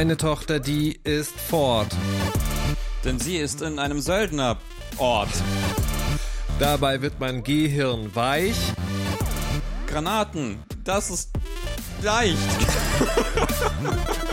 Meine 0.00 0.16
Tochter, 0.16 0.60
die 0.60 0.98
ist 1.04 1.38
fort. 1.38 1.94
Denn 3.04 3.18
sie 3.18 3.36
ist 3.36 3.60
in 3.60 3.78
einem 3.78 4.00
Söldnerort. 4.00 5.28
Dabei 6.58 7.02
wird 7.02 7.20
mein 7.20 7.42
Gehirn 7.42 8.16
weich. 8.16 8.56
Granaten, 9.86 10.62
das 10.84 11.10
ist 11.10 11.32
leicht. 12.00 12.38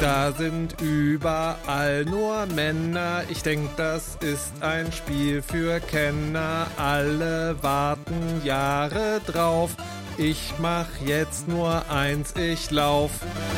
Da 0.00 0.30
sind 0.30 0.80
überall 0.80 2.04
nur 2.04 2.46
Männer. 2.46 3.24
Ich 3.30 3.42
denk, 3.42 3.76
das 3.76 4.16
ist 4.20 4.52
ein 4.60 4.92
Spiel 4.92 5.42
für 5.42 5.80
Kenner. 5.80 6.68
Alle 6.76 7.56
warten 7.62 8.40
Jahre 8.44 9.20
drauf. 9.26 9.74
Ich 10.16 10.54
mach 10.60 10.86
jetzt 11.04 11.48
nur 11.48 11.90
eins, 11.90 12.32
ich 12.36 12.70
lauf 12.70 13.10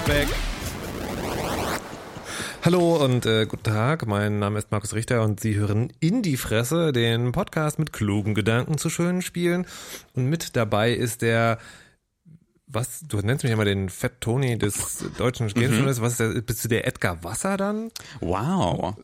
weg. 0.07 0.29
Hallo 2.63 3.03
und 3.03 3.27
äh, 3.27 3.45
guten 3.47 3.63
Tag, 3.63 4.07
mein 4.07 4.39
Name 4.39 4.59
ist 4.59 4.71
Markus 4.71 4.95
Richter 4.95 5.23
und 5.23 5.41
Sie 5.41 5.57
hören 5.57 5.93
In 6.01 6.23
die 6.23 6.37
Fresse, 6.37 6.93
den 6.93 7.33
Podcast 7.33 7.79
mit 7.79 7.93
klugen 7.93 8.35
Gedanken 8.35 8.79
zu 8.79 8.89
schönen 8.89 9.21
Spielen. 9.21 9.67
Und 10.15 10.27
mit 10.27 10.57
dabei 10.57 10.93
ist 10.93 11.21
der 11.21 11.59
was, 12.73 13.01
du 13.07 13.19
nennst 13.19 13.45
mich 13.45 13.53
immer 13.53 13.65
den 13.65 13.89
Fett 13.89 14.21
Tony 14.21 14.59
des 14.59 15.05
deutschen 15.19 15.47
mhm. 15.47 15.87
Was 15.87 16.13
ist 16.13 16.21
der, 16.21 16.41
bist 16.41 16.65
du 16.65 16.69
der 16.69 16.87
Edgar 16.87 17.23
Wasser 17.25 17.57
dann? 17.57 17.91
Wow. 18.21 18.95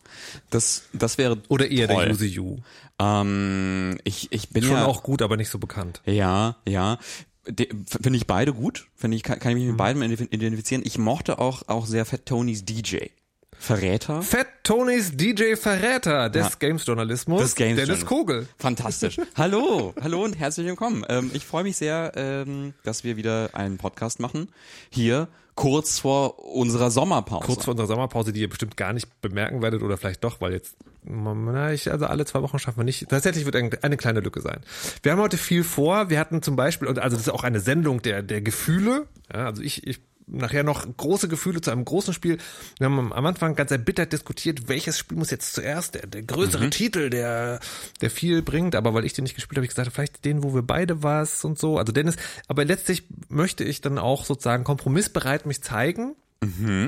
Das, 0.50 0.84
das 0.92 1.18
wäre 1.18 1.38
Oder 1.48 1.70
eher 1.70 1.88
toll. 1.88 2.04
der 2.04 2.12
Yuzi 2.12 2.26
Yu. 2.26 2.56
Ähm, 2.98 3.98
ich, 4.04 4.32
ich 4.32 4.50
bin 4.50 4.62
Schon 4.62 4.72
ja 4.72 4.86
auch 4.86 5.02
gut, 5.02 5.22
aber 5.22 5.36
nicht 5.36 5.50
so 5.50 5.58
bekannt. 5.58 6.00
Ja, 6.06 6.56
ja. 6.66 6.98
Finde 7.44 8.16
ich 8.16 8.26
beide 8.26 8.52
gut. 8.52 8.88
Finde 8.94 9.16
ich, 9.16 9.22
kann, 9.22 9.38
kann 9.38 9.52
ich 9.52 9.56
mich 9.56 9.66
mit 9.66 9.74
mhm. 9.74 9.78
beiden 9.78 10.02
identifizieren. 10.02 10.82
Ich 10.84 10.98
mochte 10.98 11.38
auch, 11.38 11.62
auch 11.68 11.86
sehr 11.86 12.04
Fett 12.04 12.26
Tonys 12.26 12.64
DJ. 12.64 13.08
Verräter. 13.58 14.22
Fett 14.22 14.46
Tonys 14.62 15.16
DJ 15.16 15.54
Verräter 15.56 16.30
des 16.30 16.48
ja. 16.48 16.52
Games-Journalismus. 16.58 17.42
Des 17.42 17.54
Games 17.54 17.76
Dennis 17.76 18.06
Kogel. 18.06 18.46
Fantastisch. 18.58 19.18
hallo, 19.36 19.94
hallo 20.00 20.24
und 20.24 20.38
herzlich 20.38 20.66
willkommen. 20.66 21.04
Ähm, 21.08 21.30
ich 21.34 21.44
freue 21.44 21.64
mich 21.64 21.76
sehr, 21.76 22.12
ähm, 22.16 22.74
dass 22.84 23.04
wir 23.04 23.16
wieder 23.16 23.50
einen 23.54 23.78
Podcast 23.78 24.20
machen. 24.20 24.48
Hier 24.90 25.28
kurz 25.56 25.98
vor 25.98 26.38
unserer 26.54 26.90
Sommerpause. 26.90 27.46
Kurz 27.46 27.64
vor 27.64 27.72
unserer 27.72 27.88
Sommerpause, 27.88 28.32
die 28.32 28.40
ihr 28.40 28.48
bestimmt 28.48 28.76
gar 28.76 28.92
nicht 28.92 29.20
bemerken 29.20 29.62
werdet 29.62 29.82
oder 29.82 29.96
vielleicht 29.96 30.22
doch, 30.22 30.40
weil 30.40 30.52
jetzt, 30.52 30.76
na, 31.02 31.72
ich, 31.72 31.90
also 31.90 32.06
alle 32.06 32.26
zwei 32.26 32.42
Wochen 32.42 32.58
schaffen 32.58 32.78
wir 32.78 32.84
nicht. 32.84 33.08
Tatsächlich 33.08 33.46
wird 33.46 33.56
eine, 33.56 33.70
eine 33.82 33.96
kleine 33.96 34.20
Lücke 34.20 34.42
sein. 34.42 34.60
Wir 35.02 35.12
haben 35.12 35.20
heute 35.20 35.38
viel 35.38 35.64
vor. 35.64 36.10
Wir 36.10 36.20
hatten 36.20 36.42
zum 36.42 36.56
Beispiel, 36.56 36.88
also 36.88 37.00
das 37.00 37.26
ist 37.26 37.30
auch 37.30 37.42
eine 37.42 37.60
Sendung 37.60 38.02
der, 38.02 38.22
der 38.22 38.42
Gefühle. 38.42 39.06
Ja, 39.32 39.46
also 39.46 39.62
ich, 39.62 39.86
ich 39.86 40.00
nachher 40.26 40.64
noch 40.64 40.86
große 40.96 41.28
Gefühle 41.28 41.60
zu 41.60 41.70
einem 41.70 41.84
großen 41.84 42.12
Spiel. 42.12 42.38
Wir 42.78 42.86
haben 42.86 43.12
am 43.12 43.26
Anfang 43.26 43.54
ganz 43.54 43.70
erbittert 43.70 44.12
diskutiert, 44.12 44.68
welches 44.68 44.98
Spiel 44.98 45.16
muss 45.16 45.30
jetzt 45.30 45.54
zuerst, 45.54 45.94
der, 45.94 46.06
der 46.06 46.22
größere 46.22 46.64
mhm. 46.64 46.70
Titel, 46.70 47.10
der, 47.10 47.60
der 48.00 48.10
viel 48.10 48.42
bringt, 48.42 48.74
aber 48.74 48.92
weil 48.94 49.04
ich 49.04 49.12
den 49.12 49.22
nicht 49.22 49.36
gespielt 49.36 49.58
habe, 49.58 49.64
ich 49.64 49.70
gesagt, 49.70 49.92
vielleicht 49.92 50.24
den, 50.24 50.42
wo 50.42 50.54
wir 50.54 50.62
beide 50.62 51.02
was 51.02 51.44
und 51.44 51.58
so. 51.58 51.78
Also 51.78 51.92
Dennis, 51.92 52.16
aber 52.48 52.64
letztlich 52.64 53.04
möchte 53.28 53.64
ich 53.64 53.80
dann 53.80 53.98
auch 53.98 54.24
sozusagen 54.24 54.64
kompromissbereit 54.64 55.46
mich 55.46 55.62
zeigen. 55.62 56.16
Mhm. 56.42 56.86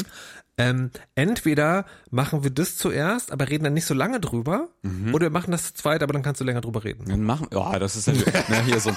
Ähm, 0.61 0.91
entweder 1.15 1.87
machen 2.11 2.43
wir 2.43 2.51
das 2.51 2.77
zuerst, 2.77 3.31
aber 3.31 3.49
reden 3.49 3.63
dann 3.63 3.75
nicht 3.75 3.87
so 3.87 3.95
lange 3.95 4.19
drüber, 4.19 4.69
mhm. 4.83 5.15
oder 5.15 5.27
wir 5.27 5.31
machen 5.31 5.53
das 5.53 5.67
zu 5.67 5.75
zweit, 5.75 6.03
aber 6.03 6.13
dann 6.13 6.23
kannst 6.23 6.41
du 6.41 6.45
länger 6.45 6.61
drüber 6.61 6.83
reden. 6.83 7.05
Dann 7.07 7.23
machen, 7.23 7.47
ja, 7.53 7.79
das 7.79 7.95
ist 7.95 8.09
ja, 8.09 8.15
na, 8.49 8.61
hier 8.63 8.81
so 8.81 8.91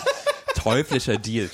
Teuflischer 0.55 1.17
Deal. 1.17 1.49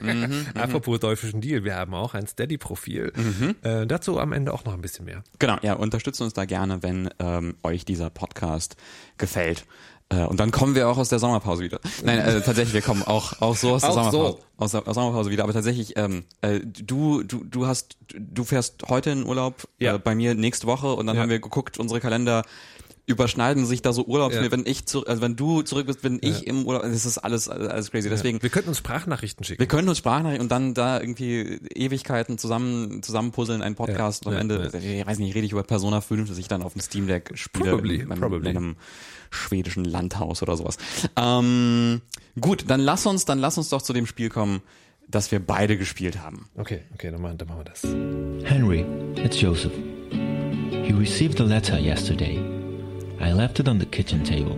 mhm, 0.00 0.46
Apropos 0.54 1.00
teuflischen 1.00 1.40
Deal, 1.40 1.64
wir 1.64 1.76
haben 1.76 1.94
auch 1.94 2.14
ein 2.14 2.26
Steady-Profil. 2.26 3.12
Mhm. 3.14 3.56
Äh, 3.62 3.86
dazu 3.86 4.18
am 4.18 4.32
Ende 4.32 4.52
auch 4.52 4.64
noch 4.64 4.74
ein 4.74 4.80
bisschen 4.80 5.04
mehr. 5.04 5.22
Genau, 5.38 5.56
ja, 5.62 5.74
unterstützt 5.74 6.20
uns 6.20 6.32
da 6.32 6.44
gerne, 6.44 6.82
wenn 6.82 7.08
ähm, 7.18 7.56
euch 7.62 7.84
dieser 7.84 8.10
Podcast 8.10 8.76
gefällt. 9.18 9.64
Äh, 10.08 10.24
und 10.24 10.38
dann 10.38 10.52
kommen 10.52 10.74
wir 10.74 10.88
auch 10.88 10.98
aus 10.98 11.08
der 11.08 11.18
Sommerpause 11.18 11.62
wieder. 11.62 11.80
Nein, 12.04 12.20
äh, 12.20 12.40
tatsächlich, 12.40 12.74
wir 12.74 12.82
kommen 12.82 13.02
auch, 13.02 13.40
auch 13.40 13.56
so 13.56 13.72
aus 13.72 13.82
der, 13.82 13.92
Sommerpause, 13.92 14.38
so. 14.38 14.64
aus 14.64 14.70
der 14.70 14.82
Sommerpause 14.94 15.30
wieder. 15.30 15.42
Aber 15.42 15.52
tatsächlich, 15.52 15.96
ähm, 15.96 16.24
äh, 16.42 16.60
du, 16.60 17.24
du, 17.24 17.42
du 17.44 17.66
hast, 17.66 17.96
du 18.14 18.44
fährst 18.44 18.84
heute 18.88 19.10
in 19.10 19.26
Urlaub, 19.26 19.68
ja. 19.78 19.96
äh, 19.96 19.98
bei 19.98 20.14
mir 20.14 20.34
nächste 20.34 20.68
Woche 20.68 20.92
und 20.92 21.06
dann 21.06 21.16
ja. 21.16 21.22
haben 21.22 21.30
wir 21.30 21.40
geguckt, 21.40 21.78
unsere 21.78 22.00
Kalender 22.00 22.44
überschneiden 23.06 23.66
sich 23.66 23.82
da 23.82 23.92
so 23.92 24.04
Urlaubs, 24.04 24.34
ja. 24.34 24.50
wenn 24.50 24.66
ich 24.66 24.86
zurück, 24.86 25.08
also 25.08 25.22
wenn 25.22 25.36
du 25.36 25.62
zurück 25.62 25.86
bist, 25.86 26.02
bin 26.02 26.18
ich 26.20 26.46
im 26.46 26.66
Urlaub, 26.66 26.82
das 26.82 27.06
ist 27.06 27.18
alles, 27.18 27.48
alles 27.48 27.92
crazy. 27.92 28.08
Deswegen. 28.08 28.42
Wir 28.42 28.50
könnten 28.50 28.68
uns 28.68 28.78
Sprachnachrichten 28.78 29.44
schicken. 29.44 29.60
Wir 29.60 29.68
können 29.68 29.88
uns 29.88 29.98
Sprachnachrichten 29.98 30.42
und 30.42 30.50
dann 30.50 30.74
da 30.74 31.00
irgendwie 31.00 31.60
Ewigkeiten 31.72 32.36
zusammen, 32.36 33.04
zusammenpuzzeln, 33.04 33.62
einen 33.62 33.76
Podcast 33.76 34.26
und 34.26 34.34
am 34.34 34.40
Ende, 34.40 34.72
ich 34.76 35.06
weiß 35.06 35.20
nicht, 35.20 35.34
rede 35.36 35.46
ich 35.46 35.52
über 35.52 35.62
Persona 35.62 36.00
5, 36.00 36.28
dass 36.28 36.38
ich 36.38 36.48
dann 36.48 36.62
auf 36.62 36.72
dem 36.72 36.82
Steam 36.82 37.06
Deck 37.06 37.30
spiele. 37.34 37.70
Probably, 37.70 38.00
in, 38.00 38.08
probably. 38.08 38.50
in 38.50 38.56
einem 38.56 38.76
schwedischen 39.30 39.84
Landhaus 39.84 40.42
oder 40.42 40.56
sowas. 40.56 40.76
Ähm, 41.14 42.00
gut, 42.40 42.64
dann 42.66 42.80
lass 42.80 43.06
uns, 43.06 43.24
dann 43.24 43.38
lass 43.38 43.56
uns 43.56 43.68
doch 43.68 43.82
zu 43.82 43.92
dem 43.92 44.06
Spiel 44.06 44.30
kommen, 44.30 44.62
das 45.06 45.30
wir 45.30 45.38
beide 45.38 45.78
gespielt 45.78 46.20
haben. 46.20 46.48
Okay, 46.56 46.80
okay, 46.94 47.12
dann 47.12 47.22
machen, 47.22 47.38
dann 47.38 47.46
machen 47.46 47.60
wir 47.60 47.64
das. 47.64 47.84
Henry, 48.50 48.84
it's 49.16 49.40
Joseph. 49.40 49.72
You 50.10 50.96
received 50.96 51.40
a 51.40 51.44
letter 51.44 51.78
yesterday. 51.78 52.55
I 53.26 53.32
left 53.32 53.58
it 53.58 53.66
on 53.66 53.78
the 53.78 53.86
kitchen 53.86 54.22
table. 54.22 54.56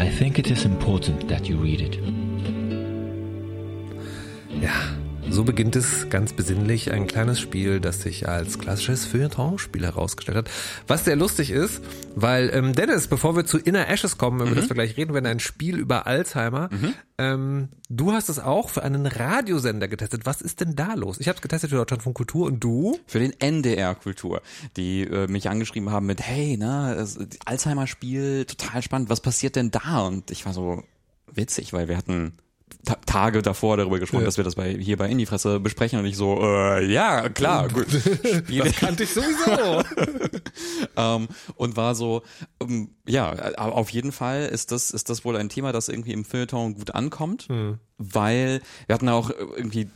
I 0.00 0.08
think 0.08 0.38
it 0.38 0.50
is 0.50 0.64
important 0.64 1.28
that 1.28 1.46
you 1.46 1.58
read 1.58 1.82
it. 1.82 1.98
Ja, 4.62 4.72
so 5.30 5.44
beginnt 5.44 5.76
es 5.76 6.08
ganz 6.10 6.32
besinnlich 6.32 6.90
ein 6.90 7.06
kleines 7.06 7.38
Spiel, 7.38 7.80
das 7.80 8.02
sich 8.02 8.28
als 8.28 8.58
klassisches 8.58 9.04
Feuilleton-Spiel 9.06 9.84
herausgestellt 9.84 10.36
hat. 10.36 10.50
Was 10.88 11.04
sehr 11.04 11.14
lustig 11.14 11.50
ist, 11.50 11.82
weil 12.16 12.50
ähm, 12.52 12.74
Dennis, 12.74 13.06
bevor 13.06 13.36
wir 13.36 13.44
zu 13.44 13.58
Inner 13.58 13.88
Ashes 13.88 14.18
kommen, 14.18 14.40
über 14.40 14.50
mhm. 14.50 14.54
das 14.56 14.68
wir 14.68 14.74
gleich 14.74 14.96
reden 14.96 15.14
werden, 15.14 15.26
ein 15.26 15.38
Spiel 15.38 15.78
über 15.78 16.06
Alzheimer. 16.06 16.68
Mhm. 16.72 16.94
Ähm, 17.18 17.68
du 17.88 18.12
hast 18.12 18.28
es 18.28 18.40
auch 18.40 18.70
für 18.70 18.82
einen 18.82 19.06
Radiosender 19.06 19.86
getestet. 19.86 20.26
Was 20.26 20.42
ist 20.42 20.60
denn 20.60 20.74
da 20.74 20.94
los? 20.94 21.20
Ich 21.20 21.28
habe 21.28 21.36
es 21.36 21.42
getestet 21.42 21.70
für 21.70 21.76
Deutschland 21.76 22.02
von 22.02 22.12
Kultur 22.12 22.46
und 22.46 22.60
du? 22.60 22.98
Für 23.06 23.20
den 23.20 23.32
NDR 23.38 23.94
Kultur, 23.94 24.42
die 24.76 25.02
äh, 25.02 25.28
mich 25.28 25.48
angeschrieben 25.48 25.90
haben 25.90 26.06
mit, 26.06 26.20
hey, 26.20 26.56
ne, 26.56 27.06
Alzheimer-Spiel, 27.44 28.46
total 28.46 28.82
spannend. 28.82 29.10
Was 29.10 29.20
passiert 29.20 29.54
denn 29.54 29.70
da? 29.70 30.00
Und 30.00 30.30
ich 30.32 30.44
war 30.44 30.52
so 30.52 30.82
witzig, 31.32 31.72
weil 31.72 31.88
wir 31.88 31.96
hatten 31.96 32.32
Tage 33.06 33.42
davor 33.42 33.76
darüber 33.76 33.98
gesprochen, 33.98 34.22
ja. 34.22 34.26
dass 34.26 34.36
wir 34.36 34.44
das 34.44 34.54
bei, 34.54 34.72
hier 34.72 34.96
bei 34.96 35.08
In 35.08 35.18
die 35.18 35.26
Fresse 35.26 35.60
besprechen 35.60 35.98
und 35.98 36.06
ich 36.06 36.16
so, 36.16 36.40
äh, 36.42 36.84
ja, 36.90 37.28
klar, 37.28 37.68
gut. 37.68 37.86
Spiele. 37.90 38.64
Das 38.70 38.76
kannte 38.76 39.02
ich 39.04 39.10
sowieso. 39.10 39.82
ähm, 40.96 41.28
und 41.56 41.76
war 41.76 41.94
so, 41.94 42.22
ähm, 42.60 42.90
ja, 43.06 43.32
auf 43.56 43.90
jeden 43.90 44.12
Fall 44.12 44.46
ist 44.46 44.72
das, 44.72 44.90
ist 44.90 45.10
das 45.10 45.24
wohl 45.24 45.36
ein 45.36 45.48
Thema, 45.48 45.72
das 45.72 45.88
irgendwie 45.88 46.12
im 46.12 46.24
Feuilleton 46.24 46.74
gut 46.74 46.94
ankommt, 46.94 47.48
hm. 47.48 47.78
Weil 48.00 48.62
wir 48.86 48.94
hatten 48.94 49.08
auch 49.10 49.30
irgendwie 49.30 49.88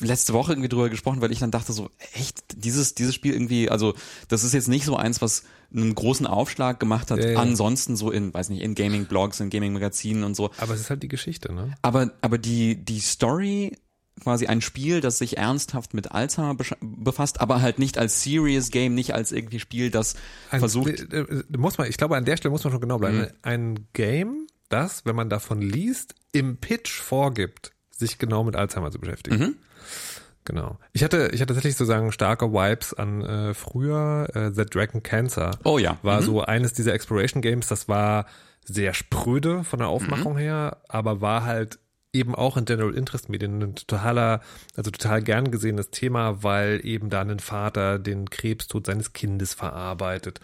letzte 0.00 0.32
Woche 0.32 0.52
irgendwie 0.52 0.70
drüber 0.70 0.88
gesprochen, 0.88 1.20
weil 1.20 1.30
ich 1.30 1.38
dann 1.38 1.50
dachte 1.50 1.72
so, 1.72 1.90
echt, 2.14 2.42
dieses, 2.56 2.94
dieses 2.94 3.14
Spiel 3.14 3.34
irgendwie, 3.34 3.68
also 3.68 3.94
das 4.28 4.44
ist 4.44 4.54
jetzt 4.54 4.68
nicht 4.68 4.86
so 4.86 4.96
eins, 4.96 5.20
was 5.20 5.44
einen 5.72 5.94
großen 5.94 6.26
Aufschlag 6.26 6.80
gemacht 6.80 7.10
hat, 7.10 7.22
ja. 7.22 7.38
ansonsten 7.38 7.96
so 7.96 8.10
in, 8.10 8.32
weiß 8.32 8.48
nicht, 8.48 8.62
in 8.62 8.74
Gaming-Blogs, 8.74 9.40
in 9.40 9.50
Gaming-Magazinen 9.50 10.24
und 10.24 10.34
so. 10.34 10.50
Aber 10.58 10.72
es 10.72 10.80
ist 10.80 10.90
halt 10.90 11.02
die 11.02 11.08
Geschichte, 11.08 11.52
ne? 11.52 11.74
Aber, 11.82 12.12
aber 12.22 12.38
die, 12.38 12.76
die 12.76 13.00
Story 13.00 13.76
quasi 14.22 14.46
ein 14.46 14.60
Spiel, 14.60 15.00
das 15.00 15.18
sich 15.18 15.36
ernsthaft 15.36 15.92
mit 15.92 16.12
Alzheimer 16.12 16.56
befasst, 16.80 17.40
aber 17.40 17.60
halt 17.60 17.78
nicht 17.78 17.98
als 17.98 18.22
Serious 18.22 18.70
Game, 18.70 18.94
nicht 18.94 19.12
als 19.12 19.32
irgendwie 19.32 19.58
Spiel, 19.58 19.90
das 19.90 20.14
ein, 20.50 20.60
versucht. 20.60 21.12
Äh, 21.12 21.20
äh, 21.20 21.44
muss 21.56 21.76
man, 21.76 21.88
ich 21.88 21.96
glaube, 21.96 22.16
an 22.16 22.24
der 22.24 22.36
Stelle 22.36 22.52
muss 22.52 22.64
man 22.64 22.72
schon 22.72 22.80
genau 22.80 22.98
bleiben. 22.98 23.18
Mhm. 23.18 23.26
Ein 23.42 23.86
Game, 23.92 24.46
das, 24.68 25.04
wenn 25.04 25.16
man 25.16 25.28
davon 25.28 25.60
liest, 25.60 26.14
im 26.32 26.56
Pitch 26.56 27.00
vorgibt, 27.00 27.72
sich 27.90 28.18
genau 28.18 28.44
mit 28.44 28.56
Alzheimer 28.56 28.90
zu 28.90 28.98
beschäftigen. 28.98 29.38
Mhm. 29.38 29.56
Genau. 30.44 30.78
Ich 30.92 31.02
hatte, 31.02 31.30
ich 31.32 31.40
hatte 31.40 31.54
tatsächlich 31.54 31.76
sozusagen 31.76 32.12
starke 32.12 32.52
Vibes 32.52 32.92
an 32.92 33.22
äh, 33.22 33.54
früher 33.54 34.28
äh, 34.34 34.50
The 34.52 34.66
Dragon 34.66 35.02
Cancer. 35.02 35.52
Oh 35.64 35.78
ja. 35.78 35.96
War 36.02 36.20
mhm. 36.20 36.24
so 36.24 36.42
eines 36.42 36.74
dieser 36.74 36.92
Exploration 36.92 37.40
Games, 37.40 37.66
das 37.66 37.88
war 37.88 38.26
sehr 38.62 38.94
spröde 38.94 39.64
von 39.64 39.78
der 39.78 39.88
Aufmachung 39.88 40.34
mhm. 40.34 40.38
her, 40.38 40.78
aber 40.88 41.20
war 41.20 41.44
halt 41.44 41.78
eben 42.12 42.34
auch 42.34 42.56
in 42.56 42.64
General 42.64 42.94
Interest 42.94 43.28
Medien 43.28 43.60
ein 43.60 43.74
totaler, 43.74 44.40
also 44.76 44.90
total 44.90 45.22
gern 45.22 45.50
gesehenes 45.50 45.90
Thema, 45.90 46.42
weil 46.42 46.80
eben 46.84 47.10
da 47.10 47.22
ein 47.22 47.40
Vater 47.40 47.98
den 47.98 48.30
Krebstod 48.30 48.86
seines 48.86 49.12
Kindes 49.12 49.52
verarbeitet. 49.52 50.40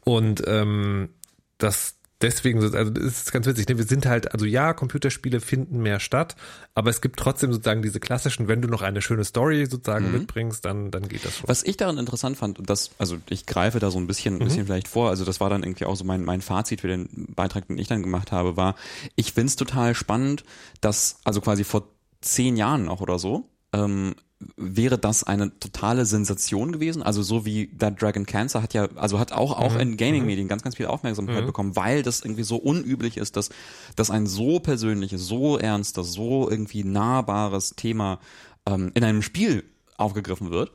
Und 0.00 0.42
ähm, 0.46 1.10
das 1.58 1.96
deswegen, 2.24 2.62
also 2.62 2.90
das 2.90 3.04
ist 3.04 3.32
ganz 3.32 3.46
witzig, 3.46 3.68
ne? 3.68 3.76
wir 3.76 3.84
sind 3.84 4.06
halt, 4.06 4.32
also 4.32 4.46
ja, 4.46 4.72
Computerspiele 4.72 5.40
finden 5.40 5.82
mehr 5.82 6.00
statt, 6.00 6.36
aber 6.74 6.90
es 6.90 7.00
gibt 7.00 7.18
trotzdem 7.18 7.52
sozusagen 7.52 7.82
diese 7.82 8.00
klassischen, 8.00 8.48
wenn 8.48 8.62
du 8.62 8.68
noch 8.68 8.82
eine 8.82 9.02
schöne 9.02 9.24
Story 9.24 9.66
sozusagen 9.66 10.06
mhm. 10.06 10.12
mitbringst, 10.12 10.64
dann, 10.64 10.90
dann 10.90 11.08
geht 11.08 11.24
das 11.24 11.36
schon. 11.36 11.48
Was 11.48 11.62
ich 11.62 11.76
daran 11.76 11.98
interessant 11.98 12.36
fand, 12.36 12.58
und 12.58 12.70
das, 12.70 12.90
also 12.98 13.18
ich 13.28 13.46
greife 13.46 13.78
da 13.78 13.90
so 13.90 13.98
ein 13.98 14.06
bisschen, 14.06 14.34
ein 14.34 14.38
mhm. 14.38 14.44
bisschen 14.44 14.66
vielleicht 14.66 14.88
vor, 14.88 15.10
also 15.10 15.24
das 15.24 15.40
war 15.40 15.50
dann 15.50 15.62
irgendwie 15.62 15.84
auch 15.84 15.96
so 15.96 16.04
mein, 16.04 16.24
mein 16.24 16.40
Fazit 16.40 16.80
für 16.80 16.88
den 16.88 17.08
Beitrag, 17.34 17.68
den 17.68 17.78
ich 17.78 17.88
dann 17.88 18.02
gemacht 18.02 18.32
habe, 18.32 18.56
war, 18.56 18.74
ich 19.16 19.32
find's 19.32 19.56
total 19.56 19.94
spannend, 19.94 20.44
dass, 20.80 21.18
also 21.24 21.40
quasi 21.40 21.62
vor 21.64 21.88
zehn 22.22 22.56
Jahren 22.56 22.88
auch 22.88 23.02
oder 23.02 23.18
so, 23.18 23.48
ähm, 23.72 24.14
wäre 24.56 24.98
das 24.98 25.24
eine 25.24 25.58
totale 25.58 26.06
Sensation 26.06 26.72
gewesen. 26.72 27.02
Also 27.02 27.22
so 27.22 27.44
wie 27.44 27.68
That 27.78 28.00
Dragon 28.00 28.26
Cancer 28.26 28.62
hat 28.62 28.74
ja, 28.74 28.88
also 28.96 29.18
hat 29.18 29.32
auch, 29.32 29.58
auch 29.58 29.74
mhm. 29.74 29.80
in 29.80 29.96
Gaming-Medien 29.96 30.46
mhm. 30.46 30.48
ganz, 30.48 30.62
ganz 30.62 30.76
viel 30.76 30.86
Aufmerksamkeit 30.86 31.42
mhm. 31.42 31.46
bekommen, 31.46 31.76
weil 31.76 32.02
das 32.02 32.20
irgendwie 32.20 32.42
so 32.42 32.56
unüblich 32.56 33.16
ist, 33.16 33.36
dass, 33.36 33.50
dass 33.96 34.10
ein 34.10 34.26
so 34.26 34.60
persönliches, 34.60 35.26
so 35.26 35.58
ernstes, 35.58 36.12
so 36.12 36.50
irgendwie 36.50 36.84
nahbares 36.84 37.74
Thema 37.76 38.20
ähm, 38.66 38.90
in 38.94 39.04
einem 39.04 39.22
Spiel 39.22 39.64
aufgegriffen 39.96 40.50
wird. 40.50 40.72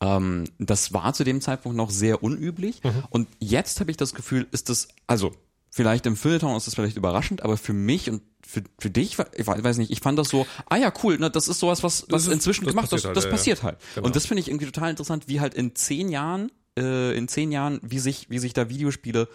Ähm, 0.00 0.44
das 0.58 0.92
war 0.92 1.12
zu 1.12 1.24
dem 1.24 1.40
Zeitpunkt 1.40 1.76
noch 1.76 1.90
sehr 1.90 2.22
unüblich. 2.22 2.82
Mhm. 2.82 3.04
Und 3.10 3.28
jetzt 3.38 3.80
habe 3.80 3.90
ich 3.90 3.96
das 3.96 4.14
Gefühl, 4.14 4.46
ist 4.50 4.68
das, 4.68 4.88
also 5.06 5.32
vielleicht 5.76 6.06
im 6.06 6.16
Feuilleton 6.16 6.56
ist 6.56 6.66
das 6.66 6.74
vielleicht 6.74 6.96
überraschend, 6.96 7.42
aber 7.42 7.58
für 7.58 7.74
mich 7.74 8.08
und 8.08 8.22
für, 8.46 8.62
für 8.78 8.88
dich, 8.88 9.18
ich 9.34 9.46
weiß 9.46 9.76
nicht, 9.76 9.90
ich 9.90 10.00
fand 10.00 10.18
das 10.18 10.30
so, 10.30 10.46
ah 10.70 10.76
ja, 10.76 10.90
cool, 11.02 11.18
ne, 11.18 11.30
das 11.30 11.48
ist 11.48 11.60
sowas, 11.60 11.82
was, 11.82 12.06
was 12.08 12.26
ist, 12.26 12.32
inzwischen 12.32 12.64
das 12.64 12.72
gemacht, 12.72 12.90
das, 12.90 13.04
halt, 13.04 13.14
das 13.14 13.24
ja, 13.24 13.30
passiert 13.30 13.62
halt. 13.62 13.76
Genau. 13.94 14.06
Und 14.06 14.16
das 14.16 14.24
finde 14.24 14.40
ich 14.40 14.48
irgendwie 14.48 14.64
total 14.64 14.88
interessant, 14.88 15.28
wie 15.28 15.38
halt 15.38 15.52
in 15.52 15.74
zehn 15.74 16.08
Jahren, 16.08 16.50
äh, 16.78 17.14
in 17.14 17.28
zehn 17.28 17.52
Jahren, 17.52 17.78
wie 17.82 17.98
sich, 17.98 18.30
wie 18.30 18.38
sich 18.38 18.54
da 18.54 18.70
Videospiele 18.70 19.28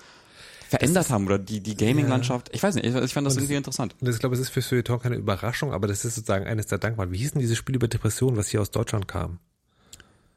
verändert 0.67 1.05
ist, 1.05 1.11
haben 1.11 1.27
oder 1.27 1.37
die, 1.37 1.59
die 1.59 1.75
Gaming-Landschaft. 1.75 2.47
Ja. 2.47 2.55
Ich 2.55 2.63
weiß 2.63 2.73
nicht, 2.73 2.87
ich, 2.87 2.95
ich 2.95 3.13
fand 3.13 3.27
das 3.27 3.35
und 3.35 3.41
irgendwie 3.41 3.53
das, 3.53 3.59
interessant. 3.59 3.95
Das, 4.01 4.15
ich 4.15 4.19
glaube, 4.19 4.33
es 4.33 4.41
ist 4.41 4.49
für 4.49 4.63
Feuilleton 4.63 4.99
keine 4.99 5.17
Überraschung, 5.17 5.73
aber 5.73 5.87
das 5.87 6.03
ist 6.05 6.15
sozusagen 6.15 6.47
eines 6.47 6.65
der 6.65 6.79
Dankbaren. 6.79 7.11
Wie 7.11 7.19
hieß 7.19 7.33
denn 7.33 7.41
dieses 7.41 7.57
Spiel 7.57 7.75
über 7.75 7.87
Depressionen, 7.87 8.35
was 8.35 8.47
hier 8.47 8.61
aus 8.61 8.71
Deutschland 8.71 9.07
kam? 9.07 9.37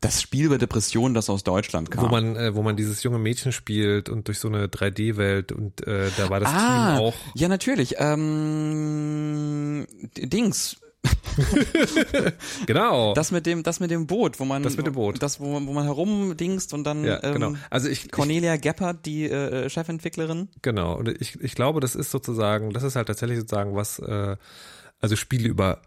Das 0.04 0.20
Spiel 0.20 0.44
über 0.46 0.58
Depressionen, 0.58 1.14
das 1.14 1.30
aus 1.30 1.44
Deutschland 1.44 1.90
kam. 1.90 2.04
Wo 2.04 2.08
man, 2.08 2.36
äh, 2.36 2.54
wo 2.54 2.62
man 2.62 2.76
dieses 2.76 3.02
junge 3.02 3.18
Mädchen 3.18 3.52
spielt 3.52 4.08
und 4.10 4.28
durch 4.28 4.38
so 4.38 4.48
eine 4.48 4.66
3D-Welt 4.66 5.50
und 5.52 5.86
äh, 5.86 6.10
da 6.16 6.28
war 6.28 6.40
das 6.40 6.50
ah, 6.50 6.96
Team 6.96 7.04
auch. 7.04 7.14
Ja, 7.34 7.48
natürlich. 7.48 7.94
Ähm, 7.98 9.86
Dings. 10.16 10.76
genau. 12.66 13.14
Das 13.14 13.30
mit 13.30 13.46
dem, 13.46 13.62
das 13.62 13.80
mit 13.80 13.90
dem 13.90 14.06
Boot, 14.06 14.40
wo 14.40 14.44
man, 14.44 14.62
das 14.62 14.76
mit 14.76 14.86
dem 14.86 14.94
Boot, 14.94 15.22
das 15.22 15.40
wo 15.40 15.52
man, 15.52 15.66
wo 15.66 15.72
man 15.72 15.84
herumdingst 15.84 16.72
und 16.72 16.84
dann, 16.84 17.04
ja, 17.04 17.18
genau. 17.18 17.48
Ähm, 17.48 17.58
also 17.70 17.88
ich, 17.88 18.10
Cornelia 18.10 18.54
ich, 18.54 18.60
Geppert, 18.60 19.04
die 19.06 19.28
äh, 19.28 19.68
Chefentwicklerin. 19.68 20.48
Genau. 20.62 20.96
Und 20.96 21.08
ich, 21.08 21.40
ich 21.40 21.54
glaube, 21.54 21.80
das 21.80 21.94
ist 21.94 22.10
sozusagen, 22.10 22.72
das 22.72 22.82
ist 22.82 22.96
halt 22.96 23.06
tatsächlich 23.06 23.38
sozusagen 23.38 23.74
was, 23.74 23.98
äh, 23.98 24.36
also 25.00 25.16
Spiele 25.16 25.48
über 25.48 25.80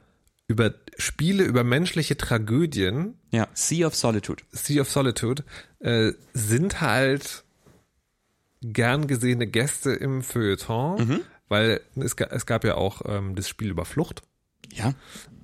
über 0.48 0.74
Spiele, 0.98 1.44
über 1.44 1.64
menschliche 1.64 2.18
Tragödien. 2.18 3.16
Ja, 3.32 3.48
Sea 3.54 3.88
of 3.88 3.96
Solitude. 3.96 4.44
Sea 4.52 4.82
of 4.82 4.90
Solitude 4.90 5.44
äh, 5.80 6.14
sind 6.34 6.82
halt 6.82 7.44
gern 8.62 9.08
gesehene 9.08 9.48
Gäste 9.48 9.92
im 9.92 10.24
Feuilleton, 10.24 11.08
mhm. 11.08 11.20
weil 11.48 11.82
es, 11.96 12.14
es, 12.14 12.46
gab 12.46 12.64
ja 12.64 12.76
auch 12.76 13.02
ähm, 13.06 13.36
das 13.36 13.48
Spiel 13.48 13.70
über 13.70 13.86
Flucht. 13.86 14.24
Ja. 14.74 14.94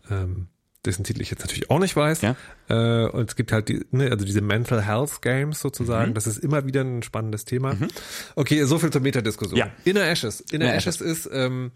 Ähm, 0.09 0.47
dessen 0.85 1.03
Titel 1.03 1.21
ich 1.21 1.29
jetzt 1.29 1.41
natürlich 1.41 1.69
auch 1.69 1.79
nicht 1.79 1.95
weiß. 1.95 2.21
Ja. 2.21 2.35
Äh, 2.69 3.07
und 3.09 3.29
es 3.29 3.35
gibt 3.35 3.51
halt 3.51 3.69
die, 3.69 3.85
ne, 3.91 4.09
also 4.09 4.25
diese 4.25 4.41
Mental 4.41 4.81
Health 4.85 5.21
Games 5.21 5.59
sozusagen. 5.59 6.11
Mhm. 6.11 6.13
Das 6.15 6.27
ist 6.27 6.37
immer 6.37 6.65
wieder 6.65 6.81
ein 6.81 7.03
spannendes 7.03 7.45
Thema. 7.45 7.75
Mhm. 7.75 7.87
Okay, 8.35 8.63
so 8.63 8.79
viel 8.79 8.89
zur 8.89 9.01
Metadiskussion. 9.01 9.57
Ja. 9.57 9.71
Inner 9.85 10.03
Ashes. 10.03 10.41
Inner, 10.41 10.65
Inner 10.65 10.75
Ashes, 10.75 11.01
Ashes 11.01 11.25
ist 11.25 11.29
ähm, 11.33 11.71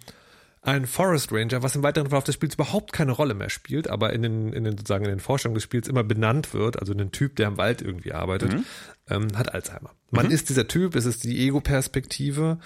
ein 0.68 0.86
Forest 0.86 1.32
Ranger, 1.32 1.64
was 1.64 1.78
im 1.78 1.84
weiteren 1.84 2.08
Verlauf 2.10 2.26
des 2.26 2.36
Spiels 2.36 2.56
überhaupt 2.56 2.92
keine 2.92 3.14
Rolle 3.14 3.34
mehr 3.34 3.50
spielt, 3.50 3.90
aber 3.90 4.12
in 4.12 4.22
den, 4.22 4.52
in 4.52 4.66
den 4.66 4.78
sozusagen 4.78 5.06
in 5.06 5.12
den 5.12 5.22
Vorstellungen 5.22 5.56
des 5.56 5.64
Spiels 5.64 5.88
immer 5.88 6.04
benannt 6.04 6.54
wird, 6.54 6.78
also 6.78 6.92
ein 6.94 7.12
Typ, 7.12 7.38
der 7.38 7.48
im 7.48 7.58
Wald 7.58 7.82
irgendwie 7.82 8.12
arbeitet, 8.12 8.54
mhm. 8.54 8.66
ähm, 9.10 9.28
hat 9.38 9.54
Alzheimer. 9.54 9.92
Man 10.12 10.26
mhm. 10.26 10.34
ist 10.34 10.50
dieser 10.50 10.68
Typ, 10.68 10.96
es 10.96 11.06
ist 11.06 11.24
die 11.24 11.40
Ego-Perspektive 11.48 12.60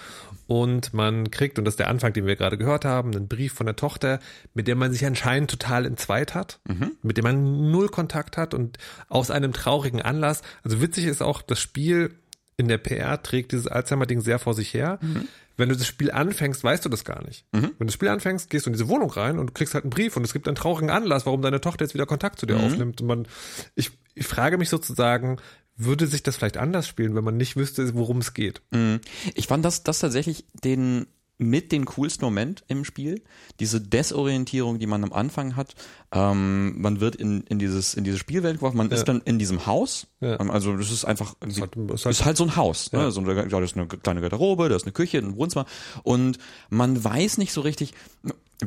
und 0.48 0.92
man 0.92 1.30
kriegt, 1.30 1.60
und 1.60 1.64
das 1.64 1.74
ist 1.74 1.78
der 1.78 1.88
Anfang, 1.88 2.12
den 2.12 2.26
wir 2.26 2.34
gerade 2.34 2.58
gehört 2.58 2.84
haben, 2.84 3.14
einen 3.14 3.28
Brief 3.28 3.52
von 3.52 3.66
der 3.66 3.76
Tochter, 3.76 4.18
mit 4.52 4.66
der 4.66 4.74
man 4.74 4.90
sich 4.90 5.06
anscheinend 5.06 5.52
total 5.52 5.86
entzweit 5.86 6.34
hat, 6.34 6.58
mhm. 6.66 6.96
mit 7.02 7.18
dem 7.18 7.22
man 7.22 7.70
null 7.70 7.88
Kontakt 7.88 8.36
hat 8.36 8.52
und 8.52 8.78
aus 9.10 9.30
einem 9.30 9.52
traurigen 9.52 10.02
Anlass, 10.02 10.42
also 10.64 10.80
witzig 10.80 11.04
ist 11.04 11.22
auch, 11.22 11.40
das 11.40 11.60
Spiel 11.60 12.16
in 12.56 12.66
der 12.66 12.78
PR 12.78 13.22
trägt 13.22 13.52
dieses 13.52 13.68
Alzheimer-Ding 13.68 14.20
sehr 14.20 14.40
vor 14.40 14.54
sich 14.54 14.74
her. 14.74 14.98
Mhm 15.00 15.28
wenn 15.56 15.68
du 15.68 15.76
das 15.76 15.86
Spiel 15.86 16.10
anfängst, 16.10 16.64
weißt 16.64 16.84
du 16.84 16.88
das 16.88 17.04
gar 17.04 17.24
nicht. 17.24 17.44
Mhm. 17.52 17.62
Wenn 17.62 17.78
du 17.78 17.86
das 17.86 17.94
Spiel 17.94 18.08
anfängst, 18.08 18.50
gehst 18.50 18.66
du 18.66 18.70
in 18.70 18.74
diese 18.74 18.88
Wohnung 18.88 19.10
rein 19.10 19.38
und 19.38 19.48
du 19.48 19.52
kriegst 19.52 19.74
halt 19.74 19.84
einen 19.84 19.90
Brief 19.90 20.16
und 20.16 20.24
es 20.24 20.32
gibt 20.32 20.48
einen 20.48 20.56
traurigen 20.56 20.90
Anlass, 20.90 21.26
warum 21.26 21.42
deine 21.42 21.60
Tochter 21.60 21.84
jetzt 21.84 21.94
wieder 21.94 22.06
Kontakt 22.06 22.38
zu 22.38 22.46
dir 22.46 22.56
mhm. 22.56 22.64
aufnimmt. 22.64 23.00
Und 23.00 23.06
man, 23.06 23.28
ich, 23.74 23.90
ich 24.14 24.26
frage 24.26 24.58
mich 24.58 24.68
sozusagen, 24.68 25.38
würde 25.76 26.06
sich 26.06 26.22
das 26.22 26.36
vielleicht 26.36 26.56
anders 26.56 26.86
spielen, 26.86 27.14
wenn 27.14 27.24
man 27.24 27.36
nicht 27.36 27.56
wüsste, 27.56 27.94
worum 27.94 28.18
es 28.18 28.34
geht? 28.34 28.62
Mhm. 28.70 29.00
Ich 29.34 29.46
fand 29.46 29.64
das, 29.64 29.82
das 29.82 29.98
tatsächlich 29.98 30.44
den 30.52 31.06
mit 31.42 31.72
den 31.72 31.84
coolsten 31.84 32.24
Moment 32.24 32.64
im 32.68 32.84
Spiel. 32.84 33.22
Diese 33.60 33.80
Desorientierung, 33.80 34.78
die 34.78 34.86
man 34.86 35.04
am 35.04 35.12
Anfang 35.12 35.56
hat. 35.56 35.74
Ähm, 36.12 36.80
man 36.80 37.00
wird 37.00 37.16
in, 37.16 37.42
in, 37.42 37.58
dieses, 37.58 37.94
in 37.94 38.04
diese 38.04 38.18
Spielwelt 38.18 38.56
geworfen, 38.56 38.76
man 38.76 38.90
ja. 38.90 38.96
ist 38.96 39.04
dann 39.04 39.20
in 39.24 39.38
diesem 39.38 39.66
Haus. 39.66 40.06
Ja. 40.20 40.40
Ähm, 40.40 40.50
also 40.50 40.76
das 40.76 40.90
ist 40.90 41.04
einfach, 41.04 41.34
ist 41.46 41.60
halt, 41.60 41.76
ist 41.76 42.04
halt, 42.04 42.14
ist 42.14 42.24
halt 42.24 42.36
so 42.36 42.44
ein 42.44 42.56
Haus. 42.56 42.92
Ne? 42.92 43.00
Ja. 43.00 43.04
Ne? 43.06 43.12
So 43.12 43.20
eine, 43.20 43.48
das 43.48 43.62
ist 43.62 43.76
eine 43.76 43.86
kleine 43.86 44.20
Garderobe, 44.20 44.68
da 44.68 44.76
ist 44.76 44.84
eine 44.84 44.92
Küche, 44.92 45.18
ein 45.18 45.36
Wohnzimmer. 45.36 45.66
Und 46.02 46.38
man 46.70 47.02
weiß 47.02 47.38
nicht 47.38 47.52
so 47.52 47.60
richtig, 47.60 47.94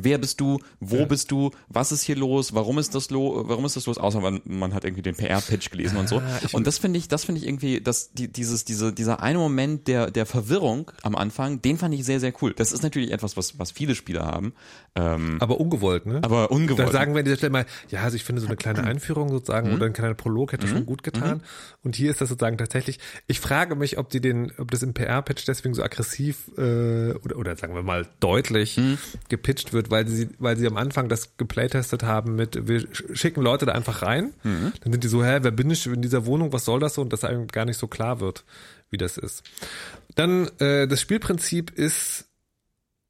wer 0.00 0.18
bist 0.18 0.40
du, 0.40 0.58
wo 0.80 0.96
ja. 0.96 1.04
bist 1.04 1.30
du, 1.30 1.50
was 1.68 1.92
ist 1.92 2.02
hier 2.02 2.16
los, 2.16 2.54
warum 2.54 2.78
ist 2.78 2.94
das 2.94 3.10
los, 3.10 3.44
warum 3.48 3.64
ist 3.64 3.76
das 3.76 3.86
los, 3.86 3.98
außer 3.98 4.20
man, 4.20 4.40
man 4.44 4.74
hat 4.74 4.84
irgendwie 4.84 5.02
den 5.02 5.16
PR-Pitch 5.16 5.70
gelesen 5.70 5.96
und 5.96 6.08
so. 6.08 6.22
Und 6.52 6.66
das 6.66 6.78
finde 6.78 6.98
ich, 6.98 7.08
das 7.08 7.24
finde 7.24 7.40
ich 7.40 7.46
irgendwie, 7.46 7.80
dass 7.80 8.12
die, 8.12 8.28
dieses, 8.28 8.64
diese, 8.64 8.92
dieser 8.92 9.22
eine 9.22 9.38
Moment 9.38 9.88
der, 9.88 10.10
der 10.10 10.26
Verwirrung 10.26 10.90
am 11.02 11.16
Anfang, 11.16 11.62
den 11.62 11.78
fand 11.78 11.94
ich 11.94 12.04
sehr, 12.04 12.20
sehr 12.20 12.32
cool. 12.42 12.54
Das 12.54 12.72
ist 12.72 12.82
natürlich 12.82 13.12
etwas, 13.12 13.36
was, 13.36 13.58
was 13.58 13.70
viele 13.70 13.94
Spieler 13.94 14.26
haben. 14.26 14.52
Ähm, 14.94 15.36
aber 15.40 15.60
ungewollt, 15.60 16.06
ne? 16.06 16.20
Aber 16.22 16.50
ungewollt. 16.50 16.88
Da 16.88 16.92
sagen 16.92 17.14
wir 17.14 17.20
an 17.20 17.24
dieser 17.24 17.36
Stelle 17.36 17.50
mal, 17.50 17.66
ja, 17.90 18.02
also 18.02 18.16
ich 18.16 18.24
finde 18.24 18.40
so 18.40 18.46
eine 18.46 18.56
kleine 18.56 18.84
Einführung 18.84 19.28
sozusagen 19.28 19.68
mhm. 19.68 19.74
oder 19.74 19.86
ein 19.86 19.92
kleiner 19.92 20.14
Prolog 20.14 20.52
hätte 20.52 20.66
mhm. 20.66 20.70
schon 20.70 20.86
gut 20.86 21.02
getan. 21.02 21.38
Mhm. 21.38 21.42
Und 21.84 21.96
hier 21.96 22.10
ist 22.10 22.20
das 22.20 22.28
sozusagen 22.28 22.58
tatsächlich, 22.58 22.98
ich 23.26 23.40
frage 23.40 23.74
mich, 23.76 23.98
ob 23.98 24.08
die 24.08 24.20
den, 24.20 24.52
ob 24.58 24.70
das 24.70 24.82
im 24.82 24.94
PR-Pitch 24.94 25.46
deswegen 25.46 25.74
so 25.74 25.82
aggressiv 25.82 26.50
äh, 26.56 27.12
oder, 27.12 27.36
oder 27.36 27.56
sagen 27.56 27.74
wir 27.74 27.82
mal 27.82 28.06
deutlich 28.20 28.78
mhm. 28.78 28.98
gepitcht 29.28 29.72
wird, 29.72 29.85
weil 29.90 30.06
sie, 30.08 30.28
weil 30.38 30.56
sie 30.56 30.66
am 30.66 30.76
Anfang 30.76 31.08
das 31.08 31.36
geplaytestet 31.36 32.02
haben 32.02 32.36
mit, 32.36 32.68
wir 32.68 32.86
schicken 33.12 33.42
Leute 33.42 33.66
da 33.66 33.72
einfach 33.72 34.02
rein. 34.02 34.32
Mhm. 34.42 34.72
Dann 34.80 34.92
sind 34.92 35.04
die 35.04 35.08
so, 35.08 35.24
hä, 35.24 35.38
wer 35.42 35.50
bin 35.50 35.70
ich 35.70 35.86
in 35.86 36.02
dieser 36.02 36.26
Wohnung, 36.26 36.52
was 36.52 36.64
soll 36.64 36.80
das 36.80 36.94
so? 36.94 37.02
Und 37.02 37.12
das 37.12 37.24
einem 37.24 37.46
gar 37.48 37.64
nicht 37.64 37.78
so 37.78 37.86
klar 37.86 38.20
wird, 38.20 38.44
wie 38.90 38.96
das 38.96 39.18
ist. 39.18 39.42
Dann, 40.14 40.48
äh, 40.58 40.86
das 40.86 41.00
Spielprinzip 41.00 41.70
ist 41.70 42.26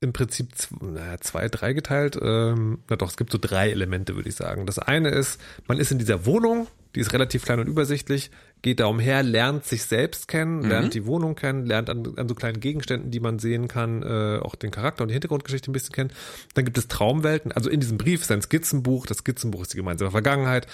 im 0.01 0.13
Prinzip 0.13 0.49
naja, 0.81 1.19
zwei, 1.21 1.49
drei 1.49 1.73
geteilt. 1.73 2.19
Ähm, 2.21 2.79
na 2.89 2.97
doch, 2.97 3.11
es 3.11 3.17
gibt 3.17 3.33
so 3.33 3.39
drei 3.41 3.71
Elemente, 3.71 4.15
würde 4.15 4.29
ich 4.29 4.37
sagen. 4.37 4.67
Das 4.67 4.79
eine 4.79 5.09
ist, 5.11 5.41
man 5.67 5.79
ist 5.79 5.91
in 5.91 5.99
dieser 5.99 6.27
Wohnung, 6.27 6.67
die 6.95 7.01
ist 7.01 7.13
relativ 7.13 7.45
klein 7.45 7.61
und 7.61 7.67
übersichtlich, 7.67 8.31
geht 8.67 8.81
da 8.81 8.87
umher, 8.87 9.23
lernt 9.23 9.65
sich 9.65 9.85
selbst 9.85 10.27
kennen, 10.27 10.59
mhm. 10.59 10.69
lernt 10.69 10.95
die 10.95 11.07
Wohnung 11.07 11.37
kennen, 11.37 11.67
lernt 11.67 11.89
an, 11.89 12.15
an 12.17 12.29
so 12.29 12.35
kleinen 12.35 12.59
Gegenständen, 12.59 13.13
die 13.13 13.21
man 13.21 13.39
sehen 13.39 13.69
kann, 13.69 14.03
äh, 14.03 14.41
auch 14.43 14.57
den 14.57 14.73
Charakter 14.73 15.03
und 15.03 15.09
die 15.09 15.13
Hintergrundgeschichte 15.13 15.71
ein 15.71 15.73
bisschen 15.73 15.95
kennen. 15.95 16.11
Dann 16.55 16.65
gibt 16.65 16.77
es 16.77 16.89
Traumwelten, 16.89 17.53
also 17.53 17.71
in 17.71 17.79
diesem 17.79 17.97
Brief 17.97 18.23
ist 18.23 18.33
ein 18.33 18.43
Skizzenbuch, 18.43 19.07
das 19.07 19.19
Skizzenbuch 19.19 19.63
ist 19.63 19.73
die 19.73 19.77
gemeinsame 19.77 20.11
Vergangenheit. 20.11 20.67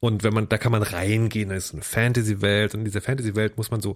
Und 0.00 0.24
wenn 0.24 0.34
man, 0.34 0.48
da 0.48 0.58
kann 0.58 0.72
man 0.72 0.82
reingehen, 0.82 1.50
da 1.50 1.54
ist 1.54 1.72
eine 1.72 1.82
Fantasy-Welt. 1.82 2.74
Und 2.74 2.80
in 2.80 2.84
dieser 2.86 3.00
Fantasy-Welt 3.00 3.56
muss 3.56 3.70
man 3.70 3.80
so 3.80 3.94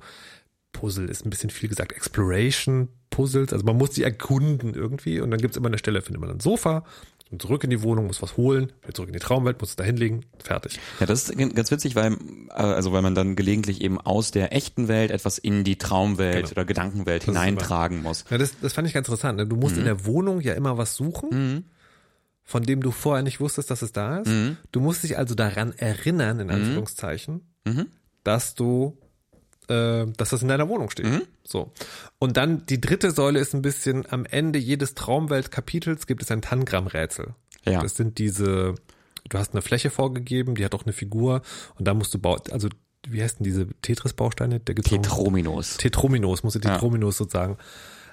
Puzzle 0.70 1.10
ist 1.10 1.26
ein 1.26 1.30
bisschen 1.30 1.50
viel 1.50 1.68
gesagt, 1.68 1.90
Exploration 1.90 2.88
Puzzles, 3.10 3.52
also 3.52 3.64
man 3.64 3.76
muss 3.76 3.96
sie 3.96 4.04
erkunden 4.04 4.74
irgendwie. 4.74 5.18
Und 5.18 5.32
dann 5.32 5.40
gibt 5.40 5.54
es 5.54 5.56
immer 5.56 5.66
eine 5.66 5.78
Stelle, 5.78 6.02
findet 6.02 6.20
man 6.20 6.30
ein 6.30 6.38
Sofa, 6.38 6.84
und 7.30 7.40
zurück 7.40 7.62
in 7.64 7.70
die 7.70 7.82
Wohnung, 7.82 8.06
muss 8.06 8.22
was 8.22 8.36
holen, 8.36 8.72
wieder 8.82 8.94
zurück 8.94 9.08
in 9.08 9.12
die 9.12 9.20
Traumwelt, 9.20 9.60
muss 9.60 9.70
es 9.70 9.76
da 9.76 9.84
hinlegen, 9.84 10.24
fertig. 10.42 10.80
Ja, 10.98 11.06
das 11.06 11.28
ist 11.28 11.54
ganz 11.54 11.70
witzig, 11.70 11.94
weil, 11.94 12.12
äh, 12.12 12.54
also 12.54 12.92
weil 12.92 13.02
man 13.02 13.14
dann 13.14 13.36
gelegentlich 13.36 13.80
eben 13.80 14.00
aus 14.00 14.30
der 14.30 14.54
echten 14.54 14.88
Welt 14.88 15.10
etwas 15.10 15.38
in 15.38 15.62
die 15.62 15.76
Traumwelt 15.76 16.36
genau. 16.36 16.50
oder 16.50 16.64
Gedankenwelt 16.64 17.22
das 17.22 17.26
hineintragen 17.26 18.02
muss. 18.02 18.24
Ja, 18.30 18.38
das, 18.38 18.58
das 18.60 18.72
fand 18.72 18.88
ich 18.88 18.94
ganz 18.94 19.06
interessant. 19.06 19.38
Ne? 19.38 19.46
Du 19.46 19.56
musst 19.56 19.74
mhm. 19.74 19.80
in 19.80 19.84
der 19.86 20.04
Wohnung 20.06 20.40
ja 20.40 20.54
immer 20.54 20.76
was 20.78 20.96
suchen. 20.96 21.28
Mhm 21.30 21.64
von 22.42 22.64
dem 22.64 22.82
du 22.82 22.90
vorher 22.90 23.22
nicht 23.22 23.38
wusstest, 23.38 23.70
dass 23.70 23.80
es 23.80 23.92
da 23.92 24.18
ist. 24.18 24.26
Mhm. 24.26 24.56
Du 24.72 24.80
musst 24.80 25.04
dich 25.04 25.16
also 25.16 25.36
daran 25.36 25.72
erinnern, 25.76 26.40
in 26.40 26.48
mhm. 26.48 26.54
Anführungszeichen, 26.54 27.42
mhm. 27.64 27.86
dass 28.24 28.56
du 28.56 28.98
äh, 29.70 30.06
dass 30.16 30.30
das 30.30 30.42
in 30.42 30.48
deiner 30.48 30.68
Wohnung 30.68 30.90
steht. 30.90 31.06
Mhm. 31.06 31.22
So. 31.44 31.72
Und 32.18 32.36
dann 32.36 32.66
die 32.66 32.80
dritte 32.80 33.12
Säule 33.12 33.38
ist 33.38 33.54
ein 33.54 33.62
bisschen 33.62 34.04
am 34.10 34.24
Ende 34.24 34.58
jedes 34.58 34.94
Traumweltkapitels 34.94 36.06
gibt 36.06 36.22
es 36.22 36.30
ein 36.30 36.40
Tangramm-Rätsel. 36.42 37.34
Ja. 37.64 37.82
Das 37.82 37.96
sind 37.96 38.18
diese, 38.18 38.74
du 39.28 39.38
hast 39.38 39.52
eine 39.52 39.62
Fläche 39.62 39.90
vorgegeben, 39.90 40.56
die 40.56 40.64
hat 40.64 40.74
auch 40.74 40.84
eine 40.84 40.92
Figur 40.92 41.42
und 41.78 41.86
da 41.86 41.94
musst 41.94 42.12
du 42.14 42.18
bauen, 42.18 42.40
also 42.50 42.68
wie 43.08 43.22
heißt 43.22 43.38
denn 43.38 43.44
diese 43.44 43.68
Tetris-Bausteine? 43.80 44.62
Tetrominos. 44.62 45.78
Tetrominos, 45.78 46.42
musst 46.42 46.56
du 46.56 46.60
Tetrominos 46.60 47.14
ja. 47.14 47.18
sozusagen 47.18 47.56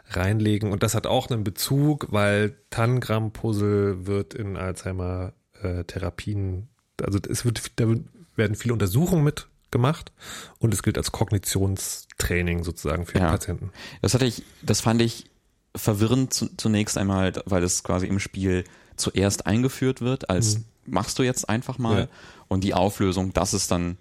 reinlegen. 0.09 0.71
Und 0.71 0.83
das 0.83 0.95
hat 0.95 1.07
auch 1.07 1.29
einen 1.29 1.43
Bezug, 1.43 2.07
weil 2.11 2.55
Tangram-Puzzle 2.69 4.07
wird 4.07 4.33
in 4.33 4.55
Alzheimer-Therapien, 4.55 6.69
also 7.03 7.19
es 7.29 7.43
wird, 7.43 7.73
da 7.75 7.93
werden 8.37 8.55
viele 8.55 8.71
Untersuchungen 8.73 9.25
mit 9.25 9.49
gemacht 9.71 10.11
und 10.59 10.73
es 10.73 10.83
gilt 10.83 10.97
als 10.97 11.11
Kognitionstraining 11.11 12.63
sozusagen 12.63 13.05
für 13.05 13.19
ja. 13.19 13.29
Patienten. 13.29 13.71
Das 14.01 14.13
hatte 14.13 14.25
ich, 14.25 14.43
das 14.61 14.81
fand 14.81 15.01
ich 15.01 15.29
verwirrend 15.75 16.33
zunächst 16.57 16.97
einmal, 16.97 17.33
weil 17.45 17.63
es 17.63 17.83
quasi 17.83 18.07
im 18.07 18.19
Spiel 18.19 18.63
zuerst 18.95 19.45
eingeführt 19.45 20.01
wird, 20.01 20.29
als 20.29 20.57
mhm. 20.57 20.65
machst 20.85 21.19
du 21.19 21.23
jetzt 21.23 21.49
einfach 21.49 21.77
mal 21.77 21.99
ja. 22.01 22.07
und 22.47 22.63
die 22.63 22.73
Auflösung, 22.73 23.33
das 23.33 23.53
ist 23.53 23.71
dann, 23.71 23.97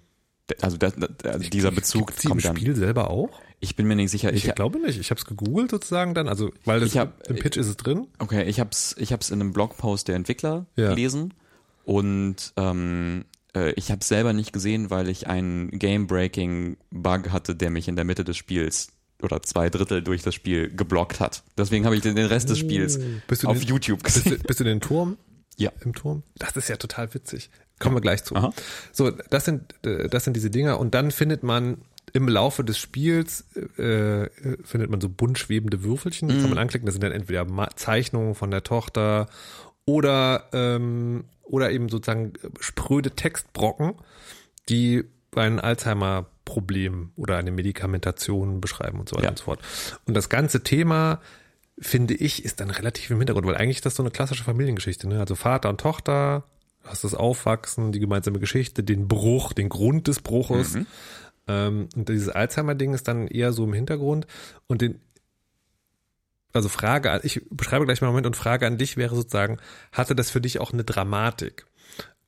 also 0.61 0.77
das, 0.77 0.93
also 1.23 1.49
dieser 1.49 1.71
Bezug 1.71 2.07
Gibt's 2.07 2.23
kommt 2.23 2.41
im 2.43 2.49
dann. 2.49 2.57
Spiel 2.57 2.75
selber 2.75 3.09
auch? 3.09 3.29
Ich 3.59 3.75
bin 3.75 3.87
mir 3.87 3.95
nicht 3.95 4.11
sicher. 4.11 4.31
Ich, 4.33 4.45
ich 4.45 4.55
glaube 4.55 4.79
nicht. 4.79 4.99
Ich 4.99 5.09
habe 5.09 5.19
es 5.19 5.25
gegoogelt 5.25 5.71
sozusagen 5.71 6.13
dann, 6.13 6.27
also 6.27 6.51
weil 6.65 6.79
das 6.79 6.95
hab, 6.95 7.27
im 7.27 7.37
Pitch 7.37 7.57
ist 7.57 7.67
es 7.67 7.77
drin. 7.77 8.07
Okay, 8.19 8.43
ich 8.43 8.59
habe 8.59 8.69
es 8.71 8.95
ich 8.99 9.11
hab's 9.11 9.31
in 9.31 9.41
einem 9.41 9.51
Blogpost 9.51 10.07
der 10.07 10.15
Entwickler 10.15 10.67
ja. 10.75 10.89
gelesen 10.89 11.33
und 11.83 12.53
ähm, 12.55 13.25
äh, 13.55 13.71
ich 13.71 13.91
habe 13.91 14.01
es 14.01 14.07
selber 14.07 14.33
nicht 14.33 14.53
gesehen, 14.53 14.89
weil 14.89 15.09
ich 15.09 15.27
einen 15.27 15.69
Game-Breaking-Bug 15.71 17.29
hatte, 17.31 17.55
der 17.55 17.69
mich 17.69 17.87
in 17.87 17.95
der 17.95 18.05
Mitte 18.05 18.23
des 18.23 18.37
Spiels 18.37 18.89
oder 19.21 19.41
zwei 19.41 19.69
Drittel 19.69 20.03
durch 20.03 20.21
das 20.21 20.35
Spiel 20.35 20.73
geblockt 20.73 21.19
hat. 21.19 21.43
Deswegen 21.57 21.85
habe 21.85 21.95
ich 21.95 22.01
den 22.01 22.17
Rest 22.17 22.49
des 22.49 22.59
Spiels 22.59 22.99
oh. 22.99 23.47
auf 23.47 23.59
den, 23.59 23.67
YouTube 23.67 24.03
gesehen. 24.03 24.23
Bist 24.23 24.43
du, 24.43 24.47
bist 24.47 24.59
du 24.59 24.63
in 24.63 24.69
den 24.69 24.81
Turm? 24.81 25.17
Ja. 25.57 25.71
Im 25.83 25.95
Turm? 25.95 26.23
Das 26.35 26.55
ist 26.55 26.69
ja 26.69 26.77
total 26.77 27.13
witzig. 27.13 27.49
Kommen 27.79 27.95
wir 27.95 28.01
gleich 28.01 28.23
zu. 28.23 28.35
Aha. 28.35 28.53
So, 28.91 29.09
das 29.11 29.45
sind, 29.45 29.73
äh, 29.85 30.07
das 30.07 30.23
sind 30.23 30.35
diese 30.35 30.51
Dinger 30.51 30.79
und 30.79 30.93
dann 30.93 31.11
findet 31.11 31.43
man 31.43 31.79
im 32.13 32.27
Laufe 32.29 32.63
des 32.63 32.77
Spiels 32.77 33.45
äh, 33.77 34.29
findet 34.63 34.89
man 34.89 35.01
so 35.01 35.09
bunt 35.09 35.37
schwebende 35.37 35.83
Würfelchen, 35.83 36.29
die 36.29 36.35
mm. 36.35 36.41
kann 36.41 36.49
man 36.49 36.57
anklicken. 36.57 36.85
Das 36.85 36.93
sind 36.93 37.03
dann 37.03 37.11
entweder 37.11 37.45
Zeichnungen 37.75 38.33
von 38.33 38.49
der 38.49 38.63
Tochter 38.63 39.27
oder 39.85 40.47
ähm, 40.53 41.25
oder 41.47 41.71
eben 41.71 41.89
sozusagen 41.89 42.33
spröde 42.59 43.11
Textbrocken, 43.11 43.95
die 44.69 45.03
ein 45.35 45.59
Alzheimer-Problem 45.59 47.11
oder 47.15 47.37
eine 47.37 47.51
Medikamentation 47.51 48.61
beschreiben 48.61 48.99
und 48.99 49.09
so 49.09 49.15
weiter 49.15 49.25
ja. 49.25 49.29
und 49.31 49.39
so 49.39 49.45
fort. 49.45 49.59
Und 50.05 50.13
das 50.13 50.29
ganze 50.29 50.63
Thema 50.63 51.21
finde 51.79 52.15
ich, 52.15 52.43
ist 52.43 52.59
dann 52.59 52.71
relativ 52.71 53.11
im 53.11 53.17
Hintergrund, 53.17 53.45
weil 53.45 53.55
eigentlich 53.55 53.77
ist 53.77 53.85
das 53.85 53.95
so 53.95 54.03
eine 54.03 54.11
klassische 54.11 54.43
Familiengeschichte, 54.43 55.07
ne? 55.07 55.19
Also 55.19 55.35
Vater 55.35 55.69
und 55.69 55.79
Tochter, 55.79 56.43
hast 56.83 57.03
das 57.03 57.13
Aufwachsen, 57.13 57.91
die 57.91 57.99
gemeinsame 57.99 58.39
Geschichte, 58.39 58.83
den 58.83 59.07
Bruch, 59.07 59.53
den 59.53 59.69
Grund 59.69 60.07
des 60.07 60.21
Bruches. 60.21 60.75
Mhm. 60.75 60.87
Ähm, 61.47 61.89
und 61.95 62.09
dieses 62.09 62.29
Alzheimer-Ding 62.29 62.93
ist 62.93 63.07
dann 63.07 63.27
eher 63.27 63.53
so 63.53 63.65
im 63.65 63.73
Hintergrund. 63.73 64.27
Und 64.67 64.81
den, 64.81 64.99
also 66.57 66.69
Frage, 66.69 67.19
ich 67.23 67.41
beschreibe 67.49 67.85
gleich 67.85 68.01
mal 68.01 68.07
einen 68.07 68.13
Moment 68.13 68.27
und 68.27 68.35
Frage 68.35 68.67
an 68.67 68.77
dich 68.77 68.97
wäre 68.97 69.15
sozusagen, 69.15 69.57
hatte 69.91 70.15
das 70.15 70.29
für 70.29 70.41
dich 70.41 70.59
auch 70.59 70.73
eine 70.73 70.83
Dramatik? 70.83 71.65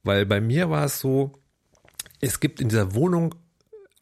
Weil 0.04 0.26
bei 0.26 0.40
mir 0.40 0.70
war 0.70 0.86
es 0.86 1.00
so, 1.00 1.34
es 2.22 2.40
gibt 2.40 2.62
in 2.62 2.70
dieser 2.70 2.94
Wohnung 2.94 3.36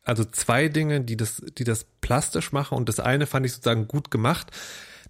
also 0.08 0.24
zwei 0.24 0.70
Dinge, 0.70 1.02
die 1.02 1.18
das, 1.18 1.42
die 1.58 1.66
das 1.66 1.86
plastisch 2.02 2.54
machen 2.54 2.78
und 2.78 2.88
das 2.88 3.00
eine 3.00 3.26
fand 3.26 3.46
ich 3.46 3.52
sozusagen 3.52 3.88
gut 3.88 4.10
gemacht. 4.10 4.52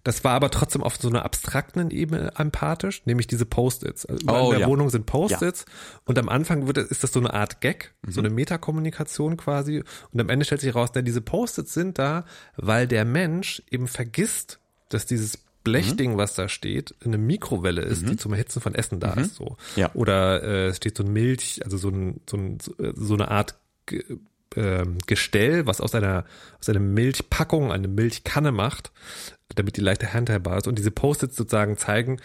Das 0.04 0.24
war 0.24 0.34
aber 0.34 0.50
trotzdem 0.50 0.84
auf 0.84 0.96
so 0.96 1.10
einer 1.10 1.26
abstrakten 1.26 1.92
Ebene 1.92 2.32
empathisch, 2.38 3.06
nämlich 3.06 3.28
diese 3.28 3.46
Post-its. 3.46 4.06
Also 4.06 4.26
oh, 4.28 4.46
in 4.46 4.52
der 4.52 4.60
ja. 4.62 4.68
Wohnung 4.68 4.90
sind 4.90 5.06
Post-its 5.06 5.66
ja. 5.68 6.00
und 6.06 6.18
am 6.18 6.30
Anfang 6.30 6.66
wird, 6.66 6.78
ist 6.78 7.04
das 7.04 7.12
so 7.12 7.20
eine 7.20 7.34
Art 7.34 7.62
Gag, 7.62 7.94
mhm. 8.02 8.12
so 8.12 8.22
eine 8.22 8.30
Metakommunikation 8.30 9.38
quasi 9.38 9.84
und 10.12 10.20
am 10.20 10.30
Ende 10.30 10.46
stellt 10.46 10.62
sich 10.62 10.74
heraus, 10.74 10.92
dass 10.92 11.04
diese 11.04 11.22
Post-its 11.22 11.74
sind 11.74 12.00
da, 12.00 12.26
weil 12.56 12.88
der 12.88 13.06
Mensch 13.06 13.62
eben 13.70 13.88
vergisst, 13.88 14.60
dass 14.90 15.06
dieses 15.06 15.40
Blechding, 15.64 16.14
mhm. 16.14 16.18
was 16.18 16.34
da 16.34 16.48
steht, 16.48 16.96
eine 17.04 17.18
Mikrowelle 17.18 17.82
ist, 17.82 18.04
mhm. 18.04 18.12
die 18.12 18.18
zum 18.18 18.32
Erhitzen 18.34 18.62
von 18.62 18.74
Essen 18.74 19.00
da 19.00 19.16
mhm. 19.16 19.24
ist. 19.24 19.36
So. 19.36 19.58
Ja. 19.76 19.92
Oder 19.94 20.44
äh, 20.44 20.68
es 20.68 20.78
steht 20.78 20.96
so 20.96 21.04
ein 21.04 21.12
Milch, 21.12 21.62
also 21.66 21.78
so, 21.78 21.90
ein, 21.90 22.22
so, 22.30 22.38
ein, 22.38 22.58
so 22.96 23.14
eine 23.14 23.30
Art 23.30 23.56
äh, 24.56 24.86
Gestell, 25.06 25.66
was 25.66 25.82
aus 25.82 25.94
einer, 25.94 26.26
aus 26.60 26.70
einer 26.70 26.80
Milchpackung 26.80 27.72
eine 27.72 27.90
Milchkanne 27.90 28.52
macht, 28.52 28.92
damit 29.56 29.76
die 29.78 29.82
leichter 29.82 30.14
handhabbar 30.14 30.58
ist. 30.58 30.68
Und 30.68 30.78
diese 30.78 30.92
Post-its 30.92 31.36
sozusagen 31.36 31.78
zeigen, 31.78 32.22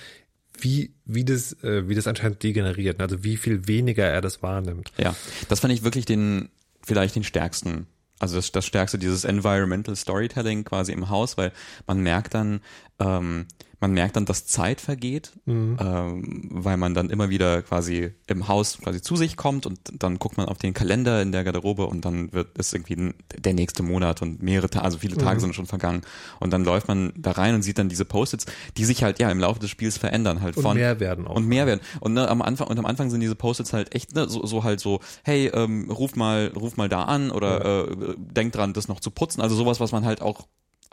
wie, 0.59 0.95
wie 1.05 1.25
das, 1.25 1.53
äh, 1.65 1.89
wie 1.89 1.95
das 1.95 2.07
anscheinend 2.07 2.43
degeneriert, 2.43 3.01
also 3.01 3.25
wie 3.25 3.37
viel 3.37 3.67
weniger 3.67 4.05
er 4.05 4.21
das 4.21 4.43
wahrnimmt. 4.43 4.93
Ja, 4.99 5.17
das 5.49 5.61
fand 5.61 5.75
ich 5.75 5.83
wirklich 5.83 6.05
den, 6.05 6.49
vielleicht 6.83 7.17
den 7.17 7.25
stärksten 7.25 7.87
also 8.23 8.37
das, 8.37 8.53
das 8.53 8.65
stärkste, 8.65 8.99
dieses 8.99 9.25
Environmental 9.25 9.97
Storytelling 9.97 10.63
quasi 10.63 10.93
im 10.93 11.09
Haus, 11.11 11.37
weil 11.37 11.51
man 11.89 12.01
merkt 12.01 12.35
dann, 12.35 12.61
ähm, 13.03 13.47
man 13.83 13.93
merkt 13.93 14.15
dann, 14.15 14.25
dass 14.25 14.47
Zeit 14.47 14.81
vergeht, 14.81 15.33
mhm. 15.45 15.77
ähm, 15.81 16.49
weil 16.51 16.77
man 16.77 16.95
dann 16.95 17.11
immer 17.11 17.31
wieder 17.31 17.63
quasi 17.63 18.13
im 18.29 18.47
Haus 18.47 18.79
quasi 18.79 19.03
zu 19.03 19.17
sich 19.17 19.37
kommt 19.37 19.67
und 19.67 19.81
dann 19.99 20.21
guckt 20.21 20.37
man 20.37 20.47
auf 20.47 20.59
den 20.59 20.73
Kalender 20.73 21.21
in 21.21 21.33
der 21.33 21.43
Garderobe 21.43 21.87
und 21.87 22.05
dann 22.05 22.33
wird 22.33 22.57
es 22.57 22.73
irgendwie 22.73 23.13
der 23.37 23.55
nächste 23.55 23.83
Monat 23.83 24.23
und 24.23 24.41
mehrere 24.41 24.71
Tage, 24.71 24.85
also 24.85 24.99
viele 24.99 25.17
Tage 25.17 25.39
mhm. 25.39 25.41
sind 25.41 25.55
schon 25.57 25.67
vergangen 25.67 26.03
und 26.39 26.53
dann 26.53 26.65
läuft 26.65 26.87
man 26.87 27.13
da 27.17 27.33
rein 27.33 27.57
und 27.57 27.63
sieht 27.63 27.77
dann 27.77 27.89
diese 27.89 28.05
Post-its, 28.05 28.47
die 28.77 28.85
sich 28.85 29.03
halt 29.03 29.19
ja 29.19 29.29
im 29.33 29.41
Laufe 29.41 29.59
des 29.59 29.71
Spiels 29.71 29.99
verändern 29.99 30.43
halt 30.43 30.57
und 30.57 30.63
von 30.63 30.77
mehr 30.77 31.01
werden 31.01 31.27
auch 31.27 31.35
und 31.35 31.49
mehr 31.49 31.67
werden 31.67 31.81
und 31.99 32.15
ne, 32.15 32.29
am 32.29 32.41
Anfang 32.41 32.69
und 32.69 32.79
am 32.79 32.87
Anfang 32.87 33.11
sind 33.11 33.19
diese 33.19 33.35
Post-its 33.35 33.73
halt 33.73 33.97
echt 33.97 34.15
ne, 34.15 34.29
so, 34.29 34.47
so 34.47 34.63
halt 34.63 34.79
so 34.79 35.01
hey 35.25 35.49
ähm, 35.53 35.91
ruf 35.91 36.15
mal 36.15 36.53
ruf 36.55 36.77
mal 36.77 36.89
da 36.89 37.03
an 37.03 37.33
oder 37.33 37.65
ja. 37.65 37.83
äh, 37.83 38.15
denk 38.17 38.53
dran 38.53 38.75
das 38.75 38.87
noch 38.87 39.01
zu 39.01 39.11
putzen 39.11 39.43
also 39.43 39.57
sowas 39.57 39.81
was 39.81 39.91
man 39.91 40.05
halt 40.05 40.23
auch 40.23 40.47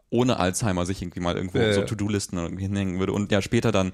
ohne 0.09 0.37
Alzheimer 0.37 0.85
sich 0.85 1.01
irgendwie 1.01 1.19
mal 1.19 1.35
irgendwo 1.35 1.59
äh, 1.59 1.73
so 1.73 1.81
To-Do-Listen 1.83 2.57
hinhängen 2.57 2.99
würde 2.99 3.13
und 3.13 3.31
ja 3.31 3.41
später 3.41 3.71
dann 3.71 3.93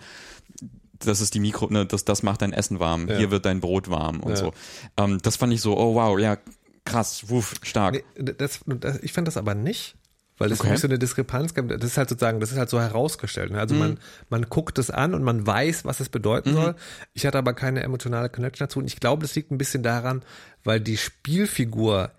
das 0.99 1.21
ist 1.21 1.33
die 1.33 1.39
Mikro, 1.39 1.67
ne, 1.69 1.85
das, 1.85 2.05
das 2.05 2.23
macht 2.23 2.41
dein 2.41 2.53
Essen 2.53 2.79
warm, 2.79 3.07
ja. 3.07 3.17
hier 3.17 3.31
wird 3.31 3.45
dein 3.45 3.59
Brot 3.59 3.89
warm 3.89 4.21
und 4.21 4.31
ja. 4.31 4.37
so. 4.37 4.53
Ähm, 4.97 5.19
das 5.21 5.35
fand 5.35 5.53
ich 5.53 5.61
so, 5.61 5.77
oh 5.77 5.95
wow, 5.95 6.17
ja, 6.19 6.37
krass, 6.85 7.29
wuff, 7.29 7.55
stark. 7.63 8.03
Nee, 8.17 8.33
das, 8.37 8.61
das, 8.65 8.99
ich 8.99 9.11
fand 9.11 9.27
das 9.27 9.37
aber 9.37 9.55
nicht, 9.55 9.95
weil 10.37 10.51
es 10.51 10.59
okay. 10.59 10.75
so 10.77 10.87
eine 10.87 10.99
Diskrepanz 10.99 11.53
gibt. 11.53 11.71
Das 11.71 11.83
ist 11.83 11.97
halt 11.97 12.09
sozusagen, 12.09 12.39
das 12.39 12.51
ist 12.51 12.57
halt 12.57 12.69
so 12.69 12.79
herausgestellt. 12.79 13.51
Ne? 13.51 13.59
Also 13.59 13.73
mhm. 13.73 13.79
man, 13.79 13.99
man 14.29 14.43
guckt 14.43 14.77
es 14.77 14.91
an 14.91 15.13
und 15.13 15.23
man 15.23 15.45
weiß, 15.45 15.85
was 15.85 15.99
es 15.99 16.09
bedeuten 16.09 16.51
mhm. 16.51 16.55
soll. 16.55 16.75
Ich 17.13 17.25
hatte 17.25 17.37
aber 17.37 17.53
keine 17.53 17.83
emotionale 17.83 18.29
Connection 18.29 18.67
dazu 18.67 18.79
und 18.79 18.85
ich 18.85 18.99
glaube, 18.99 19.21
das 19.23 19.35
liegt 19.35 19.51
ein 19.51 19.57
bisschen 19.57 19.83
daran, 19.83 20.23
weil 20.63 20.79
die 20.79 20.97
Spielfigur 20.97 22.11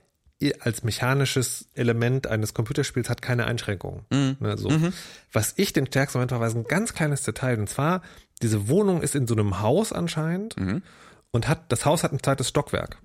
als 0.60 0.82
mechanisches 0.82 1.68
Element 1.74 2.26
eines 2.26 2.52
Computerspiels 2.52 3.08
hat 3.08 3.22
keine 3.22 3.46
Einschränkungen. 3.46 4.04
Mhm. 4.10 4.36
Ne, 4.40 4.58
so. 4.58 4.68
Mhm. 4.68 4.92
Was 5.32 5.54
ich 5.56 5.72
den 5.72 5.86
stärksten 5.86 6.18
Moment 6.18 6.32
war, 6.32 6.40
war 6.40 6.50
ein 6.50 6.64
ganz 6.64 6.92
kleines 6.92 7.22
Detail. 7.22 7.58
Und 7.58 7.68
zwar, 7.68 8.02
diese 8.42 8.68
Wohnung 8.68 9.02
ist 9.02 9.14
in 9.14 9.26
so 9.26 9.34
einem 9.34 9.60
Haus 9.60 9.92
anscheinend 9.92 10.56
mhm. 10.58 10.82
und 11.30 11.48
hat, 11.48 11.72
das 11.72 11.86
Haus 11.86 12.04
hat 12.04 12.12
ein 12.12 12.22
zweites 12.22 12.50
Stockwerk. 12.50 12.98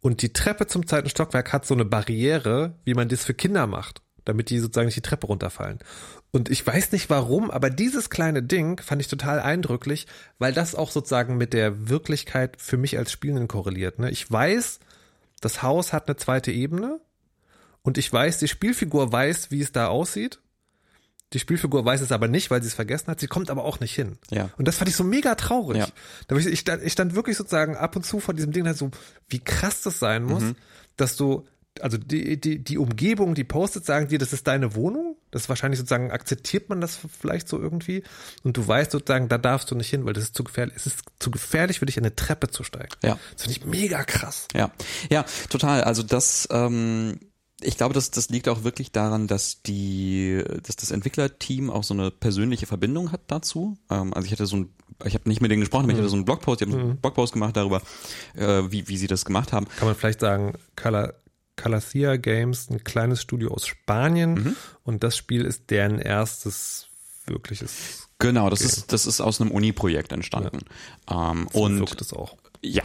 Und 0.00 0.22
die 0.22 0.32
Treppe 0.32 0.68
zum 0.68 0.86
zweiten 0.86 1.08
Stockwerk 1.08 1.52
hat 1.52 1.66
so 1.66 1.74
eine 1.74 1.84
Barriere, 1.84 2.74
wie 2.84 2.94
man 2.94 3.08
das 3.08 3.24
für 3.24 3.34
Kinder 3.34 3.66
macht, 3.66 4.02
damit 4.24 4.50
die 4.50 4.60
sozusagen 4.60 4.86
nicht 4.86 4.98
die 4.98 5.02
Treppe 5.02 5.26
runterfallen. 5.26 5.80
Und 6.30 6.48
ich 6.48 6.64
weiß 6.64 6.92
nicht 6.92 7.10
warum, 7.10 7.50
aber 7.50 7.70
dieses 7.70 8.08
kleine 8.08 8.42
Ding 8.42 8.80
fand 8.80 9.00
ich 9.00 9.08
total 9.08 9.40
eindrücklich, 9.40 10.06
weil 10.38 10.52
das 10.52 10.76
auch 10.76 10.92
sozusagen 10.92 11.36
mit 11.38 11.52
der 11.54 11.88
Wirklichkeit 11.88 12.56
für 12.60 12.76
mich 12.76 12.98
als 12.98 13.10
Spielenden 13.10 13.48
korreliert. 13.48 13.98
Ne? 13.98 14.10
Ich 14.10 14.30
weiß, 14.30 14.78
das 15.46 15.62
Haus 15.62 15.92
hat 15.92 16.08
eine 16.08 16.16
zweite 16.16 16.50
Ebene 16.50 17.00
und 17.82 17.98
ich 17.98 18.12
weiß, 18.12 18.38
die 18.38 18.48
Spielfigur 18.48 19.12
weiß, 19.12 19.52
wie 19.52 19.60
es 19.60 19.70
da 19.70 19.86
aussieht. 19.86 20.40
Die 21.32 21.38
Spielfigur 21.38 21.84
weiß 21.84 22.00
es 22.00 22.10
aber 22.10 22.26
nicht, 22.26 22.50
weil 22.50 22.60
sie 22.60 22.66
es 22.66 22.74
vergessen 22.74 23.06
hat. 23.06 23.20
Sie 23.20 23.28
kommt 23.28 23.48
aber 23.48 23.64
auch 23.64 23.78
nicht 23.78 23.94
hin. 23.94 24.18
Ja. 24.30 24.50
Und 24.58 24.66
das 24.66 24.76
fand 24.76 24.88
ich 24.88 24.96
so 24.96 25.04
mega 25.04 25.36
traurig. 25.36 25.78
Ja. 25.78 25.88
Da 26.26 26.36
ich, 26.36 26.46
ich, 26.46 26.58
stand, 26.58 26.82
ich 26.82 26.92
stand 26.92 27.14
wirklich 27.14 27.36
sozusagen 27.36 27.76
ab 27.76 27.94
und 27.94 28.04
zu 28.04 28.18
vor 28.18 28.34
diesem 28.34 28.50
Ding, 28.50 28.66
halt 28.66 28.76
so, 28.76 28.90
wie 29.28 29.38
krass 29.38 29.82
das 29.82 30.00
sein 30.00 30.24
muss, 30.24 30.42
mhm. 30.42 30.56
dass 30.96 31.16
du 31.16 31.46
also 31.82 31.98
die, 31.98 32.40
die, 32.40 32.62
die 32.62 32.78
Umgebung, 32.78 33.34
die 33.34 33.44
postet, 33.44 33.84
sagen 33.84 34.08
dir, 34.08 34.18
das 34.18 34.32
ist 34.32 34.46
deine 34.46 34.74
Wohnung. 34.74 35.16
Das 35.30 35.42
ist 35.42 35.48
wahrscheinlich 35.48 35.78
sozusagen, 35.78 36.10
akzeptiert 36.10 36.68
man 36.68 36.80
das 36.80 36.98
vielleicht 37.18 37.48
so 37.48 37.60
irgendwie. 37.60 38.02
Und 38.42 38.56
du 38.56 38.66
weißt 38.66 38.90
sozusagen, 38.90 39.28
da 39.28 39.38
darfst 39.38 39.70
du 39.70 39.74
nicht 39.74 39.90
hin, 39.90 40.06
weil 40.06 40.12
das 40.12 40.24
ist 40.24 40.34
zu 40.34 40.44
gefährlich. 40.44 40.76
Es 40.76 40.86
ist 40.86 41.00
zu 41.18 41.30
gefährlich 41.30 41.80
für 41.80 41.86
dich, 41.86 41.98
eine 41.98 42.14
Treppe 42.14 42.48
zu 42.48 42.64
steigen. 42.64 42.94
Ja. 43.02 43.18
Das 43.32 43.42
finde 43.42 43.58
ich 43.58 43.66
mega 43.66 44.04
krass. 44.04 44.48
Ja. 44.54 44.70
Ja, 45.10 45.24
total. 45.50 45.82
Also 45.84 46.02
das, 46.02 46.48
ähm, 46.50 47.18
ich 47.60 47.76
glaube, 47.76 47.94
das, 47.94 48.10
das 48.10 48.28
liegt 48.28 48.48
auch 48.48 48.64
wirklich 48.64 48.92
daran, 48.92 49.26
dass 49.26 49.62
die, 49.62 50.42
dass 50.62 50.76
das 50.76 50.90
Entwicklerteam 50.90 51.70
auch 51.70 51.84
so 51.84 51.94
eine 51.94 52.10
persönliche 52.10 52.66
Verbindung 52.66 53.12
hat 53.12 53.22
dazu. 53.28 53.78
Ähm, 53.90 54.12
also 54.14 54.26
ich 54.26 54.32
hatte 54.32 54.46
so 54.46 54.56
ein, 54.56 54.68
ich 55.04 55.14
habe 55.14 55.28
nicht 55.28 55.40
mit 55.40 55.50
denen 55.50 55.60
gesprochen, 55.60 55.84
aber 55.84 55.92
ich 55.92 55.98
hatte 55.98 56.08
so 56.08 56.16
einen 56.16 56.24
Blogpost, 56.24 56.60
ich 56.60 56.68
habe 56.68 56.78
einen 56.78 56.90
mhm. 56.90 56.96
Blogpost 56.98 57.32
gemacht 57.32 57.56
darüber, 57.56 57.82
äh, 58.34 58.62
wie, 58.70 58.88
wie 58.88 58.96
sie 58.96 59.06
das 59.06 59.24
gemacht 59.24 59.52
haben. 59.52 59.66
Kann 59.78 59.88
man 59.88 59.94
vielleicht 59.94 60.20
sagen, 60.20 60.54
Color 60.76 61.14
Calacia 61.56 62.16
Games, 62.16 62.68
ein 62.70 62.84
kleines 62.84 63.22
Studio 63.22 63.52
aus 63.52 63.66
Spanien. 63.66 64.34
Mhm. 64.34 64.56
Und 64.84 65.02
das 65.02 65.16
Spiel 65.16 65.44
ist 65.44 65.70
deren 65.70 65.98
erstes 65.98 66.88
wirkliches. 67.26 68.08
Genau, 68.18 68.48
das 68.48 68.60
Game. 68.60 68.68
ist 68.68 68.92
das 68.92 69.06
ist 69.06 69.20
aus 69.20 69.40
einem 69.40 69.50
Uni-Projekt 69.50 70.12
entstanden. 70.12 70.60
Ja. 71.10 71.32
Ähm, 71.32 71.48
und 71.48 71.78
wirkt 71.78 72.00
es 72.00 72.12
auch. 72.12 72.36
Ja, 72.62 72.84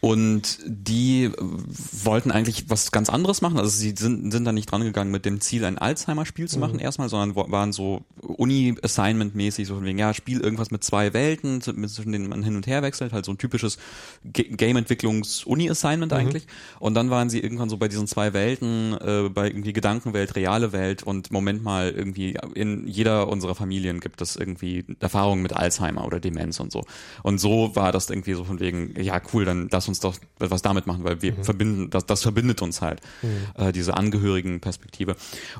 und 0.00 0.58
die 0.66 1.30
wollten 1.36 2.30
eigentlich 2.30 2.68
was 2.68 2.92
ganz 2.92 3.08
anderes 3.08 3.40
machen. 3.42 3.58
Also 3.58 3.70
sie 3.70 3.94
sind, 3.96 4.30
sind 4.30 4.44
da 4.44 4.52
nicht 4.52 4.70
dran 4.70 4.82
gegangen 4.82 5.10
mit 5.10 5.24
dem 5.24 5.40
Ziel, 5.40 5.64
ein 5.64 5.78
Alzheimer-Spiel 5.78 6.48
zu 6.48 6.58
machen 6.58 6.74
mhm. 6.74 6.80
erstmal, 6.80 7.08
sondern 7.08 7.34
waren 7.50 7.72
so 7.72 8.02
Uni-Assignment-mäßig, 8.20 9.66
so 9.66 9.76
von 9.76 9.84
wegen, 9.84 9.98
ja, 9.98 10.12
spiel 10.14 10.40
irgendwas 10.40 10.70
mit 10.70 10.84
zwei 10.84 11.12
Welten, 11.12 11.60
zwischen 11.60 12.12
denen 12.12 12.28
man 12.28 12.42
hin 12.42 12.56
und 12.56 12.66
her 12.66 12.82
wechselt, 12.82 13.12
halt 13.12 13.24
so 13.24 13.32
ein 13.32 13.38
typisches 13.38 13.78
Game-Entwicklungs-Uni-Assignment 14.24 16.12
mhm. 16.12 16.18
eigentlich. 16.18 16.46
Und 16.80 16.94
dann 16.94 17.10
waren 17.10 17.30
sie 17.30 17.40
irgendwann 17.40 17.68
so 17.68 17.76
bei 17.76 17.88
diesen 17.88 18.06
zwei 18.06 18.32
Welten, 18.32 18.94
äh, 18.94 19.28
bei 19.28 19.46
irgendwie 19.46 19.72
Gedankenwelt, 19.72 20.36
reale 20.36 20.72
Welt 20.72 21.02
und 21.02 21.30
Moment 21.30 21.62
mal, 21.62 21.90
irgendwie 21.90 22.36
in 22.54 22.86
jeder 22.86 23.28
unserer 23.28 23.54
Familien 23.54 24.00
gibt 24.00 24.20
es 24.20 24.36
irgendwie 24.36 24.84
Erfahrungen 25.00 25.42
mit 25.42 25.54
Alzheimer 25.54 26.04
oder 26.04 26.20
Demenz 26.20 26.60
und 26.60 26.72
so. 26.72 26.84
Und 27.22 27.38
so 27.38 27.74
war 27.76 27.92
das 27.92 28.10
irgendwie 28.10 28.34
so 28.34 28.44
von 28.44 28.60
wegen, 28.60 28.94
ja 29.04 29.20
cool, 29.32 29.44
dann 29.44 29.68
lass 29.70 29.88
uns 29.88 30.00
doch 30.00 30.16
was 30.38 30.62
damit 30.62 30.86
machen, 30.86 31.04
weil 31.04 31.22
wir 31.22 31.32
mhm. 31.32 31.44
verbinden, 31.44 31.90
das, 31.90 32.06
das 32.06 32.22
verbindet 32.22 32.62
uns 32.62 32.80
halt, 32.80 33.00
mhm. 33.22 33.46
äh, 33.56 33.72
diese 33.72 33.96
Angehörigen-Perspektive. 33.96 35.16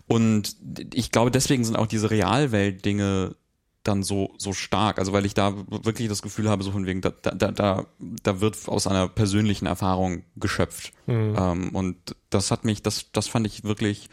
Und 0.07 0.57
ich 0.93 1.11
glaube, 1.11 1.31
deswegen 1.31 1.65
sind 1.65 1.77
auch 1.77 1.87
diese 1.87 2.11
Realwelt-Dinge 2.11 3.37
dann 3.85 4.03
so 4.03 4.35
so 4.39 4.53
stark, 4.53 4.99
also 4.99 5.13
weil 5.13 5.27
ich 5.27 5.35
da 5.35 5.55
wirklich 5.69 6.09
das 6.09 6.23
Gefühl 6.23 6.49
habe, 6.49 6.65
so 6.65 6.73
von 6.73 6.87
wegen, 6.87 7.03
da 7.03 7.11
da 7.11 7.53
da 7.53 7.85
da 7.99 8.41
wird 8.41 8.57
aus 8.67 8.87
einer 8.87 9.09
persönlichen 9.09 9.67
Erfahrung 9.67 10.25
geschöpft 10.37 10.93
mhm. 11.07 11.37
ähm, 11.39 11.69
und 11.75 12.17
das 12.31 12.51
hat 12.51 12.65
mich, 12.65 12.83
das 12.83 13.13
das 13.13 13.29
fand 13.29 13.47
ich 13.47 13.63
wirklich 13.63 14.09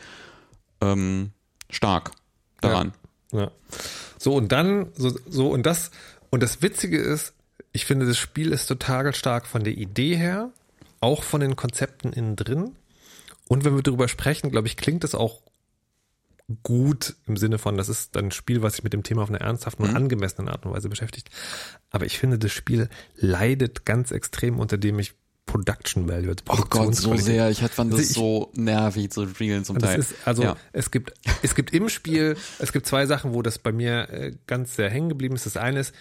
ähm, 0.82 1.32
stark 1.70 2.12
daran. 2.60 2.94
Ja. 3.32 3.44
ja. 3.44 3.52
So 4.20 4.36
und 4.36 4.52
dann 4.52 4.92
so 4.94 5.18
so 5.28 5.50
und 5.50 5.66
das 5.66 5.92
und 6.30 6.44
das 6.44 6.62
Witzige 6.62 6.98
ist, 6.98 7.34
ich 7.74 7.86
finde, 7.86 8.06
das 8.06 8.18
Spiel 8.18 8.52
ist 8.52 8.68
total 8.68 9.14
stark 9.14 9.46
von 9.48 9.64
der 9.64 9.78
Idee 9.78 10.16
her, 10.16 10.52
auch 11.00 11.24
von 11.24 11.42
den 11.42 11.56
Konzepten 11.56 12.14
innen 12.14 12.36
drin. 12.36 12.76
Und 13.48 13.66
wenn 13.66 13.76
wir 13.76 13.84
darüber 13.84 14.08
sprechen, 14.08 14.52
glaube 14.52 14.68
ich, 14.68 14.78
klingt 14.78 15.04
es 15.04 15.16
auch 15.16 15.42
gut 16.64 17.16
im 17.28 17.38
Sinne 17.38 17.58
von, 17.58 17.78
das 17.78 17.90
ist 17.90 18.16
ein 18.18 18.32
Spiel, 18.32 18.62
was 18.62 18.76
sich 18.76 18.84
mit 18.84 18.94
dem 18.94 19.04
Thema 19.04 19.24
auf 19.24 19.30
eine 19.30 19.40
ernsthafte 19.40 19.84
und 19.84 19.92
mhm. 19.92 19.98
angemessene 19.98 20.52
Art 20.52 20.66
und 20.66 20.74
Weise 20.74 20.90
beschäftigt. 20.90 21.30
Aber 21.90 22.06
ich 22.06 22.18
finde, 22.20 22.38
das 22.38 22.52
Spiel 22.52 22.90
leidet 23.16 23.86
ganz 23.86 24.12
extrem 24.12 24.60
unter 24.60 24.78
dem 24.78 25.00
ich 25.00 25.14
Production 25.46 26.08
Value. 26.08 26.36
Also 26.48 26.64
oh 26.64 26.66
Gott, 26.70 26.96
so 26.96 27.16
sehr. 27.18 27.50
Ich 27.50 27.60
fand 27.60 27.92
das 27.92 28.00
also 28.00 28.10
ich, 28.10 28.16
so 28.16 28.52
nervig 28.54 29.12
zu 29.12 29.28
spielen 29.28 29.66
zum 29.66 29.80
Teil. 29.80 30.00
Ist, 30.00 30.16
also 30.24 30.44
ja. 30.44 30.56
es 30.72 30.92
gibt 30.92 31.14
es 31.42 31.56
gibt 31.56 31.74
im 31.74 31.90
Spiel 31.90 32.38
es 32.60 32.72
gibt 32.72 32.86
zwei 32.86 33.06
Sachen, 33.06 33.34
wo 33.34 33.42
das 33.42 33.60
bei 33.60 33.72
mir 33.72 34.10
äh, 34.10 34.34
ganz 34.48 34.76
sehr 34.76 34.90
hängen 34.90 35.10
geblieben 35.10 35.36
ist. 35.36 35.46
Das 35.46 35.58
eine 35.58 35.80
ist 35.80 35.94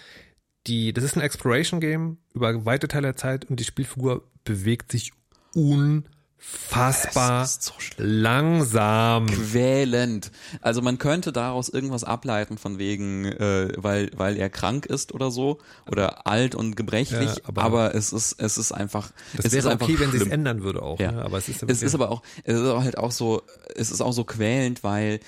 die, 0.67 0.93
das 0.93 1.03
ist 1.03 1.15
ein 1.15 1.21
Exploration 1.21 1.79
Game 1.79 2.17
über 2.33 2.65
weite 2.65 2.87
Teile 2.87 3.07
der 3.07 3.15
Zeit 3.15 3.45
und 3.45 3.59
die 3.59 3.63
Spielfigur 3.63 4.23
bewegt 4.43 4.91
sich 4.91 5.11
unfassbar 5.53 7.45
so 7.45 7.73
langsam. 7.97 9.25
Quälend. 9.25 10.31
Also 10.61 10.81
man 10.81 10.97
könnte 10.97 11.31
daraus 11.31 11.69
irgendwas 11.69 12.03
ableiten 12.03 12.57
von 12.57 12.77
wegen, 12.77 13.25
äh, 13.25 13.69
weil, 13.75 14.11
weil 14.15 14.37
er 14.37 14.49
krank 14.49 14.85
ist 14.85 15.13
oder 15.13 15.31
so 15.31 15.57
oder 15.89 16.27
alt 16.27 16.53
und 16.55 16.75
gebrechlich, 16.75 17.35
ja, 17.35 17.41
aber, 17.43 17.63
aber, 17.63 17.95
es 17.95 18.13
ist, 18.13 18.39
es 18.39 18.57
ist 18.57 18.71
einfach. 18.71 19.11
Das 19.35 19.45
es 19.45 19.51
wäre 19.53 19.73
ist 19.73 19.81
okay, 19.81 19.99
wenn 19.99 20.11
sie 20.11 20.17
es 20.17 20.27
ändern 20.27 20.61
würde 20.63 20.81
auch. 20.83 20.99
Ja. 20.99 21.11
Ne? 21.11 21.23
Aber 21.23 21.37
es 21.39 21.49
ist, 21.49 21.63
es 21.63 21.81
ist 21.81 21.95
aber 21.95 22.11
auch, 22.11 22.21
es 22.43 22.59
ist 22.59 22.67
halt 22.67 22.97
auch 22.97 23.11
so, 23.11 23.41
es 23.75 23.91
ist 23.91 24.01
auch 24.01 24.13
so 24.13 24.23
quälend, 24.23 24.83
weil 24.83 25.19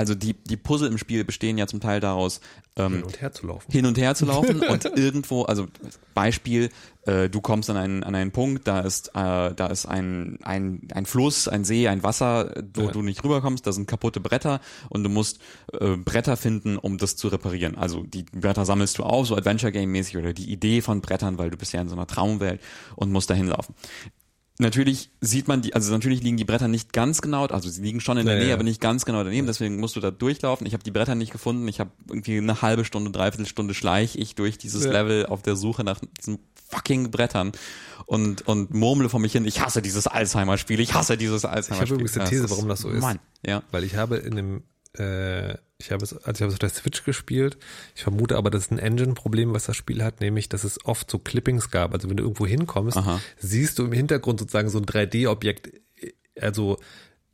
also 0.00 0.14
die, 0.14 0.32
die 0.32 0.56
Puzzle 0.56 0.88
im 0.88 0.96
Spiel 0.96 1.24
bestehen 1.24 1.58
ja 1.58 1.66
zum 1.66 1.78
Teil 1.78 2.00
daraus, 2.00 2.40
ähm, 2.76 2.94
hin 2.94 3.02
und 3.02 3.20
her 3.20 3.32
zu 3.32 3.46
laufen. 3.46 3.70
Hin 3.70 3.84
und 3.84 3.98
her 3.98 4.14
zu 4.14 4.24
laufen 4.24 4.60
und 4.68 4.86
irgendwo, 4.86 5.42
also 5.42 5.66
Beispiel, 6.14 6.70
äh, 7.04 7.28
du 7.28 7.42
kommst 7.42 7.68
an 7.68 7.76
einen, 7.76 8.02
an 8.02 8.14
einen 8.14 8.30
Punkt, 8.30 8.66
da 8.66 8.80
ist, 8.80 9.08
äh, 9.08 9.12
da 9.54 9.66
ist 9.66 9.84
ein, 9.84 10.38
ein, 10.42 10.88
ein 10.94 11.04
Fluss, 11.04 11.48
ein 11.48 11.64
See, 11.64 11.86
ein 11.86 12.02
Wasser, 12.02 12.50
wo 12.72 12.84
ja. 12.84 12.90
du 12.92 13.02
nicht 13.02 13.22
rüberkommst, 13.22 13.66
da 13.66 13.72
sind 13.72 13.86
kaputte 13.86 14.20
Bretter 14.20 14.62
und 14.88 15.04
du 15.04 15.10
musst 15.10 15.38
äh, 15.78 15.98
Bretter 15.98 16.38
finden, 16.38 16.78
um 16.78 16.96
das 16.96 17.16
zu 17.16 17.28
reparieren. 17.28 17.76
Also 17.76 18.02
die 18.02 18.22
Bretter 18.22 18.64
sammelst 18.64 18.96
du 18.96 19.02
auf, 19.02 19.26
so 19.26 19.36
Adventure 19.36 19.70
Game 19.70 19.92
mäßig 19.92 20.16
oder 20.16 20.32
die 20.32 20.50
Idee 20.50 20.80
von 20.80 21.02
Brettern, 21.02 21.36
weil 21.36 21.50
du 21.50 21.58
bist 21.58 21.74
ja 21.74 21.82
in 21.82 21.90
so 21.90 21.94
einer 21.94 22.06
Traumwelt 22.06 22.62
und 22.96 23.12
musst 23.12 23.28
dahin 23.28 23.48
laufen 23.48 23.74
natürlich 24.60 25.10
sieht 25.20 25.48
man 25.48 25.62
die, 25.62 25.74
also 25.74 25.92
natürlich 25.92 26.22
liegen 26.22 26.36
die 26.36 26.44
Bretter 26.44 26.68
nicht 26.68 26.92
ganz 26.92 27.20
genau, 27.22 27.46
also 27.46 27.68
sie 27.68 27.82
liegen 27.82 28.00
schon 28.00 28.18
in 28.18 28.26
der 28.26 28.36
ja, 28.36 28.40
Nähe, 28.40 28.48
ja. 28.50 28.54
aber 28.54 28.62
nicht 28.62 28.80
ganz 28.80 29.04
genau 29.04 29.24
daneben, 29.24 29.46
deswegen 29.46 29.78
musst 29.78 29.96
du 29.96 30.00
da 30.00 30.10
durchlaufen. 30.10 30.66
Ich 30.66 30.72
habe 30.72 30.82
die 30.82 30.90
Bretter 30.90 31.14
nicht 31.14 31.32
gefunden, 31.32 31.66
ich 31.68 31.80
habe 31.80 31.90
irgendwie 32.08 32.38
eine 32.38 32.62
halbe 32.62 32.84
Stunde, 32.84 33.10
dreiviertel 33.10 33.46
Stunde 33.46 33.74
schleich 33.74 34.16
ich 34.16 34.34
durch 34.34 34.58
dieses 34.58 34.84
ja. 34.84 34.92
Level 34.92 35.26
auf 35.26 35.42
der 35.42 35.56
Suche 35.56 35.82
nach 35.84 36.00
diesen 36.18 36.38
fucking 36.70 37.10
Brettern 37.10 37.52
und, 38.06 38.46
und 38.46 38.72
murmle 38.72 39.08
vor 39.08 39.20
mich 39.20 39.32
hin, 39.32 39.44
ich 39.44 39.60
hasse 39.60 39.82
dieses 39.82 40.06
Alzheimer-Spiel, 40.06 40.80
ich 40.80 40.94
hasse 40.94 41.16
dieses 41.16 41.44
Alzheimer-Spiel. 41.44 41.84
Ich 41.84 41.90
habe 41.90 41.94
übrigens 41.94 42.18
eine 42.18 42.28
These, 42.28 42.50
warum 42.50 42.68
das 42.68 42.80
so 42.80 42.90
ist. 42.90 43.00
Mann, 43.00 43.18
ja. 43.44 43.62
Weil 43.70 43.84
ich 43.84 43.96
habe 43.96 44.16
in 44.16 44.36
dem 44.36 44.62
äh, 44.98 45.54
ich 45.78 45.90
habe 45.90 46.04
es, 46.04 46.12
also 46.12 46.30
ich 46.32 46.42
habe 46.42 46.48
es 46.48 46.54
auf 46.54 46.58
der 46.58 46.68
Switch 46.68 47.04
gespielt. 47.04 47.56
Ich 47.94 48.02
vermute 48.02 48.36
aber, 48.36 48.50
das 48.50 48.64
ist 48.64 48.72
ein 48.72 48.78
Engine-Problem, 48.78 49.54
was 49.54 49.64
das 49.64 49.76
Spiel 49.76 50.02
hat, 50.02 50.20
nämlich, 50.20 50.48
dass 50.48 50.64
es 50.64 50.84
oft 50.84 51.10
so 51.10 51.18
Clippings 51.18 51.70
gab. 51.70 51.94
Also 51.94 52.08
wenn 52.08 52.16
du 52.16 52.22
irgendwo 52.22 52.46
hinkommst, 52.46 52.96
Aha. 52.96 53.20
siehst 53.38 53.78
du 53.78 53.84
im 53.84 53.92
Hintergrund 53.92 54.40
sozusagen 54.40 54.68
so 54.68 54.78
ein 54.78 54.84
3D-Objekt, 54.84 55.70
also 56.38 56.78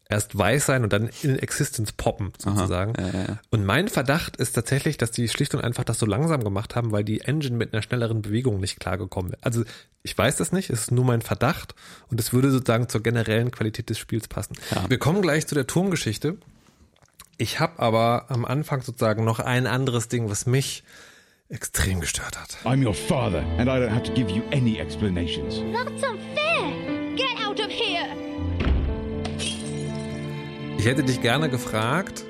erst 0.09 0.38
weiß 0.38 0.66
sein 0.66 0.85
und 0.85 0.92
dann 0.92 1.11
in 1.23 1.37
Existence 1.37 1.92
poppen, 1.92 2.33
sozusagen. 2.38 2.92
Ja, 2.97 3.09
ja, 3.09 3.29
ja. 3.29 3.38
Und 3.51 3.64
mein 3.64 3.88
Verdacht 3.88 4.37
ist 4.37 4.53
tatsächlich, 4.53 4.99
dass 4.99 5.11
die 5.11 5.29
schlicht 5.29 5.55
und 5.55 5.62
einfach 5.62 5.83
das 5.83 5.99
so 5.99 6.07
langsam 6.07 6.45
gemacht 6.45 6.77
haben, 6.77 6.92
weil 6.92 7.03
die 7.03 7.23
Engine 7.23 7.57
mit 7.57 7.73
einer 7.73 7.83
schnelleren 7.83 8.23
Bewegung 8.23 8.61
nicht 8.61 8.79
klargekommen 8.79 9.33
wäre. 9.33 9.42
Also 9.42 9.64
ich 10.05 10.16
weiß 10.16 10.37
das 10.37 10.53
nicht, 10.53 10.71
es 10.71 10.83
ist 10.83 10.90
nur 10.92 11.05
mein 11.05 11.23
Verdacht 11.23 11.75
und 12.09 12.21
es 12.21 12.33
würde 12.33 12.53
sozusagen 12.53 12.88
zur 12.88 13.03
generellen 13.03 13.51
Qualität 13.51 13.90
des 13.90 13.99
Spiels 13.99 14.29
passen. 14.29 14.55
Wir 14.88 14.99
kommen 14.99 15.23
gleich 15.23 15.49
zu 15.49 15.57
der 15.57 15.66
Turmgeschichte. 15.66 16.38
Ich 17.38 17.61
habe 17.61 17.81
aber 17.81 18.31
am 18.31 18.46
Anfang 18.46 18.81
sozusagen 18.81 19.22
noch 19.25 19.40
ein 19.40 19.66
anderes 19.66 20.09
Ding, 20.09 20.31
was 20.31 20.46
mich 20.46 20.85
extrem 21.51 22.01
gestört 22.01 22.40
hat. 22.40 22.57
I'm 22.64 22.83
your 22.83 22.94
father 22.94 23.44
and 23.59 23.68
I 23.68 23.72
don't 23.72 23.90
have 23.90 24.05
to 24.05 24.14
give 24.14 24.31
you 24.31 24.42
any 24.53 24.79
explanations. 24.79 25.57
That's 25.75 26.03
unfair. 26.03 27.14
Get 27.14 27.46
out 27.46 27.61
of 27.61 27.68
here. 27.68 28.09
Ich 30.79 30.87
hätte 30.87 31.03
dich 31.05 31.20
gerne 31.20 31.51
gefragt, 31.51 32.25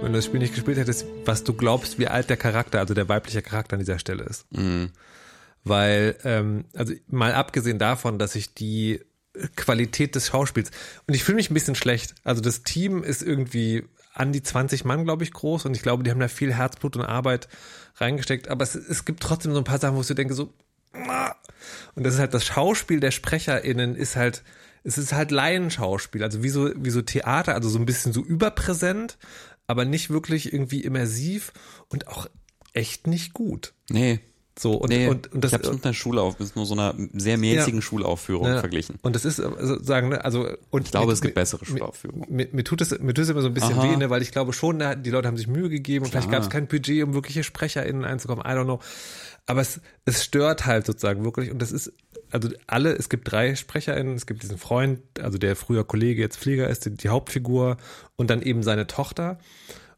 wenn 0.00 0.12
du 0.12 0.18
das 0.18 0.26
Spiel 0.26 0.38
nicht 0.38 0.54
gespielt 0.54 0.78
hättest, 0.78 1.06
was 1.24 1.42
du 1.42 1.52
glaubst, 1.52 1.98
wie 1.98 2.06
alt 2.06 2.30
der 2.30 2.36
Charakter, 2.36 2.78
also 2.78 2.94
der 2.94 3.08
weibliche 3.08 3.42
Charakter 3.42 3.74
an 3.74 3.80
dieser 3.80 3.98
Stelle 3.98 4.22
ist. 4.22 4.46
Mhm. 4.52 4.92
Weil, 5.64 6.14
ähm, 6.22 6.66
also 6.72 6.94
mal 7.08 7.34
abgesehen 7.34 7.80
davon, 7.80 8.20
dass 8.20 8.36
ich 8.36 8.54
die 8.54 9.00
Qualität 9.56 10.14
des 10.14 10.28
Schauspiels 10.28 10.70
und 11.08 11.14
ich 11.14 11.24
fühle 11.24 11.36
mich 11.36 11.50
ein 11.50 11.54
bisschen 11.54 11.74
schlecht. 11.74 12.14
Also 12.22 12.40
das 12.40 12.62
Team 12.62 13.02
ist 13.02 13.22
irgendwie 13.22 13.84
an 14.16 14.32
die 14.32 14.42
20 14.42 14.84
Mann, 14.84 15.04
glaube 15.04 15.24
ich, 15.24 15.32
groß 15.32 15.66
und 15.66 15.76
ich 15.76 15.82
glaube, 15.82 16.02
die 16.02 16.10
haben 16.10 16.20
da 16.20 16.28
viel 16.28 16.52
Herzblut 16.52 16.96
und 16.96 17.04
Arbeit 17.04 17.48
reingesteckt, 17.96 18.48
aber 18.48 18.64
es, 18.64 18.74
es 18.74 19.04
gibt 19.04 19.22
trotzdem 19.22 19.52
so 19.52 19.58
ein 19.58 19.64
paar 19.64 19.78
Sachen, 19.78 19.94
wo 19.96 20.00
ich 20.00 20.06
so 20.06 20.14
denke, 20.14 20.34
so, 20.34 20.52
und 21.94 22.04
das 22.04 22.14
ist 22.14 22.20
halt 22.20 22.32
das 22.32 22.46
Schauspiel 22.46 23.00
der 23.00 23.10
SprecherInnen 23.10 23.94
ist 23.94 24.16
halt, 24.16 24.42
es 24.84 24.96
ist 24.96 25.12
halt 25.12 25.30
Laienschauspiel, 25.30 26.22
also 26.22 26.42
wie 26.42 26.48
so, 26.48 26.70
wie 26.76 26.90
so 26.90 27.02
Theater, 27.02 27.54
also 27.54 27.68
so 27.68 27.78
ein 27.78 27.84
bisschen 27.84 28.14
so 28.14 28.22
überpräsent, 28.22 29.18
aber 29.66 29.84
nicht 29.84 30.08
wirklich 30.08 30.52
irgendwie 30.52 30.82
immersiv 30.82 31.52
und 31.88 32.08
auch 32.08 32.26
echt 32.72 33.06
nicht 33.06 33.34
gut. 33.34 33.74
Nee. 33.90 34.20
So, 34.58 34.72
und, 34.72 34.88
nee, 34.88 35.06
und, 35.06 35.30
und 35.34 35.44
das, 35.44 35.50
ich 35.50 35.54
habe 35.54 35.66
es 35.66 35.72
mit 35.72 35.84
einer 35.84 35.92
Schulauf, 35.92 36.38
mit 36.38 36.56
nur 36.56 36.64
so 36.64 36.72
einer 36.72 36.94
sehr 37.12 37.36
mäßigen 37.36 37.80
ja, 37.80 37.82
Schulaufführung 37.82 38.46
ja, 38.46 38.60
verglichen. 38.60 38.98
Und 39.02 39.14
das 39.14 39.26
ist 39.26 39.36
sozusagen, 39.36 40.08
ne, 40.08 40.24
also 40.24 40.48
und 40.70 40.86
ich 40.86 40.90
glaube, 40.90 41.08
mit, 41.08 41.14
es 41.14 41.20
gibt 41.20 41.34
bessere 41.34 41.64
Schulaufführungen. 41.66 42.24
Mir, 42.34 42.48
mir, 42.52 42.64
tut 42.64 42.80
es 42.80 42.98
mir 42.98 43.12
tut 43.12 43.24
es 43.24 43.28
immer 43.28 43.42
so 43.42 43.48
ein 43.48 43.54
bisschen 43.54 43.78
Aha. 43.78 43.92
weh, 43.92 43.96
ne, 43.96 44.08
weil 44.08 44.22
ich 44.22 44.32
glaube 44.32 44.54
schon, 44.54 44.82
die 45.02 45.10
Leute 45.10 45.28
haben 45.28 45.36
sich 45.36 45.46
Mühe 45.46 45.68
gegeben 45.68 46.06
und 46.06 46.10
vielleicht 46.10 46.30
gab 46.30 46.42
es 46.42 46.48
kein 46.48 46.68
Budget, 46.68 47.04
um 47.04 47.12
wirkliche 47.12 47.44
SprecherInnen 47.44 48.04
einzukommen. 48.04 48.44
I 48.46 48.50
don't 48.54 48.64
know. 48.64 48.80
Aber 49.44 49.60
es, 49.60 49.80
es 50.06 50.24
stört 50.24 50.64
halt 50.64 50.86
sozusagen 50.86 51.22
wirklich 51.22 51.50
und 51.50 51.60
das 51.60 51.70
ist 51.70 51.92
also 52.30 52.48
alle, 52.66 52.92
es 52.94 53.08
gibt 53.08 53.30
drei 53.30 53.54
SprecherInnen, 53.54 54.14
es 54.14 54.26
gibt 54.26 54.42
diesen 54.42 54.58
Freund, 54.58 55.00
also 55.20 55.38
der 55.38 55.54
früher 55.54 55.84
Kollege, 55.84 56.22
jetzt 56.22 56.38
Flieger 56.38 56.68
ist, 56.68 56.86
die, 56.86 56.90
die 56.94 57.08
Hauptfigur 57.10 57.76
und 58.16 58.30
dann 58.30 58.42
eben 58.42 58.62
seine 58.62 58.86
Tochter. 58.86 59.38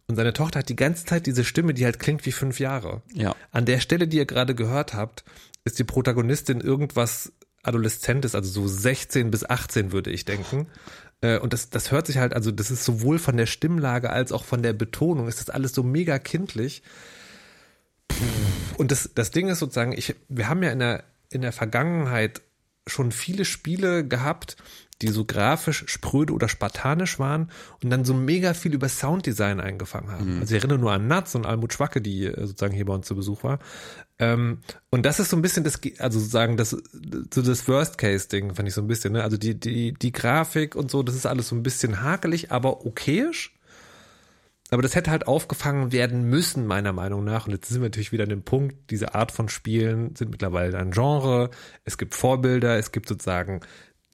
Und 0.09 0.17
seine 0.17 0.33
Tochter 0.33 0.61
hat 0.61 0.71
die 0.71 0.77
ganze 0.77 1.05
Zeit 1.05 1.27
diese 1.27 1.45
Stimme, 1.45 1.75
die 1.75 1.85
halt 1.85 1.99
klingt 1.99 2.25
wie 2.25 2.33
fünf 2.33 2.61
Jahre. 2.61 3.03
Ja. 3.13 3.37
An 3.51 3.67
der 3.67 3.79
Stelle, 3.79 4.09
die 4.09 4.17
ihr 4.17 4.25
gerade 4.25 4.55
gehört 4.55 4.95
habt, 4.95 5.23
ist 5.65 5.79
die 5.79 5.85
Protagonistin 5.85 6.61
irgendwas 6.61 7.33
Adoleszentes, 7.63 8.35
also 8.35 8.51
so 8.51 8.67
16 8.67 9.31
bis 9.31 9.45
18 9.45 9.93
würde 9.93 10.11
ich 10.11 10.25
denken. 10.25 10.69
Äh, 11.21 11.39
und 11.39 11.53
das, 11.53 11.69
das 11.69 11.93
hört 11.93 12.07
sich 12.07 12.17
halt, 12.17 12.33
also 12.33 12.51
das 12.51 12.71
ist 12.71 12.85
sowohl 12.85 13.19
von 13.19 13.37
der 13.37 13.47
Stimmlage 13.47 14.09
als 14.09 14.33
auch 14.33 14.45
von 14.45 14.63
der 14.63 14.73
Betonung, 14.73 15.29
ist 15.29 15.41
das 15.41 15.51
alles 15.51 15.75
so 15.75 15.83
mega 15.83 16.19
kindlich. 16.19 16.83
Und 18.79 18.91
das, 18.91 19.11
das 19.15 19.31
Ding 19.31 19.49
ist 19.49 19.59
sozusagen, 19.59 19.93
ich, 19.93 20.15
wir 20.29 20.49
haben 20.49 20.63
ja 20.63 20.71
in 20.71 20.79
der, 20.79 21.05
in 21.31 21.43
der 21.43 21.53
Vergangenheit 21.53 22.41
schon 22.89 23.13
viele 23.13 23.45
Spiele 23.45 24.07
gehabt, 24.07 24.57
die 25.03 25.09
so 25.09 25.25
grafisch 25.25 25.85
spröde 25.87 26.33
oder 26.33 26.49
spartanisch 26.49 27.19
waren 27.19 27.51
und 27.83 27.91
dann 27.91 28.05
so 28.05 28.15
mega 28.15 28.53
viel 28.53 28.75
über 28.75 28.89
Sounddesign 28.89 29.61
eingefangen 29.61 30.11
haben. 30.11 30.35
Mhm. 30.35 30.41
Also 30.41 30.55
ich 30.55 30.61
erinnere 30.61 30.79
nur 30.79 30.93
an 30.93 31.07
Nuts 31.07 31.35
und 31.35 31.47
Almut 31.47 31.73
Schwacke, 31.73 32.01
die 32.01 32.27
äh, 32.27 32.47
sozusagen 32.47 32.75
hier 32.75 32.85
bei 32.85 32.95
uns 32.95 33.07
zu 33.07 33.15
Besuch 33.15 33.45
war. 33.45 33.61
Ähm, 34.19 34.59
und 34.91 35.07
das 35.07 35.21
ist 35.21 35.31
so 35.31 35.37
ein 35.37 35.43
bisschen 35.43 35.63
das, 35.63 35.81
also 35.99 36.19
sozusagen 36.19 36.57
das, 36.57 36.71
so 36.71 37.43
das 37.43 37.69
Worst-Case-Ding, 37.69 38.55
fand 38.55 38.69
ich 38.69 38.75
so 38.75 38.81
ein 38.81 38.89
bisschen, 38.89 39.13
ne? 39.13 39.23
Also 39.23 39.37
die, 39.37 39.59
die, 39.59 39.95
die 39.95 40.13
Grafik 40.13 40.75
und 40.75 40.91
so, 40.91 41.05
das 41.05 41.15
ist 41.15 41.27
alles 41.27 41.49
so 41.49 41.55
ein 41.55 41.63
bisschen 41.63 42.03
hakelig, 42.03 42.51
aber 42.51 42.85
okayisch. 42.85 43.55
Aber 44.71 44.83
das 44.83 44.95
hätte 44.95 45.11
halt 45.11 45.27
aufgefangen 45.27 45.93
werden 45.93 46.25
müssen, 46.25 46.67
meiner 46.67 46.93
Meinung 46.93 47.25
nach. 47.25 47.47
Und 47.47 47.53
jetzt 47.53 47.69
sind 47.69 47.81
wir 47.81 47.87
natürlich 47.87 48.13
wieder 48.13 48.25
an 48.25 48.31
dem 48.31 48.43
Punkt, 48.43 48.91
diese 48.91 49.15
Art 49.15 49.33
von 49.33 49.49
Spielen 49.49 50.15
sind 50.15 50.31
mittlerweile 50.31 50.77
ein 50.79 50.91
Genre. 50.91 51.51
Es 51.85 51.97
gibt 51.97 52.15
Vorbilder, 52.15 52.77
es 52.77 52.93
gibt 52.93 53.09
sozusagen 53.09 53.61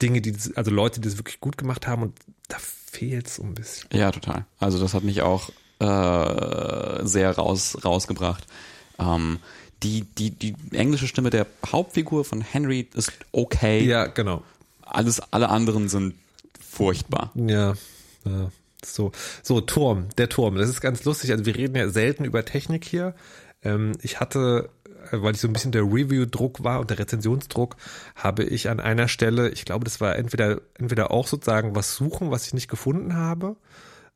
Dinge, 0.01 0.21
die, 0.21 0.31
das, 0.31 0.55
also 0.55 0.71
Leute, 0.71 1.01
die 1.01 1.09
das 1.09 1.17
wirklich 1.17 1.39
gut 1.41 1.57
gemacht 1.57 1.87
haben 1.87 2.03
und 2.03 2.19
da 2.47 2.57
fehlt 2.59 3.27
es 3.27 3.35
so 3.35 3.43
ein 3.43 3.53
bisschen. 3.53 3.89
Ja, 3.91 4.11
total. 4.11 4.45
Also 4.59 4.79
das 4.79 4.93
hat 4.93 5.03
mich 5.03 5.21
auch 5.21 5.49
äh, 5.79 7.05
sehr 7.05 7.31
raus, 7.31 7.77
rausgebracht. 7.83 8.45
Ähm, 8.97 9.39
die, 9.83 10.01
die, 10.01 10.31
die 10.31 10.55
englische 10.71 11.07
Stimme 11.07 11.29
der 11.29 11.47
Hauptfigur 11.65 12.23
von 12.23 12.41
Henry 12.41 12.87
ist 12.93 13.11
okay. 13.33 13.83
Ja, 13.83 14.07
genau. 14.07 14.41
Alles, 14.81 15.21
alle 15.33 15.49
anderen 15.49 15.89
sind 15.89 16.15
furchtbar. 16.59 17.31
Ja, 17.35 17.73
ja. 18.23 18.51
So, 18.93 19.11
so 19.41 19.61
Turm, 19.61 20.07
der 20.17 20.29
Turm. 20.29 20.55
Das 20.55 20.69
ist 20.69 20.81
ganz 20.81 21.03
lustig. 21.05 21.31
Also 21.31 21.45
wir 21.45 21.55
reden 21.55 21.75
ja 21.75 21.89
selten 21.89 22.25
über 22.25 22.45
Technik 22.45 22.85
hier. 22.85 23.15
Ähm, 23.63 23.93
ich 24.01 24.19
hatte 24.19 24.69
äh, 25.11 25.21
weil 25.21 25.35
ich 25.35 25.41
so 25.41 25.47
ein 25.47 25.53
bisschen 25.53 25.71
der 25.71 25.83
Review-Druck 25.83 26.63
war 26.63 26.79
und 26.79 26.89
der 26.89 26.99
Rezensionsdruck, 26.99 27.75
habe 28.15 28.43
ich 28.43 28.69
an 28.69 28.79
einer 28.79 29.07
Stelle, 29.07 29.49
ich 29.49 29.65
glaube, 29.65 29.85
das 29.85 30.01
war 30.01 30.15
entweder, 30.15 30.61
entweder 30.75 31.11
auch 31.11 31.27
sozusagen 31.27 31.75
was 31.75 31.95
suchen, 31.95 32.31
was 32.31 32.47
ich 32.47 32.53
nicht 32.53 32.67
gefunden 32.67 33.15
habe, 33.15 33.55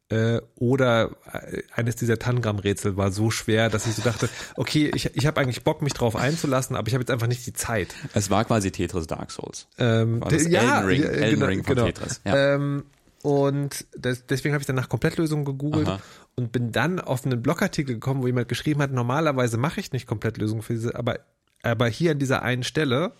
äh, 0.09 0.41
oder 0.55 1.11
äh, 1.31 1.61
eines 1.75 1.95
dieser 1.95 2.17
Tangram-Rätsel 2.17 2.97
war 2.97 3.11
so 3.11 3.29
schwer, 3.29 3.69
dass 3.69 3.85
ich 3.85 3.93
so 3.93 4.01
dachte, 4.01 4.27
okay, 4.55 4.91
ich, 4.93 5.15
ich 5.15 5.27
habe 5.27 5.39
eigentlich 5.39 5.63
Bock, 5.63 5.83
mich 5.83 5.93
drauf 5.93 6.15
einzulassen, 6.15 6.75
aber 6.75 6.87
ich 6.87 6.95
habe 6.95 7.03
jetzt 7.03 7.11
einfach 7.11 7.27
nicht 7.27 7.45
die 7.45 7.53
Zeit. 7.53 7.93
Es 8.15 8.31
war 8.31 8.43
quasi 8.45 8.71
Tetris 8.71 9.05
Dark 9.05 9.29
Souls. 9.29 9.67
Ähm, 9.77 10.21
war 10.21 10.31
das 10.31 10.47
ja, 10.47 10.79
Elden 10.81 10.87
Ring, 10.87 11.03
Elden 11.03 11.29
genau, 11.35 11.45
Ring 11.45 11.63
von 11.63 11.75
genau. 11.75 11.85
Tetris. 11.87 12.21
Ja. 12.25 12.55
Ähm, 12.55 12.85
und 13.21 13.85
das, 13.97 14.25
deswegen 14.25 14.53
habe 14.53 14.61
ich 14.61 14.67
dann 14.67 14.75
nach 14.75 14.89
Komplettlösungen 14.89 15.45
gegoogelt 15.45 15.87
Aha. 15.87 16.01
und 16.35 16.51
bin 16.51 16.71
dann 16.71 16.99
auf 16.99 17.25
einen 17.25 17.41
Blogartikel 17.41 17.95
gekommen, 17.95 18.21
wo 18.21 18.27
jemand 18.27 18.47
geschrieben 18.47 18.81
hat, 18.81 18.91
normalerweise 18.91 19.57
mache 19.57 19.79
ich 19.79 19.91
nicht 19.91 20.07
Komplettlösungen 20.07 20.63
für 20.63 20.73
diese, 20.73 20.95
aber, 20.95 21.19
aber 21.61 21.87
hier 21.87 22.11
an 22.11 22.19
dieser 22.19 22.43
einen 22.43 22.63
Stelle 22.63 23.13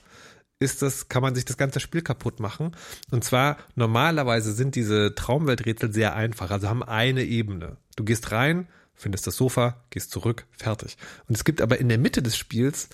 ist 0.59 0.81
das, 0.81 1.07
kann 1.07 1.21
man 1.21 1.35
sich 1.35 1.45
das 1.45 1.57
ganze 1.57 1.79
Spiel 1.79 2.01
kaputt 2.01 2.39
machen. 2.39 2.75
Und 3.12 3.23
zwar, 3.23 3.57
normalerweise 3.75 4.51
sind 4.53 4.75
diese 4.75 5.15
Traumwelträtsel 5.15 5.93
sehr 5.93 6.15
einfach, 6.15 6.51
also 6.51 6.67
haben 6.67 6.83
eine 6.83 7.23
Ebene. 7.23 7.77
Du 7.95 8.03
gehst 8.03 8.31
rein, 8.31 8.67
findest 8.93 9.25
das 9.25 9.38
Sofa, 9.38 9.83
gehst 9.89 10.12
zurück, 10.12 10.45
fertig. 10.51 10.97
Und 11.27 11.35
es 11.35 11.45
gibt 11.45 11.62
aber 11.62 11.79
in 11.79 11.88
der 11.88 11.97
Mitte 11.97 12.21
des 12.21 12.38
Spiels 12.38 12.89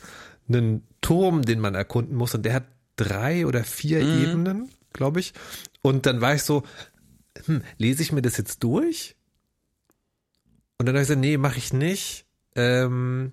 einen 0.47 0.87
Turm, 1.01 1.41
den 1.41 1.59
man 1.59 1.73
erkunden 1.73 2.15
muss 2.15 2.35
und 2.35 2.43
der 2.43 2.53
hat 2.53 2.65
drei 2.97 3.47
oder 3.47 3.63
vier 3.63 4.03
mhm. 4.03 4.23
Ebenen, 4.23 4.69
glaube 4.93 5.19
ich. 5.19 5.33
Und 5.81 6.05
dann 6.05 6.21
war 6.21 6.35
ich 6.35 6.43
so, 6.43 6.63
hm, 7.45 7.61
lese 7.77 8.01
ich 8.01 8.11
mir 8.11 8.21
das 8.21 8.37
jetzt 8.37 8.63
durch? 8.63 9.15
Und 10.77 10.87
dann 10.87 10.95
habe 10.95 11.03
ich 11.03 11.07
gesagt, 11.07 11.21
nee, 11.21 11.37
mache 11.37 11.57
ich 11.57 11.73
nicht. 11.73 12.25
Ähm, 12.55 13.31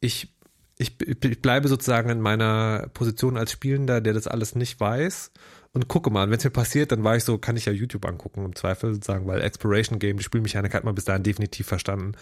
ich, 0.00 0.34
ich, 0.78 0.96
ich 1.00 1.42
bleibe 1.42 1.68
sozusagen 1.68 2.10
in 2.10 2.20
meiner 2.20 2.88
Position 2.94 3.36
als 3.36 3.52
Spielender, 3.52 4.00
der 4.00 4.14
das 4.14 4.26
alles 4.26 4.54
nicht 4.54 4.80
weiß. 4.80 5.32
Und 5.72 5.88
gucke 5.88 6.10
mal, 6.10 6.28
wenn 6.30 6.38
es 6.38 6.44
mir 6.44 6.50
passiert, 6.50 6.90
dann 6.90 7.04
war 7.04 7.16
ich 7.16 7.24
so, 7.24 7.38
kann 7.38 7.56
ich 7.56 7.66
ja 7.66 7.72
YouTube 7.72 8.04
angucken, 8.04 8.44
im 8.44 8.56
Zweifel 8.56 8.94
sozusagen, 8.94 9.26
weil 9.26 9.40
Exploration 9.40 9.98
Game, 9.98 10.16
die 10.16 10.24
Spielmechanik 10.24 10.74
hat 10.74 10.84
man 10.84 10.94
bis 10.94 11.04
dahin 11.04 11.22
definitiv 11.22 11.68
verstanden. 11.68 12.12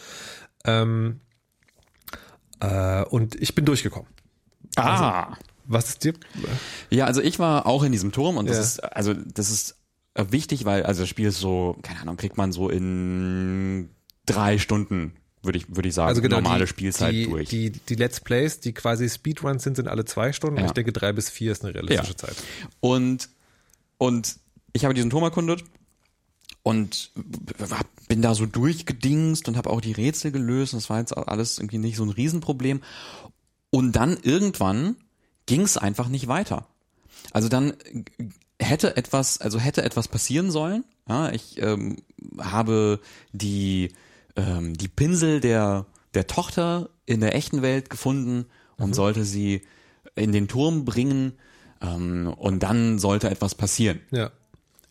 Ähm, 0.64 1.20
äh, 2.60 3.04
und 3.04 3.40
ich 3.40 3.54
bin 3.54 3.64
durchgekommen. 3.64 4.08
Ah. 4.76 5.28
Also, 5.28 5.36
was 5.64 5.88
ist 5.90 6.04
dir? 6.04 6.14
Ja, 6.90 7.04
also 7.04 7.20
ich 7.20 7.38
war 7.38 7.66
auch 7.66 7.82
in 7.82 7.92
diesem 7.92 8.10
Turm 8.10 8.36
und 8.36 8.48
das 8.48 8.56
ja. 8.56 8.62
ist, 8.62 8.80
also 8.80 9.14
das 9.14 9.50
ist 9.50 9.77
wichtig, 10.30 10.64
weil 10.64 10.82
also 10.82 11.02
das 11.02 11.08
Spiel 11.08 11.28
ist 11.28 11.38
so, 11.38 11.76
keine 11.82 12.00
Ahnung, 12.00 12.16
kriegt 12.16 12.36
man 12.36 12.52
so 12.52 12.68
in 12.68 13.90
drei 14.26 14.58
Stunden 14.58 15.12
würde 15.42 15.58
ich, 15.58 15.74
würde 15.74 15.88
ich 15.88 15.94
sagen, 15.94 16.08
also 16.08 16.20
genau, 16.20 16.36
normale 16.36 16.64
die, 16.64 16.68
Spielzeit 16.68 17.12
die, 17.12 17.24
durch. 17.26 17.48
Die, 17.48 17.70
die 17.70 17.94
Let's 17.94 18.20
Plays, 18.20 18.60
die 18.60 18.72
quasi 18.72 19.08
Speedruns 19.08 19.62
sind, 19.62 19.76
sind 19.76 19.88
alle 19.88 20.04
zwei 20.04 20.32
Stunden. 20.32 20.58
Ja. 20.58 20.66
Ich 20.66 20.72
denke, 20.72 20.92
drei 20.92 21.12
bis 21.12 21.30
vier 21.30 21.52
ist 21.52 21.64
eine 21.64 21.74
realistische 21.74 22.12
ja. 22.12 22.16
Zeit. 22.16 22.36
Und, 22.80 23.28
und 23.98 24.36
ich 24.72 24.84
habe 24.84 24.94
diesen 24.94 25.10
Turm 25.10 25.22
erkundet 25.22 25.64
und 26.62 27.12
bin 28.08 28.20
da 28.20 28.34
so 28.34 28.46
durchgedingst 28.46 29.48
und 29.48 29.56
habe 29.56 29.70
auch 29.70 29.80
die 29.80 29.92
Rätsel 29.92 30.32
gelöst. 30.32 30.74
Das 30.74 30.90
war 30.90 30.98
jetzt 30.98 31.16
alles 31.16 31.58
irgendwie 31.58 31.78
nicht 31.78 31.96
so 31.96 32.04
ein 32.04 32.10
Riesenproblem. 32.10 32.82
Und 33.70 33.92
dann 33.92 34.18
irgendwann 34.22 34.96
ging 35.46 35.62
es 35.62 35.76
einfach 35.76 36.08
nicht 36.08 36.28
weiter. 36.28 36.66
Also 37.32 37.48
dann 37.48 37.74
hätte 38.60 38.96
etwas, 38.96 39.40
also 39.40 39.58
hätte 39.58 39.82
etwas 39.82 40.08
passieren 40.08 40.50
sollen. 40.50 40.84
Ja, 41.08 41.30
ich 41.30 41.60
ähm, 41.62 41.96
habe 42.38 43.00
die, 43.32 43.94
ähm, 44.36 44.76
die 44.76 44.88
Pinsel 44.88 45.40
der, 45.40 45.86
der 46.14 46.26
Tochter 46.26 46.90
in 47.06 47.20
der 47.20 47.34
echten 47.34 47.62
Welt 47.62 47.88
gefunden 47.90 48.46
und 48.76 48.90
mhm. 48.90 48.94
sollte 48.94 49.24
sie 49.24 49.62
in 50.14 50.32
den 50.32 50.48
Turm 50.48 50.84
bringen 50.84 51.32
ähm, 51.80 52.34
und 52.36 52.62
dann 52.62 52.98
sollte 52.98 53.30
etwas 53.30 53.54
passieren. 53.54 54.00
Ja. 54.10 54.30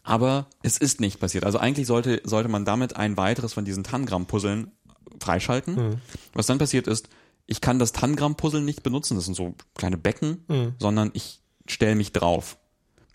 Aber 0.03 0.47
es 0.63 0.77
ist 0.77 1.01
nicht 1.01 1.19
passiert. 1.19 1.43
Also 1.43 1.57
eigentlich 1.57 1.85
sollte, 1.85 2.21
sollte 2.23 2.49
man 2.49 2.63
damit 2.63 2.95
ein 2.95 3.17
weiteres 3.17 3.53
von 3.53 3.65
diesen 3.65 3.83
Tangram-Puzzeln 3.83 4.71
freischalten. 5.19 5.75
Mhm. 5.75 6.01
Was 6.33 6.45
dann 6.45 6.57
passiert 6.57 6.87
ist, 6.87 7.09
ich 7.45 7.61
kann 7.61 7.79
das 7.79 7.91
Tangram-Puzzle 7.91 8.61
nicht 8.61 8.83
benutzen, 8.83 9.15
das 9.15 9.25
sind 9.25 9.35
so 9.35 9.55
kleine 9.75 9.97
Becken, 9.97 10.45
mhm. 10.47 10.75
sondern 10.79 11.11
ich 11.13 11.41
stelle 11.65 11.95
mich 11.95 12.13
drauf. 12.13 12.57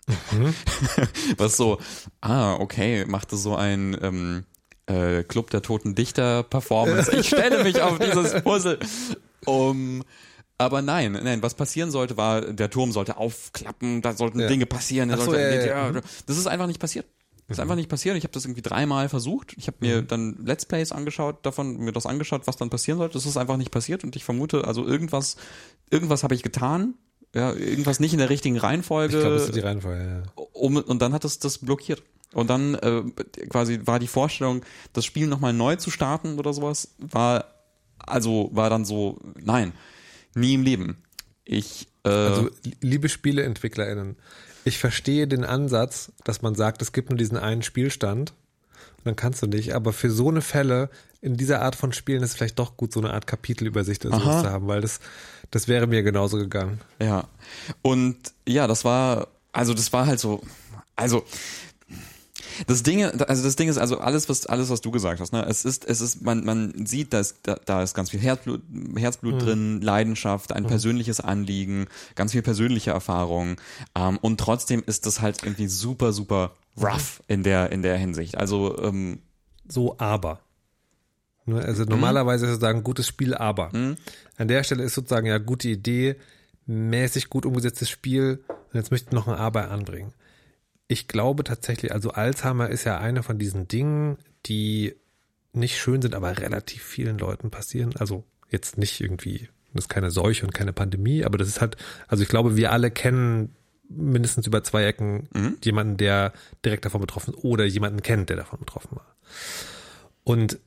Mhm. 0.07 0.53
Was 1.37 1.57
so, 1.57 1.79
ah, 2.21 2.55
okay, 2.55 3.05
machte 3.05 3.37
so 3.37 3.55
ein 3.55 3.97
ähm, 4.01 4.45
äh, 4.85 5.23
Club 5.23 5.49
der 5.49 5.61
toten 5.61 5.95
Dichter 5.95 6.43
Performance. 6.43 7.11
Ich 7.15 7.27
stelle 7.27 7.63
mich 7.63 7.81
auf 7.81 7.99
dieses 7.99 8.41
Puzzle. 8.43 8.79
Um, 9.45 10.03
aber 10.57 10.81
nein, 10.81 11.13
nein, 11.23 11.41
was 11.41 11.55
passieren 11.55 11.91
sollte, 11.91 12.15
war, 12.15 12.41
der 12.41 12.69
Turm 12.69 12.91
sollte 12.91 13.17
aufklappen, 13.17 14.01
da 14.01 14.13
sollten 14.13 14.39
ja. 14.39 14.47
Dinge 14.47 14.65
passieren. 14.65 15.09
So, 15.09 15.25
sollte, 15.25 15.41
ja, 15.41 15.65
ja, 15.65 15.91
ja, 15.91 16.01
das 16.25 16.37
ist 16.37 16.47
einfach 16.47 16.67
nicht 16.67 16.79
passiert. 16.79 17.05
Das 17.47 17.57
ist 17.57 17.61
einfach 17.61 17.75
nicht 17.75 17.89
passiert. 17.89 18.15
Ich 18.15 18.23
habe 18.23 18.31
das 18.31 18.45
irgendwie 18.45 18.61
dreimal 18.61 19.09
versucht. 19.09 19.53
Ich 19.57 19.67
habe 19.67 19.77
mir 19.81 20.01
mhm. 20.01 20.07
dann 20.07 20.37
Let's 20.45 20.65
Plays 20.65 20.93
angeschaut, 20.93 21.45
davon 21.45 21.77
mir 21.77 21.91
das 21.91 22.05
angeschaut, 22.05 22.47
was 22.47 22.55
dann 22.55 22.69
passieren 22.69 22.99
sollte. 22.99 23.15
Das 23.15 23.25
ist 23.25 23.35
einfach 23.35 23.57
nicht 23.57 23.71
passiert 23.71 24.03
und 24.03 24.15
ich 24.15 24.23
vermute, 24.23 24.65
also 24.65 24.85
irgendwas, 24.85 25.35
irgendwas 25.89 26.23
habe 26.23 26.35
ich 26.35 26.43
getan, 26.43 26.93
ja, 27.33 27.53
irgendwas 27.53 27.99
nicht 27.99 28.13
in 28.13 28.19
der 28.19 28.29
richtigen 28.29 28.57
Reihenfolge. 28.57 29.15
Ich 29.15 29.21
glaube, 29.21 29.35
das 29.35 29.45
ist 29.45 29.55
die 29.55 29.61
Reihenfolge, 29.61 30.23
ja. 30.37 30.43
Um, 30.53 30.77
und 30.77 31.01
dann 31.01 31.13
hat 31.13 31.23
das 31.23 31.39
das 31.39 31.57
blockiert. 31.59 32.03
Und 32.33 32.49
dann 32.49 32.75
äh, 32.75 33.03
quasi 33.49 33.81
war 33.85 33.99
die 33.99 34.07
Vorstellung, 34.07 34.63
das 34.93 35.05
Spiel 35.05 35.27
nochmal 35.27 35.53
neu 35.53 35.75
zu 35.75 35.91
starten 35.91 36.39
oder 36.39 36.53
sowas, 36.53 36.89
war 36.97 37.45
also 38.05 38.49
war 38.53 38.69
dann 38.69 38.85
so, 38.85 39.19
nein, 39.41 39.73
nie 40.35 40.55
im 40.55 40.63
Leben. 40.63 40.97
Ich 41.45 41.87
äh, 42.03 42.09
also 42.09 42.49
liebe 42.81 43.09
SpieleentwicklerInnen, 43.09 44.17
ich 44.65 44.77
verstehe 44.77 45.27
den 45.27 45.43
Ansatz, 45.43 46.11
dass 46.23 46.41
man 46.41 46.55
sagt, 46.55 46.81
es 46.81 46.91
gibt 46.91 47.09
nur 47.09 47.17
diesen 47.17 47.37
einen 47.37 47.63
Spielstand 47.63 48.33
und 48.97 49.05
dann 49.05 49.15
kannst 49.15 49.41
du 49.41 49.47
nicht, 49.47 49.75
aber 49.75 49.93
für 49.93 50.09
so 50.09 50.29
eine 50.29 50.41
Fälle 50.41 50.89
in 51.21 51.37
dieser 51.37 51.61
Art 51.61 51.75
von 51.75 51.93
Spielen 51.93 52.23
ist 52.23 52.31
es 52.31 52.35
vielleicht 52.35 52.59
doch 52.59 52.77
gut, 52.77 52.93
so 52.93 52.99
eine 52.99 53.13
Art 53.13 53.27
Kapitelübersicht 53.27 54.05
oder 54.05 54.19
sowas 54.19 54.43
zu 54.43 54.49
haben, 54.49 54.67
weil 54.67 54.81
das 54.81 54.99
das 55.53 55.67
wäre 55.67 55.85
mir 55.85 56.01
genauso 56.01 56.37
gegangen. 56.37 56.81
Ja. 56.99 57.25
Und 57.83 58.17
ja, 58.47 58.65
das 58.65 58.83
war, 58.83 59.27
also 59.51 59.75
das 59.75 59.93
war 59.93 60.07
halt 60.07 60.19
so, 60.19 60.41
also 60.95 61.23
das 62.65 62.81
Ding, 62.81 63.03
also 63.03 63.43
das 63.43 63.55
Ding 63.55 63.69
ist 63.69 63.77
also 63.77 63.99
alles, 63.99 64.29
was 64.29 64.47
alles, 64.47 64.71
was 64.71 64.81
du 64.81 64.89
gesagt 64.89 65.19
hast. 65.19 65.31
Ne, 65.31 65.45
es 65.47 65.63
ist, 65.63 65.85
es 65.85 66.01
ist, 66.01 66.23
man, 66.23 66.43
man 66.43 66.87
sieht, 66.87 67.13
dass 67.13 67.35
da, 67.43 67.59
da 67.65 67.83
ist 67.83 67.93
ganz 67.93 68.09
viel 68.09 68.19
Herzblut, 68.19 68.63
Herzblut 68.95 69.35
mhm. 69.35 69.39
drin, 69.39 69.81
Leidenschaft, 69.81 70.53
ein 70.53 70.63
mhm. 70.63 70.67
persönliches 70.67 71.19
Anliegen, 71.19 71.85
ganz 72.15 72.31
viel 72.31 72.41
persönliche 72.41 72.89
Erfahrung. 72.89 73.57
Ähm, 73.93 74.17
und 74.21 74.39
trotzdem 74.39 74.83
ist 74.83 75.05
das 75.05 75.21
halt 75.21 75.43
irgendwie 75.43 75.67
super, 75.67 76.13
super 76.13 76.55
rough 76.81 77.21
in 77.27 77.43
der 77.43 77.71
in 77.71 77.83
der 77.83 77.97
Hinsicht. 77.97 78.37
Also 78.39 78.75
ähm, 78.81 79.19
so 79.67 79.99
aber. 79.99 80.39
Ne, 81.45 81.61
also 81.61 81.83
normalerweise 81.83 82.45
ist 82.45 82.53
sozusagen 82.53 82.83
gutes 82.83 83.07
Spiel, 83.07 83.33
aber 83.33 83.69
mhm. 83.73 83.97
an 84.37 84.47
der 84.47 84.63
Stelle 84.63 84.83
ist 84.83 84.93
sozusagen 84.93 85.27
ja 85.27 85.39
gute 85.39 85.67
Idee, 85.67 86.15
mäßig 86.65 87.29
gut 87.29 87.45
umgesetztes 87.45 87.89
Spiel 87.89 88.43
und 88.47 88.75
jetzt 88.75 88.91
möchte 88.91 89.07
ich 89.09 89.13
noch 89.13 89.27
ein 89.27 89.35
Aber 89.35 89.69
anbringen. 89.69 90.13
Ich 90.87 91.07
glaube 91.07 91.43
tatsächlich, 91.43 91.91
also 91.91 92.11
Alzheimer 92.11 92.69
ist 92.69 92.85
ja 92.85 92.97
eine 92.97 93.23
von 93.23 93.39
diesen 93.39 93.67
Dingen, 93.67 94.17
die 94.45 94.95
nicht 95.53 95.77
schön 95.77 96.01
sind, 96.01 96.15
aber 96.15 96.37
relativ 96.39 96.83
vielen 96.83 97.17
Leuten 97.17 97.51
passieren. 97.51 97.93
Also 97.97 98.23
jetzt 98.49 98.77
nicht 98.77 99.01
irgendwie, 99.01 99.49
das 99.73 99.85
ist 99.85 99.89
keine 99.89 100.11
Seuche 100.11 100.45
und 100.45 100.53
keine 100.53 100.73
Pandemie, 100.73 101.23
aber 101.25 101.37
das 101.37 101.47
ist 101.47 101.61
halt, 101.61 101.77
also 102.07 102.23
ich 102.23 102.29
glaube, 102.29 102.55
wir 102.55 102.71
alle 102.71 102.89
kennen 102.91 103.55
mindestens 103.89 104.47
über 104.47 104.63
zwei 104.63 104.85
Ecken 104.85 105.27
Mhm. 105.33 105.57
jemanden, 105.63 105.97
der 105.97 106.33
direkt 106.65 106.85
davon 106.85 107.01
betroffen 107.01 107.33
ist 107.33 107.43
oder 107.43 107.65
jemanden 107.65 108.01
kennt, 108.01 108.29
der 108.29 108.37
davon 108.37 108.59
betroffen 108.59 108.95
war. 108.95 109.15
Und 110.23 110.59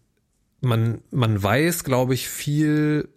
man, 0.61 1.01
man 1.11 1.43
weiß, 1.43 1.85
glaube 1.85 2.15
ich, 2.15 2.29
viel 2.29 3.09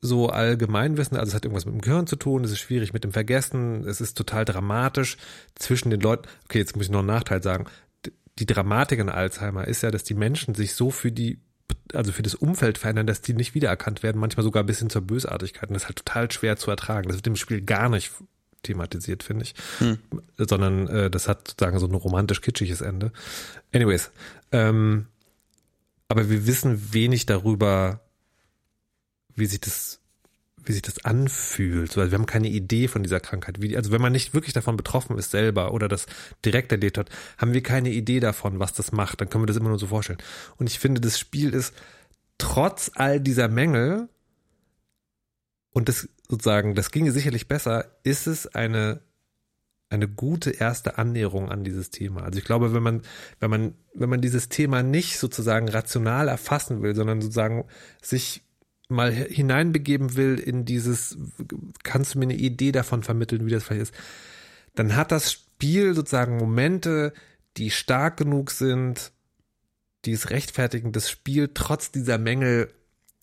so 0.00 0.28
Allgemeinwissen, 0.28 1.16
also 1.16 1.30
es 1.30 1.34
hat 1.34 1.44
irgendwas 1.44 1.64
mit 1.64 1.74
dem 1.74 1.80
Gehirn 1.80 2.08
zu 2.08 2.16
tun, 2.16 2.42
es 2.42 2.50
ist 2.50 2.58
schwierig 2.58 2.92
mit 2.92 3.04
dem 3.04 3.12
Vergessen, 3.12 3.86
es 3.86 4.00
ist 4.00 4.18
total 4.18 4.44
dramatisch 4.44 5.16
zwischen 5.54 5.90
den 5.90 6.00
Leuten. 6.00 6.28
Okay, 6.44 6.58
jetzt 6.58 6.74
muss 6.74 6.86
ich 6.86 6.90
noch 6.90 6.98
einen 6.98 7.08
Nachteil 7.08 7.42
sagen. 7.42 7.66
Die 8.38 8.46
Dramatik 8.46 8.98
an 8.98 9.08
Alzheimer 9.08 9.68
ist 9.68 9.82
ja, 9.82 9.92
dass 9.92 10.02
die 10.02 10.14
Menschen 10.14 10.56
sich 10.56 10.74
so 10.74 10.90
für 10.90 11.12
die, 11.12 11.38
also 11.94 12.10
für 12.10 12.22
das 12.22 12.34
Umfeld 12.34 12.78
verändern, 12.78 13.06
dass 13.06 13.20
die 13.20 13.34
nicht 13.34 13.54
wiedererkannt 13.54 14.02
werden, 14.02 14.20
manchmal 14.20 14.42
sogar 14.42 14.64
bis 14.64 14.80
hin 14.80 14.90
zur 14.90 15.02
Bösartigkeit. 15.02 15.68
Und 15.68 15.74
das 15.74 15.84
ist 15.84 15.88
halt 15.88 16.04
total 16.04 16.32
schwer 16.32 16.56
zu 16.56 16.70
ertragen. 16.70 17.08
Das 17.08 17.18
wird 17.18 17.26
im 17.28 17.36
Spiel 17.36 17.62
gar 17.62 17.88
nicht 17.88 18.10
thematisiert, 18.64 19.22
finde 19.22 19.44
ich. 19.44 19.54
Sondern 20.36 20.88
äh, 20.88 21.10
das 21.10 21.28
hat 21.28 21.48
sozusagen 21.48 21.78
so 21.78 21.86
ein 21.86 21.94
romantisch-kitschiges 21.94 22.80
Ende. 22.80 23.12
Anyways, 23.72 24.10
ähm, 24.50 25.06
aber 26.12 26.28
wir 26.28 26.46
wissen 26.46 26.92
wenig 26.92 27.24
darüber, 27.24 28.02
wie 29.34 29.46
sich 29.46 29.60
das, 29.60 30.02
wie 30.62 30.72
sich 30.74 30.82
das 30.82 31.06
anfühlt. 31.06 31.90
So, 31.90 32.02
Also 32.02 32.12
wir 32.12 32.18
haben 32.18 32.26
keine 32.26 32.50
Idee 32.50 32.86
von 32.86 33.02
dieser 33.02 33.18
Krankheit. 33.18 33.62
Wie, 33.62 33.74
also 33.78 33.92
wenn 33.92 34.02
man 34.02 34.12
nicht 34.12 34.34
wirklich 34.34 34.52
davon 34.52 34.76
betroffen 34.76 35.16
ist 35.16 35.30
selber 35.30 35.72
oder 35.72 35.88
das 35.88 36.04
direkt 36.44 36.70
erlebt 36.70 36.98
hat, 36.98 37.08
haben 37.38 37.54
wir 37.54 37.62
keine 37.62 37.88
Idee 37.88 38.20
davon, 38.20 38.58
was 38.58 38.74
das 38.74 38.92
macht. 38.92 39.22
Dann 39.22 39.30
können 39.30 39.44
wir 39.44 39.46
das 39.46 39.56
immer 39.56 39.70
nur 39.70 39.78
so 39.78 39.86
vorstellen. 39.86 40.18
Und 40.58 40.66
ich 40.66 40.78
finde, 40.78 41.00
das 41.00 41.18
Spiel 41.18 41.54
ist 41.54 41.72
trotz 42.36 42.90
all 42.94 43.18
dieser 43.18 43.48
Mängel 43.48 44.10
und 45.70 45.88
das 45.88 46.10
sozusagen, 46.28 46.74
das 46.74 46.90
ginge 46.90 47.12
sicherlich 47.12 47.48
besser, 47.48 47.86
ist 48.04 48.26
es 48.26 48.46
eine 48.48 49.00
eine 49.92 50.08
gute 50.08 50.50
erste 50.50 50.98
Annäherung 50.98 51.50
an 51.50 51.64
dieses 51.64 51.90
Thema. 51.90 52.22
Also 52.22 52.38
ich 52.38 52.44
glaube, 52.44 52.72
wenn 52.72 52.82
man, 52.82 53.02
wenn 53.40 53.50
man, 53.50 53.74
wenn 53.94 54.08
man 54.08 54.20
dieses 54.20 54.48
Thema 54.48 54.82
nicht 54.82 55.18
sozusagen 55.18 55.68
rational 55.68 56.28
erfassen 56.28 56.82
will, 56.82 56.94
sondern 56.94 57.20
sozusagen 57.20 57.64
sich 58.00 58.42
mal 58.88 59.12
hineinbegeben 59.12 60.16
will 60.16 60.38
in 60.38 60.64
dieses, 60.64 61.18
kannst 61.82 62.14
du 62.14 62.18
mir 62.18 62.24
eine 62.24 62.36
Idee 62.36 62.72
davon 62.72 63.02
vermitteln, 63.02 63.46
wie 63.46 63.50
das 63.50 63.64
vielleicht 63.64 63.82
ist, 63.82 63.94
dann 64.74 64.96
hat 64.96 65.12
das 65.12 65.30
Spiel 65.32 65.94
sozusagen 65.94 66.38
Momente, 66.38 67.12
die 67.56 67.70
stark 67.70 68.16
genug 68.16 68.50
sind, 68.50 69.12
die 70.04 70.12
es 70.12 70.30
rechtfertigen, 70.30 70.92
das 70.92 71.10
Spiel 71.10 71.50
trotz 71.52 71.92
dieser 71.92 72.18
Mängel, 72.18 72.72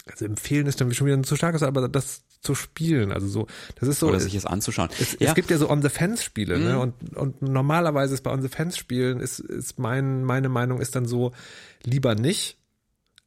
also 0.05 0.25
empfehlen 0.25 0.67
ist 0.67 0.79
dann 0.79 0.93
schon 0.93 1.07
wieder 1.07 1.17
ein 1.17 1.23
zu 1.23 1.35
starkes, 1.35 1.63
aber 1.63 1.87
das 1.89 2.23
zu 2.41 2.55
spielen, 2.55 3.11
also 3.11 3.27
so, 3.27 3.47
das 3.79 3.89
ist 3.89 3.99
so, 3.99 4.07
Oder 4.07 4.19
sich 4.19 4.33
es 4.35 4.45
anzuschauen. 4.45 4.89
es, 4.99 5.17
ja, 5.19 5.27
es 5.29 5.35
gibt 5.35 5.49
ja 5.51 5.57
so 5.57 5.69
On-the-Fence-Spiele, 5.69 6.57
Mhm. 6.57 6.63
ne? 6.63 6.79
Und, 6.79 7.17
und 7.17 7.41
normalerweise 7.41 8.13
ist 8.13 8.21
bei 8.23 8.31
On-the-Fence-Spielen 8.31 9.19
ist, 9.19 9.39
ist 9.39 9.77
mein, 9.77 10.23
meine 10.23 10.47
Meinung 10.49 10.79
ist 10.79 10.95
dann 10.95 11.05
so, 11.05 11.33
lieber 11.83 12.15
nicht. 12.15 12.57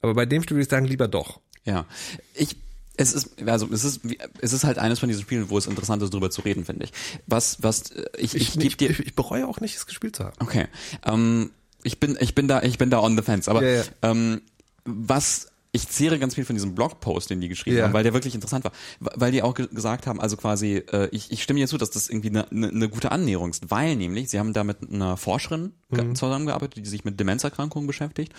Aber 0.00 0.14
bei 0.14 0.24
dem 0.26 0.42
Spiel 0.42 0.56
würde 0.56 0.62
ich 0.64 0.70
sagen, 0.70 0.86
lieber 0.86 1.08
doch. 1.08 1.40
Ja, 1.64 1.86
ich 2.34 2.56
es 2.96 3.14
ist 3.14 3.42
also 3.46 3.68
es 3.72 3.84
ist 3.84 4.00
es 4.40 4.52
ist 4.52 4.64
halt 4.64 4.78
eines 4.78 4.98
von 4.98 5.08
diesen 5.08 5.22
Spielen, 5.22 5.48
wo 5.48 5.56
es 5.56 5.66
interessant 5.66 6.02
ist, 6.02 6.12
drüber 6.12 6.30
zu 6.30 6.40
reden, 6.42 6.64
finde 6.64 6.84
ich. 6.84 6.92
Was 7.26 7.62
was 7.62 7.90
äh, 7.92 8.04
ich 8.18 8.34
ich, 8.34 8.48
Ich, 8.56 8.58
gebe 8.58 8.76
dir 8.76 8.90
ich, 8.90 8.98
ich 9.00 9.14
bereue 9.14 9.46
auch 9.46 9.60
nicht, 9.60 9.76
es 9.76 9.86
gespielt 9.86 10.16
zu 10.16 10.24
haben. 10.24 10.36
okay. 10.40 10.66
Ähm, 11.04 11.50
ich 11.84 12.00
bin 12.00 12.16
ich 12.20 12.34
bin 12.34 12.48
da 12.48 12.62
ich 12.62 12.78
bin 12.78 12.90
da 12.90 12.98
on 13.00 13.16
the 13.16 13.22
fence, 13.22 13.48
aber 13.48 13.62
Ja, 13.62 13.76
ja. 13.76 13.84
Ähm, 14.02 14.42
was 14.84 15.51
ich 15.74 15.88
zehre 15.88 16.18
ganz 16.18 16.34
viel 16.34 16.44
von 16.44 16.54
diesem 16.54 16.74
Blogpost, 16.74 17.30
den 17.30 17.40
die 17.40 17.48
geschrieben 17.48 17.78
Ja. 17.78 17.84
haben, 17.84 17.94
weil 17.94 18.02
der 18.02 18.12
wirklich 18.12 18.34
interessant 18.34 18.64
war, 18.64 18.72
weil 19.00 19.32
die 19.32 19.42
auch 19.42 19.54
ge 19.54 19.68
gesagt 19.72 20.06
haben, 20.06 20.20
also 20.20 20.36
quasi, 20.36 20.76
äh, 20.92 21.08
ich, 21.12 21.32
ich 21.32 21.42
stimme 21.42 21.60
dir 21.60 21.66
zu, 21.66 21.78
dass 21.78 21.88
das 21.90 22.10
irgendwie 22.10 22.28
eine, 22.28 22.50
eine, 22.50 22.68
eine 22.68 22.88
gute 22.90 23.10
Annäherung 23.10 23.50
ist, 23.50 23.70
weil 23.70 23.96
nämlich 23.96 24.28
sie 24.28 24.38
haben 24.38 24.52
da 24.52 24.64
mit 24.64 24.78
einer 24.92 25.16
Forscherin 25.16 25.72
ge- 25.90 26.12
zusammengearbeitet, 26.12 26.84
die 26.84 26.88
sich 26.88 27.04
mit 27.06 27.18
Demenzerkrankungen 27.18 27.86
beschäftigt 27.86 28.32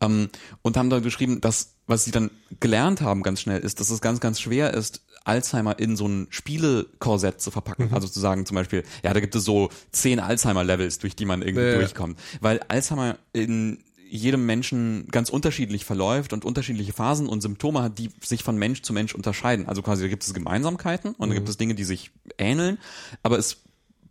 ähm, 0.00 0.30
und 0.62 0.78
haben 0.78 0.88
da 0.88 1.00
geschrieben, 1.00 1.42
dass 1.42 1.74
was 1.86 2.04
sie 2.04 2.10
dann 2.10 2.30
gelernt 2.60 3.00
haben 3.02 3.22
ganz 3.22 3.40
schnell 3.40 3.60
ist, 3.60 3.80
dass 3.80 3.90
es 3.90 4.00
ganz 4.00 4.20
ganz 4.20 4.40
schwer 4.40 4.72
ist, 4.74 5.02
Alzheimer 5.24 5.78
in 5.78 5.94
so 5.96 6.06
ein 6.06 6.26
Spielekorsett 6.30 7.40
zu 7.40 7.50
verpacken. 7.50 7.90
Also 7.92 8.08
zu 8.08 8.20
sagen 8.20 8.46
zum 8.46 8.54
Beispiel, 8.54 8.82
ja, 9.02 9.12
da 9.12 9.20
gibt 9.20 9.34
es 9.34 9.44
so 9.44 9.68
zehn 9.92 10.20
Alzheimer-Levels, 10.20 10.98
durch 11.00 11.16
die 11.16 11.24
man 11.26 11.42
irgendwie 11.42 11.64
ja. 11.66 11.74
durchkommt, 11.74 12.18
weil 12.40 12.60
Alzheimer 12.68 13.18
in 13.32 13.78
jedem 14.08 14.46
Menschen 14.46 15.06
ganz 15.10 15.30
unterschiedlich 15.30 15.84
verläuft 15.84 16.32
und 16.32 16.44
unterschiedliche 16.44 16.92
Phasen 16.92 17.28
und 17.28 17.40
Symptome 17.40 17.82
hat, 17.82 17.98
die 17.98 18.10
sich 18.22 18.42
von 18.42 18.56
Mensch 18.56 18.82
zu 18.82 18.92
Mensch 18.92 19.14
unterscheiden. 19.14 19.66
Also 19.66 19.82
quasi 19.82 20.02
da 20.02 20.08
gibt 20.08 20.24
es 20.24 20.34
Gemeinsamkeiten 20.34 21.14
und 21.14 21.28
da 21.28 21.34
gibt 21.34 21.48
es 21.48 21.56
Dinge, 21.56 21.74
die 21.74 21.84
sich 21.84 22.10
ähneln, 22.38 22.78
aber 23.22 23.38
es 23.38 23.58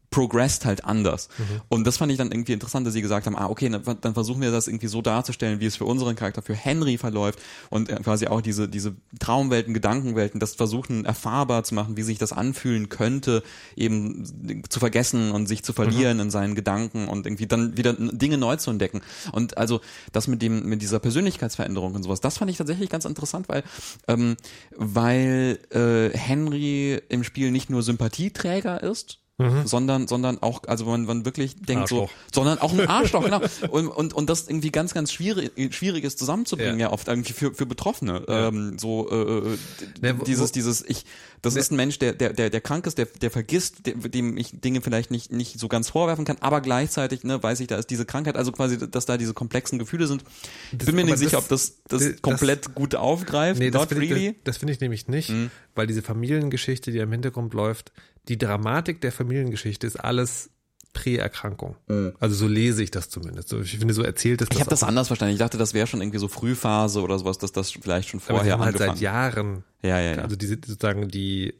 progressed 0.09 0.65
halt 0.65 0.85
anders. 0.85 1.29
Und 1.69 1.85
das 1.85 1.97
fand 1.97 2.11
ich 2.11 2.17
dann 2.17 2.31
irgendwie 2.31 2.53
interessant, 2.53 2.87
dass 2.87 2.93
sie 2.93 3.01
gesagt 3.01 3.25
haben, 3.25 3.35
ah, 3.35 3.47
okay, 3.47 3.69
dann, 3.69 4.13
versuchen 4.13 4.41
wir 4.41 4.51
das 4.51 4.67
irgendwie 4.67 4.87
so 4.87 5.01
darzustellen, 5.01 5.59
wie 5.59 5.65
es 5.65 5.75
für 5.75 5.85
unseren 5.85 6.15
Charakter, 6.15 6.41
für 6.41 6.55
Henry 6.55 6.97
verläuft 6.97 7.39
und 7.69 7.89
äh, 7.89 7.95
quasi 7.97 8.27
auch 8.27 8.41
diese, 8.41 8.69
diese 8.69 8.95
Traumwelten, 9.19 9.73
Gedankenwelten, 9.73 10.39
das 10.39 10.55
versuchen 10.55 11.05
erfahrbar 11.05 11.63
zu 11.63 11.75
machen, 11.75 11.97
wie 11.97 12.03
sich 12.03 12.17
das 12.17 12.31
anfühlen 12.31 12.89
könnte, 12.89 13.43
eben 13.75 14.63
zu 14.69 14.79
vergessen 14.79 15.31
und 15.31 15.47
sich 15.47 15.63
zu 15.63 15.73
verlieren 15.73 16.19
in 16.19 16.31
seinen 16.31 16.55
Gedanken 16.55 17.07
und 17.07 17.25
irgendwie 17.25 17.47
dann 17.47 17.77
wieder 17.77 17.93
Dinge 17.93 18.37
neu 18.37 18.55
zu 18.55 18.71
entdecken. 18.71 19.01
Und 19.33 19.57
also 19.57 19.81
das 20.13 20.27
mit 20.27 20.41
dem, 20.41 20.67
mit 20.67 20.81
dieser 20.81 20.99
Persönlichkeitsveränderung 20.99 21.95
und 21.95 22.03
sowas, 22.03 22.21
das 22.21 22.37
fand 22.37 22.49
ich 22.49 22.57
tatsächlich 22.57 22.89
ganz 22.89 23.05
interessant, 23.05 23.49
weil, 23.49 23.63
ähm, 24.07 24.37
weil 24.75 25.59
äh, 25.71 26.17
Henry 26.17 27.01
im 27.09 27.23
Spiel 27.23 27.51
nicht 27.51 27.69
nur 27.69 27.83
Sympathieträger 27.83 28.81
ist, 28.81 29.19
sondern 29.65 30.07
sondern 30.07 30.41
auch 30.41 30.63
also 30.65 30.85
man 30.85 31.05
man 31.05 31.23
wirklich 31.23 31.55
denkt 31.57 31.83
Arschloch. 31.83 32.09
so 32.09 32.41
sondern 32.41 32.57
auch 32.57 32.73
ein 32.73 32.87
Arschloch 32.87 33.23
genau. 33.23 33.39
Und, 33.69 33.87
und 33.87 34.13
und 34.15 34.29
das 34.31 34.47
irgendwie 34.47 34.71
ganz 34.71 34.95
ganz 34.95 35.11
schwierig 35.11 35.51
schwierig 35.75 36.03
ist 36.05 36.17
zusammenzubringen 36.17 36.79
Ja. 36.79 36.87
ja, 36.87 36.91
oft 36.91 37.07
irgendwie 37.07 37.33
für 37.33 37.53
für 37.53 37.67
Betroffene. 37.67 38.23
Ähm, 38.27 38.79
so 38.79 39.07
äh, 39.11 39.15
äh, 39.53 39.57
Ne, 40.01 40.19
wo- 40.19 40.23
dieses 40.23 40.49
wo- 40.49 40.53
dieses 40.53 40.83
ich 40.87 41.05
das 41.43 41.55
ist 41.55 41.71
ein 41.71 41.75
Mensch 41.75 41.99
der 41.99 42.13
der 42.13 42.33
der 42.33 42.49
der 42.49 42.61
krank 42.61 42.87
ist 42.87 42.97
der 42.97 43.05
der 43.05 43.29
vergisst 43.29 43.85
der, 43.85 43.93
dem 43.93 44.37
ich 44.37 44.59
Dinge 44.59 44.81
vielleicht 44.81 45.11
nicht 45.11 45.31
nicht 45.31 45.59
so 45.59 45.67
ganz 45.67 45.89
vorwerfen 45.91 46.25
kann 46.25 46.37
aber 46.41 46.59
gleichzeitig 46.61 47.23
ne 47.23 47.41
weiß 47.43 47.59
ich 47.59 47.67
da 47.67 47.77
ist 47.77 47.91
diese 47.91 48.05
Krankheit 48.07 48.37
also 48.37 48.51
quasi 48.51 48.89
dass 48.89 49.05
da 49.05 49.17
diese 49.17 49.35
komplexen 49.35 49.77
Gefühle 49.77 50.07
sind. 50.07 50.23
Ich 50.71 50.79
bin 50.79 50.95
mir 50.95 51.03
nicht 51.05 51.19
sicher 51.19 51.37
das- 51.37 51.43
ob 51.43 51.49
das 51.49 51.73
das, 51.89 52.03
das- 52.11 52.21
komplett 52.23 52.73
gut 52.73 52.95
aufgreift. 52.95 53.59
Nee, 53.59 53.69
das 53.69 53.85
finde 53.85 54.05
ich, 54.05 54.11
really. 54.11 54.29
Mhm. 54.29 54.35
das, 54.43 54.43
das 54.45 54.57
finde 54.57 54.73
ich 54.73 54.79
nämlich 54.79 55.07
nicht, 55.07 55.31
weil 55.75 55.85
diese 55.85 56.01
Familiengeschichte, 56.01 56.91
die 56.91 56.97
im 56.97 57.11
Hintergrund 57.11 57.53
läuft, 57.53 57.91
die 58.29 58.37
Dramatik 58.37 59.01
der 59.01 59.11
Familiengeschichte 59.11 59.85
ist 59.87 59.95
alles 59.97 60.49
Präerkrankung. 60.93 61.75
Also 62.19 62.35
so 62.35 62.47
lese 62.47 62.81
ich 62.83 62.89
das 62.91 63.09
zumindest. 63.09 63.53
Ich 63.53 63.77
finde, 63.77 63.93
so 63.93 64.01
erzählt 64.01 64.41
es 64.41 64.49
Mhm. 64.49 64.53
ich 64.55 64.59
habe 64.61 64.69
das 64.71 64.83
anders 64.83 65.07
verstanden 65.07 65.33
ich 65.33 65.39
dachte 65.39 65.57
das 65.57 65.73
wäre 65.73 65.85
schon 65.85 66.01
irgendwie 66.01 66.17
so 66.17 66.27
Frühphase 66.27 67.01
oder 67.01 67.19
sowas 67.19 67.37
dass 67.37 67.51
das 67.51 67.71
vielleicht 67.71 68.09
schon 68.09 68.19
Aber 68.21 68.37
vorher 68.37 68.53
haben 68.53 68.61
halt 68.63 68.75
angefangen 68.75 68.95
seit 68.97 69.01
Jahren 69.03 69.63
ja 69.83 69.99
ja 69.99 70.15
ja 70.15 70.21
Also 70.23 70.35
diese 70.35 70.55
sozusagen 70.55 71.07
die, 71.09 71.53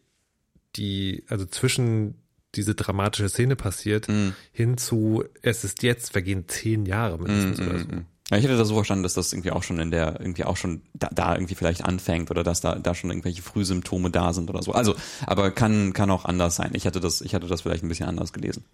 die, 0.76 1.24
also 1.28 1.46
zwischen 1.46 2.16
diese 2.56 2.74
dramatische 2.74 3.30
Szene 3.30 3.56
passiert, 3.56 4.08
Mhm. 4.08 4.34
hin 4.52 4.78
zu 4.78 5.24
es 5.44 5.64
ist 5.64 5.84
jetzt, 5.84 6.12
vergehen 6.14 6.46
zehn 6.48 6.86
Jahre 6.86 7.20
mindestens 7.20 7.60
oder 7.60 7.80
so. 7.80 7.86
Ja, 8.30 8.38
ich 8.38 8.44
hätte 8.44 8.58
das 8.58 8.68
so 8.68 8.76
verstanden, 8.76 9.04
dass 9.04 9.14
das 9.14 9.32
irgendwie 9.32 9.52
auch 9.52 9.64
schon 9.64 9.80
in 9.80 9.90
der, 9.90 10.20
irgendwie 10.20 10.44
auch 10.44 10.58
schon 10.58 10.82
da, 10.94 11.10
da 11.14 11.36
irgendwie 11.36 11.56
vielleicht 11.56 11.86
anfängt 11.86 12.30
oder 12.30 12.44
dass 12.44 12.60
da, 12.60 12.76
da 12.76 12.94
schon 12.94 13.10
irgendwelche 13.10 13.42
Frühsymptome 13.42 14.12
da 14.12 14.34
sind 14.34 14.50
oder 14.50 14.62
so. 14.62 14.74
Also, 14.74 14.96
aber 15.26 15.52
kann, 15.52 15.94
kann 15.94 16.12
auch 16.12 16.26
anders 16.26 16.58
sein. 16.58 16.72
Ich 16.74 16.86
hatte 16.86 17.00
das, 17.00 17.22
ich 17.22 17.34
hatte 17.34 17.48
das 17.48 17.62
vielleicht 17.62 17.84
ein 17.84 17.90
bisschen 17.90 18.08
anders 18.08 18.34
gelesen. 18.34 18.66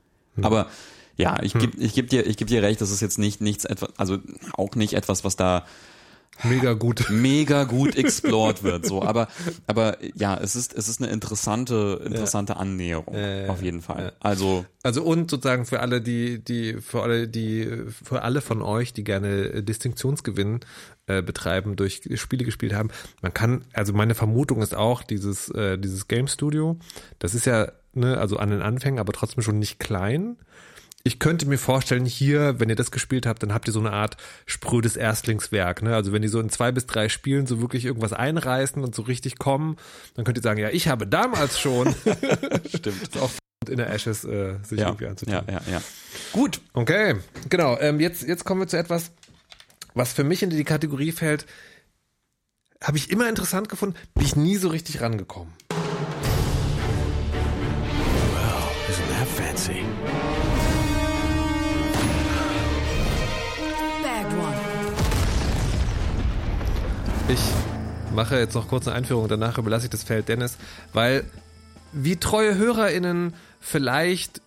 Aber 0.42 0.68
ja, 1.18 1.42
ich 1.44 1.54
geb, 1.54 1.76
ich 1.80 1.94
geb 1.94 2.10
dir, 2.10 2.26
ich 2.26 2.38
geb 2.38 2.48
dir 2.48 2.64
recht, 2.64 2.82
das 2.82 2.90
ist 2.90 3.02
jetzt 3.02 3.20
nicht 3.20 3.40
nichts 3.40 3.66
etwas, 3.66 3.90
also 3.98 4.18
auch 4.54 4.74
nicht 4.76 4.94
etwas, 4.94 5.24
was 5.24 5.36
da 5.36 5.66
Mega 6.44 6.74
gut. 6.74 7.06
mega 7.10 7.64
gut 7.64 7.96
explored 7.96 8.64
wird, 8.64 8.86
so. 8.86 9.02
Aber, 9.04 9.28
aber 9.68 9.98
ja, 10.16 10.36
es 10.38 10.56
ist, 10.56 10.74
es 10.74 10.88
ist 10.88 11.02
eine 11.02 11.12
interessante, 11.12 12.02
interessante 12.06 12.58
Annäherung, 12.58 13.14
Ja, 13.14 13.44
ja, 13.46 13.50
auf 13.50 13.62
jeden 13.62 13.82
Fall. 13.82 14.04
ja. 14.06 14.12
Also, 14.20 14.66
Also 14.82 15.04
und 15.04 15.30
sozusagen 15.30 15.66
für 15.66 15.80
alle, 15.80 16.02
die, 16.02 16.44
die, 16.44 16.82
für 16.82 17.04
alle, 17.04 17.28
die, 17.28 17.70
für 18.04 18.24
alle 18.24 18.42
von 18.42 18.62
euch, 18.62 18.94
die 18.94 19.04
gerne 19.04 19.28
äh, 19.30 19.64
Distinktionsgewinn 19.64 20.62
äh, 21.08 21.22
betreiben, 21.22 21.76
durch 21.76 22.02
Spiele 22.16 22.46
gespielt 22.46 22.74
haben, 22.74 22.90
man 23.22 23.34
kann, 23.34 23.66
also 23.74 23.94
meine 23.94 24.16
Vermutung 24.16 24.62
ist 24.62 24.76
auch, 24.76 25.04
dieses, 25.04 25.50
äh, 25.50 25.78
dieses 25.78 26.08
Game 26.08 26.28
Studio, 26.28 26.78
das 27.20 27.36
ist 27.36 27.46
ja, 27.46 27.72
ne, 27.94 28.18
also 28.18 28.38
an 28.38 28.50
den 28.50 28.62
Anfängen, 28.62 29.00
aber 29.00 29.14
trotzdem 29.14 29.44
schon 29.44 29.60
nicht 29.60 29.80
klein. 29.80 30.38
Ich 31.06 31.20
könnte 31.20 31.46
mir 31.46 31.58
vorstellen, 31.58 32.06
hier, 32.06 32.62
wenn 32.62 32.70
ihr 32.70 32.78
das 32.78 32.90
gespielt 32.90 33.26
habt, 33.26 33.44
dann 33.44 33.54
habt 33.54 33.68
ihr 33.68 33.74
so 33.74 33.80
eine 33.82 33.92
Art 33.92 34.16
sprödes 34.46 34.96
Erstlingswerk. 34.96 35.82
Ne? 35.82 35.94
Also 35.94 36.14
wenn 36.14 36.22
die 36.22 36.30
so 36.30 36.40
in 36.40 36.50
zwei 36.50 36.72
bis 36.72 36.86
drei 36.86 37.10
Spielen 37.10 37.46
so 37.46 37.60
wirklich 37.60 37.84
irgendwas 37.84 38.14
einreißen 38.14 38.82
und 38.82 38.96
so 38.96 39.02
richtig 39.02 39.38
kommen, 39.38 39.76
dann 40.14 40.24
könnt 40.24 40.38
ihr 40.38 40.42
sagen, 40.42 40.62
ja, 40.62 40.70
ich 40.70 40.88
habe 40.88 41.06
damals 41.06 41.60
schon 41.60 41.94
stimmt. 42.74 43.18
auch 43.20 43.32
in 43.68 43.78
der 43.78 43.90
Ashes 43.90 44.24
äh, 44.24 44.56
sich 44.64 44.80
Ja, 44.80 44.88
irgendwie 44.88 45.08
anzutun. 45.08 45.34
ja, 45.34 45.44
ja, 45.50 45.62
ja. 45.70 45.82
Gut. 46.32 46.62
Okay, 46.72 47.16
genau. 47.50 47.78
Ähm, 47.80 48.00
jetzt, 48.00 48.24
jetzt 48.24 48.46
kommen 48.46 48.62
wir 48.62 48.68
zu 48.68 48.78
etwas, 48.78 49.12
was 49.94 50.14
für 50.14 50.24
mich 50.24 50.42
in 50.42 50.52
die 50.52 50.64
Kategorie 50.64 51.12
fällt. 51.12 51.46
Habe 52.82 52.96
ich 52.98 53.12
immer 53.12 53.28
interessant 53.28 53.68
gefunden, 53.68 53.96
bin 54.14 54.24
ich 54.26 54.38
nie 54.38 54.56
so 54.56 54.70
richtig 54.70 55.02
rangekommen. 55.02 55.54
Isn't 58.90 59.10
that 59.18 59.28
fancy. 59.28 59.84
Ich 67.30 67.40
mache 68.14 68.38
jetzt 68.38 68.54
noch 68.54 68.68
kurz 68.68 68.88
eine 68.88 68.98
Einführung, 68.98 69.28
danach 69.28 69.58
überlasse 69.58 69.86
ich 69.86 69.90
das 69.90 70.04
Feld 70.04 70.28
Dennis, 70.28 70.58
weil 70.92 71.24
wie 71.94 72.18
treue 72.18 72.58
HörerInnen 72.58 73.34
vielleicht 73.60 74.42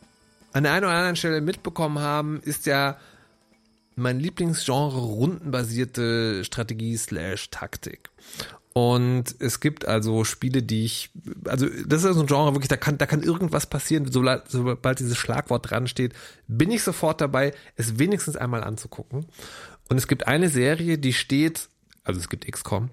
an 0.52 0.64
der 0.64 0.72
einen 0.72 0.84
oder 0.84 0.94
anderen 0.94 1.16
Stelle 1.16 1.40
mitbekommen 1.40 1.98
haben, 1.98 2.40
ist 2.42 2.66
ja 2.66 2.98
mein 3.94 4.20
Lieblingsgenre 4.20 4.98
rundenbasierte 4.98 6.44
Strategie 6.44 6.96
slash 6.96 7.50
Taktik. 7.50 8.10
Und 8.74 9.34
es 9.38 9.60
gibt 9.60 9.88
also 9.88 10.24
Spiele, 10.24 10.62
die 10.62 10.84
ich, 10.84 11.10
also 11.46 11.66
das 11.86 12.04
ist 12.04 12.14
so 12.14 12.20
ein 12.20 12.26
Genre 12.26 12.52
wirklich, 12.52 12.68
da 12.68 12.76
kann, 12.76 12.98
da 12.98 13.06
kann 13.06 13.22
irgendwas 13.22 13.66
passieren, 13.66 14.12
sobald, 14.12 14.98
dieses 14.98 15.16
Schlagwort 15.16 15.70
dran 15.70 15.88
steht, 15.88 16.12
bin 16.46 16.70
ich 16.70 16.82
sofort 16.82 17.22
dabei, 17.22 17.54
es 17.76 17.98
wenigstens 17.98 18.36
einmal 18.36 18.62
anzugucken. 18.62 19.24
Und 19.88 19.96
es 19.96 20.08
gibt 20.08 20.26
eine 20.26 20.50
Serie, 20.50 20.98
die 20.98 21.14
steht, 21.14 21.70
also 22.06 22.20
es 22.20 22.28
gibt 22.28 22.50
XCOM, 22.50 22.90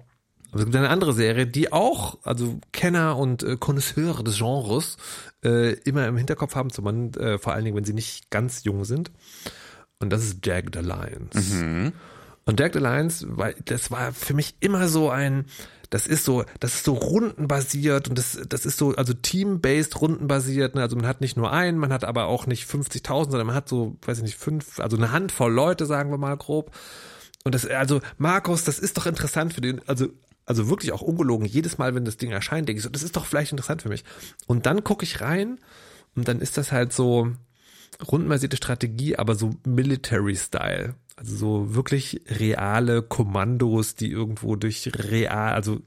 aber 0.50 0.60
es 0.60 0.64
gibt 0.66 0.76
eine 0.76 0.88
andere 0.88 1.12
Serie, 1.12 1.46
die 1.46 1.72
auch, 1.72 2.18
also 2.22 2.60
Kenner 2.72 3.16
und 3.16 3.42
äh, 3.42 3.56
Connoisseure 3.56 4.22
des 4.22 4.38
Genres 4.38 4.96
äh, 5.44 5.72
immer 5.80 6.06
im 6.06 6.16
Hinterkopf 6.16 6.54
haben, 6.54 6.70
zumal, 6.70 7.10
äh, 7.16 7.38
vor 7.38 7.52
allen 7.52 7.64
Dingen, 7.64 7.76
wenn 7.76 7.84
sie 7.84 7.92
nicht 7.92 8.30
ganz 8.30 8.64
jung 8.64 8.84
sind. 8.84 9.10
Und 9.98 10.10
das 10.10 10.22
ist 10.22 10.44
Jagged 10.44 10.76
Alliance. 10.76 11.38
Und 12.44 12.60
Jagged 12.60 12.76
Alliance, 12.76 13.26
weil 13.30 13.56
das 13.64 13.90
war 13.90 14.12
für 14.12 14.34
mich 14.34 14.56
immer 14.60 14.86
so 14.88 15.10
ein, 15.10 15.46
das 15.90 16.06
ist 16.06 16.24
so, 16.24 16.44
das 16.60 16.74
ist 16.74 16.84
so 16.84 16.94
rundenbasiert 16.94 18.08
und 18.08 18.18
das, 18.18 18.38
das 18.48 18.66
ist 18.66 18.78
so, 18.78 18.94
also 18.94 19.12
team-based 19.12 20.00
rundenbasiert. 20.00 20.74
Ne? 20.74 20.82
Also 20.82 20.96
man 20.96 21.06
hat 21.06 21.20
nicht 21.20 21.36
nur 21.36 21.52
einen, 21.52 21.78
man 21.78 21.92
hat 21.92 22.04
aber 22.04 22.26
auch 22.26 22.46
nicht 22.46 22.68
50.000, 22.68 23.30
sondern 23.30 23.46
man 23.46 23.56
hat 23.56 23.68
so, 23.68 23.96
weiß 24.04 24.18
ich 24.18 24.24
nicht, 24.24 24.36
fünf, 24.36 24.78
also 24.80 24.96
eine 24.96 25.10
Handvoll 25.10 25.52
Leute, 25.52 25.86
sagen 25.86 26.10
wir 26.10 26.18
mal 26.18 26.36
grob. 26.36 26.70
Und 27.44 27.54
das, 27.54 27.66
also 27.66 28.00
Markus, 28.18 28.64
das 28.64 28.78
ist 28.78 28.96
doch 28.96 29.06
interessant 29.06 29.52
für 29.52 29.60
den, 29.60 29.86
also 29.86 30.08
also 30.46 30.68
wirklich 30.68 30.92
auch 30.92 31.02
ungelogen, 31.02 31.46
jedes 31.46 31.78
Mal, 31.78 31.94
wenn 31.94 32.04
das 32.04 32.16
Ding 32.16 32.30
erscheint, 32.30 32.68
denke 32.68 32.78
ich 32.78 32.84
so, 32.84 32.90
das 32.90 33.02
ist 33.02 33.16
doch 33.16 33.26
vielleicht 33.26 33.52
interessant 33.52 33.82
für 33.82 33.88
mich. 33.88 34.04
Und 34.46 34.66
dann 34.66 34.84
gucke 34.84 35.04
ich 35.04 35.20
rein 35.20 35.58
und 36.14 36.28
dann 36.28 36.40
ist 36.40 36.56
das 36.56 36.72
halt 36.72 36.92
so 36.92 37.32
rundenbasierte 38.06 38.56
Strategie, 38.56 39.16
aber 39.16 39.34
so 39.34 39.54
Military-Style. 39.64 40.94
Also 41.16 41.36
so 41.36 41.74
wirklich 41.74 42.22
reale 42.28 43.02
Kommandos, 43.02 43.94
die 43.94 44.10
irgendwo 44.10 44.56
durch 44.56 44.90
real, 44.94 45.54
also 45.54 45.80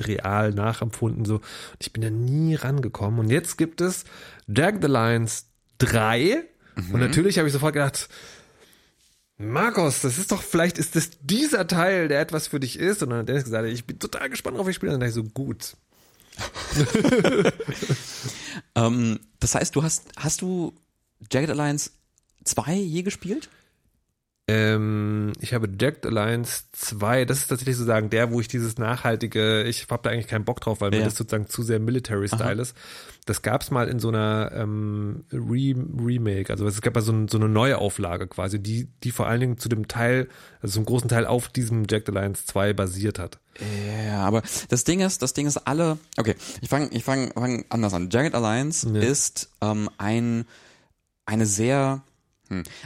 real 0.00 0.52
nachempfunden, 0.52 1.24
so. 1.24 1.36
Und 1.36 1.42
ich 1.80 1.92
bin 1.92 2.02
da 2.02 2.10
nie 2.10 2.54
rangekommen. 2.54 3.18
Und 3.18 3.30
jetzt 3.30 3.56
gibt 3.56 3.80
es 3.80 4.04
Jack 4.46 4.78
the 4.82 4.88
Lions 4.88 5.46
3. 5.78 6.44
Und 6.92 7.00
natürlich 7.00 7.38
habe 7.38 7.48
ich 7.48 7.52
sofort 7.52 7.72
gedacht, 7.72 8.08
Markus, 9.36 10.00
das 10.00 10.18
ist 10.18 10.30
doch, 10.30 10.42
vielleicht 10.42 10.78
ist 10.78 10.94
das 10.94 11.10
dieser 11.20 11.66
Teil, 11.66 12.08
der 12.08 12.20
etwas 12.20 12.46
für 12.46 12.60
dich 12.60 12.78
ist. 12.78 13.02
Und 13.02 13.10
dann 13.10 13.20
hat 13.20 13.28
Dennis 13.28 13.44
gesagt, 13.44 13.68
ich 13.68 13.84
bin 13.84 13.98
total 13.98 14.30
gespannt, 14.30 14.58
auf 14.58 14.68
ich 14.68 14.76
spiele. 14.76 14.92
Und 14.92 15.00
dann 15.00 15.08
dachte 15.10 15.20
ich 15.20 15.26
so, 15.26 15.32
gut. 15.32 15.76
Ähm, 18.74 19.20
das 19.40 19.54
heißt, 19.54 19.74
du 19.76 19.82
hast, 19.82 20.08
hast 20.16 20.42
du 20.42 20.74
Jagged 21.30 21.50
Alliance 21.50 21.90
2 22.44 22.74
je 22.74 23.02
gespielt? 23.02 23.48
Ähm, 24.46 25.32
ich 25.40 25.54
habe 25.54 25.70
Jacked 25.80 26.04
Alliance 26.04 26.64
2, 26.72 27.24
das 27.24 27.38
ist 27.38 27.46
tatsächlich 27.48 27.76
sozusagen 27.76 28.10
der, 28.10 28.30
wo 28.30 28.40
ich 28.42 28.48
dieses 28.48 28.76
nachhaltige, 28.76 29.62
ich 29.62 29.86
habe 29.88 30.02
da 30.02 30.10
eigentlich 30.10 30.26
keinen 30.28 30.44
Bock 30.44 30.60
drauf, 30.60 30.82
weil 30.82 30.90
mir 30.90 30.98
Ja. 30.98 31.04
das 31.04 31.16
sozusagen 31.16 31.46
zu 31.48 31.62
sehr 31.62 31.80
Military-Style 31.80 32.60
ist. 32.60 32.76
Das 33.24 33.40
gab's 33.40 33.70
mal 33.70 33.88
in 33.88 34.00
so 34.00 34.08
einer 34.08 34.52
ähm, 34.54 35.24
Re 35.32 35.74
Remake, 35.98 36.50
also 36.50 36.66
es 36.66 36.82
gab 36.82 36.94
ja 36.94 37.00
so, 37.00 37.12
ein, 37.12 37.28
so 37.28 37.38
eine 37.38 37.48
neue 37.48 37.78
Auflage 37.78 38.26
quasi, 38.26 38.62
die, 38.62 38.86
die 39.02 39.12
vor 39.12 39.26
allen 39.28 39.40
Dingen 39.40 39.56
zu 39.56 39.70
dem 39.70 39.88
Teil, 39.88 40.28
also 40.60 40.74
zum 40.74 40.84
großen 40.84 41.08
Teil 41.08 41.24
auf 41.24 41.48
diesem 41.48 41.84
Jacked 41.88 42.10
Alliance 42.10 42.44
2 42.44 42.74
basiert 42.74 43.18
hat. 43.18 43.38
Ja, 44.06 44.24
aber 44.26 44.42
das 44.68 44.84
Ding 44.84 45.00
ist, 45.00 45.22
das 45.22 45.32
Ding 45.32 45.46
ist 45.46 45.56
alle. 45.56 45.96
Okay, 46.18 46.34
ich 46.60 46.68
fange, 46.68 46.88
ich 46.92 47.02
fange, 47.02 47.30
fang 47.32 47.64
anders 47.70 47.94
an. 47.94 48.10
Jagged 48.12 48.34
Alliance 48.34 48.86
Ja. 48.92 49.00
ist 49.00 49.48
ähm, 49.62 49.88
ein 49.96 50.44
eine 51.24 51.46
sehr 51.46 52.02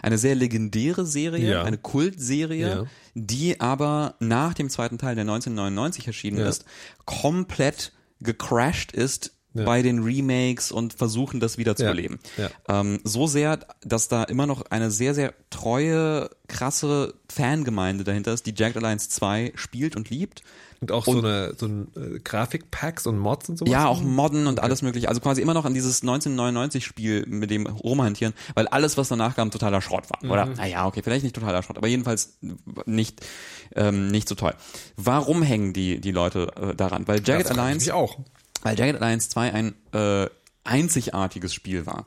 eine 0.02 0.18
sehr 0.18 0.34
legendäre 0.34 1.04
Serie, 1.06 1.50
Ja. 1.50 1.62
eine 1.64 1.78
Kultserie, 1.78 2.68
Ja. 2.68 2.84
die 3.14 3.60
aber 3.60 4.14
nach 4.20 4.54
dem 4.54 4.70
zweiten 4.70 4.98
Teil, 4.98 5.14
der 5.14 5.24
1999 5.24 6.06
erschienen 6.06 6.38
Ja. 6.38 6.48
ist, 6.48 6.64
komplett 7.04 7.92
gecrashed 8.20 8.92
ist 8.92 9.32
bei 9.54 9.82
den 9.82 10.04
Remakes 10.04 10.70
und 10.70 10.92
versuchen, 10.92 11.40
das 11.40 11.58
wieder 11.58 11.74
zu 11.74 11.82
Ja. 11.82 11.90
beleben. 11.90 12.20
Ja. 12.36 12.50
Ähm, 12.68 13.00
so 13.02 13.26
sehr, 13.26 13.58
dass 13.82 14.06
da 14.06 14.22
immer 14.24 14.46
noch 14.46 14.62
eine 14.70 14.90
sehr, 14.90 15.14
sehr 15.14 15.34
treue, 15.50 16.30
krasse 16.46 17.14
Fangemeinde 17.28 18.04
dahinter 18.04 18.32
ist, 18.34 18.46
die 18.46 18.54
Jagged 18.56 18.76
Alliance 18.76 19.08
2 19.08 19.52
spielt 19.56 19.96
und 19.96 20.10
liebt. 20.10 20.42
Und 20.80 20.92
auch 20.92 21.04
so 21.04 21.18
eine 21.18 21.54
so 21.56 21.66
ein 21.66 21.88
äh, 21.96 22.20
Grafikpacks 22.20 23.06
und 23.06 23.18
Mods 23.18 23.48
und 23.48 23.58
sowas. 23.58 23.72
Ja, 23.72 23.88
auch 23.88 24.00
Modden 24.00 24.46
und 24.46 24.60
alles 24.60 24.82
mögliche. 24.82 25.08
Also 25.08 25.20
quasi 25.20 25.42
immer 25.42 25.54
noch 25.54 25.64
an 25.64 25.74
dieses 25.74 26.04
1999-Spiel 26.04 27.26
mit 27.26 27.50
dem 27.50 27.66
rumhantieren, 27.66 28.32
weil 28.54 28.68
alles, 28.68 28.96
was 28.96 29.08
danach 29.08 29.34
kam, 29.34 29.50
totaler 29.50 29.80
Schrott 29.80 30.04
war. 30.08 30.30
Oder, 30.30 30.46
naja, 30.46 30.86
okay, 30.86 31.02
vielleicht 31.02 31.24
nicht 31.24 31.34
totaler 31.34 31.62
Schrott, 31.62 31.78
aber 31.78 31.88
jedenfalls 31.88 32.38
nicht, 32.86 33.26
ähm, 33.74 34.08
nicht 34.08 34.28
so 34.28 34.36
toll. 34.36 34.54
Warum 34.96 35.42
hängen 35.42 35.72
die, 35.72 36.00
die 36.00 36.12
Leute 36.12 36.52
äh, 36.56 36.74
daran? 36.76 37.08
Weil 37.08 37.22
Jagged 37.24 37.46
ich 37.46 37.50
Alliance 37.50 37.94
auch. 37.94 38.16
weil 38.62 38.78
Jagged 38.78 39.02
Alliance 39.02 39.30
2 39.30 39.52
ein 39.52 39.74
äh, 39.92 40.28
einzigartiges 40.62 41.54
Spiel 41.54 41.86
war. 41.86 42.06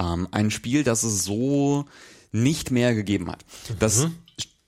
Ähm, 0.00 0.28
ein 0.30 0.50
Spiel, 0.50 0.84
das 0.84 1.02
es 1.02 1.24
so 1.24 1.84
nicht 2.32 2.70
mehr 2.70 2.94
gegeben 2.94 3.30
hat. 3.30 3.44
Das 3.78 4.06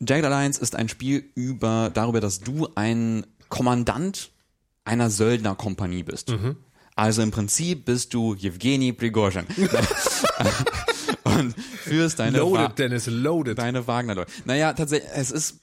Jagged 0.01 0.25
Alliance 0.25 0.61
ist 0.61 0.77
ein 0.77 0.89
Spiel 0.89 1.25
über 1.35 1.91
darüber, 1.93 2.21
dass 2.21 2.41
du 2.41 2.69
ein 2.75 3.27
Kommandant 3.49 4.31
einer 4.85 5.11
Söldnerkompanie 5.11 6.03
bist. 6.03 6.33
Also 6.95 7.23
im 7.23 7.31
Prinzip 7.31 7.85
bist 7.85 8.15
du 8.15 8.35
Jewgeni 8.35 8.93
Prigozhin. 8.93 9.47
Und 11.25 11.55
führst 11.61 12.19
deine, 12.19 12.39
Wa 12.39 12.63
Loaded, 12.63 12.79
Dennis, 12.79 13.07
loaded. 13.07 13.59
deine 13.59 13.87
Wagner-Leute. 13.87 14.31
Naja, 14.45 14.73
tatsächlich, 14.73 15.11
es 15.15 15.31
ist, 15.31 15.61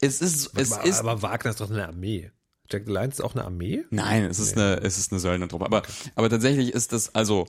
es 0.00 0.20
ist, 0.20 0.50
es 0.56 0.72
aber, 0.72 0.84
ist 0.84 1.00
aber 1.00 1.22
Wagner 1.22 1.50
ist 1.50 1.60
doch 1.60 1.70
eine 1.70 1.86
Armee. 1.86 2.30
Jacked 2.70 2.88
Alliance 2.88 3.18
ist 3.18 3.24
auch 3.24 3.34
eine 3.34 3.44
Armee? 3.44 3.84
Nein, 3.90 4.24
es 4.24 4.38
ist 4.38 4.56
eine, 4.56 4.80
es 4.82 4.98
ist 4.98 5.12
eine 5.12 5.20
Söldnertruppe. 5.20 5.64
Aber, 5.64 5.82
aber 6.14 6.28
tatsächlich 6.28 6.72
ist 6.72 6.92
das, 6.92 7.14
also, 7.14 7.48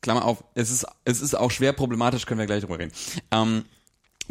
Klammer 0.00 0.24
auf, 0.24 0.44
es 0.54 0.70
ist, 0.70 0.86
es 1.04 1.20
ist 1.20 1.34
auch 1.34 1.50
schwer 1.50 1.72
problematisch, 1.72 2.26
können 2.26 2.40
wir 2.40 2.46
gleich 2.46 2.62
drüber 2.62 2.78
reden. 2.78 2.92
Ähm, 3.30 3.64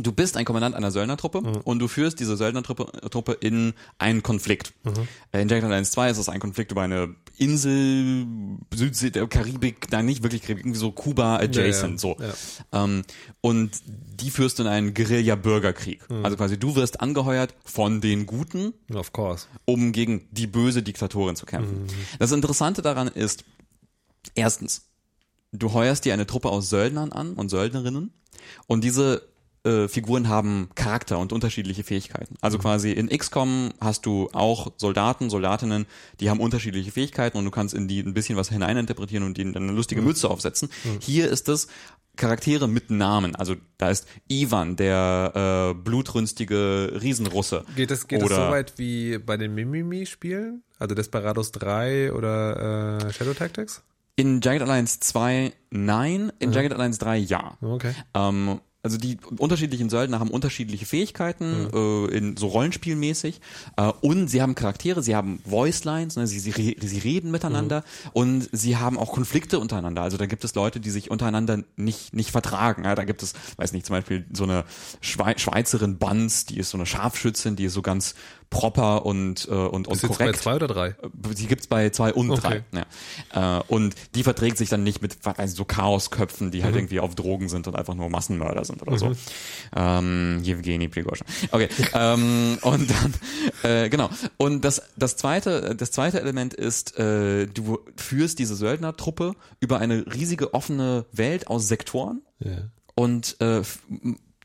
du 0.04 0.12
bist 0.12 0.38
ein 0.38 0.46
Kommandant 0.46 0.76
einer 0.76 0.92
Söldnertruppe 0.92 1.40
und 1.64 1.80
du 1.80 1.88
führst 1.88 2.20
diese 2.20 2.38
Söldnertruppe 2.38 2.92
Truppe 3.10 3.34
in 3.34 3.74
einen 3.98 4.24
Konflikt. 4.24 4.74
Äh, 5.32 5.42
In 5.42 5.50
Jagged 5.50 5.64
Alliance 5.66 5.92
2 5.92 6.10
ist 6.12 6.18
es 6.18 6.30
ein 6.30 6.40
Konflikt 6.40 6.72
über 6.72 6.82
eine 6.82 7.16
Insel, 7.38 8.26
Südsee, 8.74 9.12
der 9.12 9.28
Karibik, 9.28 9.92
nein, 9.92 10.06
nicht 10.06 10.24
wirklich 10.24 10.42
Karibik, 10.42 10.64
irgendwie 10.66 10.80
so 10.80 10.92
Kuba 10.92 11.38
adjacent, 11.38 12.02
Ja, 12.04 12.10
ja. 12.10 12.16
so. 12.18 12.18
Ähm, 12.74 13.04
und 13.42 13.72
die 13.86 14.30
führst 14.30 14.60
du 14.60 14.64
in 14.64 14.70
einen 14.70 14.94
Guerilla-Bürgerkrieg. 14.94 16.02
Also 16.24 16.36
quasi 16.38 16.58
du 16.60 16.76
wirst 16.76 17.00
angeheuert 17.02 17.54
von 17.66 18.02
den 18.02 18.26
Guten, 18.26 18.74
Of 18.94 19.14
course. 19.14 19.48
um 19.66 19.92
gegen 19.92 20.28
die 20.32 20.48
böse 20.48 20.84
Diktatorin 20.84 21.36
zu 21.36 21.46
kämpfen. 21.46 21.88
Das 22.20 22.32
Interessante 22.32 22.82
daran 22.82 23.08
ist, 23.08 23.46
erstens, 24.36 24.90
du 25.52 25.74
heuerst 25.74 26.06
dir 26.06 26.14
eine 26.14 26.28
Truppe 26.28 26.50
aus 26.50 26.70
Söldnern 26.70 27.12
an 27.12 27.34
und 27.34 27.50
Söldnerinnen 27.50 28.14
und 28.68 28.84
diese 28.84 29.28
äh, 29.70 29.88
Figuren 29.88 30.28
haben 30.28 30.70
Charakter 30.76 31.20
und 31.20 31.32
unterschiedliche 31.32 31.84
Fähigkeiten. 31.84 32.36
Also 32.42 32.58
quasi 32.58 32.92
in 32.92 33.10
XCOM 33.10 33.72
hast 33.80 34.06
du 34.06 34.30
auch 34.34 34.72
Soldaten, 34.78 35.30
Soldatinnen, 35.30 35.86
die 36.20 36.30
haben 36.30 36.40
unterschiedliche 36.40 36.92
Fähigkeiten 36.92 37.38
und 37.38 37.46
du 37.46 37.52
kannst 37.52 37.74
in 37.74 37.88
die 37.88 38.00
ein 38.00 38.14
bisschen 38.14 38.36
was 38.36 38.50
hineininterpretieren 38.50 39.26
und 39.26 39.38
ihnen 39.38 39.54
dann 39.54 39.64
eine 39.64 39.74
lustige 39.74 40.02
Mütze 40.02 40.30
aufsetzen. 40.30 40.70
Hier 41.00 41.30
ist 41.30 41.48
es 41.50 41.68
Charaktere 42.20 42.68
mit 42.68 42.92
Namen. 42.92 43.36
Also 43.36 43.56
da 43.78 43.90
ist 43.90 44.06
Ivan, 44.28 44.76
der 44.76 45.72
äh, 45.72 45.74
blutrünstige 45.74 47.00
Riesenrusse. 47.02 47.64
Geht 47.76 47.92
es 47.92 48.08
geht 48.08 48.22
so 48.22 48.30
weit 48.30 48.74
wie 48.78 49.18
bei 49.18 49.38
den 49.38 49.56
Mimimi-Spielen? 49.56 50.64
Also 50.78 50.96
Desperados 50.96 51.52
3 51.54 52.14
oder 52.14 53.08
äh, 53.08 53.14
Shadow 53.14 53.34
Tactics? 53.34 53.84
In 54.18 54.42
Jagged 54.42 54.62
Alliance 54.62 55.00
2 55.00 55.54
nein, 55.72 56.32
in 56.40 56.52
Jagged 56.52 56.74
Alliance 56.74 57.00
3 57.00 57.18
ja. 57.18 57.58
Okay. 57.62 57.94
Ähm, 58.14 58.60
also 58.82 58.98
die 58.98 59.18
unterschiedlichen 59.38 59.90
Söldner 59.90 60.20
haben 60.20 60.32
unterschiedliche 60.32 60.86
Fähigkeiten, 60.86 61.64
mhm. 61.64 61.70
äh, 61.74 62.18
in 62.18 62.38
so 62.38 62.48
Rollenspielmäßig. 62.48 63.42
Äh, 63.76 63.92
und 64.02 64.30
sie 64.30 64.42
haben 64.42 64.56
Charaktere, 64.56 65.04
sie 65.04 65.16
haben 65.16 65.42
Voicelines, 65.44 66.16
ne, 66.16 66.28
sie, 66.28 66.40
sie, 66.40 66.78
sie 66.80 67.00
reden 67.00 67.30
miteinander 67.30 67.82
mhm. 67.82 68.10
und 68.14 68.50
sie 68.54 68.78
haben 68.78 68.98
auch 68.98 69.12
Konflikte 69.12 69.60
untereinander. 69.60 70.02
Also 70.02 70.16
da 70.16 70.28
gibt 70.28 70.46
es 70.46 70.56
Leute, 70.56 70.80
die 70.80 70.92
sich 70.92 71.12
untereinander 71.12 71.64
nicht, 71.76 72.14
nicht 72.14 72.32
vertragen. 72.32 72.86
Ja, 72.86 72.96
da 72.96 73.04
gibt 73.04 73.22
es, 73.22 73.34
weiß 73.58 73.74
nicht, 73.74 73.86
zum 73.86 73.98
Beispiel 73.98 74.26
so 74.32 74.46
eine 74.46 74.64
Schwe 75.02 75.34
Schweizerin 75.36 75.98
Banz, 75.98 76.46
die 76.46 76.58
ist 76.58 76.70
so 76.70 76.78
eine 76.78 76.86
Scharfschützin, 76.86 77.58
die 77.58 77.66
ist 77.66 77.74
so 77.74 77.82
ganz 77.82 78.16
proper 78.50 79.06
und 79.06 79.48
äh, 79.48 79.54
und, 79.54 79.88
und 79.88 80.02
korrekt. 80.02 80.18
bei 80.18 80.32
zwei 80.34 80.56
oder 80.56 80.68
drei? 80.68 80.96
Die 81.14 81.48
gibt's 81.48 81.68
bei 81.68 81.90
zwei 81.90 82.14
und 82.14 82.32
okay. 82.32 82.64
drei. 82.72 82.86
Ja. 83.34 83.60
Äh, 83.60 83.64
und 83.68 83.96
die 84.16 84.24
verträgt 84.24 84.58
sich 84.58 84.70
dann 84.70 84.84
nicht 84.84 85.02
mit 85.02 85.24
weiß, 85.24 85.54
so 85.54 85.66
Chaosköpfen, 85.66 86.52
die 86.52 86.64
halt 86.64 86.74
mhm. 86.74 86.80
irgendwie 86.80 87.00
auf 87.00 87.16
Drogen 87.16 87.50
sind 87.50 87.68
und 87.68 87.76
einfach 87.76 87.94
nur 87.94 88.10
Massenmörder 88.10 88.66
sind 88.66 88.82
oder 88.82 88.94
mhm. 88.94 88.98
so. 88.98 89.12
Ähm, 89.76 90.40
Jewgeni 90.44 90.88
Prigozhin. 90.88 91.28
Okay. 91.52 91.70
ähm, 91.94 92.58
und 92.62 92.90
dann 92.90 93.14
äh, 93.64 93.90
genau. 93.90 94.10
Und 94.38 94.66
das 94.66 94.82
das 94.96 95.16
zweite 95.16 95.76
das 95.76 95.92
zweite 95.92 96.20
Element 96.20 96.54
ist, 96.54 96.98
äh, 96.98 97.46
du 97.48 97.80
führst 97.96 98.40
diese 98.40 98.56
Söldnertruppe 98.56 99.36
über 99.60 99.80
eine 99.80 100.06
riesige 100.14 100.54
offene 100.54 101.06
Welt 101.12 101.48
aus 101.48 101.68
Sektoren. 101.68 102.22
Ja. 102.40 102.70
Und 102.96 103.40
äh, 103.40 103.62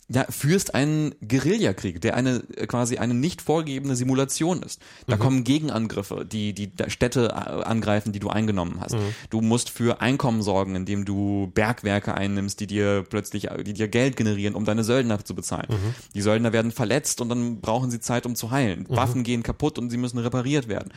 ja, 0.08 0.26
führst 0.28 0.74
einen 0.74 1.14
Guerillakrieg, 1.26 2.00
der 2.00 2.14
eine 2.14 2.40
quasi 2.66 2.98
eine 2.98 3.14
nicht 3.14 3.40
vorgegebene 3.40 3.96
Simulation 3.96 4.62
ist. 4.62 4.82
Da 5.06 5.16
mhm. 5.16 5.20
kommen 5.20 5.44
Gegenangriffe, 5.44 6.26
die 6.30 6.52
die 6.52 6.70
Städte 6.88 7.28
äh, 7.28 7.64
angreifen, 7.64 8.12
die 8.12 8.20
du 8.20 8.28
eingenommen 8.28 8.80
hast. 8.80 8.96
Mhm. 8.96 9.14
Du 9.30 9.40
musst 9.40 9.70
für 9.70 10.02
Einkommen 10.02 10.42
sorgen, 10.42 10.76
indem 10.76 11.06
du 11.06 11.50
Bergwerke 11.54 12.14
einnimmst, 12.14 12.60
die 12.60 12.66
dir 12.66 13.04
plötzlich, 13.08 13.48
die 13.64 13.72
dir 13.72 13.88
Geld 13.88 14.16
generieren, 14.16 14.54
um 14.54 14.66
deine 14.66 14.84
Söldner 14.84 15.24
zu 15.24 15.34
bezahlen. 15.34 15.68
Mhm. 15.70 15.94
Die 16.14 16.20
Söldner 16.20 16.52
werden 16.52 16.70
verletzt 16.70 17.22
und 17.22 17.30
dann 17.30 17.60
brauchen 17.60 17.90
sie 17.90 18.00
Zeit, 18.00 18.26
um 18.26 18.34
zu 18.34 18.50
heilen. 18.50 18.86
Mhm. 18.88 18.96
Waffen 18.96 19.22
gehen 19.22 19.42
kaputt 19.42 19.78
und 19.78 19.88
sie 19.88 19.96
müssen 19.96 20.18
repariert 20.18 20.68
werden. 20.68 20.92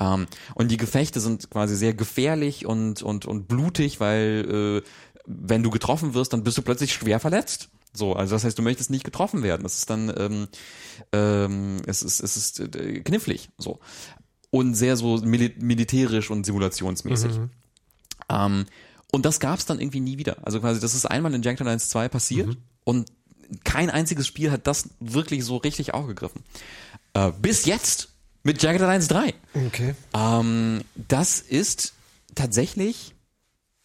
Ähm, 0.00 0.26
und 0.54 0.72
die 0.72 0.78
Gefechte 0.78 1.20
sind 1.20 1.48
quasi 1.48 1.76
sehr 1.76 1.94
gefährlich 1.94 2.66
und 2.66 3.02
und 3.02 3.24
und 3.24 3.46
blutig, 3.46 4.00
weil 4.00 4.82
äh, 4.82 4.88
wenn 5.26 5.62
du 5.62 5.70
getroffen 5.70 6.14
wirst, 6.14 6.32
dann 6.32 6.42
bist 6.42 6.58
du 6.58 6.62
plötzlich 6.62 6.92
schwer 6.92 7.20
verletzt. 7.20 7.68
So, 7.92 8.14
also 8.14 8.34
das 8.34 8.44
heißt, 8.44 8.58
du 8.58 8.62
möchtest 8.62 8.90
nicht 8.90 9.04
getroffen 9.04 9.42
werden. 9.42 9.62
Das 9.62 9.78
ist 9.78 9.90
dann, 9.90 10.12
ähm, 10.16 10.48
ähm, 11.12 11.82
es 11.86 12.02
ist, 12.02 12.20
es 12.20 12.36
ist 12.36 12.60
äh, 12.60 13.00
knifflig, 13.00 13.48
so. 13.58 13.80
Und 14.50 14.74
sehr 14.74 14.96
so 14.96 15.18
mil 15.18 15.52
militärisch 15.58 16.30
und 16.30 16.44
simulationsmäßig. 16.44 17.32
Mhm. 17.32 17.50
Ähm, 18.30 18.66
und 19.10 19.24
das 19.24 19.40
gab 19.40 19.58
es 19.58 19.66
dann 19.66 19.80
irgendwie 19.80 20.00
nie 20.00 20.18
wieder. 20.18 20.36
Also 20.42 20.60
quasi, 20.60 20.80
das 20.80 20.94
ist 20.94 21.06
einmal 21.06 21.34
in 21.34 21.42
Jagged 21.42 21.60
Alliance 21.60 21.88
2 21.88 22.08
passiert 22.08 22.48
mhm. 22.48 22.56
und 22.84 23.12
kein 23.64 23.88
einziges 23.88 24.26
Spiel 24.26 24.50
hat 24.50 24.66
das 24.66 24.90
wirklich 25.00 25.44
so 25.44 25.56
richtig 25.56 25.94
aufgegriffen. 25.94 26.42
Äh, 27.14 27.32
bis 27.40 27.64
jetzt 27.64 28.10
mit 28.42 28.62
Jagged 28.62 28.82
Alliance 28.82 29.08
3. 29.08 29.34
Okay. 29.66 29.94
Ähm, 30.14 30.82
das 30.94 31.40
ist 31.40 31.94
tatsächlich, 32.34 33.14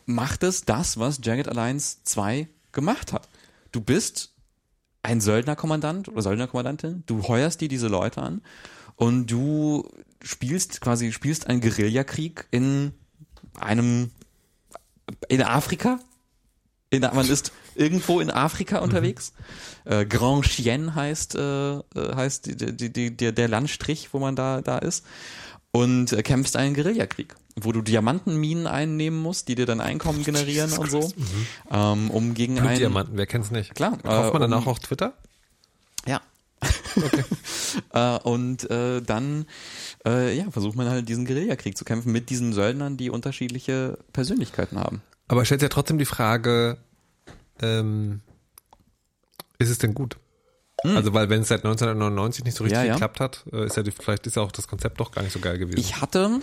macht 0.05 0.43
es 0.43 0.65
das, 0.65 0.99
was 0.99 1.19
Jagged 1.23 1.47
Alliance 1.47 1.97
2 2.03 2.47
gemacht 2.73 3.13
hat 3.13 3.27
du 3.73 3.81
bist 3.81 4.33
ein 5.01 5.19
Söldnerkommandant 5.19 6.07
oder 6.07 6.21
Söldnerkommandantin, 6.21 7.03
du 7.05 7.27
heuerst 7.27 7.59
dir 7.59 7.67
diese 7.67 7.89
Leute 7.89 8.21
an 8.21 8.41
und 8.95 9.27
du 9.27 9.89
spielst 10.21 10.79
quasi, 10.79 11.11
spielst 11.11 11.47
einen 11.47 11.59
Guerillakrieg 11.59 12.47
in 12.51 12.93
einem, 13.55 14.11
in 15.27 15.41
Afrika. 15.41 15.99
In, 16.89 17.01
man 17.01 17.27
ist 17.27 17.51
irgendwo 17.75 18.19
in 18.21 18.31
Afrika 18.31 18.77
mhm. 18.77 18.83
unterwegs. 18.83 19.33
Mhm. 19.85 19.91
Äh, 19.91 20.05
Grand 20.05 20.45
Chien 20.45 20.95
heißt, 20.95 21.35
äh, 21.35 21.73
äh 21.73 21.81
heißt 21.95 22.45
die, 22.45 22.77
die, 22.77 22.93
die, 22.93 23.17
der, 23.17 23.33
der 23.33 23.47
Landstrich, 23.49 24.13
wo 24.13 24.19
man 24.19 24.35
da, 24.35 24.61
da 24.61 24.77
ist. 24.77 25.05
Und 25.73 26.13
äh, 26.13 26.23
kämpfst 26.23 26.55
einen 26.55 26.75
Guerillakrieg 26.75 27.35
wo 27.55 27.71
du 27.71 27.81
Diamantenminen 27.81 28.67
einnehmen 28.67 29.21
musst, 29.21 29.47
die 29.47 29.55
dir 29.55 29.65
dann 29.65 29.81
Einkommen 29.81 30.23
generieren 30.25 30.73
und 30.73 30.89
so, 30.89 31.01
mhm. 31.01 31.47
ähm, 31.71 32.11
um 32.11 32.33
gegen 32.33 32.59
einen 32.59 32.77
Diamanten, 32.77 33.17
wer 33.17 33.27
kennt's 33.27 33.51
nicht? 33.51 33.75
Klar. 33.75 33.97
Kauft 33.97 34.33
man 34.33 34.41
äh, 34.41 34.45
um, 34.45 34.51
danach 34.51 34.67
auch 34.67 34.79
Twitter? 34.79 35.13
Ja. 36.05 36.21
Okay. 36.95 37.23
äh, 37.93 38.17
und 38.19 38.69
äh, 38.69 39.01
dann 39.01 39.45
äh, 40.05 40.35
ja, 40.35 40.49
versucht 40.49 40.75
man 40.75 40.89
halt 40.89 41.07
diesen 41.09 41.25
Guerillakrieg 41.25 41.77
zu 41.77 41.85
kämpfen 41.85 42.11
mit 42.11 42.29
diesen 42.29 42.53
Söldnern, 42.53 42.97
die 42.97 43.09
unterschiedliche 43.09 43.97
Persönlichkeiten 44.13 44.79
haben. 44.79 45.01
Aber 45.27 45.45
stellt 45.45 45.61
ja 45.61 45.69
trotzdem 45.69 45.97
die 45.97 46.05
Frage, 46.05 46.77
ähm, 47.61 48.21
ist 49.59 49.69
es 49.69 49.77
denn 49.77 49.93
gut? 49.93 50.17
Hm. 50.83 50.97
Also 50.97 51.13
weil 51.13 51.29
wenn 51.29 51.41
es 51.41 51.47
seit 51.47 51.65
1999 51.65 52.45
nicht 52.45 52.55
so 52.55 52.63
richtig 52.63 52.79
ja, 52.79 52.85
ja. 52.85 52.93
geklappt 52.93 53.19
hat, 53.19 53.45
äh, 53.51 53.65
ist 53.65 53.77
ja 53.77 53.83
die, 53.83 53.91
vielleicht 53.91 54.27
ist 54.27 54.35
ja 54.35 54.41
auch 54.41 54.51
das 54.51 54.67
Konzept 54.67 54.99
doch 54.99 55.11
gar 55.11 55.23
nicht 55.23 55.33
so 55.33 55.39
geil 55.39 55.57
gewesen. 55.57 55.79
Ich 55.79 56.01
hatte 56.01 56.39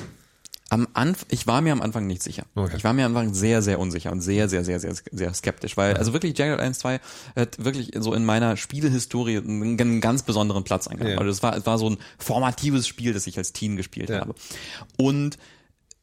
am 0.71 0.87
Anfang, 0.95 1.27
ich 1.31 1.47
war 1.47 1.61
mir 1.61 1.73
am 1.73 1.83
Anfang 1.83 2.07
nicht 2.07 2.23
sicher. 2.23 2.45
Okay. 2.55 2.77
Ich 2.77 2.85
war 2.85 2.93
mir 2.93 3.05
am 3.05 3.17
Anfang 3.17 3.35
sehr, 3.35 3.61
sehr 3.61 3.81
unsicher 3.81 4.13
und 4.13 4.21
sehr, 4.21 4.49
sehr, 4.49 4.65
sehr, 4.65 4.79
sehr, 4.79 4.95
sehr 5.11 5.35
skeptisch, 5.35 5.77
weil, 5.77 5.97
also 5.97 6.13
wirklich 6.13 6.39
Jagged 6.39 6.61
1, 6.61 6.79
2 6.79 7.01
hat 7.35 7.65
wirklich 7.65 7.91
so 7.99 8.15
in 8.15 8.25
meiner 8.25 8.57
Spielehistorie 8.57 9.39
einen, 9.39 10.01
ganz 10.01 10.23
besonderen 10.23 10.63
Platz 10.63 10.87
eingenommen. 10.87 11.15
Ja. 11.15 11.19
Also 11.19 11.31
es 11.33 11.43
war, 11.43 11.57
es 11.57 11.67
war 11.67 11.77
so 11.77 11.91
ein 11.91 11.99
formatives 12.19 12.87
Spiel, 12.87 13.13
das 13.13 13.27
ich 13.27 13.37
als 13.37 13.53
Teen 13.53 13.77
gespielt 13.77 14.11
habe. 14.11 14.35
Und 14.97 15.39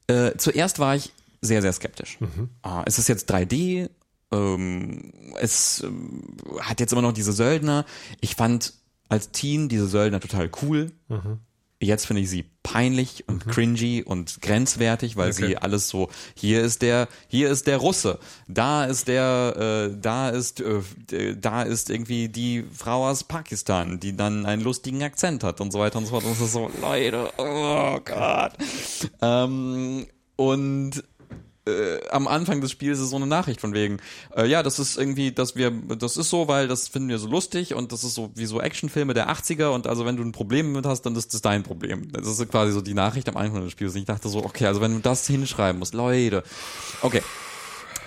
äh, 0.07 0.33
zuerst 0.37 0.79
war 0.79 0.95
ich 0.95 1.13
sehr, 1.41 1.61
sehr 1.61 1.71
skeptisch. 1.71 2.19
Mhm. 2.19 2.49
Ah, 2.61 2.83
es 2.85 2.99
ist 2.99 3.07
jetzt 3.07 3.31
3D, 3.31 3.89
ähm, 4.31 5.13
es 5.39 5.83
äh, 5.83 6.59
hat 6.61 6.79
jetzt 6.79 6.91
immer 6.91 7.01
noch 7.01 7.13
diese 7.13 7.33
Söldner. 7.33 7.85
Ich 8.21 8.35
fand 8.35 8.73
als 9.09 9.31
Teen 9.31 9.69
diese 9.69 9.87
Söldner 9.87 10.19
total 10.19 10.49
cool. 10.61 10.91
Mhm. 11.07 11.39
Jetzt 11.79 12.07
finde 12.07 12.23
ich 12.23 12.29
sie 12.31 12.43
peinlich 12.63 13.27
und 13.27 13.45
mhm. 13.45 13.51
cringy 13.51 14.03
und 14.03 14.41
grenzwertig, 14.41 15.15
weil 15.15 15.31
okay. 15.31 15.47
sie 15.47 15.57
alles 15.57 15.89
so, 15.89 16.09
hier 16.33 16.63
ist 16.63 16.81
der, 16.81 17.07
hier 17.27 17.51
ist 17.51 17.67
der 17.67 17.77
Russe, 17.77 18.17
da 18.47 18.85
ist 18.85 19.07
der, 19.07 19.91
äh, 19.91 19.95
da 20.01 20.29
ist, 20.29 20.59
äh, 20.59 21.35
da 21.35 21.61
ist 21.61 21.91
irgendwie 21.91 22.29
die 22.29 22.65
Frau 22.73 23.07
aus 23.07 23.23
Pakistan, 23.23 23.99
die 23.99 24.17
dann 24.17 24.47
einen 24.47 24.63
lustigen 24.63 25.03
Akzent 25.03 25.43
hat 25.43 25.61
und 25.61 25.71
so 25.71 25.77
weiter 25.77 25.99
und 25.99 26.05
so 26.05 26.19
fort. 26.19 26.25
Und 26.25 26.35
so, 26.35 26.47
so 26.47 26.71
Leute, 26.81 27.31
oh 27.37 27.99
Gott. 28.03 28.53
Ähm, 29.21 30.07
und 30.35 31.03
äh, 31.67 32.07
am 32.09 32.27
Anfang 32.27 32.61
des 32.61 32.71
Spiels 32.71 32.99
ist 32.99 33.09
so 33.09 33.15
eine 33.15 33.27
Nachricht 33.27 33.61
von 33.61 33.73
wegen, 33.73 33.99
äh, 34.35 34.45
ja, 34.47 34.63
das 34.63 34.79
ist 34.79 34.97
irgendwie, 34.97 35.31
dass 35.31 35.55
wir, 35.55 35.71
das 35.71 36.17
ist 36.17 36.29
so, 36.29 36.47
weil 36.47 36.67
das 36.67 36.87
finden 36.87 37.09
wir 37.09 37.19
so 37.19 37.27
lustig 37.27 37.73
und 37.73 37.91
das 37.91 38.03
ist 38.03 38.15
so 38.15 38.31
wie 38.35 38.45
so 38.45 38.61
Actionfilme 38.61 39.13
der 39.13 39.29
80er 39.29 39.67
und 39.67 39.87
also 39.87 40.05
wenn 40.05 40.17
du 40.17 40.23
ein 40.23 40.31
Problem 40.31 40.71
mit 40.71 40.85
hast, 40.85 41.01
dann 41.03 41.15
ist 41.15 41.33
das 41.33 41.41
dein 41.41 41.63
Problem. 41.63 42.11
Das 42.11 42.27
ist 42.27 42.49
quasi 42.49 42.71
so 42.71 42.81
die 42.81 42.93
Nachricht 42.93 43.27
am 43.29 43.37
Anfang 43.37 43.61
des 43.63 43.71
Spiels. 43.71 43.93
Und 43.93 43.99
ich 43.99 44.05
dachte 44.05 44.29
so, 44.29 44.43
okay, 44.43 44.65
also 44.65 44.81
wenn 44.81 44.93
du 44.93 44.99
das 44.99 45.27
hinschreiben 45.27 45.79
musst, 45.79 45.93
Leute. 45.93 46.43
Okay. 47.01 47.21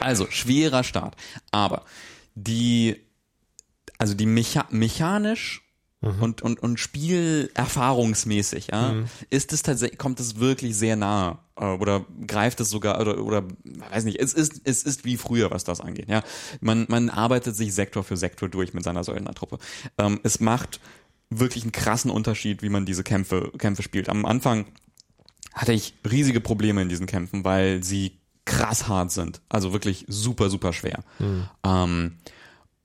Also, 0.00 0.26
schwerer 0.30 0.82
Start. 0.82 1.14
Aber 1.50 1.84
die, 2.34 2.96
also 3.98 4.14
die 4.14 4.26
Mecha 4.26 4.66
mechanisch 4.70 5.62
Mhm. 6.02 6.22
Und, 6.22 6.42
und, 6.42 6.62
und 6.62 6.80
spielerfahrungsmäßig, 6.80 8.68
ja, 8.72 8.92
mhm. 8.92 9.04
ist 9.28 9.52
es 9.52 9.62
tatsächlich, 9.62 9.98
kommt 9.98 10.18
es 10.18 10.38
wirklich 10.38 10.74
sehr 10.74 10.96
nah 10.96 11.40
äh, 11.56 11.64
oder 11.64 12.06
greift 12.26 12.60
es 12.60 12.70
sogar 12.70 12.98
oder, 13.00 13.22
oder 13.22 13.44
weiß 13.90 14.04
nicht, 14.04 14.18
es 14.18 14.32
ist, 14.32 14.62
es 14.64 14.82
ist 14.82 15.04
wie 15.04 15.18
früher, 15.18 15.50
was 15.50 15.64
das 15.64 15.80
angeht, 15.80 16.08
ja. 16.08 16.22
Man, 16.60 16.86
man 16.88 17.10
arbeitet 17.10 17.54
sich 17.54 17.74
Sektor 17.74 18.02
für 18.02 18.16
Sektor 18.16 18.48
durch 18.48 18.72
mit 18.72 18.82
seiner 18.82 19.04
Söldnertruppe. 19.04 19.58
Ähm, 19.98 20.20
es 20.22 20.40
macht 20.40 20.80
wirklich 21.28 21.64
einen 21.64 21.72
krassen 21.72 22.10
Unterschied, 22.10 22.62
wie 22.62 22.70
man 22.70 22.86
diese 22.86 23.04
Kämpfe, 23.04 23.52
Kämpfe 23.58 23.82
spielt. 23.82 24.08
Am 24.08 24.24
Anfang 24.24 24.64
hatte 25.52 25.74
ich 25.74 25.94
riesige 26.10 26.40
Probleme 26.40 26.80
in 26.80 26.88
diesen 26.88 27.06
Kämpfen, 27.06 27.44
weil 27.44 27.84
sie 27.84 28.18
krass 28.46 28.88
hart 28.88 29.12
sind. 29.12 29.42
Also 29.50 29.74
wirklich 29.74 30.06
super, 30.08 30.48
super 30.48 30.72
schwer. 30.72 31.04
Mhm. 31.18 31.48
Ähm, 31.62 32.16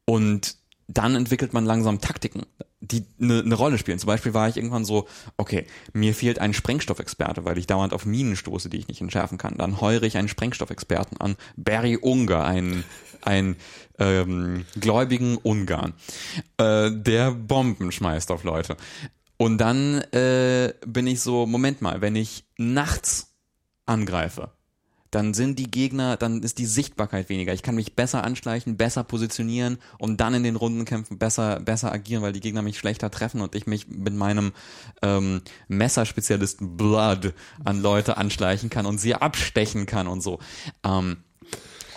und 0.06 0.58
dann 0.88 1.16
entwickelt 1.16 1.54
man 1.54 1.66
langsam 1.66 2.00
Taktiken, 2.00 2.44
die 2.80 3.06
eine 3.20 3.44
ne 3.44 3.56
Rolle 3.56 3.78
spielen. 3.78 4.00
Zum 4.00 4.08
Beispiel 4.08 4.34
war 4.34 4.48
ich 4.48 4.58
irgendwann 4.58 4.86
so, 4.86 5.08
okay, 5.38 5.66
mir 5.94 6.14
fehlt 6.14 6.40
ein 6.40 6.54
Sprengstoffexperte, 6.54 7.46
weil 7.46 7.58
ich 7.58 7.68
dauernd 7.68 7.94
auf 7.94 8.06
Minen 8.06 8.36
stoße, 8.36 8.70
die 8.70 8.78
ich 8.78 8.88
nicht 8.88 9.02
entschärfen 9.02 9.38
kann. 9.38 9.58
Dann 9.58 9.82
heure 9.82 10.06
ich 10.06 10.18
einen 10.18 10.28
Sprengstoffexperten 10.28 11.20
an, 11.20 11.36
Barry 11.56 11.98
Unger, 12.00 12.46
einen, 12.46 12.84
einen 13.22 13.56
ähm, 13.98 14.66
gläubigen 14.80 15.38
Ungarn, 15.38 15.94
äh, 16.58 16.92
der 16.92 17.32
Bomben 17.32 17.92
schmeißt 17.92 18.32
auf 18.32 18.44
Leute. 18.44 18.78
Und 19.38 19.58
dann 19.58 20.02
äh, 20.12 20.74
bin 20.86 21.08
ich 21.08 21.22
so, 21.22 21.46
Moment 21.46 21.82
mal, 21.82 22.02
wenn 22.02 22.16
ich 22.16 22.46
nachts 22.58 23.34
angreife, 23.86 24.52
dann 25.16 25.34
sind 25.34 25.60
die 25.60 25.72
Gegner, 25.72 26.18
dann 26.18 26.44
ist 26.44 26.58
die 26.58 26.66
Sichtbarkeit 26.66 27.30
weniger. 27.30 27.54
Ich 27.54 27.64
kann 27.64 27.76
mich 27.76 27.96
besser 27.96 28.26
anschleichen, 28.26 28.76
besser 28.76 29.06
positionieren 29.06 29.78
und 29.98 30.20
dann 30.20 30.34
in 30.34 30.44
den 30.44 30.58
Rundenkämpfen 30.58 31.18
besser, 31.18 31.62
besser 31.62 31.90
agieren, 31.94 32.22
weil 32.22 32.34
die 32.34 32.42
Gegner 32.42 32.62
mich 32.62 32.78
schlechter 32.78 33.10
treffen 33.10 33.40
und 33.40 33.56
ich 33.56 33.66
mich 33.66 33.88
mit 33.88 34.14
meinem 34.14 34.52
ähm, 35.02 35.42
Messerspezialisten 35.70 36.76
Blood 36.76 37.34
an 37.64 37.82
Leute 37.82 38.18
anschleichen 38.18 38.70
kann 38.70 38.86
und 38.86 38.98
sie 38.98 39.16
abstechen 39.16 39.86
kann 39.86 40.08
und 40.08 40.22
so. 40.22 40.40
Ähm, 40.84 41.16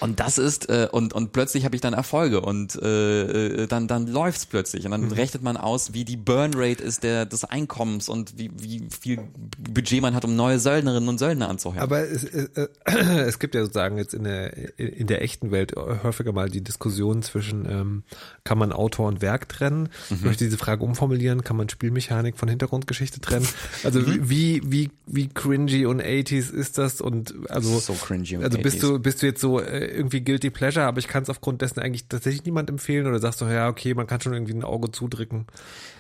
Und 0.00 0.20
das 0.20 0.38
ist 0.38 0.68
äh, 0.68 0.88
und 0.90 1.12
und 1.12 1.32
plötzlich 1.32 1.64
habe 1.64 1.74
ich 1.74 1.80
dann 1.80 1.92
Erfolge 1.92 2.40
und 2.40 2.80
äh, 2.80 3.62
äh 3.62 3.66
dann 3.66 3.88
dann 3.88 4.06
läuft's 4.06 4.46
plötzlich 4.46 4.84
und 4.84 4.92
dann 4.92 5.06
mhm. 5.06 5.12
rechnet 5.12 5.42
man 5.42 5.56
aus, 5.56 5.92
wie 5.92 6.04
die 6.04 6.16
Burnrate 6.16 6.82
ist 6.82 7.02
der 7.02 7.26
des 7.26 7.44
Einkommens 7.44 8.08
und 8.08 8.38
wie 8.38 8.50
wie 8.56 8.88
viel 9.00 9.20
Budget 9.58 10.00
man 10.00 10.14
hat, 10.14 10.24
um 10.24 10.36
neue 10.36 10.58
Söldnerinnen 10.60 11.08
und 11.08 11.18
Söldner 11.18 11.48
anzuhören. 11.48 11.82
Aber 11.82 12.00
es, 12.00 12.24
äh, 12.24 12.68
es 12.84 13.38
gibt 13.38 13.54
ja 13.54 13.62
sozusagen 13.62 13.98
jetzt 13.98 14.14
in 14.14 14.24
der 14.24 14.78
in 14.78 15.06
der 15.06 15.22
echten 15.22 15.50
Welt 15.50 15.74
häufiger 15.76 16.32
mal 16.32 16.48
die 16.48 16.62
Diskussion 16.62 17.22
zwischen 17.22 17.66
ähm, 17.68 18.02
kann 18.44 18.58
man 18.58 18.72
Autor 18.72 19.08
und 19.08 19.20
Werk 19.20 19.48
trennen. 19.48 19.88
Mhm. 20.10 20.16
Ich 20.16 20.22
möchte 20.22 20.44
diese 20.44 20.58
Frage 20.58 20.84
umformulieren, 20.84 21.42
kann 21.42 21.56
man 21.56 21.68
Spielmechanik 21.68 22.38
von 22.38 22.48
Hintergrundgeschichte 22.48 23.20
trennen? 23.20 23.48
Also 23.84 24.00
mhm. 24.00 24.28
wie 24.28 24.60
wie 24.64 24.90
wie 25.06 25.28
cringy 25.28 25.86
und 25.86 26.02
80s 26.02 26.52
ist 26.52 26.78
das 26.78 27.00
und 27.00 27.34
also 27.48 27.78
so 27.78 27.92
cringy 27.94 28.36
und 28.36 28.44
also 28.44 28.58
bist 28.58 28.78
80s. 28.78 28.80
du 28.80 28.98
bist 28.98 29.22
du 29.22 29.26
jetzt 29.26 29.40
so 29.40 29.60
äh, 29.60 29.87
irgendwie 29.88 30.20
guilty 30.20 30.50
pleasure, 30.50 30.86
aber 30.86 30.98
ich 30.98 31.08
kann 31.08 31.22
es 31.22 31.30
aufgrund 31.30 31.62
dessen 31.62 31.80
eigentlich 31.80 32.08
tatsächlich 32.08 32.44
niemand 32.44 32.70
empfehlen 32.70 33.06
oder 33.06 33.18
sagst 33.18 33.40
du, 33.40 33.46
ja, 33.46 33.68
okay, 33.68 33.94
man 33.94 34.06
kann 34.06 34.20
schon 34.20 34.32
irgendwie 34.32 34.54
ein 34.54 34.64
Auge 34.64 34.90
zudrücken? 34.90 35.46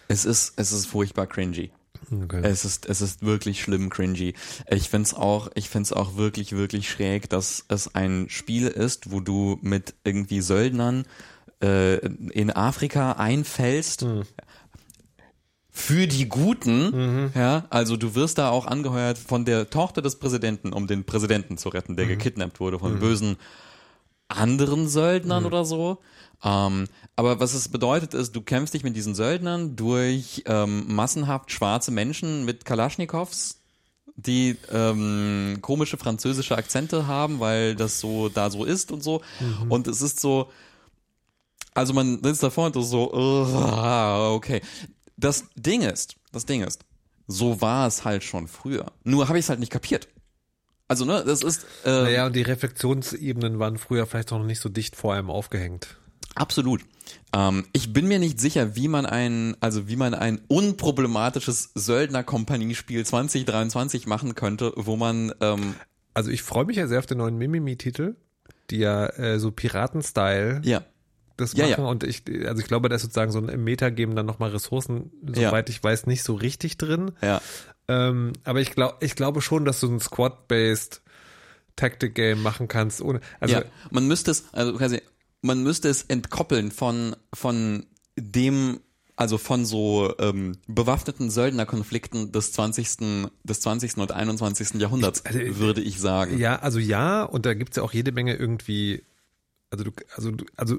Es 0.08 0.24
ist, 0.24 0.54
es 0.56 0.72
ist 0.72 0.86
furchtbar 0.86 1.26
cringy. 1.26 1.70
Okay. 2.10 2.40
Es 2.42 2.64
ist, 2.64 2.86
es 2.86 3.00
ist 3.00 3.22
wirklich 3.22 3.62
schlimm 3.62 3.90
cringy. 3.90 4.34
Ich 4.70 4.88
find's 4.88 5.14
auch, 5.14 5.50
ich 5.54 5.68
find's 5.68 5.92
auch 5.92 6.16
wirklich, 6.16 6.52
wirklich 6.52 6.88
schräg, 6.88 7.28
dass 7.28 7.64
es 7.68 7.94
ein 7.94 8.26
Spiel 8.28 8.68
ist, 8.68 9.10
wo 9.10 9.20
du 9.20 9.58
mit 9.62 9.94
irgendwie 10.04 10.40
Söldnern 10.40 11.04
äh, 11.62 11.96
in 11.96 12.50
Afrika 12.50 13.12
einfällst. 13.12 14.04
Mhm 14.04 14.22
für 15.78 16.08
die 16.08 16.28
Guten, 16.28 16.90
mhm. 16.90 17.30
ja, 17.36 17.64
also 17.70 17.96
du 17.96 18.16
wirst 18.16 18.38
da 18.38 18.50
auch 18.50 18.66
angeheuert 18.66 19.16
von 19.16 19.44
der 19.44 19.70
Tochter 19.70 20.02
des 20.02 20.18
Präsidenten, 20.18 20.72
um 20.72 20.88
den 20.88 21.04
Präsidenten 21.04 21.56
zu 21.56 21.68
retten, 21.68 21.94
der 21.94 22.06
mhm. 22.06 22.10
gekidnappt 22.10 22.58
wurde 22.58 22.80
von 22.80 22.94
mhm. 22.94 22.98
bösen 22.98 23.36
anderen 24.28 24.88
Söldnern 24.88 25.42
mhm. 25.42 25.46
oder 25.46 25.64
so. 25.64 25.98
Ähm, 26.44 26.86
aber 27.16 27.40
was 27.40 27.54
es 27.54 27.68
bedeutet 27.68 28.14
ist, 28.14 28.36
du 28.36 28.42
kämpfst 28.42 28.74
dich 28.74 28.84
mit 28.84 28.94
diesen 28.94 29.14
Söldnern 29.14 29.74
durch 29.74 30.44
ähm, 30.46 30.84
massenhaft 30.94 31.50
schwarze 31.50 31.90
Menschen 31.90 32.44
mit 32.44 32.64
Kalaschnikows, 32.64 33.58
die 34.16 34.56
ähm, 34.70 35.58
komische 35.60 35.96
französische 35.96 36.56
Akzente 36.56 37.06
haben, 37.06 37.40
weil 37.40 37.74
das 37.74 37.98
so 37.98 38.28
da 38.28 38.50
so 38.50 38.64
ist 38.64 38.92
und 38.92 39.02
so. 39.02 39.22
Mhm. 39.40 39.72
Und 39.72 39.88
es 39.88 40.00
ist 40.00 40.20
so, 40.20 40.50
also 41.74 41.92
man 41.92 42.22
sitzt 42.22 42.42
davor 42.42 42.66
und 42.66 42.76
ist 42.76 42.90
so, 42.90 43.12
uh, 43.12 44.34
okay. 44.34 44.60
Das 45.16 45.44
Ding 45.56 45.82
ist, 45.82 46.16
das 46.32 46.46
Ding 46.46 46.62
ist, 46.62 46.84
so 47.26 47.60
war 47.60 47.86
es 47.86 48.04
halt 48.04 48.22
schon 48.24 48.48
früher. 48.48 48.92
Nur 49.04 49.28
habe 49.28 49.38
ich 49.38 49.44
es 49.44 49.48
halt 49.48 49.60
nicht 49.60 49.72
kapiert. 49.72 50.08
Also, 50.88 51.04
ne, 51.04 51.22
das 51.24 51.42
ist. 51.42 51.66
Äh, 51.84 51.90
naja, 51.90 52.26
und 52.26 52.34
die 52.34 52.42
Reflexionsebenen 52.42 53.58
waren 53.58 53.76
früher 53.76 54.06
vielleicht 54.06 54.30
noch 54.30 54.42
nicht 54.42 54.60
so 54.60 54.70
dicht 54.70 54.96
vor 54.96 55.14
einem 55.14 55.30
aufgehängt. 55.30 55.98
Absolut. 56.34 56.82
Ähm, 57.34 57.66
ich 57.72 57.92
bin 57.92 58.06
mir 58.06 58.18
nicht 58.18 58.40
sicher, 58.40 58.74
wie 58.74 58.88
man 58.88 59.06
ein, 59.06 59.56
also 59.60 59.88
wie 59.88 59.96
man 59.96 60.14
ein 60.14 60.40
unproblematisches 60.48 61.72
Söldner-Kompaniespiel 61.74 63.04
2023 63.04 64.06
machen 64.06 64.34
könnte, 64.34 64.72
wo 64.76 64.96
man. 64.96 65.32
Ähm, 65.40 65.74
also 66.14 66.30
ich 66.30 66.42
freue 66.42 66.64
mich 66.64 66.76
ja 66.76 66.86
sehr 66.86 66.98
auf 66.98 67.06
den 67.06 67.18
neuen 67.18 67.36
Mimimi-Titel, 67.36 68.16
die 68.70 68.78
ja 68.78 69.06
äh, 69.06 69.38
so 69.38 69.50
Piraten-Style 69.50 70.62
ja. 70.64 70.82
das 71.36 71.56
machen. 71.56 71.70
Ja, 71.70 71.78
ja. 71.78 71.84
Und 71.84 72.02
ich, 72.02 72.24
also 72.46 72.60
ich 72.60 72.66
glaube, 72.66 72.88
da 72.88 72.96
ist 72.96 73.02
sozusagen 73.02 73.30
so 73.30 73.38
ein 73.40 73.62
Meta 73.62 73.90
geben 73.90 74.16
dann 74.16 74.26
nochmal 74.26 74.50
Ressourcen, 74.50 75.12
soweit 75.22 75.68
ja. 75.68 75.74
ich 75.74 75.82
weiß, 75.82 76.06
nicht 76.06 76.24
so 76.24 76.34
richtig 76.34 76.76
drin. 76.76 77.12
Ja. 77.22 77.40
Ähm, 77.88 78.32
aber 78.44 78.60
ich 78.60 78.72
glaube, 78.72 78.96
ich 79.00 79.16
glaube 79.16 79.40
schon, 79.40 79.64
dass 79.64 79.80
du 79.80 79.88
ein 79.90 80.00
Squad-based 80.00 81.02
Tactic 81.76 82.14
Game 82.14 82.42
machen 82.42 82.68
kannst. 82.68 83.00
Ohne, 83.00 83.20
also 83.40 83.56
ja, 83.56 83.64
man 83.90 84.06
müsste 84.06 84.30
es, 84.30 84.44
also 84.52 84.74
quasi, 84.74 85.00
man 85.40 85.62
müsste 85.62 85.88
es 85.88 86.02
entkoppeln 86.02 86.70
von 86.70 87.16
von 87.32 87.86
dem, 88.16 88.80
also 89.16 89.38
von 89.38 89.64
so 89.64 90.12
ähm, 90.18 90.56
bewaffneten 90.66 91.30
Söldnerkonflikten 91.30 92.32
des 92.32 92.52
20. 92.52 93.30
des 93.44 93.60
20. 93.60 93.96
und 93.96 94.12
21. 94.12 94.74
Jahrhunderts, 94.74 95.24
also, 95.24 95.38
würde 95.58 95.80
ich 95.80 95.98
sagen. 95.98 96.38
Ja, 96.38 96.56
also 96.56 96.78
ja, 96.78 97.22
und 97.22 97.46
da 97.46 97.54
gibt's 97.54 97.76
ja 97.76 97.82
auch 97.82 97.92
jede 97.92 98.12
Menge 98.12 98.34
irgendwie, 98.34 99.04
also 99.70 99.84
du, 99.84 99.92
also 100.14 100.32
du, 100.32 100.44
also 100.56 100.78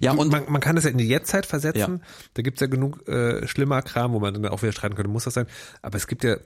ja, 0.00 0.12
und 0.12 0.30
man, 0.30 0.44
man 0.48 0.60
kann 0.60 0.76
das 0.76 0.84
ja 0.84 0.90
in 0.90 0.98
die 0.98 1.08
Jetztzeit 1.08 1.46
versetzen. 1.46 2.00
Ja. 2.00 2.08
Da 2.34 2.42
gibt's 2.42 2.60
ja 2.60 2.66
genug 2.66 3.06
äh, 3.08 3.46
schlimmer 3.46 3.82
Kram, 3.82 4.12
wo 4.12 4.20
man 4.20 4.34
dann 4.34 4.46
auch 4.46 4.62
wieder 4.62 4.72
streiten 4.72 4.94
könnte, 4.94 5.10
muss 5.10 5.24
das 5.24 5.34
sein. 5.34 5.46
Aber 5.82 5.96
es 5.96 6.06
gibt 6.06 6.24
ja 6.24 6.36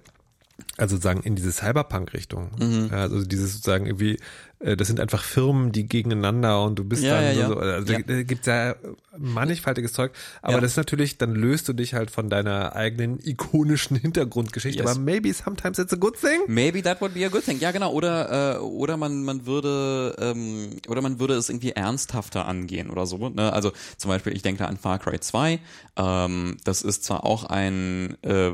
also 0.76 0.96
sozusagen 0.96 1.22
in 1.22 1.36
diese 1.36 1.52
Cyberpunk-Richtung. 1.52 2.50
Mhm. 2.58 2.90
Also 2.92 3.24
dieses 3.24 3.54
sozusagen 3.54 3.86
irgendwie 3.86 4.18
äh, 4.62 4.76
das 4.76 4.88
sind 4.88 5.00
einfach 5.00 5.22
Firmen, 5.22 5.72
die 5.72 5.86
gegeneinander 5.86 6.62
und 6.62 6.78
du 6.78 6.84
bist 6.84 7.02
ja, 7.02 7.20
dann 7.20 7.36
ja, 7.36 7.48
so, 7.48 7.56
also 7.56 7.92
ja. 7.92 7.98
da 8.00 8.22
gibt's 8.22 8.46
ja 8.46 8.76
mannigfaltiges 9.16 9.92
Zeug, 9.92 10.12
aber 10.40 10.60
das 10.60 10.72
ist 10.72 10.76
natürlich, 10.76 11.18
dann 11.18 11.34
löst 11.34 11.68
du 11.68 11.72
dich 11.72 11.94
halt 11.94 12.10
von 12.10 12.28
deiner 12.28 12.74
eigenen 12.74 13.18
ikonischen 13.22 13.96
Hintergrundgeschichte, 13.96 14.82
yes. 14.82 14.90
aber 14.90 15.00
maybe 15.00 15.32
sometimes 15.32 15.78
it's 15.78 15.92
a 15.92 15.96
good 15.96 16.18
thing. 16.18 16.40
Maybe 16.46 16.82
that 16.82 17.00
would 17.00 17.14
be 17.14 17.24
a 17.24 17.28
good 17.28 17.44
thing. 17.44 17.58
Ja, 17.58 17.72
genau, 17.72 17.92
oder 17.92 18.56
äh, 18.56 18.58
oder 18.58 18.96
man 18.96 19.24
man 19.24 19.46
würde 19.46 20.14
ähm, 20.18 20.76
oder 20.88 21.02
man 21.02 21.18
würde 21.18 21.34
es 21.34 21.48
irgendwie 21.48 21.72
ernsthafter 21.72 22.46
angehen 22.46 22.90
oder 22.90 23.06
so, 23.06 23.28
ne? 23.28 23.52
Also 23.52 23.72
zum 23.96 24.10
Beispiel, 24.10 24.34
ich 24.34 24.42
denke 24.42 24.62
da 24.62 24.68
an 24.68 24.76
Far 24.76 24.98
Cry 24.98 25.18
2, 25.18 25.60
ähm, 25.96 26.56
das 26.64 26.82
ist 26.82 27.04
zwar 27.04 27.24
auch 27.24 27.44
ein 27.44 28.16
äh, 28.22 28.52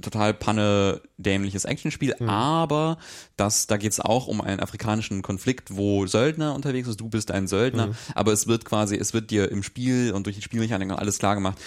total 0.00 0.34
panne 0.34 1.00
dämliches 1.16 1.64
Actionspiel, 1.64 2.14
mhm. 2.18 2.28
aber 2.28 2.98
das, 3.36 3.66
da 3.66 3.76
geht's 3.76 4.00
auch 4.00 4.26
um 4.26 4.40
einen 4.40 4.60
afrikanischen 4.60 5.22
Konflikt, 5.22 5.76
wo 5.76 6.06
Söldner 6.06 6.54
unterwegs 6.54 6.88
ist, 6.88 7.00
du 7.00 7.08
bist 7.08 7.30
ein 7.30 7.46
Söldner, 7.46 7.88
mhm. 7.88 7.94
aber 8.14 8.32
es 8.32 8.46
wird 8.46 8.64
quasi, 8.64 8.96
es 8.96 9.14
wird 9.14 9.30
dir 9.30 9.50
im 9.50 9.62
Spiel 9.62 10.12
und 10.12 10.26
durch 10.26 10.36
die 10.36 10.42
Spielmechanik 10.42 10.90
alles 10.90 11.18
klar 11.18 11.34
gemacht, 11.34 11.58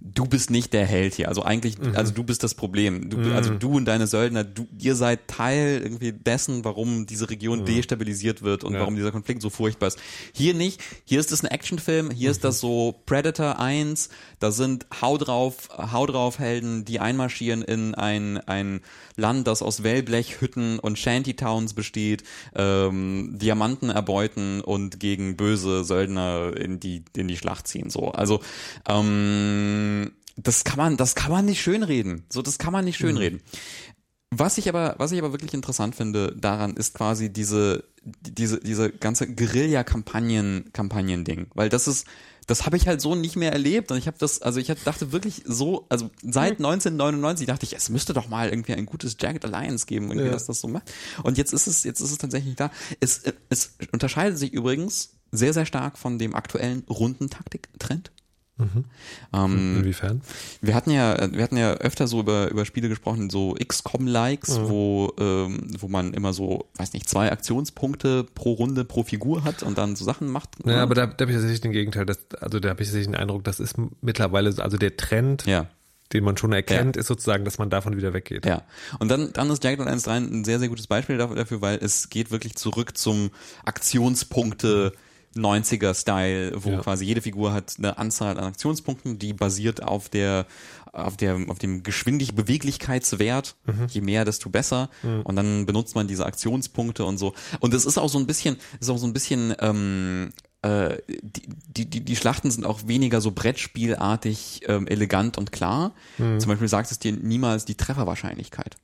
du 0.00 0.26
bist 0.26 0.50
nicht 0.50 0.72
der 0.72 0.86
Held 0.86 1.14
hier. 1.14 1.28
Also 1.28 1.42
eigentlich, 1.42 1.78
mhm. 1.78 1.94
also 1.96 2.12
du 2.12 2.22
bist 2.22 2.42
das 2.42 2.54
Problem. 2.54 3.10
Du, 3.10 3.18
mhm. 3.18 3.32
Also 3.32 3.54
du 3.54 3.76
und 3.76 3.84
deine 3.84 4.06
Söldner, 4.06 4.44
du, 4.44 4.66
ihr 4.78 4.94
seid 4.94 5.28
Teil 5.28 5.80
irgendwie 5.82 6.12
dessen, 6.12 6.64
warum 6.64 7.06
diese 7.06 7.30
Region 7.30 7.60
mhm. 7.60 7.64
destabilisiert 7.66 8.42
wird 8.42 8.64
und 8.64 8.74
ja. 8.74 8.80
warum 8.80 8.96
dieser 8.96 9.12
Konflikt 9.12 9.42
so 9.42 9.50
furchtbar 9.50 9.88
ist. 9.88 9.98
Hier 10.32 10.54
nicht. 10.54 10.80
Hier 11.04 11.20
ist 11.20 11.32
es 11.32 11.42
ein 11.42 11.50
Actionfilm. 11.50 12.10
Hier 12.10 12.30
ist 12.30 12.44
das 12.44 12.60
so 12.60 12.94
Predator 13.06 13.58
1. 13.58 14.08
Da 14.38 14.52
sind 14.52 14.86
Hau 15.00 15.18
drauf, 15.18 15.68
Hau 15.76 16.06
drauf 16.06 16.38
Helden, 16.38 16.84
die 16.84 17.00
einmarschieren 17.00 17.62
in 17.62 17.94
ein, 17.94 18.38
ein 18.38 18.80
Land, 19.16 19.48
das 19.48 19.62
aus 19.62 19.82
Wellblechhütten 19.82 20.78
und 20.78 20.98
Shantytowns 20.98 21.74
besteht, 21.74 22.22
ähm, 22.54 23.36
Diamanten 23.38 23.90
erbeuten 23.90 24.60
und 24.60 25.00
gegen 25.00 25.36
böse 25.36 25.82
Söldner 25.84 26.56
in 26.56 26.78
die, 26.78 27.02
in 27.16 27.26
die 27.26 27.36
Schlacht 27.36 27.66
ziehen. 27.66 27.90
So. 27.90 28.12
Also, 28.12 28.40
ähm, 28.88 29.77
ähm, 29.78 30.12
das 30.36 30.64
kann 30.64 30.78
man, 30.78 30.96
das 30.96 31.14
kann 31.14 31.32
man 31.32 31.44
nicht 31.44 31.60
schönreden. 31.60 32.24
So, 32.30 32.42
das 32.42 32.58
kann 32.58 32.72
man 32.72 32.84
nicht 32.84 32.98
schönreden. 32.98 33.38
Mhm. 33.38 33.98
Was 34.30 34.58
ich 34.58 34.68
aber, 34.68 34.94
was 34.98 35.12
ich 35.12 35.18
aber 35.18 35.32
wirklich 35.32 35.54
interessant 35.54 35.94
finde 35.94 36.36
daran, 36.36 36.76
ist 36.76 36.94
quasi 36.94 37.32
diese, 37.32 37.84
diese, 38.02 38.60
diese 38.60 38.90
ganze 38.90 39.26
Guerilla-Kampagnen, 39.26 40.70
Kampagnen-Ding. 40.72 41.46
Weil 41.54 41.70
das 41.70 41.88
ist, 41.88 42.06
das 42.46 42.66
habe 42.66 42.76
ich 42.76 42.86
halt 42.86 43.00
so 43.00 43.14
nicht 43.14 43.36
mehr 43.36 43.52
erlebt 43.52 43.90
und 43.90 43.96
ich 43.96 44.06
habe 44.06 44.18
das, 44.18 44.42
also 44.42 44.60
ich 44.60 44.68
dachte 44.84 45.12
wirklich 45.12 45.42
so, 45.46 45.86
also 45.88 46.10
seit 46.22 46.58
1999 46.58 47.46
dachte 47.46 47.64
ich, 47.64 47.74
es 47.74 47.88
müsste 47.88 48.12
doch 48.12 48.28
mal 48.28 48.50
irgendwie 48.50 48.74
ein 48.74 48.86
gutes 48.86 49.16
Jagged 49.18 49.44
Alliance 49.46 49.86
geben, 49.86 50.08
irgendwie, 50.08 50.26
ja. 50.26 50.32
dass 50.32 50.46
das 50.46 50.60
so 50.60 50.68
macht. 50.68 50.92
Und 51.22 51.38
jetzt 51.38 51.54
ist 51.54 51.66
es, 51.66 51.84
jetzt 51.84 52.00
ist 52.00 52.10
es 52.10 52.18
tatsächlich 52.18 52.54
da. 52.54 52.70
Es, 53.00 53.22
es 53.48 53.76
unterscheidet 53.92 54.38
sich 54.38 54.52
übrigens 54.52 55.14
sehr, 55.32 55.54
sehr 55.54 55.66
stark 55.66 55.98
von 55.98 56.18
dem 56.18 56.34
aktuellen 56.34 56.84
Rundentaktik-Trend. 56.88 58.10
Mhm. 58.58 58.84
Ähm, 59.32 59.76
Inwiefern? 59.78 60.20
Wir 60.60 60.74
hatten 60.74 60.90
ja, 60.90 61.16
wir 61.32 61.42
hatten 61.42 61.56
ja 61.56 61.74
öfter 61.74 62.08
so 62.08 62.20
über, 62.20 62.50
über 62.50 62.64
Spiele 62.64 62.88
gesprochen, 62.88 63.30
so 63.30 63.54
XCOM-Likes, 63.54 64.58
mhm. 64.58 64.68
wo, 64.68 65.12
ähm, 65.18 65.68
wo 65.78 65.86
man 65.86 66.12
immer 66.12 66.32
so, 66.32 66.66
weiß 66.76 66.92
nicht, 66.92 67.08
zwei 67.08 67.30
Aktionspunkte 67.30 68.24
pro 68.24 68.52
Runde, 68.52 68.84
pro 68.84 69.04
Figur 69.04 69.44
hat 69.44 69.62
und 69.62 69.78
dann 69.78 69.94
so 69.94 70.04
Sachen 70.04 70.28
macht. 70.28 70.50
Ja, 70.64 70.82
aber 70.82 70.96
da, 70.96 71.06
da 71.06 71.22
habe 71.22 71.30
ich 71.30 71.36
tatsächlich 71.36 71.60
den 71.60 71.72
Gegenteil. 71.72 72.04
Das, 72.04 72.18
also 72.40 72.58
da 72.58 72.70
habe 72.70 72.82
ich 72.82 72.88
tatsächlich 72.88 73.06
den 73.06 73.16
Eindruck, 73.16 73.44
das 73.44 73.60
ist 73.60 73.76
mittlerweile, 74.00 74.52
also 74.58 74.76
der 74.76 74.96
Trend, 74.96 75.46
ja. 75.46 75.66
den 76.12 76.24
man 76.24 76.36
schon 76.36 76.52
erkennt, 76.52 76.96
ja. 76.96 77.00
ist 77.00 77.06
sozusagen, 77.06 77.44
dass 77.44 77.58
man 77.58 77.70
davon 77.70 77.96
wieder 77.96 78.12
weggeht. 78.12 78.44
Ja. 78.44 78.62
Und 78.98 79.08
dann, 79.08 79.32
dann 79.32 79.50
ist 79.50 79.62
Jagged 79.62 79.86
1.3 79.86 80.10
ein 80.10 80.44
sehr, 80.44 80.58
sehr 80.58 80.68
gutes 80.68 80.88
Beispiel 80.88 81.16
dafür, 81.16 81.60
weil 81.60 81.78
es 81.80 82.10
geht 82.10 82.32
wirklich 82.32 82.56
zurück 82.56 82.98
zum 82.98 83.30
Aktionspunkte. 83.64 84.92
Mhm 84.94 85.07
90er-Style, 85.36 86.52
wo 86.62 86.70
ja. 86.70 86.80
quasi 86.80 87.04
jede 87.04 87.22
Figur 87.22 87.52
hat 87.52 87.74
eine 87.78 87.98
Anzahl 87.98 88.38
an 88.38 88.44
Aktionspunkten, 88.44 89.18
die 89.18 89.32
basiert 89.32 89.82
auf 89.82 90.08
der 90.08 90.46
auf 90.92 91.16
der 91.16 91.38
auf 91.48 91.58
dem 91.58 91.82
geschwindig 91.82 92.34
Beweglichkeitswert. 92.34 93.56
Mhm. 93.66 93.86
Je 93.88 94.00
mehr, 94.00 94.24
desto 94.24 94.50
besser. 94.50 94.90
Mhm. 95.02 95.22
Und 95.22 95.36
dann 95.36 95.66
benutzt 95.66 95.94
man 95.94 96.08
diese 96.08 96.26
Aktionspunkte 96.26 97.04
und 97.04 97.18
so. 97.18 97.34
Und 97.60 97.74
es 97.74 97.84
ist 97.84 97.98
auch 97.98 98.08
so 98.08 98.18
ein 98.18 98.26
bisschen, 98.26 98.56
ist 98.80 98.90
auch 98.90 98.98
so 98.98 99.06
ein 99.06 99.12
bisschen 99.12 99.54
ähm, 99.60 100.30
äh, 100.62 100.96
die, 101.22 101.88
die, 101.88 102.04
die 102.04 102.16
Schlachten 102.16 102.50
sind 102.50 102.64
auch 102.64 102.86
weniger 102.86 103.20
so 103.20 103.30
Brettspielartig 103.30 104.62
ähm, 104.66 104.86
elegant 104.88 105.38
und 105.38 105.52
klar. 105.52 105.94
Mhm. 106.18 106.40
Zum 106.40 106.48
Beispiel 106.48 106.68
sagt 106.68 106.90
es 106.90 106.98
dir 106.98 107.12
niemals 107.12 107.64
die 107.64 107.76
Trefferwahrscheinlichkeit. 107.76 108.76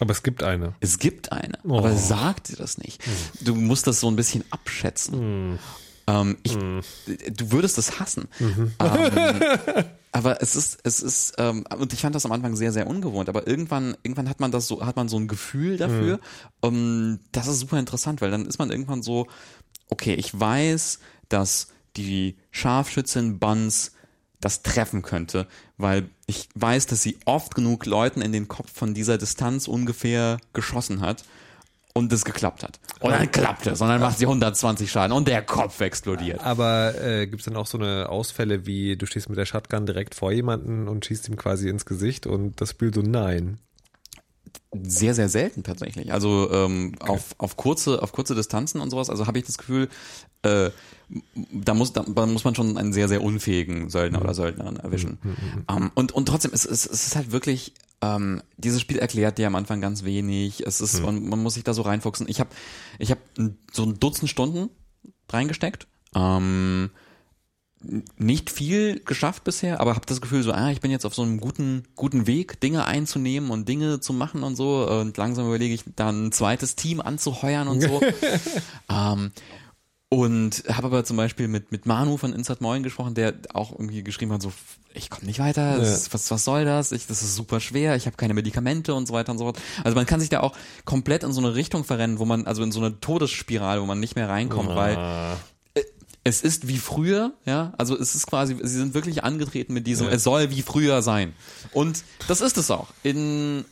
Aber 0.00 0.12
es 0.12 0.22
gibt 0.22 0.42
eine. 0.42 0.74
Es 0.80 0.98
gibt 0.98 1.32
eine, 1.32 1.58
oh. 1.64 1.78
aber 1.78 1.94
sag 1.96 2.44
dir 2.44 2.56
das 2.56 2.78
nicht. 2.78 3.02
Du 3.40 3.54
musst 3.54 3.86
das 3.86 4.00
so 4.00 4.08
ein 4.08 4.16
bisschen 4.16 4.44
abschätzen. 4.50 5.52
Mm. 5.52 5.58
Ähm, 6.06 6.38
ich, 6.42 6.56
mm. 6.56 6.80
Du 7.32 7.52
würdest 7.52 7.78
es 7.78 8.00
hassen. 8.00 8.28
Mhm. 8.38 8.72
Ähm, 8.78 9.40
aber 10.12 10.40
es 10.40 10.56
ist, 10.56 10.78
es 10.84 11.00
ist, 11.00 11.34
ähm, 11.38 11.64
und 11.78 11.92
ich 11.92 12.00
fand 12.00 12.14
das 12.14 12.24
am 12.24 12.32
Anfang 12.32 12.56
sehr, 12.56 12.72
sehr 12.72 12.86
ungewohnt. 12.86 13.28
Aber 13.28 13.46
irgendwann, 13.46 13.96
irgendwann 14.02 14.28
hat 14.28 14.40
man 14.40 14.50
das 14.50 14.66
so, 14.66 14.84
hat 14.84 14.96
man 14.96 15.08
so 15.08 15.18
ein 15.18 15.28
Gefühl 15.28 15.76
dafür. 15.76 16.20
Mhm. 16.64 17.20
Das 17.32 17.46
ist 17.46 17.60
super 17.60 17.78
interessant, 17.78 18.20
weil 18.20 18.30
dann 18.30 18.46
ist 18.46 18.58
man 18.58 18.70
irgendwann 18.70 19.02
so, 19.02 19.26
okay, 19.90 20.14
ich 20.14 20.38
weiß, 20.38 21.00
dass 21.28 21.68
die 21.96 22.36
Scharfschützin 22.52 23.38
Buns 23.38 23.92
das 24.40 24.62
treffen 24.62 25.02
könnte, 25.02 25.46
weil 25.76 26.08
ich 26.26 26.48
weiß, 26.54 26.86
dass 26.86 27.02
sie 27.02 27.18
oft 27.24 27.54
genug 27.54 27.86
Leuten 27.86 28.22
in 28.22 28.32
den 28.32 28.48
Kopf 28.48 28.70
von 28.72 28.94
dieser 28.94 29.18
Distanz 29.18 29.66
ungefähr 29.66 30.38
geschossen 30.52 31.00
hat 31.00 31.24
und 31.92 32.12
es 32.12 32.24
geklappt 32.24 32.62
hat. 32.62 32.78
Und 33.00 33.10
dann 33.10 33.30
klappt 33.30 33.66
es 33.66 33.80
und 33.80 33.88
dann 33.88 34.00
macht 34.00 34.18
sie 34.18 34.26
120 34.26 34.90
Schaden 34.90 35.12
und 35.12 35.26
der 35.28 35.42
Kopf 35.42 35.80
explodiert. 35.80 36.40
Aber 36.44 36.94
äh, 37.02 37.26
gibt 37.26 37.40
es 37.40 37.46
dann 37.46 37.56
auch 37.56 37.66
so 37.66 37.78
eine 37.78 38.08
Ausfälle 38.08 38.66
wie, 38.66 38.96
du 38.96 39.06
stehst 39.06 39.28
mit 39.28 39.38
der 39.38 39.46
Shotgun 39.46 39.86
direkt 39.86 40.14
vor 40.14 40.32
jemanden 40.32 40.88
und 40.88 41.04
schießt 41.04 41.28
ihm 41.28 41.36
quasi 41.36 41.68
ins 41.68 41.84
Gesicht 41.84 42.26
und 42.26 42.60
das 42.60 42.70
Spiel 42.70 42.94
so 42.94 43.02
nein? 43.02 43.58
Sehr, 44.72 45.14
sehr 45.14 45.28
selten 45.28 45.62
tatsächlich. 45.62 46.12
Also 46.12 46.50
ähm, 46.52 46.94
okay. 47.00 47.12
auf, 47.12 47.34
auf, 47.38 47.56
kurze, 47.56 48.02
auf 48.02 48.12
kurze 48.12 48.34
Distanzen 48.34 48.80
und 48.80 48.90
sowas, 48.90 49.10
also 49.10 49.26
habe 49.26 49.38
ich 49.38 49.46
das 49.46 49.58
Gefühl, 49.58 49.88
äh, 50.42 50.70
da 51.52 51.74
muss, 51.74 51.92
da, 51.92 52.04
da 52.06 52.26
muss 52.26 52.44
man 52.44 52.54
schon 52.54 52.76
einen 52.76 52.92
sehr, 52.92 53.08
sehr 53.08 53.22
unfähigen 53.22 53.88
Söldner 53.88 54.18
mhm. 54.18 54.24
oder 54.24 54.34
Söldnerin 54.34 54.76
erwischen. 54.76 55.18
Mhm. 55.22 55.30
Um, 55.30 55.74
mhm, 55.74 55.82
ähm, 55.84 55.90
und, 55.94 56.12
und 56.12 56.26
trotzdem, 56.26 56.50
es, 56.52 56.64
es, 56.64 56.86
es 56.86 57.06
ist 57.06 57.16
halt 57.16 57.32
wirklich, 57.32 57.72
ähm, 58.00 58.42
dieses 58.56 58.80
Spiel 58.80 58.98
erklärt 58.98 59.38
dir 59.38 59.46
am 59.46 59.54
Anfang 59.54 59.80
ganz 59.80 60.04
wenig. 60.04 60.66
Es 60.66 60.80
ist, 60.80 60.98
mhm. 60.98 61.04
man, 61.04 61.28
man 61.28 61.42
muss 61.42 61.54
sich 61.54 61.64
da 61.64 61.74
so 61.74 61.82
reinfuchsen. 61.82 62.28
Ich 62.28 62.40
habe 62.40 62.50
ich 62.98 63.10
hab 63.10 63.18
so 63.72 63.84
ein 63.84 63.98
Dutzend 63.98 64.30
Stunden 64.30 64.68
reingesteckt. 65.30 65.86
Ähm, 66.14 66.90
nicht 68.16 68.50
viel 68.50 69.00
geschafft 69.04 69.44
bisher, 69.44 69.80
aber 69.80 69.94
habe 69.94 70.06
das 70.06 70.20
Gefühl 70.20 70.42
so, 70.42 70.52
ah, 70.52 70.70
ich 70.70 70.80
bin 70.80 70.90
jetzt 70.90 71.06
auf 71.06 71.14
so 71.14 71.22
einem 71.22 71.38
guten 71.38 71.84
guten 71.94 72.26
Weg, 72.26 72.60
Dinge 72.60 72.86
einzunehmen 72.86 73.50
und 73.50 73.68
Dinge 73.68 74.00
zu 74.00 74.12
machen 74.12 74.42
und 74.42 74.56
so. 74.56 74.88
Und 74.88 75.16
langsam 75.16 75.46
überlege 75.46 75.74
ich 75.74 75.84
dann 75.94 76.26
ein 76.26 76.32
zweites 76.32 76.76
Team 76.76 77.00
anzuheuern 77.00 77.68
und 77.68 77.80
so. 77.80 78.00
ähm, 78.90 79.30
und 80.10 80.64
habe 80.68 80.86
aber 80.86 81.04
zum 81.04 81.18
Beispiel 81.18 81.48
mit, 81.48 81.70
mit 81.70 81.84
Manu 81.84 82.16
von 82.16 82.32
Insert 82.32 82.62
Moin 82.62 82.82
gesprochen, 82.82 83.14
der 83.14 83.34
auch 83.52 83.72
irgendwie 83.72 84.02
geschrieben 84.02 84.32
hat, 84.32 84.40
so, 84.40 84.52
ich 84.94 85.10
komme 85.10 85.26
nicht 85.26 85.38
weiter, 85.38 85.76
ja. 85.76 85.80
was, 85.82 86.30
was 86.30 86.44
soll 86.44 86.64
das? 86.64 86.92
Ich, 86.92 87.06
das 87.06 87.22
ist 87.22 87.36
super 87.36 87.60
schwer, 87.60 87.94
ich 87.94 88.06
habe 88.06 88.16
keine 88.16 88.32
Medikamente 88.32 88.94
und 88.94 89.06
so 89.06 89.12
weiter 89.12 89.32
und 89.32 89.38
so 89.38 89.44
fort. 89.44 89.60
Also 89.84 89.94
man 89.94 90.06
kann 90.06 90.20
sich 90.20 90.30
da 90.30 90.40
auch 90.40 90.56
komplett 90.86 91.24
in 91.24 91.32
so 91.32 91.40
eine 91.40 91.54
Richtung 91.54 91.84
verrennen, 91.84 92.18
wo 92.18 92.24
man, 92.24 92.46
also 92.46 92.62
in 92.62 92.72
so 92.72 92.80
eine 92.80 92.98
Todesspirale, 93.00 93.82
wo 93.82 93.86
man 93.86 94.00
nicht 94.00 94.16
mehr 94.16 94.30
reinkommt, 94.30 94.70
ah. 94.70 94.76
weil 94.76 94.96
äh, 95.74 95.84
es 96.24 96.40
ist 96.40 96.68
wie 96.68 96.78
früher, 96.78 97.34
ja, 97.44 97.74
also 97.76 97.94
es 97.98 98.14
ist 98.14 98.26
quasi, 98.26 98.56
sie 98.62 98.78
sind 98.78 98.94
wirklich 98.94 99.24
angetreten 99.24 99.74
mit 99.74 99.86
diesem, 99.86 100.06
ja. 100.06 100.14
es 100.14 100.22
soll 100.22 100.50
wie 100.50 100.62
früher 100.62 101.02
sein. 101.02 101.34
Und 101.74 102.02
das 102.28 102.40
ist 102.40 102.56
es 102.56 102.70
auch. 102.70 102.88
In 103.02 103.66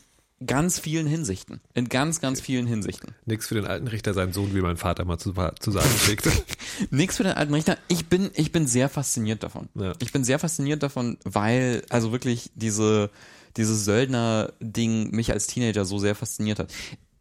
ganz 0.44 0.78
vielen 0.78 1.06
Hinsichten. 1.06 1.60
In 1.74 1.88
ganz, 1.88 2.20
ganz 2.20 2.40
vielen 2.40 2.66
Hinsichten. 2.66 3.14
Nix 3.24 3.46
für 3.46 3.54
den 3.54 3.66
alten 3.66 3.88
Richter, 3.88 4.12
sein 4.12 4.32
Sohn, 4.32 4.54
wie 4.54 4.60
mein 4.60 4.76
Vater 4.76 5.04
mal 5.04 5.18
zu, 5.18 5.32
zu 5.32 5.70
sagen 5.70 5.88
pflegte. 5.88 6.30
Nix 6.90 7.16
für 7.16 7.22
den 7.22 7.32
alten 7.32 7.54
Richter. 7.54 7.78
Ich 7.88 8.06
bin, 8.06 8.30
ich 8.34 8.52
bin 8.52 8.66
sehr 8.66 8.88
fasziniert 8.88 9.42
davon. 9.42 9.68
Ja. 9.74 9.94
Ich 10.00 10.12
bin 10.12 10.24
sehr 10.24 10.38
fasziniert 10.38 10.82
davon, 10.82 11.16
weil, 11.24 11.82
also 11.88 12.12
wirklich 12.12 12.50
diese, 12.54 13.10
dieses 13.56 13.84
Söldner-Ding 13.84 15.10
mich 15.12 15.32
als 15.32 15.46
Teenager 15.46 15.84
so 15.84 15.98
sehr 15.98 16.14
fasziniert 16.14 16.58
hat. 16.58 16.72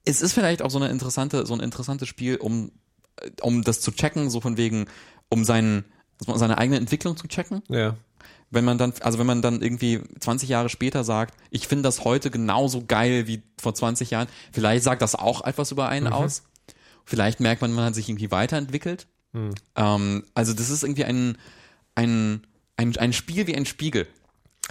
Es 0.03 0.21
ist 0.21 0.33
vielleicht 0.33 0.61
auch 0.61 0.69
so 0.69 0.77
eine 0.77 0.89
interessante, 0.89 1.45
so 1.45 1.53
ein 1.53 1.61
interessantes 1.61 2.09
Spiel, 2.09 2.35
um, 2.35 2.71
um 3.41 3.61
das 3.63 3.79
zu 3.79 3.91
checken, 3.91 4.29
so 4.29 4.41
von 4.41 4.57
wegen, 4.57 4.87
um 5.29 5.45
seinen, 5.45 5.85
seine 6.19 6.57
eigene 6.57 6.77
Entwicklung 6.77 7.15
zu 7.15 7.27
checken. 7.27 7.63
Ja 7.69 7.95
wenn 8.51 8.65
man 8.65 8.77
dann, 8.77 8.93
also 9.01 9.19
wenn 9.19 9.25
man 9.25 9.41
dann 9.41 9.61
irgendwie 9.61 10.01
20 10.19 10.49
Jahre 10.49 10.69
später 10.69 11.03
sagt, 11.03 11.35
ich 11.49 11.67
finde 11.67 11.83
das 11.83 12.03
heute 12.03 12.31
genauso 12.31 12.83
geil 12.85 13.27
wie 13.27 13.43
vor 13.59 13.73
20 13.73 14.11
Jahren, 14.11 14.27
vielleicht 14.51 14.83
sagt 14.83 15.01
das 15.01 15.15
auch 15.15 15.43
etwas 15.43 15.71
über 15.71 15.89
einen 15.89 16.07
mhm. 16.07 16.13
aus. 16.13 16.43
Vielleicht 17.05 17.39
merkt 17.39 17.61
man, 17.61 17.71
man 17.73 17.85
hat 17.85 17.95
sich 17.95 18.09
irgendwie 18.09 18.31
weiterentwickelt. 18.31 19.07
Mhm. 19.33 19.51
Ähm, 19.75 20.23
also 20.33 20.53
das 20.53 20.69
ist 20.69 20.83
irgendwie 20.83 21.05
ein, 21.05 21.37
ein, 21.95 22.41
ein, 22.77 22.95
ein 22.97 23.13
Spiel 23.13 23.47
wie 23.47 23.55
ein 23.55 23.65
Spiegel. 23.65 24.07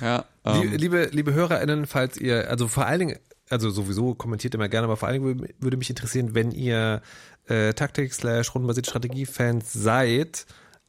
Ja, 0.01 0.25
ähm. 0.45 0.73
liebe, 0.73 1.09
liebe 1.13 1.35
HörerInnen, 1.35 1.87
falls 1.87 2.17
ihr, 2.17 2.51
also 2.51 2.67
vor 2.67 2.87
allen 2.87 3.01
Dingen, 3.01 3.19
also 3.49 3.71
sowieso 3.71 4.15
kommentiert 4.15 4.55
immer 4.55 4.69
gerne, 4.69 4.87
aber 4.87 4.97
vor 4.97 5.09
allen 5.09 5.23
Dingen 5.23 5.49
würde 5.61 5.77
mich 5.77 5.91
interessieren, 5.91 6.35
wenn 6.35 6.51
ihr 6.51 7.03
äh, 7.47 7.75
Taktik 7.75 8.13
slash 8.13 8.55
rundenbasierte 8.55 8.91
Strategie-Fans 8.91 9.73
seid, 9.73 10.47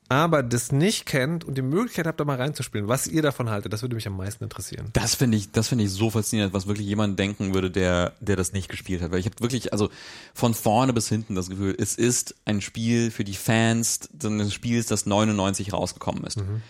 aber 0.08 0.44
das 0.44 0.72
nicht 0.72 1.06
kennt 1.06 1.44
und 1.44 1.58
die 1.58 1.62
Möglichkeit 1.62 2.06
habt, 2.06 2.20
da 2.20 2.26
mal 2.26 2.38
reinzuspielen, 2.38 2.88
was 2.88 3.08
ihr 3.08 3.22
davon 3.22 3.50
haltet, 3.50 3.74
das 3.74 3.82
würde 3.82 3.96
mich 3.96 4.08
am 4.08 4.18
meisten 4.18 4.44
interessieren. 4.44 4.90
Das 4.94 5.16
finde 5.16 5.38
ich, 5.38 5.52
das 5.52 5.68
finde 5.68 5.84
ich 5.86 5.92
so 5.92 6.10
faszinierend, 6.10 6.54
was 6.54 6.68
wirklich 6.68 6.88
jemand 6.88 7.18
denken 7.18 7.54
würde, 7.54 7.72
der, 7.72 8.14
der 8.20 8.36
das 8.36 8.54
nicht 8.54 8.70
gespielt 8.70 9.02
hat. 9.02 9.12
Weil 9.12 9.20
ich 9.20 9.26
habe 9.26 9.40
wirklich, 9.40 9.74
also 9.74 9.90
von 10.34 10.54
vorne 10.54 10.94
bis 10.94 11.10
hinten 11.10 11.36
das 11.36 11.50
Gefühl, 11.50 11.76
es 11.78 11.96
ist 11.96 12.36
ein 12.46 12.62
Spiel 12.62 13.10
für 13.10 13.24
die 13.24 13.34
Fans 13.34 14.10
ein 14.24 14.52
Spiel, 14.52 14.84
das 14.84 15.06
99 15.06 15.74
rausgekommen 15.74 16.24
ist. 16.24 16.38
Mhm. 16.38 16.62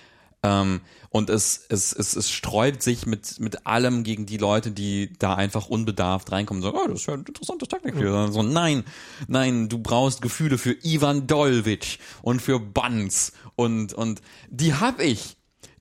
Ähm, 0.45 0.81
und 1.09 1.29
es, 1.29 1.65
es, 1.69 1.93
es, 1.93 2.15
es 2.15 2.29
sträubt 2.29 2.83
sich 2.83 3.05
mit, 3.05 3.39
mit 3.39 3.65
allem 3.65 4.03
gegen 4.03 4.25
die 4.25 4.37
Leute, 4.37 4.71
die 4.71 5.13
da 5.17 5.33
einfach 5.35 5.67
unbedarft 5.67 6.31
reinkommen 6.31 6.61
und 6.61 6.69
sagen, 6.69 6.83
oh, 6.83 6.89
das 6.89 7.01
ist 7.01 7.07
ja 7.07 7.13
ein 7.13 7.21
interessantes 7.21 7.69
Taktikspiel. 7.69 8.09
Mhm. 8.09 8.33
So, 8.33 8.43
nein, 8.43 8.83
nein, 9.27 9.69
du 9.69 9.79
brauchst 9.79 10.21
Gefühle 10.21 10.57
für 10.57 10.75
Ivan 10.83 11.25
Dolvic 11.25 11.99
und 12.21 12.41
für 12.41 12.59
Buns 12.59 13.31
und, 13.55 13.93
und 13.93 14.21
die 14.49 14.73
hab 14.73 14.99
ich. 14.99 15.34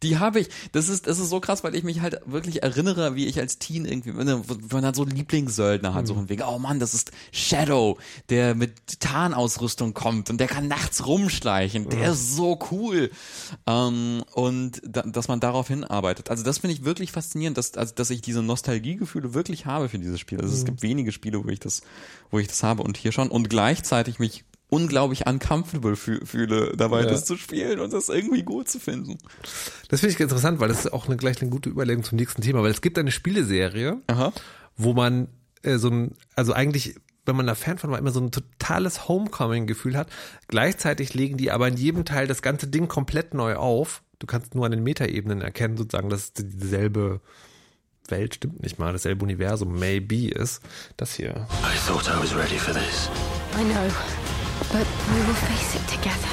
Die 0.05 0.19
habe 0.19 0.41
ich. 0.41 0.49
Das 0.73 0.89
ist, 0.89 1.07
das 1.07 1.19
ist 1.19 1.31
so 1.31 1.41
krass, 1.41 1.65
weil 1.65 1.75
ich 1.75 1.83
mich 1.83 2.01
halt 2.01 2.21
wirklich 2.27 2.63
erinnere, 2.63 3.15
wie 3.15 3.27
ich 3.27 3.41
als 3.41 3.59
Teen 3.59 3.87
irgendwie, 3.87 4.17
wenn 4.17 4.27
man 4.71 4.85
halt 4.85 4.97
so 4.97 5.05
Lieblingssöldner 5.05 5.95
hat, 5.95 6.03
mhm. 6.03 6.07
so 6.07 6.15
von 6.15 6.29
wegen, 6.29 6.43
oh 6.43 6.59
Mann, 6.59 6.79
das 6.79 6.93
ist 6.93 7.11
Shadow, 7.33 7.99
der 8.29 8.55
mit 8.55 9.01
Tarnausrüstung 9.01 9.95
kommt 9.95 10.29
und 10.29 10.39
der 10.39 10.47
kann 10.47 10.69
nachts 10.69 11.07
rumschleichen. 11.07 11.89
Der 11.89 12.09
mhm. 12.09 12.13
ist 12.13 12.37
so 12.37 12.59
cool. 12.71 13.11
Ähm, 13.67 14.23
und 14.35 14.83
da, 14.87 15.03
dass 15.03 15.29
man 15.29 15.41
darauf 15.41 15.69
hinarbeitet. 15.69 16.31
Also 16.31 16.45
das 16.45 16.59
finde 16.59 16.75
ich 16.75 16.85
wirklich 16.85 17.11
faszinierend, 17.11 17.57
dass, 17.57 17.75
also, 17.75 17.95
dass 17.95 18.11
ich 18.11 18.21
diese 18.21 18.43
Nostalgiegefühle 18.43 19.33
wirklich 19.33 19.65
habe 19.65 19.89
für 19.89 19.99
dieses 19.99 20.21
Spiel. 20.21 20.39
Also 20.41 20.53
mhm. 20.53 20.59
es 20.59 20.65
gibt 20.67 20.83
wenige 20.83 21.13
Spiele, 21.13 21.43
wo 21.43 21.49
ich 21.49 21.61
das, 21.61 21.81
wo 22.31 22.39
ich 22.39 22.49
das 22.49 22.63
habe 22.63 22.83
und 22.83 22.99
hier 22.99 23.13
schon 23.13 23.31
und 23.31 23.49
gleichzeitig 23.49 24.19
mich 24.19 24.45
unglaublich 24.75 25.27
uncomfortable 25.27 25.97
fühle, 25.97 26.77
dabei 26.77 27.03
ja. 27.03 27.07
das 27.07 27.25
zu 27.25 27.37
spielen 27.37 27.81
und 27.81 27.93
das 27.93 28.09
irgendwie 28.09 28.43
gut 28.43 28.69
zu 28.69 28.81
finden. 28.81 29.19
Das 29.89 30.01
finde 30.01 30.13
ich 30.13 30.19
ganz 30.19 30.33
interessant, 30.33 30.61
weil 30.61 30.69
das 30.69 30.81
ist 30.81 30.93
auch 30.93 31.07
eine, 31.07 31.17
gleich 31.17 31.41
eine 31.41 31.51
gute 31.51 31.71
Überlegung 31.71 32.05
zum 32.05 32.17
nächsten 32.17 32.43
Thema, 32.43 32.63
weil 32.63 32.71
es 32.71 32.81
gibt 32.81 32.99
eine 32.99 33.11
Spieleserie, 33.11 34.01
Aha. 34.09 34.33
wo 34.77 34.93
man 34.93 35.29
äh, 35.63 35.79
so 35.79 35.89
ein, 35.89 36.13
also 36.35 36.53
eigentlich 36.53 36.97
wenn 37.27 37.37
man 37.37 37.47
da 37.47 37.55
Fan 37.55 37.79
von 37.79 37.91
war, 37.91 37.99
immer 37.99 38.11
so 38.11 38.21
ein 38.21 38.31
totales 38.31 39.09
Homecoming-Gefühl 39.09 39.97
hat. 39.97 40.09
Gleichzeitig 40.49 41.15
legen 41.15 41.39
die 41.39 41.51
aber 41.51 41.69
in 41.69 41.77
jedem 41.77 42.05
Teil 42.05 42.27
das 42.27 42.43
ganze 42.43 42.67
Ding 42.67 42.87
komplett 42.87 43.33
neu 43.33 43.57
auf. 43.57 44.03
Du 44.19 44.27
kannst 44.27 44.55
nur 44.55 44.67
an 44.67 44.73
den 44.73 44.83
Metaebenen 44.83 45.41
erkennen, 45.41 45.77
sozusagen, 45.77 46.11
dass 46.11 46.25
es 46.25 46.33
dieselbe 46.35 47.21
Welt, 48.09 48.35
stimmt 48.35 48.63
nicht 48.63 48.79
mal, 48.79 48.93
dasselbe 48.93 49.25
Universum, 49.25 49.79
maybe 49.79 50.29
ist. 50.29 50.61
Das 50.97 51.15
hier. 51.15 51.47
I 51.63 51.77
thought 51.87 52.07
I 52.09 52.21
was 52.21 52.35
ready 52.35 52.59
for 52.59 52.75
this. 52.75 53.09
I 53.59 53.65
know. 53.65 54.34
But 54.73 54.87
we 55.11 55.27
will 55.27 55.35
face 55.35 55.75
it 55.75 55.87
together. 55.89 56.29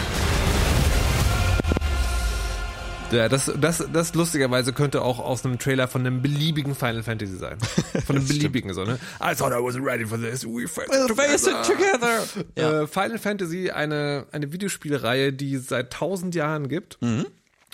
Ja, 3.11 3.27
das, 3.27 3.51
das, 3.59 3.85
das 3.91 4.13
lustigerweise 4.13 4.71
könnte 4.71 5.01
auch 5.01 5.19
aus 5.19 5.43
einem 5.43 5.59
Trailer 5.59 5.87
von 5.87 6.01
einem 6.01 6.21
beliebigen 6.21 6.75
Final 6.75 7.03
Fantasy 7.03 7.35
sein. 7.35 7.57
Von 8.05 8.15
einem 8.15 8.27
beliebigen 8.27 8.73
so, 8.73 8.85
ne? 8.85 8.99
I 9.19 9.35
thought 9.35 9.51
I 9.51 9.57
wasn't 9.57 9.85
ready 9.85 10.05
for 10.05 10.17
this. 10.17 10.45
We 10.45 10.65
face, 10.67 10.87
we'll 10.87 11.11
it, 11.11 11.15
face 11.17 11.45
it 11.45 11.61
together. 11.65 12.23
Ja. 12.57 12.83
Äh, 12.83 12.87
Final 12.87 13.19
Fantasy, 13.19 13.69
eine, 13.69 14.27
eine 14.31 14.53
Videospielreihe, 14.53 15.33
die 15.33 15.55
es 15.55 15.67
seit 15.67 15.91
tausend 15.91 16.35
Jahren 16.35 16.69
gibt 16.69 17.01
mhm. 17.01 17.25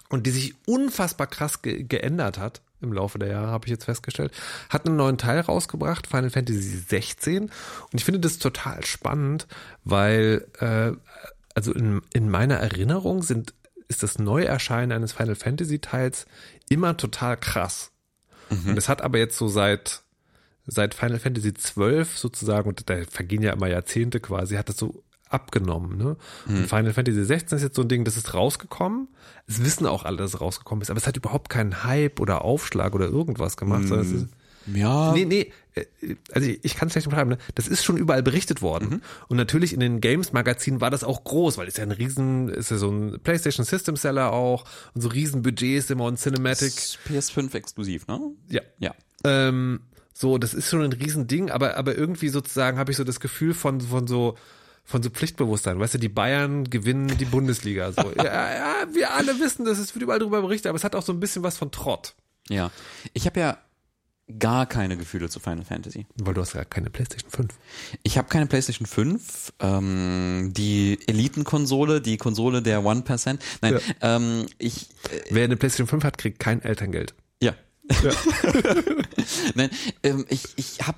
und 0.09 0.25
die 0.25 0.31
sich 0.31 0.55
unfassbar 0.65 1.27
krass 1.27 1.61
ge 1.61 1.83
geändert 1.83 2.39
hat 2.39 2.61
im 2.81 2.93
Laufe 2.93 3.19
der 3.19 3.29
Jahre, 3.29 3.47
habe 3.47 3.65
ich 3.65 3.71
jetzt 3.71 3.85
festgestellt, 3.85 4.31
hat 4.69 4.85
einen 4.85 4.95
neuen 4.95 5.17
Teil 5.17 5.39
rausgebracht, 5.39 6.07
Final 6.07 6.29
Fantasy 6.29 6.61
16. 6.61 7.43
Und 7.43 7.51
ich 7.93 8.05
finde 8.05 8.19
das 8.19 8.37
total 8.37 8.85
spannend, 8.85 9.47
weil, 9.83 10.47
äh, 10.59 10.91
also 11.55 11.73
in, 11.73 12.01
in 12.13 12.29
meiner 12.29 12.55
Erinnerung 12.55 13.23
sind, 13.23 13.53
ist 13.87 14.03
das 14.03 14.19
Neuerscheinen 14.19 14.91
eines 14.91 15.13
Final 15.13 15.35
Fantasy 15.35 15.79
Teils 15.79 16.25
immer 16.69 16.97
total 16.97 17.37
krass. 17.37 17.91
Mhm. 18.49 18.71
Und 18.71 18.77
es 18.77 18.89
hat 18.89 19.01
aber 19.01 19.17
jetzt 19.17 19.37
so 19.37 19.47
seit, 19.47 20.01
seit 20.65 20.93
Final 20.93 21.19
Fantasy 21.19 21.53
12 21.53 22.17
sozusagen, 22.17 22.69
und 22.69 22.89
da 22.89 23.03
vergehen 23.09 23.41
ja 23.41 23.53
immer 23.53 23.67
Jahrzehnte 23.67 24.19
quasi, 24.19 24.55
hat 24.55 24.69
das 24.69 24.77
so 24.77 25.03
abgenommen. 25.29 25.97
Ne? 25.97 26.17
Mhm. 26.45 26.57
Und 26.57 26.67
Final 26.67 26.93
Fantasy 26.93 27.23
16 27.23 27.57
ist 27.57 27.63
jetzt 27.63 27.75
so 27.75 27.81
ein 27.81 27.87
Ding, 27.87 28.03
das 28.03 28.17
ist 28.17 28.33
rausgekommen. 28.33 29.07
Es 29.47 29.63
wissen 29.63 29.85
auch 29.85 30.05
alle, 30.05 30.17
dass 30.17 30.33
es 30.33 30.41
rausgekommen 30.41 30.81
ist, 30.81 30.89
aber 30.89 30.97
es 30.97 31.07
hat 31.07 31.17
überhaupt 31.17 31.49
keinen 31.49 31.83
Hype 31.83 32.19
oder 32.19 32.43
Aufschlag 32.43 32.93
oder 32.95 33.07
irgendwas 33.07 33.57
gemacht. 33.57 33.87
Sondern 33.87 34.05
es 34.05 34.13
ist, 34.13 34.27
Ja. 34.73 35.13
Nee, 35.13 35.25
nee, 35.25 35.51
äh, 35.75 36.15
also 36.31 36.49
ich 36.61 36.75
kann 36.75 36.87
es 36.87 36.93
schlecht 36.93 37.09
beschreiben, 37.09 37.29
ne? 37.29 37.37
das 37.55 37.67
ist 37.67 37.83
schon 37.83 37.97
überall 37.97 38.23
berichtet 38.23 38.61
worden. 38.61 38.89
Mhm. 38.89 39.01
Und 39.27 39.37
natürlich 39.37 39.73
in 39.73 39.79
den 39.79 40.01
Games-Magazinen 40.01 40.81
war 40.81 40.91
das 40.91 41.03
auch 41.03 41.23
groß, 41.23 41.57
weil 41.57 41.67
es 41.67 41.77
ja 41.77 41.83
ein 41.83 41.91
riesen, 41.91 42.49
ist 42.49 42.71
ja 42.71 42.77
so 42.77 42.89
ein 42.89 43.19
PlayStation 43.23 43.65
System 43.65 43.95
Seller 43.95 44.33
auch 44.33 44.65
und 44.93 45.01
so 45.01 45.09
riesen 45.09 45.41
Budgets 45.41 45.89
immer 45.89 46.05
und 46.05 46.19
Cinematic. 46.19 46.73
PS5 47.07 47.53
exklusiv, 47.55 48.07
ne? 48.07 48.19
Ja. 48.49 48.61
Ja. 48.79 48.93
Ähm, 49.23 49.81
so, 50.13 50.39
das 50.39 50.55
ist 50.55 50.69
schon 50.69 50.81
ein 50.81 50.93
Riesending, 50.93 51.51
aber, 51.51 51.77
aber 51.77 51.95
irgendwie 51.95 52.29
sozusagen 52.29 52.79
habe 52.79 52.91
ich 52.91 52.97
so 52.97 53.03
das 53.03 53.19
Gefühl 53.19 53.53
von, 53.53 53.81
von 53.81 54.07
so, 54.07 54.35
von 54.87 55.03
so 55.03 55.09
Pflichtbewusstsein. 55.09 55.79
Weißt 55.79 55.95
du, 55.95 55.97
die 55.99 56.07
Bayern 56.09 56.63
gewinnen 56.69 57.17
die 57.17 57.25
Bundesliga. 57.25 57.91
So. 57.91 58.11
ja, 58.17 58.23
ja, 58.23 58.75
wir 58.93 59.13
alle 59.13 59.37
wissen 59.39 59.65
das, 59.65 59.77
es 59.79 59.93
wird 59.93 60.01
überall 60.03 60.19
drüber 60.19 60.41
berichtet, 60.41 60.67
aber 60.69 60.77
es 60.77 60.83
hat 60.85 60.95
auch 60.95 61.03
so 61.03 61.11
ein 61.11 61.19
bisschen 61.19 61.43
was 61.43 61.57
von 61.57 61.71
Trott. 61.71 62.15
Ja. 62.49 62.71
Ich 63.13 63.25
habe 63.25 63.39
ja 63.41 63.57
gar 64.39 64.65
keine 64.65 64.95
Gefühle 64.97 65.29
zu 65.29 65.39
Final 65.41 65.65
Fantasy. 65.65 66.05
Weil 66.15 66.33
du 66.33 66.41
hast 66.41 66.53
ja 66.53 66.63
keine 66.63 66.89
PlayStation 66.89 67.29
5. 67.29 67.47
Ich 68.03 68.17
habe 68.17 68.29
keine 68.29 68.45
PlayStation 68.45 68.85
5, 68.85 69.53
ähm, 69.59 70.51
die 70.55 70.99
Elitenkonsole, 71.07 71.99
die 72.01 72.15
Konsole 72.17 72.61
der 72.61 72.79
1%. 72.81 73.39
Nein, 73.61 73.73
Ja. 73.73 73.79
ähm, 74.15 74.45
ich, 74.57 74.89
äh, 75.11 75.21
Wer 75.31 75.43
eine 75.45 75.57
PlayStation 75.57 75.87
5 75.87 76.03
hat, 76.05 76.17
kriegt 76.17 76.39
kein 76.39 76.61
Elterngeld. 76.61 77.13
ja. 77.41 77.53
Nein, 79.55 79.69
ähm, 80.03 80.25
ich, 80.29 80.43
ich 80.57 80.79
habe 80.85 80.97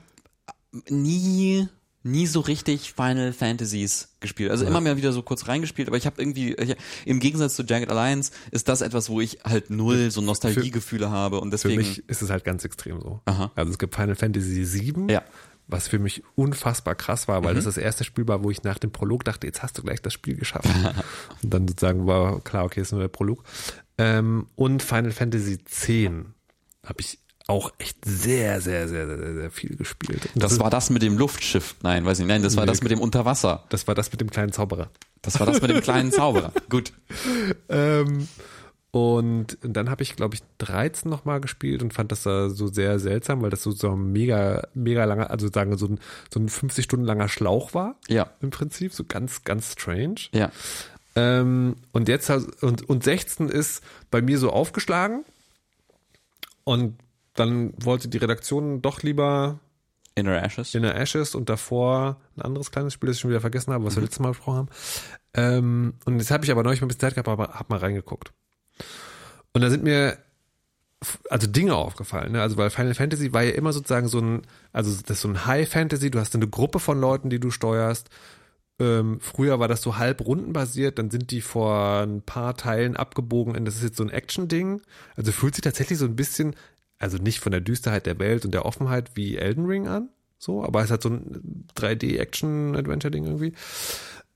nie 0.90 1.68
nie 2.12 2.28
so 2.28 2.40
richtig 2.40 2.94
Final 2.94 3.34
Fantasies 3.34 4.10
gespielt. 4.20 4.52
Also 4.52 4.66
immer 4.66 4.82
mal 4.82 4.98
wieder 4.98 5.12
so 5.14 5.22
kurz 5.22 5.48
reingespielt, 5.48 5.88
aber 5.88 5.98
ich 5.98 6.06
habe 6.06 6.22
irgendwie 6.22 6.54
ich, 6.54 6.76
im 7.06 7.20
Gegensatz 7.20 7.56
zu 7.56 7.64
Jagged 7.64 7.90
Alliance 7.90 8.32
ist 8.52 8.68
das 8.68 8.82
etwas, 8.82 9.10
wo 9.10 9.22
ich 9.22 9.40
halt 9.44 9.70
null 9.70 10.12
so 10.12 10.22
Nostalgiegefühle 10.22 11.10
habe 11.10 11.40
und 11.40 11.50
Für 11.50 11.52
deswegen 11.52 11.78
mich 11.78 12.08
ist 12.10 12.22
es 12.22 12.30
halt 12.30 12.44
ganz 12.44 12.66
extrem 12.66 13.00
so. 13.02 13.22
Aha. 13.26 13.52
Also 13.56 13.72
es 13.72 13.78
gibt 13.80 13.96
Final 13.96 14.16
Fantasy 14.16 14.66
7, 14.66 15.10
Ja. 15.10 15.24
was 15.68 15.88
für 15.88 16.00
mich 16.00 16.24
unfassbar 16.36 16.96
krass 16.96 17.28
war, 17.28 17.44
weil 17.44 17.56
das 17.56 17.66
das 17.66 17.78
erste 17.78 18.04
Spiel 18.04 18.28
war, 18.28 18.44
wo 18.44 18.52
ich 18.52 18.64
nach 18.64 18.80
dem 18.80 18.92
Prolog 18.92 19.24
dachte, 19.24 19.48
jetzt 19.48 19.62
hast 19.64 19.78
du 19.78 19.84
gleich 19.84 20.02
das 20.02 20.14
Spiel 20.14 20.36
geschafft. 20.36 20.68
und 21.44 21.54
dann 21.54 21.68
sozusagen 21.68 22.08
war 22.08 22.42
klar, 22.42 22.66
okay, 22.66 22.82
ist 22.82 22.92
nur 22.92 23.02
der 23.02 23.08
Prolog. 23.08 23.44
Ähm, 23.98 24.48
und 24.56 24.82
Final 24.82 25.12
Fantasy 25.12 25.58
10 25.64 26.34
habe 26.86 27.02
ich 27.02 27.20
auch 27.50 27.72
echt 27.80 28.06
sehr, 28.06 28.62
sehr, 28.62 28.88
sehr, 28.88 29.08
sehr, 29.08 29.34
sehr, 29.34 29.52
viel 29.52 29.76
gespielt. 29.76 30.30
Und 30.36 30.44
das 30.44 30.60
war 30.60 30.70
das 30.70 30.90
mit 30.90 31.02
dem 31.02 31.18
Luftschiff. 31.18 31.76
Nein, 31.82 32.06
weiß 32.06 32.20
ich 32.20 32.26
nicht. 32.26 32.34
Nein, 32.34 32.44
das 32.44 32.56
war 32.56 32.66
das 32.66 32.82
mit 32.84 32.92
dem 32.92 33.02
Unterwasser. 33.02 33.66
das 33.70 33.88
war 33.88 33.96
das 33.96 34.12
mit 34.12 34.22
dem 34.22 34.30
kleinen 34.30 34.52
Zauberer. 34.52 34.90
Das 35.22 35.40
war 35.40 35.48
das 35.48 35.62
mit 35.62 35.72
dem 35.72 35.82
kleinen 35.82 36.12
Zauberer. 36.12 36.54
Gut. 36.70 36.94
Ähm, 37.68 38.28
und 38.92 39.58
dann 39.62 39.90
habe 39.90 40.04
ich, 40.04 40.16
glaube 40.16 40.36
ich, 40.36 40.42
13 40.60 41.10
nochmal 41.10 41.42
gespielt 41.42 41.82
und 41.82 41.94
fand 41.94 42.12
das 42.12 42.24
da 42.24 42.50
so 42.50 42.68
sehr 42.68 43.00
seltsam, 43.00 43.42
weil 43.42 43.50
das 43.50 43.64
so, 43.64 43.72
so 43.72 43.92
ein 43.94 44.12
mega, 44.12 44.68
mega 44.74 45.04
langer, 45.06 45.30
also 45.32 45.48
sagen 45.52 45.72
wir 45.72 45.78
so 45.78 45.88
ein, 45.88 46.00
so 46.34 46.40
ein 46.40 46.50
50 46.50 46.86
Stunden 46.86 47.06
langer 47.06 47.30
Schlauch 47.30 47.74
war. 47.74 47.96
Ja. 48.08 48.30
Im 48.42 48.52
Prinzip, 48.52 48.94
so 48.94 49.04
ganz, 49.04 49.44
ganz 49.44 49.74
strange. 49.74 50.22
Ja. 50.34 50.52
Ähm, 51.16 51.76
und 51.92 52.08
jetzt, 52.08 52.30
hast- 52.30 52.62
und, 52.64 52.88
und 52.88 53.04
16 53.04 53.50
ist 53.50 53.84
bei 54.12 54.22
mir 54.22 54.38
so 54.38 54.52
aufgeschlagen. 54.52 55.26
Und 56.64 56.96
dann 57.36 57.74
wollte 57.78 58.08
die 58.08 58.18
Redaktion 58.18 58.82
doch 58.82 59.04
lieber 59.04 59.60
Inner 60.16 60.44
Ashes. 60.44 60.76
Inner 60.76 60.96
Ashes 60.96 61.36
und 61.36 61.50
davor 61.50 62.20
ein 62.36 62.42
anderes 62.42 62.72
kleines 62.72 62.94
Spiel, 62.94 63.08
das 63.08 63.18
ich 63.18 63.22
schon 63.22 63.30
wieder 63.30 63.42
vergessen 63.42 63.74
habe, 63.74 63.86
was 63.86 63.96
wir 63.96 64.04
letztes 64.04 64.20
Mal 64.20 64.30
besprochen 64.30 64.58
haben. 64.58 64.70
Ähm, 65.34 65.94
und 66.06 66.20
jetzt 66.20 66.32
habe 66.32 66.44
ich 66.44 66.52
aber 66.52 66.64
neulich 66.64 66.82
mal 66.82 66.86
ein 66.86 66.90
bisschen 66.90 67.02
Zeit 67.02 67.14
gehabt, 67.14 67.28
aber 67.28 67.50
hab 67.54 67.70
mal 67.70 67.80
reingeguckt. 67.80 68.34
Und 69.54 69.62
da 69.62 69.70
sind 69.70 69.84
mir 69.84 70.18
also 71.30 71.48
Dinge 71.48 71.76
aufgefallen, 71.76 72.34
ne? 72.34 72.42
Also 72.42 72.58
weil 72.58 72.70
Final 72.70 72.94
Fantasy 72.94 73.32
war 73.32 73.44
ja 73.44 73.52
immer 73.52 73.72
sozusagen 73.72 74.08
so 74.08 74.20
ein, 74.20 74.42
also 74.74 74.92
das 74.92 75.18
ist 75.18 75.22
so 75.22 75.30
ein 75.30 75.46
High 75.46 75.70
Fantasy, 75.70 76.12
du 76.12 76.20
hast 76.20 76.36
eine 76.36 76.48
Gruppe 76.48 76.80
von 76.80 77.00
Leuten, 77.00 77.30
die 77.30 77.40
du 77.40 77.52
steuerst. 77.52 78.10
Ähm, 78.80 79.20
früher 79.22 79.60
war 79.60 79.68
das 79.68 79.82
so 79.82 79.98
halb 79.98 80.26
rundenbasiert, 80.26 81.00
dann 81.00 81.10
sind 81.10 81.32
die 81.32 81.42
vor 81.42 82.02
ein 82.02 82.22
paar 82.22 82.56
Teilen 82.56 82.96
abgebogen 82.96 83.56
in 83.56 83.66
das 83.66 83.76
ist 83.76 83.84
jetzt 83.84 83.98
so 83.98 84.04
ein 84.04 84.10
Action-Ding. 84.10 84.82
Also 85.16 85.32
fühlt 85.32 85.56
sich 85.56 85.64
tatsächlich 85.64 86.00
so 86.00 86.06
ein 86.06 86.16
bisschen, 86.16 86.56
also 87.00 87.18
nicht 87.18 87.40
von 87.40 87.52
der 87.52 87.62
Düsterheit 87.62 88.06
der 88.06 88.20
Welt 88.20 88.46
und 88.46 88.54
der 88.54 88.66
Offenheit 88.66 89.12
wie 89.16 89.38
Elden 89.38 89.66
Ring 89.66 89.88
an, 89.88 90.10
so, 90.38 90.64
aber 90.64 90.84
es 90.84 90.92
hat 90.92 91.02
so 91.02 91.10
ein 91.10 91.66
3D-Action-Adventure-Ding 91.76 93.26
irgendwie. 93.26 93.54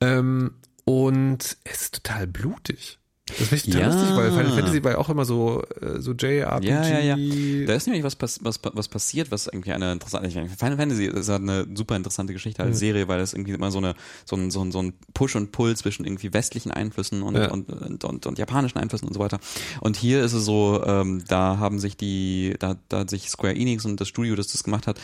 Ähm, 0.02 0.56
und 0.86 1.58
es 1.64 1.82
ist 1.82 1.96
total 1.96 2.28
blutig. 2.28 3.00
Das 3.26 3.38
finde 3.38 3.56
ich 3.56 3.64
total 3.64 3.82
Ja. 3.82 3.88
lustig, 3.88 4.16
weil 4.18 4.32
Final 4.32 4.52
Fantasy 4.52 4.84
war 4.84 4.92
ja 4.92 4.98
auch 4.98 5.08
immer 5.10 5.24
so, 5.24 5.64
äh, 5.80 6.02
so 6.02 6.12
JRPG. 6.12 6.68
Ja, 6.68 6.86
ja, 7.00 7.16
ja. 7.16 7.66
Da 7.66 7.74
ist 7.74 7.88
nämlich 7.88 8.04
was, 8.04 8.18
was, 8.42 8.60
was 8.74 8.88
passiert, 8.90 9.32
was 9.32 9.48
irgendwie 9.48 9.72
eine 9.72 9.94
interessante, 9.94 10.28
ich 10.28 10.36
meine, 10.36 10.50
Final 10.50 10.76
Fantasy 10.76 11.06
ist 11.06 11.30
halt 11.30 11.42
eine 11.42 11.66
super 11.74 11.96
interessante 11.96 12.34
Geschichte 12.34 12.62
als 12.62 12.80
Serie, 12.80 13.08
weil 13.08 13.22
es 13.22 13.34
irgendwie 13.34 13.54
immer 13.54 13.72
so 13.72 13.78
eine, 13.78 13.96
so 14.26 14.36
ein, 14.36 14.52
so 14.52 14.62
ein, 14.62 14.74
so 14.74 14.82
ein 14.82 14.94
Push 15.14 15.38
und 15.38 15.54
Pull 15.54 15.78
zwischen 15.78 16.04
irgendwie 16.06 16.34
westlichen 16.34 16.72
Einflüssen 16.72 17.24
und, 17.24 17.36
Ja. 17.36 17.50
und, 17.50 17.70
und, 17.72 18.04
und, 18.04 18.26
und 18.26 18.38
japanischen 18.38 18.78
Einflüssen 18.78 19.08
und 19.08 19.14
so 19.14 19.22
weiter. 19.22 19.40
Und 19.80 19.96
hier 19.96 20.22
ist 20.22 20.34
es 20.34 20.44
so, 20.44 20.84
ähm, 20.86 21.24
da 21.30 21.60
haben 21.60 21.80
sich 21.80 21.96
die, 21.96 22.56
da, 22.60 22.76
da 22.90 23.00
hat 23.00 23.10
sich 23.10 23.30
Square 23.30 23.56
Enix 23.56 23.86
und 23.86 24.02
das 24.02 24.10
Studio, 24.10 24.36
das 24.36 24.48
das 24.48 24.66
gemacht 24.66 24.86
hat, 24.86 25.00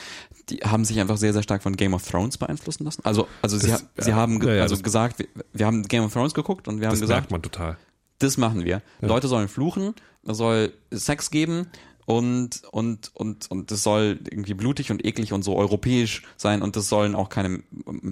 die 0.50 0.58
haben 0.58 0.84
sich 0.84 1.00
einfach 1.00 1.16
sehr, 1.16 1.32
sehr 1.32 1.44
stark 1.44 1.64
von 1.64 1.78
Game 1.78 1.94
of 1.94 2.06
Thrones 2.06 2.38
beeinflussen 2.38 2.84
lassen. 2.84 3.02
Also, 3.06 3.30
also 3.42 3.58
sie, 3.58 3.70
Das- 3.70 3.86
sie 3.98 4.10
ja. 4.10 4.18
haben 4.18 4.42
ge 4.42 4.58
Ja, 4.58 4.64
also 4.64 4.76
das- 4.76 4.84
gesagt, 4.84 5.20
wir, 5.20 5.28
wir 5.54 5.66
haben 5.66 5.84
Game 5.88 6.04
of 6.04 6.12
Thrones 6.12 6.34
geguckt 6.34 6.68
und 6.68 6.82
wir 6.82 6.88
haben 6.88 6.94
Das 6.96 7.00
gesagt, 7.00 7.22
merkt 7.22 7.32
man 7.32 7.42
total. 7.42 7.78
Das 8.20 8.38
machen 8.38 8.66
wir. 8.66 8.82
Leute 9.02 9.28
sollen 9.28 9.48
fluchen, 9.48 9.96
es 10.24 10.38
soll 10.38 10.74
Sex 10.92 11.32
geben 11.32 11.68
und 12.06 12.64
und 12.72 13.12
und 13.14 13.50
und 13.52 13.72
es 13.72 13.84
soll 13.84 14.20
irgendwie 14.30 14.54
blutig 14.54 14.92
und 14.92 15.06
eklig 15.06 15.34
und 15.34 15.44
so 15.44 15.56
europäisch 15.56 16.24
sein 16.38 16.62
und 16.62 16.76
es 16.76 16.90
sollen 16.90 17.16
auch 17.16 17.30
keine 17.30 17.64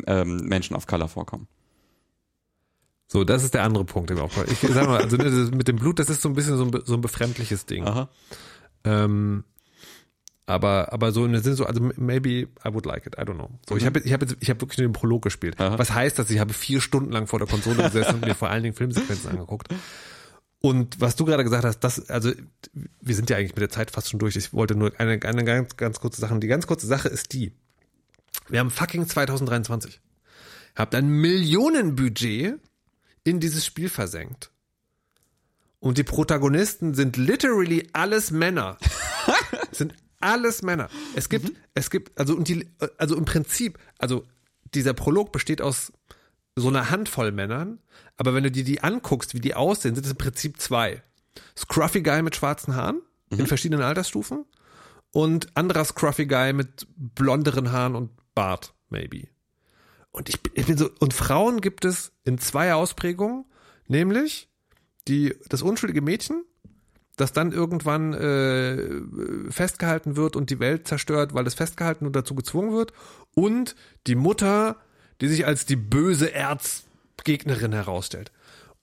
ähm, 0.07 0.37
Menschen 0.37 0.75
of 0.75 0.87
Color 0.87 1.07
vorkommen. 1.07 1.47
So, 3.07 3.23
das 3.23 3.43
ist 3.43 3.53
der 3.53 3.63
andere 3.63 3.85
Punkt, 3.85 4.09
wir 4.09 4.21
auch. 4.21 4.31
Ich 4.45 4.59
sag 4.59 4.85
mal, 4.87 5.01
also 5.01 5.15
ne, 5.15 5.23
das 5.23 5.51
mit 5.51 5.67
dem 5.67 5.77
Blut, 5.77 5.97
das 5.97 6.09
ist 6.09 6.21
so 6.21 6.29
ein 6.29 6.35
bisschen 6.35 6.57
so 6.57 6.65
ein, 6.65 6.81
so 6.83 6.95
ein 6.95 7.01
befremdliches 7.01 7.65
Ding. 7.65 7.85
Aha. 7.85 8.09
Ähm, 8.83 9.45
aber, 10.47 10.93
aber 10.93 11.11
so 11.11 11.25
in 11.25 11.33
der 11.33 11.41
Sinn 11.41 11.55
so, 11.55 11.65
also 11.65 11.91
maybe 11.97 12.47
I 12.65 12.73
would 12.73 12.85
like 12.85 13.05
it, 13.05 13.15
I 13.19 13.23
don't 13.23 13.35
know. 13.35 13.49
So, 13.67 13.75
ich 13.75 13.85
habe 13.85 13.99
ich 13.99 14.13
habe 14.13 14.25
jetzt, 14.25 14.37
ich 14.39 14.49
habe 14.49 14.61
wirklich 14.61 14.77
nur 14.77 14.87
den 14.87 14.93
Prolog 14.93 15.21
gespielt. 15.21 15.59
Aha. 15.59 15.77
Was 15.77 15.93
heißt 15.93 16.17
das? 16.17 16.29
Ich 16.29 16.39
habe 16.39 16.53
vier 16.53 16.79
Stunden 16.79 17.11
lang 17.11 17.27
vor 17.27 17.37
der 17.37 17.49
Konsole 17.49 17.83
gesessen 17.83 18.15
und 18.15 18.25
mir 18.25 18.33
vor 18.33 18.49
allen 18.49 18.63
Dingen 18.63 18.73
Filmsequenzen 18.73 19.29
angeguckt. 19.29 19.67
Und 20.59 21.01
was 21.01 21.17
du 21.17 21.25
gerade 21.25 21.43
gesagt 21.43 21.65
hast, 21.65 21.79
das, 21.81 22.09
also 22.09 22.31
wir 23.01 23.13
sind 23.13 23.29
ja 23.29 23.35
eigentlich 23.35 23.55
mit 23.55 23.61
der 23.61 23.69
Zeit 23.69 23.91
fast 23.91 24.09
schon 24.09 24.19
durch. 24.19 24.37
Ich 24.37 24.53
wollte 24.53 24.75
nur 24.75 24.93
eine, 24.97 25.21
eine 25.21 25.43
ganz, 25.43 25.75
ganz 25.75 25.99
kurze 25.99 26.21
Sache. 26.21 26.39
Die 26.39 26.47
ganz 26.47 26.65
kurze 26.65 26.87
Sache 26.87 27.09
ist 27.09 27.33
die: 27.33 27.51
Wir 28.47 28.61
haben 28.61 28.71
fucking 28.71 29.05
2023. 29.05 29.99
Habt 30.77 30.95
ein 30.95 31.09
Millionenbudget 31.09 32.57
in 33.25 33.39
dieses 33.41 33.65
Spiel 33.65 33.89
versenkt. 33.89 34.49
Und 35.81 35.97
die 35.97 36.03
Protagonisten 36.03 36.93
sind 36.93 37.17
literally 37.17 37.89
alles 37.91 38.31
Männer. 38.31 38.77
sind 39.71 39.93
alles 40.20 40.61
Männer. 40.61 40.89
Es 41.15 41.30
gibt, 41.30 41.51
es 41.74 41.89
gibt, 41.89 42.18
also, 42.18 42.36
und 42.36 42.47
die, 42.47 42.68
also 42.97 43.15
im 43.15 43.26
Prinzip, 43.26 43.78
also 43.97 44.26
dieser 44.74 44.93
Prolog 44.93 45.32
besteht 45.32 45.61
aus 45.61 45.91
so 46.55 46.70
einer 46.70 46.89
Handvoll 46.89 47.32
Männern, 47.32 47.80
aber 48.18 48.34
wenn 48.34 48.43
du 48.43 48.51
dir 48.51 48.63
die 48.63 48.82
anguckst, 48.82 49.34
wie 49.34 49.39
die 49.39 49.53
aussehen, 49.53 49.95
sind 49.95 50.05
es 50.05 50.11
im 50.11 50.18
Prinzip 50.18 50.59
zwei. 50.59 51.03
Scruffy 51.55 52.01
Guy 52.01 52.24
mit 52.24 52.36
schwarzen 52.36 52.76
Haaren 52.76 53.01
in 53.30 53.45
verschiedenen 53.45 53.84
Altersstufen 53.84 54.45
und 55.11 55.55
anderer 55.55 55.86
Scruffy 55.86 56.26
Guy 56.26 56.53
mit 56.53 56.88
blonderen 56.95 57.72
Haaren 57.72 57.95
und 57.95 58.11
Bart, 58.34 58.74
maybe. 58.89 59.28
Und 60.11 60.30
ich 60.30 60.41
bin, 60.41 60.53
ich 60.55 60.65
bin 60.65 60.78
so, 60.78 60.89
und 60.99 61.13
Frauen 61.13 61.61
gibt 61.61 61.86
es 61.86 62.11
in 62.24 62.39
zwei 62.39 62.74
Ausprägungen, 62.74 63.45
nämlich 63.88 64.49
die, 65.07 65.36
das 65.49 65.61
unschuldige 65.61 66.01
Mädchen, 66.01 66.43
das 67.18 67.34
dann 67.34 67.51
irgendwann 67.51 68.13
äh, 68.13 69.51
festgehalten 69.51 70.15
wird 70.15 70.36
und 70.36 70.49
die 70.49 70.59
Welt 70.59 70.88
zerstört, 70.88 71.34
weil 71.34 71.45
es 71.47 71.55
festgehalten 71.55 72.05
und 72.05 72.15
dazu 72.15 72.36
gezwungen 72.36 72.74
wird, 72.74 72.93
und 73.36 73.76
die 74.05 74.15
Mutter, 74.15 74.78
die 75.20 75.28
sich 75.28 75.45
als 75.45 75.65
die 75.65 75.76
böse 75.76 76.34
Erzgegnerin 76.34 77.74
herausstellt. 77.74 78.32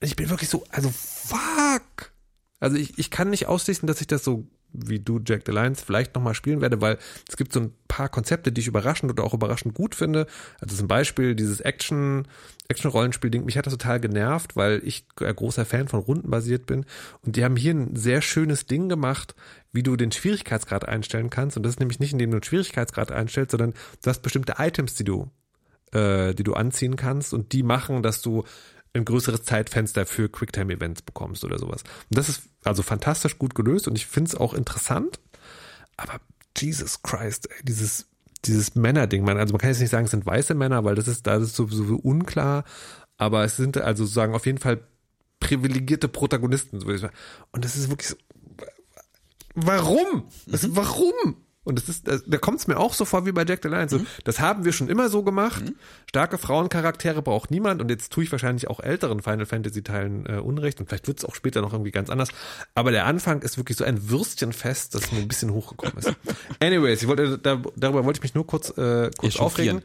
Und 0.00 0.08
ich 0.08 0.16
bin 0.16 0.28
wirklich 0.28 0.50
so, 0.50 0.64
also 0.70 0.90
fuck. 0.90 2.12
Also 2.60 2.76
ich, 2.76 2.98
ich 2.98 3.10
kann 3.10 3.30
nicht 3.30 3.46
ausschließen, 3.46 3.86
dass 3.86 4.00
ich 4.00 4.08
das 4.08 4.24
so 4.24 4.46
wie 4.74 4.98
du 4.98 5.20
Jack 5.24 5.42
the 5.46 5.52
Lions 5.52 5.80
vielleicht 5.80 6.14
nochmal 6.14 6.34
spielen 6.34 6.60
werde, 6.60 6.80
weil 6.80 6.98
es 7.28 7.36
gibt 7.36 7.52
so 7.52 7.60
ein 7.60 7.72
paar 7.88 8.08
Konzepte, 8.08 8.50
die 8.50 8.60
ich 8.60 8.66
überraschend 8.66 9.10
oder 9.10 9.24
auch 9.24 9.34
überraschend 9.34 9.74
gut 9.74 9.94
finde. 9.94 10.26
Also 10.60 10.76
zum 10.76 10.88
Beispiel 10.88 11.34
dieses 11.36 11.60
Action, 11.60 12.26
Action-Rollenspiel-Ding, 12.68 13.44
mich 13.44 13.56
hat 13.56 13.66
das 13.66 13.72
total 13.72 14.00
genervt, 14.00 14.56
weil 14.56 14.82
ich 14.84 15.06
ein 15.20 15.34
großer 15.34 15.64
Fan 15.64 15.88
von 15.88 16.00
Runden 16.00 16.30
basiert 16.30 16.66
bin. 16.66 16.84
Und 17.22 17.36
die 17.36 17.44
haben 17.44 17.56
hier 17.56 17.72
ein 17.72 17.94
sehr 17.94 18.20
schönes 18.20 18.66
Ding 18.66 18.88
gemacht, 18.88 19.34
wie 19.72 19.84
du 19.84 19.96
den 19.96 20.12
Schwierigkeitsgrad 20.12 20.88
einstellen 20.88 21.30
kannst. 21.30 21.56
Und 21.56 21.62
das 21.62 21.74
ist 21.74 21.80
nämlich 21.80 22.00
nicht, 22.00 22.12
indem 22.12 22.32
du 22.32 22.38
den 22.38 22.44
Schwierigkeitsgrad 22.44 23.12
einstellst, 23.12 23.52
sondern 23.52 23.74
du 24.02 24.10
hast 24.10 24.22
bestimmte 24.22 24.54
Items, 24.58 24.94
die 24.94 25.04
du, 25.04 25.30
äh, 25.92 26.34
die 26.34 26.44
du 26.44 26.54
anziehen 26.54 26.96
kannst 26.96 27.32
und 27.32 27.52
die 27.52 27.62
machen, 27.62 28.02
dass 28.02 28.22
du 28.22 28.44
ein 28.94 29.04
größeres 29.04 29.42
Zeitfenster 29.42 30.06
für 30.06 30.28
Quicktime-Events 30.28 31.02
bekommst 31.02 31.44
oder 31.44 31.58
sowas. 31.58 31.82
Und 32.10 32.18
das 32.18 32.28
ist 32.28 32.42
also 32.62 32.82
fantastisch 32.82 33.38
gut 33.38 33.54
gelöst 33.54 33.88
und 33.88 33.96
ich 33.96 34.06
finde 34.06 34.28
es 34.28 34.34
auch 34.34 34.54
interessant, 34.54 35.20
aber 35.96 36.20
Jesus 36.56 37.02
Christ, 37.02 37.48
ey, 37.50 37.64
dieses, 37.64 38.06
dieses 38.44 38.74
Männerding. 38.74 39.24
Man, 39.24 39.38
also 39.38 39.52
man 39.52 39.60
kann 39.60 39.70
jetzt 39.70 39.80
nicht 39.80 39.90
sagen, 39.90 40.04
es 40.04 40.10
sind 40.12 40.26
weiße 40.26 40.54
Männer, 40.54 40.84
weil 40.84 40.94
das 40.94 41.08
ist, 41.08 41.26
da 41.26 41.36
ist 41.36 41.56
sowieso 41.56 41.96
unklar. 41.96 42.64
Aber 43.16 43.44
es 43.44 43.56
sind 43.56 43.76
also 43.78 44.04
sagen 44.04 44.34
auf 44.34 44.46
jeden 44.46 44.58
Fall 44.58 44.80
privilegierte 45.40 46.08
Protagonisten. 46.08 46.82
Und 46.82 47.64
das 47.64 47.76
ist 47.76 47.90
wirklich 47.90 48.08
so, 48.08 48.16
warum? 49.54 50.24
Das, 50.46 50.62
mhm. 50.64 50.76
Warum? 50.76 51.36
Und 51.64 51.78
das 51.78 51.88
ist, 51.88 52.06
da 52.06 52.38
kommt 52.38 52.60
es 52.60 52.66
mir 52.66 52.78
auch 52.78 52.92
so 52.92 53.04
vor 53.04 53.26
wie 53.26 53.32
bei 53.32 53.44
Jack 53.44 53.60
the 53.62 53.68
Lion. 53.68 53.88
So, 53.88 53.98
mhm. 53.98 54.06
Das 54.24 54.38
haben 54.38 54.64
wir 54.64 54.72
schon 54.72 54.88
immer 54.88 55.08
so 55.08 55.22
gemacht. 55.22 55.64
Mhm. 55.64 55.74
Starke 56.08 56.38
Frauencharaktere 56.38 57.22
braucht 57.22 57.50
niemand. 57.50 57.80
Und 57.80 57.90
jetzt 57.90 58.12
tue 58.12 58.24
ich 58.24 58.32
wahrscheinlich 58.32 58.68
auch 58.68 58.80
älteren 58.80 59.22
Final 59.22 59.46
Fantasy 59.46 59.82
Teilen 59.82 60.26
äh, 60.26 60.34
Unrecht. 60.34 60.80
Und 60.80 60.88
vielleicht 60.88 61.08
wird 61.08 61.18
es 61.18 61.24
auch 61.24 61.34
später 61.34 61.62
noch 61.62 61.72
irgendwie 61.72 61.90
ganz 61.90 62.10
anders. 62.10 62.28
Aber 62.74 62.90
der 62.90 63.06
Anfang 63.06 63.42
ist 63.42 63.56
wirklich 63.56 63.78
so 63.78 63.84
ein 63.84 64.10
Würstchenfest, 64.10 64.94
das 64.94 65.10
mir 65.10 65.18
ein 65.18 65.28
bisschen 65.28 65.52
hochgekommen 65.52 65.96
ist. 65.96 66.12
Anyways, 66.60 67.02
ich 67.02 67.08
wollte, 67.08 67.38
da, 67.38 67.62
darüber 67.76 68.04
wollte 68.04 68.18
ich 68.18 68.22
mich 68.22 68.34
nur 68.34 68.46
kurz, 68.46 68.70
äh, 68.76 69.10
kurz 69.16 69.36
aufregen 69.36 69.82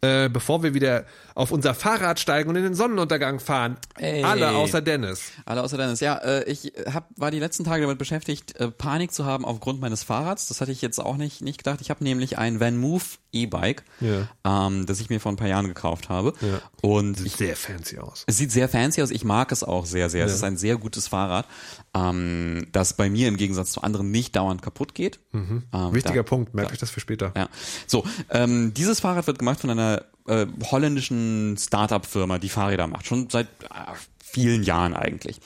äh, 0.00 0.28
bevor 0.28 0.62
wir 0.62 0.74
wieder 0.74 1.04
auf 1.34 1.50
unser 1.50 1.74
Fahrrad 1.74 2.20
steigen 2.20 2.48
und 2.48 2.56
in 2.56 2.62
den 2.62 2.74
Sonnenuntergang 2.74 3.40
fahren. 3.40 3.76
Ey. 3.96 4.22
Alle 4.22 4.50
außer 4.50 4.80
Dennis. 4.80 5.32
Alle 5.44 5.62
außer 5.62 5.76
Dennis. 5.76 6.00
Ja, 6.00 6.16
äh, 6.18 6.44
ich 6.44 6.72
hab, 6.92 7.08
war 7.16 7.30
die 7.30 7.38
letzten 7.38 7.64
Tage 7.64 7.82
damit 7.82 7.98
beschäftigt, 7.98 8.56
äh, 8.60 8.70
Panik 8.70 9.12
zu 9.12 9.24
haben 9.24 9.44
aufgrund 9.44 9.80
meines 9.80 10.02
Fahrrads. 10.02 10.48
Das 10.48 10.60
hatte 10.60 10.72
ich 10.72 10.82
jetzt 10.82 10.98
auch 10.98 11.16
nicht, 11.16 11.42
nicht 11.42 11.58
gedacht. 11.58 11.80
Ich 11.80 11.90
habe 11.90 12.04
nämlich 12.04 12.38
ein 12.38 12.60
Van 12.60 12.76
Move 12.76 13.04
E-Bike, 13.32 13.84
ja. 14.00 14.28
ähm, 14.44 14.86
das 14.86 15.00
ich 15.00 15.10
mir 15.10 15.20
vor 15.20 15.32
ein 15.32 15.36
paar 15.36 15.48
Jahren 15.48 15.68
gekauft 15.68 16.08
habe. 16.08 16.32
Ja. 16.40 16.60
Und 16.80 17.18
sieht 17.18 17.36
sehr 17.36 17.56
fancy 17.56 17.98
aus. 17.98 18.24
Es 18.26 18.38
sieht 18.38 18.50
sehr 18.50 18.68
fancy 18.68 19.02
aus. 19.02 19.10
Ich 19.10 19.24
mag 19.24 19.52
es 19.52 19.62
auch 19.62 19.84
sehr, 19.84 20.08
sehr. 20.08 20.20
Ja. 20.20 20.26
Es 20.26 20.34
ist 20.34 20.44
ein 20.44 20.56
sehr 20.56 20.76
gutes 20.76 21.08
Fahrrad, 21.08 21.46
ähm, 21.94 22.66
das 22.72 22.94
bei 22.94 23.10
mir 23.10 23.28
im 23.28 23.36
Gegensatz 23.36 23.72
zu 23.72 23.82
anderen 23.82 24.10
nicht 24.10 24.34
dauernd 24.34 24.62
kaputt 24.62 24.94
geht. 24.94 25.20
Mhm. 25.32 25.64
Ähm, 25.72 25.94
Wichtiger 25.94 26.16
da, 26.16 26.22
Punkt. 26.22 26.54
Merke 26.54 26.72
ich 26.72 26.80
das 26.80 26.90
für 26.90 27.00
später. 27.00 27.32
Ja. 27.36 27.48
So, 27.86 28.04
ähm, 28.30 28.72
dieses 28.74 29.00
Fahrrad 29.00 29.26
wird 29.26 29.38
gemacht 29.38 29.60
von 29.60 29.70
einer 29.70 30.04
äh, 30.26 30.46
holländischen 30.70 31.56
Startup-Firma, 31.58 32.38
die 32.38 32.48
Fahrräder 32.48 32.86
macht. 32.86 33.06
Schon 33.06 33.28
seit 33.28 33.46
äh, 33.64 33.94
vielen 34.24 34.62
Jahren 34.62 34.94
eigentlich. 34.94 35.40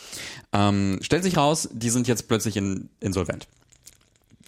Ähm, 0.53 0.99
stellt 1.03 1.25
sich 1.25 1.37
raus, 1.37 1.69
die 1.73 1.91
sind 1.91 2.07
jetzt 2.07 2.29
plötzlich 2.29 2.57
in, 2.57 2.91
insolvent 3.01 3.49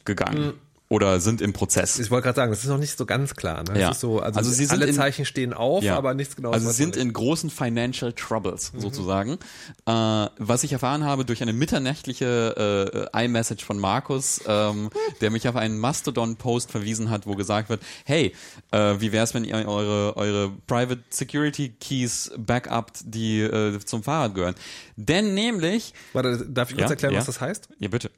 gegangen. 0.04 0.46
Mhm 0.46 0.63
oder 0.94 1.18
sind 1.18 1.40
im 1.40 1.52
Prozess. 1.52 1.98
Ich 1.98 2.12
wollte 2.12 2.26
gerade 2.26 2.36
sagen, 2.36 2.52
das 2.52 2.62
ist 2.62 2.70
noch 2.70 2.78
nicht 2.78 2.96
so 2.96 3.04
ganz 3.04 3.34
klar. 3.34 3.64
Ne? 3.64 3.80
Ja. 3.80 3.92
So, 3.92 4.20
also, 4.20 4.38
also 4.38 4.50
sie 4.50 4.70
alle 4.70 4.86
in, 4.86 4.94
Zeichen 4.94 5.24
stehen 5.24 5.52
auf, 5.52 5.82
ja. 5.82 5.96
aber 5.96 6.14
nichts 6.14 6.36
genau. 6.36 6.52
Also 6.52 6.68
sie 6.68 6.74
sind 6.74 6.94
in 6.94 7.12
großen 7.12 7.50
Financial 7.50 8.12
Troubles 8.12 8.72
mhm. 8.72 8.80
sozusagen. 8.80 9.32
Äh, 9.32 9.92
was 10.38 10.62
ich 10.62 10.72
erfahren 10.72 11.02
habe 11.02 11.24
durch 11.24 11.42
eine 11.42 11.52
mitternächtliche 11.52 13.08
äh, 13.12 13.24
iMessage 13.24 13.64
von 13.64 13.80
Markus, 13.80 14.40
ähm, 14.46 14.90
der 15.20 15.32
mich 15.32 15.48
auf 15.48 15.56
einen 15.56 15.78
Mastodon-Post 15.78 16.70
verwiesen 16.70 17.10
hat, 17.10 17.26
wo 17.26 17.34
gesagt 17.34 17.70
wird, 17.70 17.82
hey, 18.04 18.32
äh, 18.70 18.94
wie 18.98 19.10
wäre 19.10 19.24
es, 19.24 19.34
wenn 19.34 19.42
ihr 19.42 19.56
eure, 19.66 20.16
eure 20.16 20.52
Private 20.68 21.02
Security 21.10 21.70
Keys 21.70 22.30
backupt, 22.38 23.00
die 23.04 23.40
äh, 23.40 23.80
zum 23.80 24.04
Fahrrad 24.04 24.36
gehören? 24.36 24.54
Denn 24.96 25.34
nämlich... 25.34 25.92
Warte, 26.12 26.46
darf 26.48 26.70
ich 26.70 26.76
kurz 26.76 26.86
ja, 26.88 26.90
erklären, 26.90 27.16
was 27.16 27.26
das 27.26 27.40
heißt? 27.40 27.68
Ja, 27.80 27.88
bitte. 27.88 28.12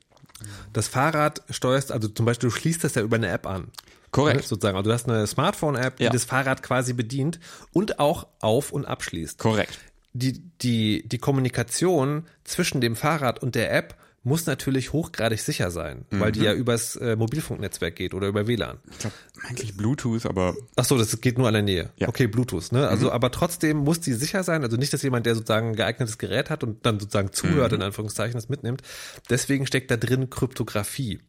Das 0.73 0.89
Fahrrad 0.89 1.43
steuerst, 1.51 1.93
also 1.93 2.09
zum 2.09 2.27
Beispiel, 2.27 2.51
du 2.51 2.55
schließt 2.55 2.85
das 2.85 2.95
ja 2.95 3.03
über 3.03 3.17
eine 3.17 3.29
App 3.29 3.47
an. 3.47 3.69
Korrekt. 4.11 4.47
Sozusagen. 4.47 4.77
Also 4.77 4.91
du 4.91 4.95
hast 4.95 5.09
eine 5.09 5.27
Smartphone-App, 5.27 5.97
die 5.97 6.05
ja. 6.05 6.11
das 6.11 6.25
Fahrrad 6.25 6.63
quasi 6.63 6.93
bedient 6.93 7.39
und 7.73 7.99
auch 7.99 8.27
auf- 8.41 8.73
und 8.73 8.87
abschließt. 8.87 9.39
Korrekt. 9.39 9.79
Die, 10.13 10.41
die, 10.63 11.07
die 11.07 11.19
Kommunikation 11.19 12.27
zwischen 12.45 12.81
dem 12.81 12.97
Fahrrad 12.97 13.43
und 13.43 13.55
der 13.55 13.75
App 13.75 13.97
muss 14.27 14.45
natürlich 14.47 14.93
hochgradig 14.93 15.41
sicher 15.41 15.71
sein, 15.71 16.05
mhm. 16.11 16.21
weil 16.21 16.33
die 16.33 16.41
ja 16.41 16.53
übers 16.53 16.97
äh, 16.97 17.15
Mobilfunknetzwerk 17.15 17.95
geht 17.95 18.13
oder 18.13 18.27
über 18.27 18.49
WLAN. 18.49 18.79
Ich 18.91 18.99
glaube 18.99 19.15
eigentlich 19.49 19.77
Bluetooth, 19.77 20.27
aber 20.27 20.57
ach 20.75 20.85
so, 20.85 20.99
das 20.99 21.21
geht 21.21 21.39
nur 21.39 21.47
an 21.47 21.55
der 21.55 21.63
Nähe. 21.63 21.91
Ja. 21.97 22.09
Okay, 22.09 22.27
Bluetooth, 22.27 22.73
ne? 22.73 22.89
Also, 22.89 23.07
mhm. 23.07 23.13
aber 23.13 23.31
trotzdem 23.31 23.77
muss 23.79 24.01
die 24.01 24.15
sicher 24.15 24.43
sein. 24.43 24.65
Also 24.65 24.77
nicht, 24.77 24.93
dass 24.93 25.03
jemand, 25.03 25.27
der 25.27 25.37
sozusagen 25.37 25.69
ein 25.69 25.77
geeignetes 25.77 26.19
Gerät 26.19 26.51
hat 26.51 26.65
und 26.65 26.85
dann 26.85 26.99
sozusagen 26.99 27.33
zuhört 27.33 27.71
mhm. 27.71 27.77
in 27.77 27.83
Anführungszeichen 27.83 28.35
das 28.35 28.49
mitnimmt. 28.49 28.83
Deswegen 29.31 29.65
steckt 29.65 29.93
da 29.93 29.97
drin 29.97 30.29
Kryptographie. 30.29 31.21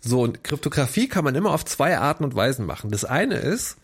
So 0.00 0.20
und 0.20 0.44
Kryptographie 0.44 1.08
kann 1.08 1.24
man 1.24 1.34
immer 1.34 1.52
auf 1.52 1.64
zwei 1.64 1.96
Arten 1.96 2.24
und 2.24 2.34
Weisen 2.34 2.66
machen. 2.66 2.90
Das 2.90 3.06
eine 3.06 3.36
ist, 3.36 3.78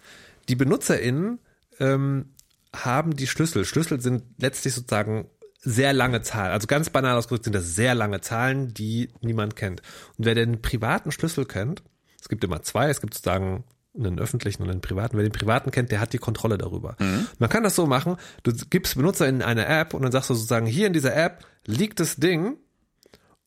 die 0.51 0.57
BenutzerInnen 0.57 1.39
ähm, 1.81 2.27
haben 2.75 3.17
die 3.17 3.27
Schlüssel. 3.27 3.65
Schlüssel 3.65 4.03
sind 4.03 4.25
letztlich 4.37 4.75
sozusagen 4.75 5.31
sehr 5.67 5.93
lange 5.93 6.23
Zahlen. 6.23 6.53
Also 6.53 6.69
ganz 6.69 6.91
banal 6.91 7.17
ausgedrückt 7.17 7.45
sind 7.45 7.55
das 7.55 7.75
sehr 7.75 7.95
lange 7.97 8.21
Zahlen, 8.21 8.73
die 8.73 9.11
niemand 9.21 9.57
kennt. 9.57 9.83
Und 10.17 10.25
wer 10.25 10.37
den 10.37 10.63
privaten 10.63 11.11
Schlüssel 11.11 11.45
kennt, 11.45 11.83
es 12.21 12.29
gibt 12.29 12.45
immer 12.45 12.63
zwei, 12.63 12.89
es 12.89 13.01
gibt 13.01 13.15
sozusagen 13.15 13.65
einen 13.99 14.21
öffentlichen 14.21 14.63
und 14.63 14.71
einen 14.71 14.81
privaten. 14.81 15.17
Wer 15.17 15.25
den 15.25 15.33
privaten 15.33 15.73
kennt, 15.73 15.91
der 15.91 16.01
hat 16.01 16.13
die 16.13 16.19
Kontrolle 16.19 16.57
darüber. 16.57 16.97
Mhm. 17.01 17.27
Man 17.41 17.51
kann 17.51 17.65
das 17.65 17.75
so 17.75 17.87
machen, 17.87 18.17
du 18.45 18.53
gibst 18.71 18.95
Benutzer 18.95 19.27
in 19.27 19.43
eine 19.43 19.67
App 19.67 19.93
und 19.93 20.03
dann 20.03 20.13
sagst 20.13 20.31
du 20.31 20.35
sozusagen, 20.35 20.67
hier 20.67 20.87
in 20.87 20.93
dieser 20.93 21.17
App 21.17 21.45
liegt 21.65 21.99
das 21.99 22.15
Ding 22.17 22.59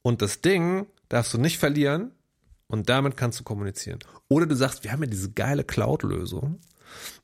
und 0.01 0.22
das 0.22 0.41
Ding 0.41 0.88
darfst 1.07 1.34
du 1.34 1.38
nicht 1.38 1.57
verlieren 1.57 2.11
und 2.67 2.89
damit 2.89 3.15
kannst 3.15 3.39
du 3.39 3.45
kommunizieren. 3.45 3.99
Oder 4.28 4.45
du 4.45 4.55
sagst, 4.55 4.84
wir 4.84 4.91
haben 4.91 5.03
ja 5.03 5.09
diese 5.09 5.32
geile 5.32 5.63
Cloud-Lösung 5.63 6.59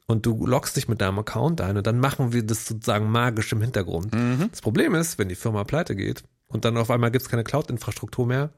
und 0.07 0.25
du 0.25 0.45
loggst 0.45 0.75
dich 0.75 0.87
mit 0.87 1.01
deinem 1.01 1.19
Account 1.19 1.61
ein 1.61 1.77
und 1.77 1.87
dann 1.87 1.99
machen 1.99 2.33
wir 2.33 2.43
das 2.43 2.65
sozusagen 2.65 3.09
magisch 3.09 3.51
im 3.51 3.61
Hintergrund. 3.61 4.13
Mhm. 4.13 4.47
Das 4.51 4.61
Problem 4.61 4.95
ist, 4.95 5.17
wenn 5.17 5.29
die 5.29 5.35
Firma 5.35 5.63
pleite 5.63 5.95
geht 5.95 6.23
und 6.47 6.65
dann 6.65 6.77
auf 6.77 6.91
einmal 6.91 7.11
gibt 7.11 7.23
es 7.23 7.29
keine 7.29 7.43
Cloud-Infrastruktur 7.43 8.27
mehr. 8.27 8.49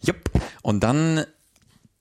Jupp. 0.00 0.30
Und 0.62 0.80
dann 0.84 1.24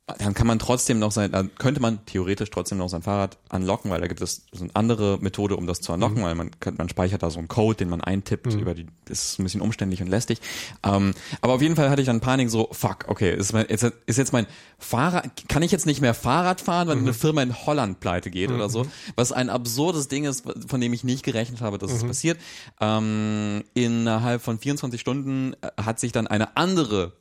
dann 0.05 0.33
kann 0.33 0.47
man 0.47 0.59
trotzdem 0.59 0.99
noch 0.99 1.13
sein, 1.13 1.31
dann 1.31 1.55
könnte 1.55 1.79
man 1.79 2.05
theoretisch 2.05 2.49
trotzdem 2.49 2.77
noch 2.77 2.89
sein 2.89 3.01
Fahrrad 3.01 3.37
unlocken, 3.49 3.89
weil 3.89 4.01
da 4.01 4.07
gibt 4.07 4.19
es 4.19 4.45
so 4.51 4.65
eine 4.65 4.75
andere 4.75 5.17
Methode, 5.21 5.55
um 5.55 5.65
das 5.65 5.79
zu 5.79 5.93
unlocken, 5.93 6.17
mhm. 6.17 6.23
weil 6.23 6.35
man, 6.35 6.51
man 6.77 6.89
speichert 6.89 7.23
da 7.23 7.29
so 7.29 7.39
einen 7.39 7.47
Code, 7.47 7.77
den 7.77 7.87
man 7.89 8.01
eintippt, 8.01 8.47
mhm. 8.47 8.59
über 8.59 8.73
die, 8.73 8.85
das 9.05 9.23
ist 9.23 9.39
ein 9.39 9.43
bisschen 9.43 9.61
umständlich 9.61 10.01
und 10.01 10.09
lästig. 10.09 10.41
Ähm, 10.83 11.13
aber 11.39 11.53
auf 11.53 11.61
jeden 11.61 11.77
Fall 11.77 11.89
hatte 11.89 12.01
ich 12.01 12.05
dann 12.05 12.19
Panik 12.19 12.49
so, 12.49 12.67
fuck, 12.73 13.05
okay, 13.07 13.33
ist, 13.33 13.53
mein, 13.53 13.65
jetzt, 13.69 13.83
ist 14.05 14.17
jetzt 14.17 14.33
mein 14.33 14.45
Fahrrad, 14.77 15.47
kann 15.47 15.63
ich 15.63 15.71
jetzt 15.71 15.85
nicht 15.85 16.01
mehr 16.01 16.13
Fahrrad 16.13 16.59
fahren, 16.59 16.89
weil 16.89 16.97
mhm. 16.97 17.03
eine 17.03 17.13
Firma 17.13 17.41
in 17.41 17.65
Holland 17.65 18.01
pleite 18.01 18.29
geht 18.29 18.51
oder 18.51 18.69
so, 18.69 18.83
mhm. 18.83 18.91
was 19.15 19.31
ein 19.31 19.49
absurdes 19.49 20.09
Ding 20.09 20.25
ist, 20.25 20.43
von 20.67 20.81
dem 20.81 20.91
ich 20.91 21.05
nicht 21.05 21.23
gerechnet 21.23 21.61
habe, 21.61 21.77
dass 21.77 21.93
es 21.93 22.03
mhm. 22.03 22.07
passiert. 22.07 22.39
Ähm, 22.81 23.63
innerhalb 23.73 24.41
von 24.41 24.59
24 24.59 24.99
Stunden 24.99 25.53
äh, 25.61 25.81
hat 25.81 26.01
sich 26.01 26.11
dann 26.11 26.27
eine 26.27 26.57
andere 26.57 27.13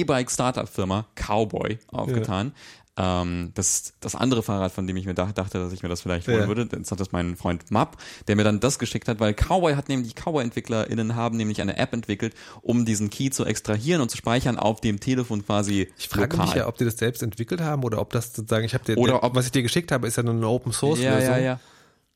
E-Bike-Startup-Firma 0.00 1.06
Cowboy 1.14 1.78
aufgetan. 1.88 2.48
Ja. 2.48 2.52
Ähm, 2.94 3.52
das, 3.54 3.94
das 4.00 4.14
andere 4.14 4.42
Fahrrad, 4.42 4.70
von 4.70 4.86
dem 4.86 4.96
ich 4.98 5.06
mir 5.06 5.14
dachte, 5.14 5.42
dass 5.50 5.72
ich 5.72 5.82
mir 5.82 5.88
das 5.88 6.02
vielleicht 6.02 6.28
holen 6.28 6.40
ja. 6.40 6.48
würde, 6.48 6.66
das 6.66 6.90
hat 6.90 7.00
das 7.00 7.10
mein 7.10 7.36
Freund 7.36 7.70
Map, 7.70 7.96
der 8.28 8.36
mir 8.36 8.44
dann 8.44 8.60
das 8.60 8.78
geschickt 8.78 9.08
hat, 9.08 9.18
weil 9.18 9.32
Cowboy 9.32 9.76
hat 9.76 9.88
nämlich, 9.88 10.14
Cowboy-EntwicklerInnen 10.14 11.16
haben 11.16 11.38
nämlich 11.38 11.62
eine 11.62 11.78
App 11.78 11.94
entwickelt, 11.94 12.34
um 12.60 12.84
diesen 12.84 13.08
Key 13.08 13.30
zu 13.30 13.46
extrahieren 13.46 14.02
und 14.02 14.10
zu 14.10 14.18
speichern 14.18 14.58
auf 14.58 14.82
dem 14.82 15.00
Telefon 15.00 15.44
quasi 15.44 15.88
Ich 15.96 16.08
frage 16.08 16.36
lokal. 16.36 16.46
mich 16.46 16.54
ja, 16.54 16.68
ob 16.68 16.76
die 16.76 16.84
das 16.84 16.98
selbst 16.98 17.22
entwickelt 17.22 17.62
haben 17.62 17.82
oder 17.82 17.98
ob 17.98 18.12
das 18.12 18.34
sozusagen, 18.34 18.66
ich 18.66 18.74
habe 18.74 18.84
dir, 18.84 18.98
oder 18.98 19.24
ob, 19.24 19.34
was 19.34 19.46
ich 19.46 19.52
dir 19.52 19.62
geschickt 19.62 19.90
habe, 19.90 20.06
ist 20.06 20.16
ja 20.16 20.22
nur 20.22 20.34
eine 20.34 20.46
Open-Source-Lösung. 20.46 21.20
Ja, 21.20 21.38
ja, 21.38 21.38
ja. 21.38 21.60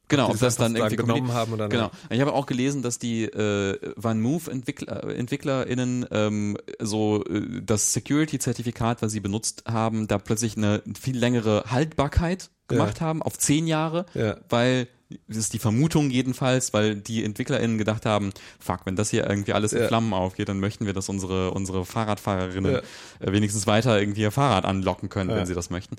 Genau, 0.08 0.30
ob 0.30 0.38
das 0.38 0.56
dann 0.56 0.76
irgendwie 0.76 0.96
genommen 0.96 1.32
haben 1.32 1.52
oder 1.52 1.68
Genau. 1.68 1.90
Ich 2.10 2.20
habe 2.20 2.32
auch 2.32 2.46
gelesen, 2.46 2.82
dass 2.82 2.98
die 2.98 3.24
äh, 3.24 3.78
Van 3.96 4.20
Move 4.20 4.50
Entwickler, 4.50 5.04
EntwicklerInnen 5.04 6.06
ähm, 6.10 6.56
so 6.80 7.24
äh, 7.24 7.62
das 7.62 7.92
Security-Zertifikat, 7.92 9.02
was 9.02 9.12
sie 9.12 9.20
benutzt 9.20 9.64
haben, 9.66 10.06
da 10.06 10.18
plötzlich 10.18 10.56
eine 10.56 10.82
viel 11.00 11.18
längere 11.18 11.64
Haltbarkeit 11.68 12.50
gemacht 12.68 13.00
ja. 13.00 13.06
haben, 13.06 13.22
auf 13.22 13.38
zehn 13.38 13.66
Jahre, 13.66 14.06
ja. 14.14 14.36
weil 14.48 14.88
das 15.28 15.36
ist 15.36 15.52
die 15.52 15.60
Vermutung 15.60 16.10
jedenfalls, 16.10 16.72
weil 16.72 16.96
die 16.96 17.24
EntwicklerInnen 17.24 17.78
gedacht 17.78 18.06
haben, 18.06 18.32
fuck, 18.58 18.80
wenn 18.86 18.96
das 18.96 19.10
hier 19.10 19.28
irgendwie 19.28 19.52
alles 19.52 19.72
in 19.72 19.82
ja. 19.82 19.88
Flammen 19.88 20.12
aufgeht, 20.12 20.48
dann 20.48 20.58
möchten 20.58 20.84
wir, 20.86 20.92
dass 20.94 21.08
unsere, 21.08 21.52
unsere 21.52 21.84
Fahrradfahrerinnen 21.84 22.72
ja. 22.72 22.78
Äh, 23.20 23.32
wenigstens 23.32 23.68
weiter 23.68 24.00
irgendwie 24.00 24.22
ihr 24.22 24.32
Fahrrad 24.32 24.64
anlocken 24.64 25.08
können, 25.08 25.30
ja. 25.30 25.36
wenn 25.36 25.46
sie 25.46 25.54
das 25.54 25.70
möchten. 25.70 25.96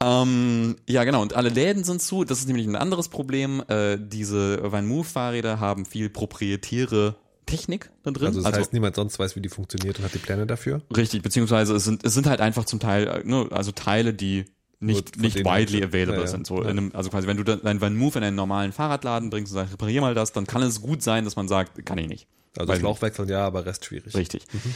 Ähm, 0.00 0.76
ja, 0.88 1.04
genau. 1.04 1.22
Und 1.22 1.34
alle 1.34 1.48
Läden 1.48 1.84
sind 1.84 2.02
zu. 2.02 2.24
Das 2.24 2.38
ist 2.38 2.46
nämlich 2.46 2.66
ein 2.66 2.76
anderes 2.76 3.08
Problem. 3.08 3.62
Äh, 3.68 3.98
diese 3.98 4.60
Van 4.70 4.86
Move 4.86 5.04
Fahrräder 5.04 5.58
haben 5.58 5.86
viel 5.86 6.10
proprietäre 6.10 7.16
Technik 7.46 7.90
da 8.02 8.10
drin. 8.10 8.28
Also 8.28 8.40
das 8.40 8.46
also, 8.46 8.60
heißt, 8.60 8.72
niemand 8.72 8.96
sonst 8.96 9.18
weiß, 9.18 9.36
wie 9.36 9.40
die 9.40 9.48
funktioniert 9.48 9.98
und 9.98 10.04
hat 10.04 10.14
die 10.14 10.18
Pläne 10.18 10.46
dafür? 10.46 10.82
Richtig, 10.94 11.22
beziehungsweise 11.22 11.74
es 11.76 11.84
sind, 11.84 12.04
es 12.04 12.12
sind 12.12 12.26
halt 12.26 12.40
einfach 12.40 12.64
zum 12.64 12.80
Teil, 12.80 13.06
äh, 13.06 13.24
ne, 13.24 13.46
also 13.50 13.72
Teile, 13.72 14.12
die 14.12 14.44
nicht, 14.80 15.16
nicht 15.18 15.38
widely 15.38 15.82
available 15.82 16.16
ja, 16.16 16.20
ja. 16.22 16.26
sind. 16.26 16.46
So 16.46 16.62
ja. 16.62 16.68
einem, 16.68 16.90
also 16.92 17.08
quasi, 17.08 17.26
wenn 17.26 17.38
du 17.38 17.44
dein 17.44 17.80
Van 17.80 17.96
Move 17.96 18.18
in 18.18 18.24
einen 18.24 18.36
normalen 18.36 18.72
Fahrradladen 18.72 19.30
bringst 19.30 19.52
und 19.52 19.58
sagst, 19.58 19.72
reparier 19.72 20.00
mal 20.00 20.14
das, 20.14 20.32
dann 20.32 20.46
kann 20.46 20.62
es 20.62 20.82
gut 20.82 21.02
sein, 21.02 21.24
dass 21.24 21.36
man 21.36 21.48
sagt, 21.48 21.86
kann 21.86 21.98
ich 21.98 22.08
nicht. 22.08 22.26
Also 22.58 22.72
Weil 22.72 22.80
Schlauch 22.80 23.02
wechseln 23.02 23.28
ja, 23.28 23.46
aber 23.46 23.66
Rest 23.66 23.84
schwierig. 23.84 24.14
Richtig. 24.14 24.46
Mhm. 24.52 24.74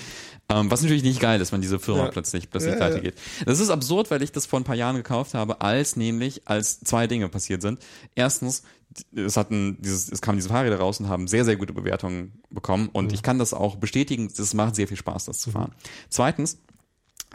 Ähm, 0.49 0.71
was 0.71 0.83
natürlich 0.83 1.03
nicht 1.03 1.21
geil 1.21 1.41
ist, 1.41 1.53
wenn 1.53 1.61
diese 1.61 1.79
Firma 1.79 2.05
ja. 2.05 2.11
plötzlich 2.11 2.51
plötzlich 2.51 2.73
ja, 2.73 2.77
pleite 2.77 2.97
ja. 2.97 3.03
geht. 3.03 3.15
Das 3.47 3.61
ist 3.61 3.71
absurd, 3.71 4.11
weil 4.11 4.23
ich 4.23 4.33
das 4.33 4.47
vor 4.47 4.61
ein 4.61 4.65
paar 4.65 4.77
Jahren 4.77 4.97
gekauft 4.97 5.35
habe, 5.35 5.61
als 5.61 5.97
nämlich 5.97 6.43
als 6.47 6.81
zwei 6.81 7.07
Dinge 7.07 7.29
passiert 7.29 7.63
sind. 7.63 7.81
Erstens, 8.15 8.63
es 9.15 9.37
hatten 9.37 9.79
dieses, 9.81 10.11
es 10.11 10.21
kamen 10.21 10.39
diese 10.39 10.49
Fahrräder 10.49 10.79
raus 10.79 10.99
und 11.01 11.09
haben 11.09 11.29
sehr 11.29 11.45
sehr 11.45 11.57
gute 11.57 11.73
Bewertungen 11.73 12.43
bekommen 12.51 12.89
und 12.93 13.07
mhm. 13.07 13.15
ich 13.15 13.23
kann 13.23 13.39
das 13.39 13.55
auch 13.55 13.77
bestätigen. 13.77 14.27
Es 14.27 14.55
macht 14.55 14.77
sehr 14.77 14.89
viel 14.89 14.97
Spaß, 14.97 15.27
das 15.27 15.39
zu 15.39 15.51
fahren. 15.51 15.73
Zweitens 16.09 16.59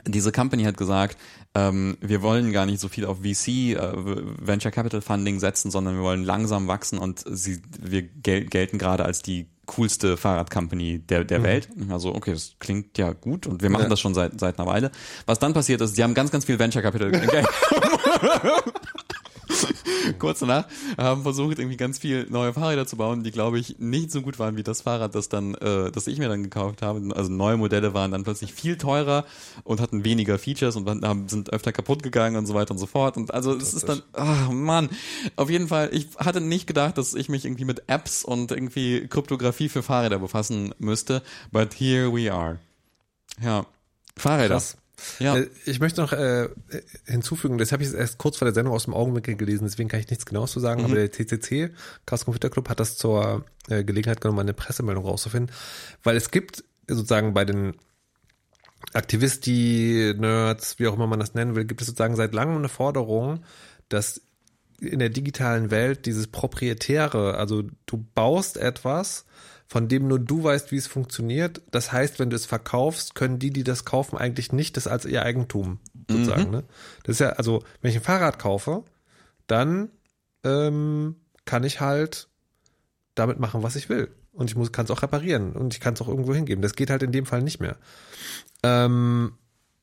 diese 0.07 0.31
Company 0.31 0.63
hat 0.63 0.77
gesagt, 0.77 1.17
ähm, 1.55 1.97
wir 2.01 2.21
wollen 2.21 2.51
gar 2.51 2.65
nicht 2.65 2.79
so 2.79 2.89
viel 2.89 3.05
auf 3.05 3.19
VC, 3.19 3.47
äh, 3.47 3.93
Venture 3.95 4.71
Capital 4.71 5.01
Funding 5.01 5.39
setzen, 5.39 5.71
sondern 5.71 5.95
wir 5.95 6.03
wollen 6.03 6.23
langsam 6.23 6.67
wachsen 6.67 6.99
und 6.99 7.23
sie, 7.25 7.61
wir 7.79 8.03
gel 8.03 8.45
gelten 8.45 8.77
gerade 8.77 9.05
als 9.05 9.21
die 9.21 9.47
coolste 9.65 10.17
Fahrradcompany 10.17 10.99
der, 10.99 11.23
der 11.23 11.39
mhm. 11.39 11.43
Welt. 11.43 11.69
Also, 11.89 12.13
okay, 12.13 12.33
das 12.33 12.55
klingt 12.59 12.97
ja 12.97 13.13
gut 13.13 13.47
und 13.47 13.61
wir 13.61 13.69
machen 13.69 13.83
ja. 13.83 13.89
das 13.89 13.99
schon 13.99 14.13
seit, 14.13 14.39
seit 14.39 14.59
einer 14.59 14.67
Weile. 14.67 14.91
Was 15.25 15.39
dann 15.39 15.53
passiert 15.53 15.81
ist, 15.81 15.95
sie 15.95 16.03
haben 16.03 16.13
ganz, 16.13 16.31
ganz 16.31 16.45
viel 16.45 16.59
Venture 16.59 16.81
Capital. 16.81 17.11
kurz 20.19 20.39
danach 20.39 20.67
haben 20.97 21.23
versucht, 21.23 21.59
irgendwie 21.59 21.77
ganz 21.77 21.97
viel 21.97 22.27
neue 22.29 22.53
Fahrräder 22.53 22.85
zu 22.85 22.97
bauen, 22.97 23.23
die, 23.23 23.31
glaube 23.31 23.59
ich, 23.59 23.79
nicht 23.79 24.11
so 24.11 24.21
gut 24.21 24.39
waren 24.39 24.57
wie 24.57 24.63
das 24.63 24.81
Fahrrad, 24.81 25.15
das 25.15 25.29
dann, 25.29 25.55
äh, 25.55 25.91
das 25.91 26.07
ich 26.07 26.19
mir 26.19 26.29
dann 26.29 26.43
gekauft 26.43 26.81
habe. 26.81 27.15
Also 27.15 27.31
neue 27.31 27.57
Modelle 27.57 27.93
waren 27.93 28.11
dann 28.11 28.23
plötzlich 28.23 28.53
viel 28.53 28.77
teurer 28.77 29.25
und 29.63 29.81
hatten 29.81 30.03
weniger 30.03 30.37
Features 30.37 30.75
und 30.75 30.87
haben, 31.05 31.27
sind 31.29 31.51
öfter 31.53 31.71
kaputt 31.71 32.03
gegangen 32.03 32.35
und 32.35 32.45
so 32.45 32.53
weiter 32.53 32.71
und 32.71 32.77
so 32.77 32.87
fort. 32.87 33.17
Und 33.17 33.33
also 33.33 33.53
es 33.53 33.73
ist 33.73 33.89
dann, 33.89 34.01
ach 34.13 34.49
oh 34.49 34.53
Mann, 34.53 34.89
auf 35.35 35.49
jeden 35.49 35.67
Fall, 35.67 35.89
ich 35.91 36.07
hatte 36.17 36.41
nicht 36.41 36.67
gedacht, 36.67 36.97
dass 36.97 37.13
ich 37.13 37.29
mich 37.29 37.45
irgendwie 37.45 37.65
mit 37.65 37.83
Apps 37.87 38.23
und 38.23 38.51
irgendwie 38.51 39.07
Kryptographie 39.07 39.69
für 39.69 39.83
Fahrräder 39.83 40.19
befassen 40.19 40.73
müsste, 40.79 41.21
but 41.51 41.73
here 41.73 42.13
we 42.13 42.31
are. 42.31 42.59
Ja, 43.41 43.65
Fahrräder. 44.17 44.55
Krass. 44.55 44.77
Ja. 45.19 45.37
Äh, 45.37 45.49
ich 45.65 45.79
möchte 45.79 46.01
noch 46.01 46.13
äh, 46.13 46.49
hinzufügen, 47.05 47.57
das 47.57 47.71
habe 47.71 47.83
ich 47.83 47.93
erst 47.93 48.17
kurz 48.17 48.37
vor 48.37 48.45
der 48.45 48.53
Sendung 48.53 48.73
aus 48.73 48.85
dem 48.85 48.93
Augenwinkel 48.93 49.35
gelesen, 49.35 49.65
deswegen 49.65 49.89
kann 49.89 49.99
ich 49.99 50.09
nichts 50.09 50.25
genaues 50.25 50.51
zu 50.51 50.59
sagen, 50.59 50.81
mhm. 50.81 50.85
aber 50.85 50.95
der 50.95 51.11
CCC, 51.11 51.71
Chaos 52.05 52.25
Computer 52.25 52.49
Club, 52.49 52.69
hat 52.69 52.79
das 52.79 52.97
zur 52.97 53.45
äh, 53.69 53.83
Gelegenheit 53.83 54.21
genommen, 54.21 54.39
eine 54.39 54.53
Pressemeldung 54.53 55.05
rauszufinden, 55.05 55.53
weil 56.03 56.15
es 56.15 56.31
gibt 56.31 56.63
sozusagen 56.87 57.33
bei 57.33 57.45
den 57.45 57.73
Aktivisti, 58.93 60.13
Nerds, 60.17 60.79
wie 60.79 60.87
auch 60.87 60.93
immer 60.93 61.07
man 61.07 61.19
das 61.19 61.33
nennen 61.33 61.55
will, 61.55 61.65
gibt 61.65 61.81
es 61.81 61.87
sozusagen 61.87 62.15
seit 62.15 62.33
langem 62.33 62.57
eine 62.57 62.69
Forderung, 62.69 63.43
dass 63.89 64.21
in 64.79 64.99
der 64.99 65.09
digitalen 65.09 65.71
Welt 65.71 66.05
dieses 66.05 66.27
Proprietäre, 66.27 67.35
also 67.35 67.63
du 67.85 68.05
baust 68.13 68.57
etwas, 68.57 69.25
von 69.67 69.87
dem 69.87 70.07
nur 70.07 70.19
du 70.19 70.43
weißt, 70.43 70.71
wie 70.71 70.77
es 70.77 70.87
funktioniert. 70.87 71.61
Das 71.71 71.91
heißt, 71.91 72.19
wenn 72.19 72.29
du 72.29 72.35
es 72.35 72.45
verkaufst, 72.45 73.15
können 73.15 73.39
die, 73.39 73.51
die 73.51 73.63
das 73.63 73.85
kaufen, 73.85 74.17
eigentlich 74.17 74.51
nicht 74.51 74.77
das 74.77 74.87
als 74.87 75.05
ihr 75.05 75.23
Eigentum 75.23 75.79
sozusagen. 76.09 76.45
Mhm. 76.45 76.51
Ne? 76.51 76.63
Das 77.03 77.15
ist 77.15 77.19
ja, 77.19 77.29
also, 77.29 77.63
wenn 77.81 77.91
ich 77.91 77.97
ein 77.97 78.03
Fahrrad 78.03 78.37
kaufe, 78.37 78.83
dann 79.47 79.89
ähm, 80.43 81.15
kann 81.45 81.63
ich 81.63 81.81
halt 81.81 82.27
damit 83.15 83.39
machen, 83.39 83.63
was 83.63 83.75
ich 83.75 83.89
will. 83.89 84.09
Und 84.31 84.49
ich 84.49 84.55
muss, 84.55 84.71
kann 84.71 84.85
es 84.85 84.91
auch 84.91 85.01
reparieren 85.01 85.53
und 85.53 85.73
ich 85.73 85.79
kann 85.79 85.93
es 85.93 86.01
auch 86.01 86.09
irgendwo 86.09 86.33
hingeben. 86.33 86.61
Das 86.61 86.75
geht 86.75 86.89
halt 86.89 87.03
in 87.03 87.13
dem 87.13 87.25
Fall 87.25 87.41
nicht 87.41 87.61
mehr. 87.61 87.77
Ähm, 88.63 89.33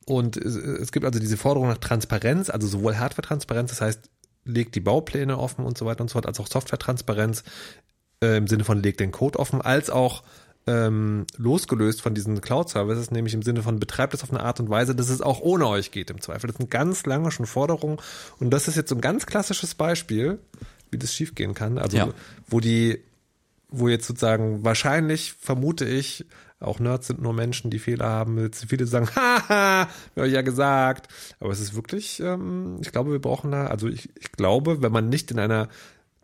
und 0.05 0.37
es, 0.37 0.57
es 0.57 0.93
gibt 0.93 1.07
also 1.07 1.19
diese 1.19 1.37
Forderung 1.37 1.69
nach 1.69 1.79
Transparenz, 1.79 2.51
also 2.51 2.69
sowohl 2.69 2.99
Hardware-Transparenz, 2.99 3.71
das 3.71 3.81
heißt, 3.81 4.11
legt 4.45 4.75
die 4.75 4.81
Baupläne 4.81 5.39
offen 5.39 5.65
und 5.65 5.79
so 5.79 5.87
weiter 5.87 6.03
und 6.03 6.09
so 6.09 6.15
fort, 6.15 6.27
als 6.27 6.39
auch 6.41 6.49
Software-Transparenz 6.49 7.45
äh, 8.23 8.37
im 8.37 8.47
Sinne 8.47 8.65
von 8.65 8.83
legt 8.83 9.01
den 9.01 9.13
Code 9.13 9.39
offen, 9.39 9.61
als 9.61 9.91
auch 9.91 10.23
ähm, 10.67 11.27
losgelöst 11.37 12.01
von 12.01 12.15
diesen 12.15 12.41
Cloud-Services, 12.41 13.11
nämlich 13.11 13.35
im 13.35 13.43
Sinne 13.43 13.63
von 13.63 13.81
betreibt 13.81 14.15
es 14.15 14.23
auf 14.23 14.31
eine 14.31 14.41
Art 14.41 14.61
und 14.61 14.71
Weise, 14.71 14.95
dass 14.95 15.09
es 15.09 15.21
auch 15.21 15.41
ohne 15.41 15.67
euch 15.67 15.91
geht 15.91 16.11
im 16.11 16.21
Zweifel. 16.21 16.47
Das 16.47 16.57
sind 16.57 16.71
ganz 16.71 17.05
lange 17.05 17.31
schon 17.33 17.47
Forderungen 17.47 17.99
und 18.39 18.51
das 18.51 18.69
ist 18.69 18.77
jetzt 18.77 18.89
so 18.89 18.95
ein 18.95 19.01
ganz 19.01 19.27
klassisches 19.27 19.75
Beispiel, 19.75 20.39
wie 20.91 20.99
das 20.99 21.13
schiefgehen 21.13 21.55
kann. 21.55 21.79
Also 21.79 21.97
ja. 21.97 22.09
wo 22.47 22.61
die, 22.61 23.01
wo 23.71 23.89
jetzt 23.89 24.07
sozusagen 24.07 24.65
wahrscheinlich 24.65 25.33
vermute 25.33 25.85
ich, 25.85 26.27
auch 26.61 26.79
Nerds 26.79 27.09
sind 27.09 27.21
nur 27.21 27.33
Menschen, 27.33 27.71
die 27.71 27.81
Fehler 27.81 28.07
haben. 28.07 28.39
Jetzt 28.39 28.67
viele 28.69 28.87
sagen, 28.87 29.09
haha, 29.17 29.89
hab 30.17 30.25
ich 30.25 30.33
ja 30.33 30.43
gesagt. 30.43 31.09
Aber 31.41 31.51
es 31.51 31.59
ist 31.59 31.75
wirklich, 31.75 32.21
ähm, 32.21 32.79
ich 32.81 32.93
glaube, 32.93 33.11
wir 33.11 33.19
brauchen 33.19 33.51
da, 33.51 33.67
also 33.67 33.89
ich, 33.89 34.11
ich 34.21 34.31
glaube, 34.31 34.81
wenn 34.81 34.93
man 34.93 35.09
nicht 35.09 35.33
in 35.33 35.41
einer 35.41 35.69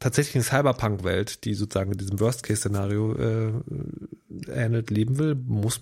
tatsächlichen 0.01 0.43
Cyberpunk-Welt, 0.43 1.45
die 1.45 1.55
sozusagen 1.55 1.93
in 1.93 1.99
diesem 1.99 2.21
Worst-Case-Szenario 2.21 3.15
äh, 3.15 3.53
ähnelt, 4.49 4.91
leben 4.91 5.19
will, 5.19 5.35
muss 5.35 5.81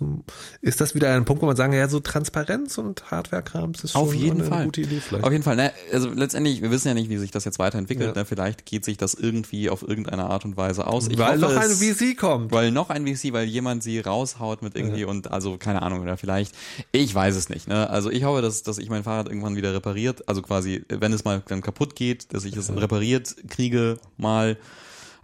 ist 0.61 0.81
das 0.81 0.95
wieder 0.95 1.13
ein 1.13 1.25
Punkt, 1.25 1.43
wo 1.43 1.47
man 1.47 1.57
sagen, 1.57 1.73
ja, 1.73 1.89
so 1.89 1.99
Transparenz 1.99 2.79
und 2.79 3.11
Hardware-Krams 3.11 3.83
ist 3.83 3.97
Auf 3.97 4.15
jeden 4.15 4.41
eine 4.41 4.49
Fall. 4.49 4.65
gute 4.67 4.83
Idee 4.83 5.01
vielleicht. 5.01 5.25
Auf 5.25 5.33
jeden 5.33 5.43
Fall. 5.43 5.57
Ne, 5.57 5.73
also 5.93 6.11
letztendlich, 6.11 6.63
wir 6.63 6.71
wissen 6.71 6.89
ja 6.89 6.95
nicht, 6.95 7.11
wie 7.11 7.17
sich 7.17 7.33
das 7.33 7.45
jetzt 7.45 7.59
weiterentwickelt. 7.59 8.15
Ja. 8.15 8.23
Ne, 8.23 8.25
vielleicht 8.25 8.65
geht 8.65 8.85
sich 8.85 8.97
das 8.99 9.15
irgendwie 9.15 9.69
auf 9.69 9.83
irgendeine 9.83 10.27
Art 10.27 10.45
und 10.45 10.57
Weise 10.57 10.87
aus. 10.87 11.09
Ich 11.09 11.19
weil 11.19 11.43
hoffe, 11.43 11.55
noch 11.55 11.57
ein 11.57 11.71
VC 11.71 12.17
kommt. 12.17 12.53
Weil 12.53 12.71
noch 12.71 12.91
ein 12.91 13.07
VC, 13.07 13.33
weil 13.33 13.47
jemand 13.47 13.83
sie 13.83 13.99
raushaut 13.99 14.63
mit 14.63 14.77
irgendwie 14.77 15.01
ja. 15.01 15.07
und 15.09 15.33
also 15.33 15.59
keine 15.59 15.83
Ahnung 15.83 16.01
oder 16.01 16.17
vielleicht, 16.17 16.55
ich 16.93 17.13
weiß 17.13 17.35
es 17.35 17.49
nicht. 17.49 17.67
Ne? 17.67 17.91
Also 17.91 18.11
ich 18.11 18.23
hoffe, 18.25 18.43
dass, 18.43 18.63
dass 18.63 18.79
ich 18.79 18.91
mein 18.91 19.03
Fahrrad 19.03 19.29
irgendwann 19.29 19.57
wieder 19.57 19.75
repariert, 19.75 20.29
also 20.29 20.43
quasi, 20.43 20.85
wenn 20.89 21.13
es 21.13 21.25
mal 21.25 21.43
dann 21.49 21.63
kaputt 21.63 21.97
geht, 21.97 22.33
dass 22.33 22.45
ich 22.45 22.57
es 22.57 22.69
ja. 22.69 22.75
repariert 22.75 23.35
kriege 23.49 23.99
mal. 24.17 24.57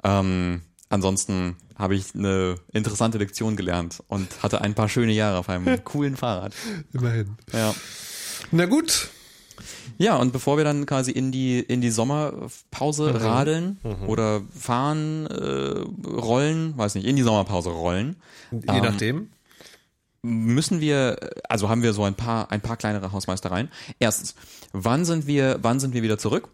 Ähm, 0.04 0.62
ansonsten 0.92 1.56
habe 1.76 1.94
ich 1.94 2.14
eine 2.14 2.56
interessante 2.72 3.18
Lektion 3.18 3.56
gelernt 3.56 4.02
und 4.08 4.42
hatte 4.42 4.60
ein 4.60 4.74
paar 4.74 4.88
schöne 4.88 5.12
Jahre 5.12 5.38
auf 5.38 5.48
einem 5.48 5.82
coolen 5.84 6.16
Fahrrad. 6.16 6.54
Immerhin. 6.92 7.36
Ja. 7.52 7.74
Na 8.50 8.66
gut. 8.66 9.08
Ja, 9.98 10.16
und 10.16 10.32
bevor 10.32 10.56
wir 10.56 10.64
dann 10.64 10.86
quasi 10.86 11.10
in 11.10 11.32
die 11.32 11.60
in 11.60 11.80
die 11.80 11.90
Sommerpause 11.90 13.10
mhm. 13.10 13.16
radeln 13.16 13.78
mhm. 13.82 14.08
oder 14.08 14.42
fahren, 14.58 15.26
äh, 15.26 16.08
rollen, 16.08 16.76
weiß 16.76 16.94
nicht, 16.94 17.06
in 17.06 17.16
die 17.16 17.22
Sommerpause 17.22 17.70
rollen. 17.70 18.16
Je 18.50 18.58
ähm, 18.68 18.82
nachdem. 18.82 19.30
Müssen 20.24 20.80
wir, 20.80 21.18
also 21.48 21.68
haben 21.68 21.82
wir 21.82 21.92
so 21.92 22.04
ein 22.04 22.14
paar 22.14 22.52
ein 22.52 22.60
paar 22.60 22.76
kleinere 22.76 23.10
Hausmeistereien. 23.10 23.70
Erstens, 23.98 24.36
wann 24.72 25.04
sind 25.04 25.26
wir 25.26 25.58
wann 25.62 25.80
sind 25.80 25.94
wir 25.94 26.02
wieder 26.02 26.18
zurück? 26.18 26.48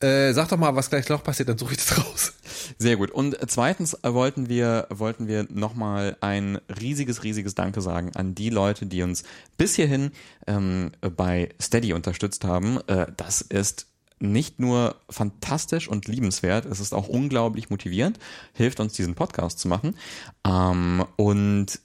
Äh, 0.00 0.32
sag 0.32 0.48
doch 0.48 0.56
mal, 0.56 0.76
was 0.76 0.90
gleich 0.90 1.08
noch 1.08 1.24
passiert, 1.24 1.48
dann 1.48 1.58
suche 1.58 1.72
ich 1.72 1.78
das 1.78 1.98
raus. 1.98 2.34
Sehr 2.78 2.96
gut. 2.96 3.10
Und 3.10 3.36
zweitens 3.48 3.96
wollten 4.02 4.48
wir, 4.48 4.86
wollten 4.90 5.26
wir 5.26 5.46
nochmal 5.50 6.16
ein 6.20 6.60
riesiges, 6.80 7.24
riesiges 7.24 7.56
Danke 7.56 7.80
sagen 7.80 8.12
an 8.14 8.34
die 8.34 8.50
Leute, 8.50 8.86
die 8.86 9.02
uns 9.02 9.24
bis 9.56 9.74
hierhin 9.74 10.12
ähm, 10.46 10.92
bei 11.00 11.48
Steady 11.60 11.92
unterstützt 11.94 12.44
haben. 12.44 12.78
Äh, 12.86 13.06
das 13.16 13.40
ist 13.40 13.86
nicht 14.20 14.60
nur 14.60 14.96
fantastisch 15.10 15.88
und 15.88 16.08
liebenswert, 16.08 16.64
es 16.66 16.80
ist 16.80 16.92
auch 16.92 17.08
unglaublich 17.08 17.70
motivierend, 17.70 18.18
hilft 18.52 18.80
uns 18.80 18.92
diesen 18.92 19.14
Podcast 19.14 19.58
zu 19.58 19.68
machen. 19.68 19.96
Ähm, 20.44 21.04
und 21.16 21.80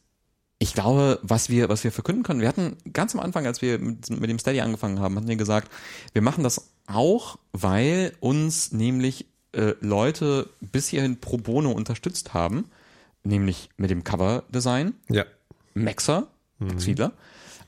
ich 0.63 0.73
glaube, 0.73 1.19
was 1.21 1.49
wir, 1.49 1.67
was 1.67 1.83
wir 1.83 1.91
verkünden 1.91 2.23
können, 2.23 2.39
wir 2.39 2.47
hatten 2.47 2.77
ganz 2.93 3.13
am 3.13 3.19
Anfang, 3.19 3.45
als 3.45 3.61
wir 3.61 3.79
mit, 3.79 4.09
mit 4.09 4.29
dem 4.29 4.39
Steady 4.39 4.61
angefangen 4.61 5.01
haben, 5.01 5.17
hatten 5.17 5.27
wir 5.27 5.35
gesagt, 5.35 5.69
wir 6.13 6.21
machen 6.21 6.41
das 6.41 6.69
auch, 6.87 7.37
weil 7.51 8.13
uns 8.21 8.71
nämlich 8.71 9.25
äh, 9.51 9.73
Leute 9.81 10.49
bis 10.61 10.87
hierhin 10.87 11.19
pro 11.19 11.35
bono 11.37 11.71
unterstützt 11.71 12.33
haben, 12.33 12.69
nämlich 13.25 13.71
mit 13.75 13.89
dem 13.89 14.05
Cover-Design. 14.05 14.93
Ja. 15.09 15.25
Maxer, 15.73 16.27
Max 16.59 16.73
mhm. 16.75 16.79
Fiedler, 16.79 17.11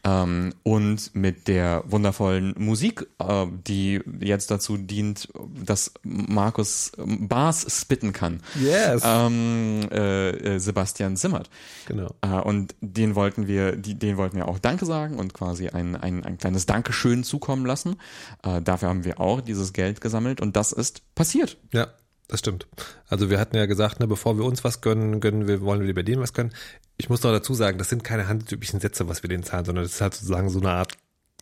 ähm, 0.05 0.53
und 0.63 1.15
mit 1.15 1.47
der 1.47 1.83
wundervollen 1.87 2.53
Musik, 2.57 3.07
äh, 3.19 3.47
die 3.67 4.01
jetzt 4.19 4.51
dazu 4.51 4.77
dient, 4.77 5.29
dass 5.65 5.93
Markus 6.03 6.91
Bars 6.97 7.65
spitten 7.81 8.13
kann. 8.13 8.41
Yes. 8.61 9.01
Ähm, 9.03 9.87
äh, 9.91 10.29
äh, 10.29 10.59
Sebastian 10.59 11.15
Simmert. 11.15 11.49
Genau. 11.87 12.13
Äh, 12.21 12.39
und 12.39 12.75
den 12.81 13.15
wollten 13.15 13.47
wir, 13.47 13.75
die, 13.75 13.95
den 13.95 14.17
wollten 14.17 14.37
wir 14.37 14.47
auch 14.47 14.59
Danke 14.59 14.85
sagen 14.85 15.17
und 15.17 15.33
quasi 15.33 15.69
ein, 15.69 15.95
ein, 15.95 16.23
ein 16.23 16.37
kleines 16.37 16.67
Dankeschön 16.67 17.23
zukommen 17.23 17.65
lassen. 17.65 17.95
Äh, 18.43 18.61
dafür 18.61 18.89
haben 18.89 19.05
wir 19.05 19.19
auch 19.19 19.41
dieses 19.41 19.73
Geld 19.73 20.01
gesammelt 20.01 20.39
und 20.39 20.55
das 20.55 20.71
ist 20.71 21.01
passiert. 21.15 21.57
Ja. 21.73 21.87
Das 22.27 22.39
stimmt. 22.39 22.65
Also 23.07 23.29
wir 23.29 23.39
hatten 23.39 23.55
ja 23.55 23.67
gesagt, 23.67 23.99
ne, 23.99 24.07
bevor 24.07 24.37
wir 24.37 24.45
uns 24.45 24.63
was 24.63 24.81
gönnen, 24.81 25.19
gönnen 25.19 25.47
wir, 25.47 25.61
wollen 25.61 25.81
wir 25.81 25.87
lieber 25.87 26.01
denen 26.01 26.23
was 26.23 26.33
gönnen. 26.33 26.53
Ich 26.97 27.09
muss 27.09 27.23
noch 27.23 27.31
dazu 27.31 27.53
sagen, 27.53 27.77
das 27.77 27.89
sind 27.89 28.03
keine 28.03 28.27
handtypischen 28.27 28.79
Sätze, 28.79 29.07
was 29.07 29.23
wir 29.23 29.29
denen 29.29 29.43
zahlen, 29.43 29.65
sondern 29.65 29.83
das 29.83 29.93
ist 29.93 30.01
halt 30.01 30.13
sozusagen 30.13 30.49
so 30.49 30.59
eine 30.59 30.71
Art 30.71 30.93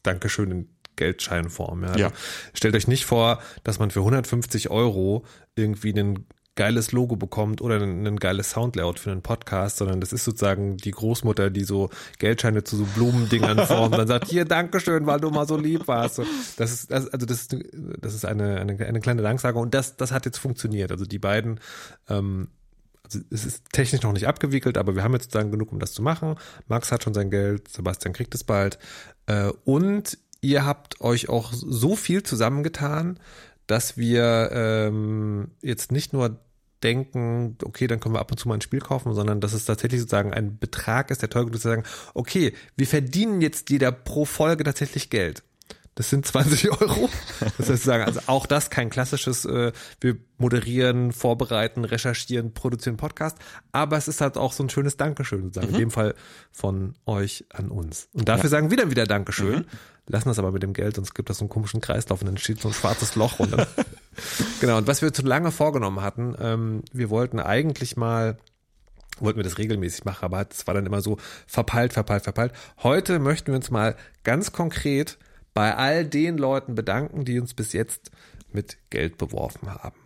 Dankeschön 0.04 0.52
in 0.52 0.70
Geldscheinform. 0.96 1.84
Ja. 1.84 1.88
Also 1.90 2.00
ja. 2.00 2.12
Stellt 2.54 2.76
euch 2.76 2.88
nicht 2.88 3.06
vor, 3.06 3.40
dass 3.64 3.80
man 3.80 3.92
für 3.92 4.00
150 4.00 4.70
Euro 4.70 5.26
irgendwie 5.56 5.90
einen 5.90 6.28
geiles 6.56 6.92
Logo 6.92 7.16
bekommt 7.16 7.62
oder 7.62 7.82
ein, 7.82 8.06
ein 8.06 8.18
geiles 8.18 8.52
Soundlayout 8.52 9.00
für 9.00 9.12
einen 9.12 9.24
Podcast, 9.24 9.78
sondern 9.78 10.02
das 10.02 10.14
ist 10.14 10.24
sozusagen 10.24 10.78
die 10.78 10.92
Großmutter, 10.92 11.50
die 11.50 11.64
so 11.64 11.90
Geldscheine 12.20 12.64
zu 12.64 12.78
so 12.78 12.84
Blumendingern 12.96 13.66
formt 13.66 13.94
und 13.94 13.98
dann 13.98 14.08
sagt, 14.08 14.28
hier, 14.28 14.46
Dankeschön, 14.46 15.08
weil 15.08 15.20
du 15.20 15.32
mal 15.32 15.48
so 15.48 15.58
lieb 15.58 15.88
warst. 15.88 16.22
Das 16.58 16.72
ist, 16.72 16.92
das, 16.92 17.10
also 17.10 17.26
das, 17.26 17.48
das 17.48 18.14
ist 18.14 18.26
eine, 18.26 18.60
eine, 18.60 18.86
eine 18.86 19.00
kleine 19.00 19.24
Danksage 19.24 19.58
und 19.58 19.74
das, 19.74 19.98
das 19.98 20.12
hat 20.12 20.26
jetzt 20.26 20.38
funktioniert. 20.38 20.92
Also 20.92 21.06
die 21.06 21.20
beiden, 21.20 21.60
ähm, 22.08 22.50
also 23.04 23.20
es 23.30 23.46
ist 23.46 23.72
technisch 23.72 24.02
noch 24.02 24.14
nicht 24.14 24.28
abgewickelt, 24.28 24.78
aber 24.78 24.96
wir 24.96 25.04
haben 25.04 25.14
jetzt 25.14 25.26
sozusagen 25.26 25.52
genug, 25.52 25.72
um 25.72 25.80
das 25.80 25.94
zu 25.94 26.02
machen. 26.02 26.36
Max 26.68 26.92
hat 26.92 27.04
schon 27.04 27.14
sein 27.14 27.30
Geld, 27.30 27.68
Sebastian 27.68 28.14
kriegt 28.14 28.34
es 28.34 28.44
bald. 28.44 28.80
Äh, 29.26 29.50
und 29.66 30.18
ihr 30.42 30.66
habt 30.66 31.02
euch 31.02 31.30
auch 31.30 31.52
so 31.54 31.96
viel 31.96 32.24
zusammengetan, 32.24 33.20
dass 33.68 33.98
wir 33.98 34.50
ähm, 34.52 35.52
jetzt 35.62 35.92
nicht 35.92 36.14
nur 36.14 36.40
denken, 36.84 37.58
okay, 37.64 37.88
dann 37.88 38.00
können 38.00 38.16
wir 38.16 38.20
ab 38.20 38.32
und 38.32 38.38
zu 38.38 38.48
mal 38.48 38.56
ein 38.56 38.62
Spiel 38.62 38.82
kaufen, 38.82 39.14
sondern 39.14 39.40
dass 39.40 39.54
es 39.54 39.66
tatsächlich 39.66 40.02
sozusagen 40.02 40.34
ein 40.34 40.58
Betrag 40.60 41.12
ist, 41.12 41.22
der 41.22 41.30
teuer 41.30 41.44
genug 41.44 41.56
ist, 41.56 41.62
zu 41.62 41.70
sagen, 41.70 41.84
okay, 42.14 42.54
wir 42.76 42.88
verdienen 42.88 43.42
jetzt 43.42 43.70
jeder 43.70 43.92
pro 43.92 44.26
Folge 44.26 44.64
tatsächlich 44.64 45.10
Geld. 45.10 45.44
Das 45.96 46.10
sind 46.10 46.26
20 46.26 46.72
Euro. 46.72 47.10
Das 47.58 47.70
heißt, 47.70 47.84
sagen, 47.84 48.04
also 48.04 48.20
auch 48.28 48.46
das 48.46 48.70
kein 48.70 48.90
klassisches, 48.90 49.46
äh, 49.46 49.72
wir 50.02 50.18
moderieren, 50.38 51.12
vorbereiten, 51.12 51.86
recherchieren, 51.86 52.54
produzieren 52.54 52.98
Podcast, 52.98 53.38
aber 53.72 53.98
es 53.98 54.08
ist 54.08 54.20
halt 54.20 54.38
auch 54.38 54.54
so 54.54 54.64
ein 54.64 54.70
schönes 54.70 54.98
Dankeschön 54.98 55.44
sozusagen, 55.44 55.68
mhm. 55.68 55.76
in 55.76 55.80
dem 55.80 55.92
Fall 55.92 56.16
von 56.52 56.96
euch 57.06 57.46
an 57.54 57.70
uns. 57.70 58.10
Und 58.14 58.28
dafür 58.28 58.46
ja. 58.46 58.50
sagen 58.50 58.72
wir 58.72 58.78
dann 58.78 58.90
wieder 58.90 59.06
Dankeschön, 59.06 59.60
mhm. 59.60 59.66
lassen 60.08 60.30
das 60.30 60.40
aber 60.40 60.52
mit 60.52 60.64
dem 60.64 60.74
Geld, 60.74 60.96
sonst 60.96 61.14
gibt 61.14 61.30
das 61.30 61.38
so 61.38 61.44
einen 61.44 61.50
komischen 61.50 61.80
Kreislauf 61.80 62.22
und 62.22 62.28
dann 62.28 62.38
steht 62.38 62.60
so 62.60 62.70
ein 62.70 62.74
schwarzes 62.74 63.16
Loch 63.16 63.40
und 63.40 63.54
dann, 63.54 63.68
genau. 64.62 64.78
Und 64.78 64.88
was 64.88 65.04
wir 65.04 65.14
zu 65.14 65.22
lange 65.22 65.52
vorgenommen 65.52 66.02
hatten, 66.02 66.36
ähm, 66.40 66.82
wir 66.92 67.10
wollten 67.10 67.40
eigentlich 67.40 67.98
mal 67.98 68.38
wollten 69.20 69.38
wir 69.38 69.44
das 69.44 69.60
regelmäßig 69.60 70.06
machen, 70.06 70.26
aber 70.26 70.48
es 70.50 70.66
war 70.66 70.74
dann 70.74 70.88
immer 70.88 71.00
so 71.00 71.18
verpeilt, 71.46 71.94
verpeilt, 71.94 72.24
verpeilt. 72.24 72.52
Heute 72.82 73.20
möchten 73.20 73.52
wir 73.52 73.56
uns 73.56 73.70
mal 73.70 73.96
ganz 74.24 74.52
konkret 74.52 75.20
bei 75.54 75.76
all 75.76 76.06
den 76.06 76.38
Leuten 76.38 76.76
bedanken, 76.76 77.26
die 77.26 77.40
uns 77.40 77.54
bis 77.54 77.74
jetzt 77.74 78.12
mit 78.52 78.78
Geld 78.90 79.18
beworfen 79.18 79.70
haben. 79.70 80.00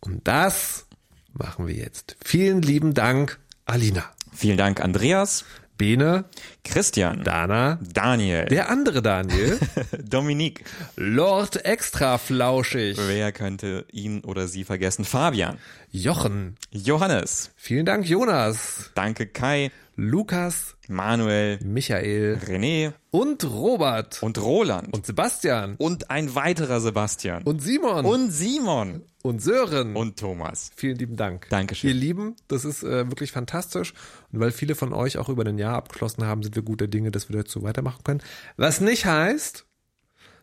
Und 0.00 0.26
das 0.26 0.86
machen 1.32 1.66
wir 1.66 1.74
jetzt. 1.74 2.16
Vielen 2.24 2.62
lieben 2.62 2.94
Dank, 2.94 3.38
Alina. 3.64 4.04
Vielen 4.32 4.56
Dank, 4.56 4.80
Andreas. 4.80 5.44
Bene, 5.78 6.26
Christian, 6.62 7.24
Dana, 7.24 7.80
Daniel, 7.82 8.44
der 8.44 8.68
andere 8.68 9.02
Daniel, 9.02 9.58
Dominik, 10.04 10.64
Lord 10.94 11.64
Extra 11.64 12.18
Flauschig. 12.18 12.98
Wer 12.98 13.32
könnte 13.32 13.84
ihn 13.90 14.20
oder 14.20 14.46
sie 14.46 14.62
vergessen? 14.62 15.04
Fabian, 15.04 15.58
Jochen, 15.90 16.56
Johannes. 16.70 17.50
Vielen 17.56 17.84
Dank, 17.84 18.06
Jonas. 18.06 18.92
Danke, 18.94 19.26
Kai. 19.26 19.72
Lukas, 19.96 20.76
Manuel, 20.88 21.58
Michael, 21.62 22.40
René 22.46 22.92
und 23.10 23.44
Robert 23.44 24.22
und 24.22 24.40
Roland 24.40 24.92
und 24.92 25.04
Sebastian 25.04 25.76
und 25.76 26.10
ein 26.10 26.34
weiterer 26.34 26.80
Sebastian 26.80 27.42
und 27.42 27.60
Simon 27.60 28.06
und 28.06 28.30
Simon 28.30 29.02
und 29.22 29.42
Sören 29.42 29.94
und 29.94 30.18
Thomas. 30.18 30.70
Vielen 30.76 30.96
lieben 30.96 31.16
Dank. 31.16 31.46
Dankeschön. 31.50 31.90
Ihr 31.90 31.94
Lieben, 31.94 32.36
das 32.48 32.64
ist 32.64 32.82
äh, 32.82 33.08
wirklich 33.10 33.32
fantastisch 33.32 33.92
und 34.32 34.40
weil 34.40 34.50
viele 34.50 34.74
von 34.74 34.92
euch 34.92 35.18
auch 35.18 35.28
über 35.28 35.44
ein 35.44 35.58
Jahr 35.58 35.76
abgeschlossen 35.76 36.24
haben, 36.24 36.42
sind 36.42 36.56
wir 36.56 36.62
guter 36.62 36.88
Dinge, 36.88 37.10
dass 37.10 37.28
wir 37.28 37.36
dazu 37.36 37.62
weitermachen 37.62 38.02
können. 38.02 38.22
Was 38.56 38.80
nicht 38.80 39.04
heißt, 39.04 39.66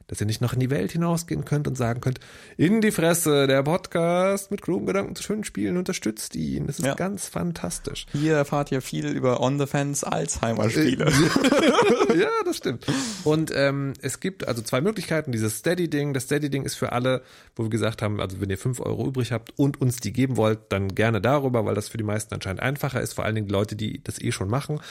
dass 0.09 0.19
ihr 0.19 0.25
nicht 0.25 0.41
noch 0.41 0.53
in 0.53 0.59
die 0.59 0.69
Welt 0.69 0.91
hinausgehen 0.91 1.45
könnt 1.45 1.67
und 1.67 1.75
sagen 1.75 2.01
könnt, 2.01 2.19
in 2.57 2.81
die 2.81 2.91
Fresse, 2.91 3.47
der 3.47 3.63
Podcast 3.63 4.51
mit 4.51 4.61
klugen 4.61 4.87
Gedanken 4.87 5.15
zu 5.15 5.23
schönen 5.23 5.43
Spielen 5.43 5.77
unterstützt 5.77 6.35
ihn. 6.35 6.67
Das 6.67 6.79
ist 6.79 6.85
ja. 6.85 6.95
ganz 6.95 7.27
fantastisch. 7.27 8.07
Hier 8.11 8.35
erfahrt 8.35 8.71
ihr 8.71 8.81
viel 8.81 9.07
über 9.07 9.39
On 9.39 9.59
the 9.59 9.67
Fence 9.67 10.03
Alzheimer-Spiele. 10.03 11.05
ja, 12.19 12.29
das 12.43 12.57
stimmt. 12.57 12.87
Und 13.23 13.51
ähm, 13.55 13.93
es 14.01 14.19
gibt 14.19 14.47
also 14.47 14.61
zwei 14.63 14.81
Möglichkeiten. 14.81 15.31
Dieses 15.31 15.57
Steady-Ding. 15.59 16.13
Das 16.13 16.23
Steady-Ding 16.23 16.65
ist 16.65 16.75
für 16.75 16.91
alle, 16.91 17.21
wo 17.55 17.63
wir 17.63 17.69
gesagt 17.69 18.01
haben, 18.01 18.19
also 18.19 18.41
wenn 18.41 18.49
ihr 18.49 18.57
fünf 18.57 18.79
Euro 18.79 19.07
übrig 19.07 19.31
habt 19.31 19.53
und 19.57 19.79
uns 19.79 19.97
die 19.97 20.11
geben 20.11 20.37
wollt, 20.37 20.59
dann 20.69 20.95
gerne 20.95 21.21
darüber, 21.21 21.65
weil 21.65 21.75
das 21.75 21.87
für 21.87 21.97
die 21.97 22.03
meisten 22.03 22.33
anscheinend 22.33 22.61
einfacher 22.61 22.99
ist. 22.99 23.13
Vor 23.13 23.25
allen 23.25 23.35
Dingen 23.35 23.47
die 23.47 23.53
Leute, 23.53 23.75
die 23.75 24.03
das 24.03 24.19
eh 24.19 24.31
schon 24.31 24.49
machen. 24.49 24.81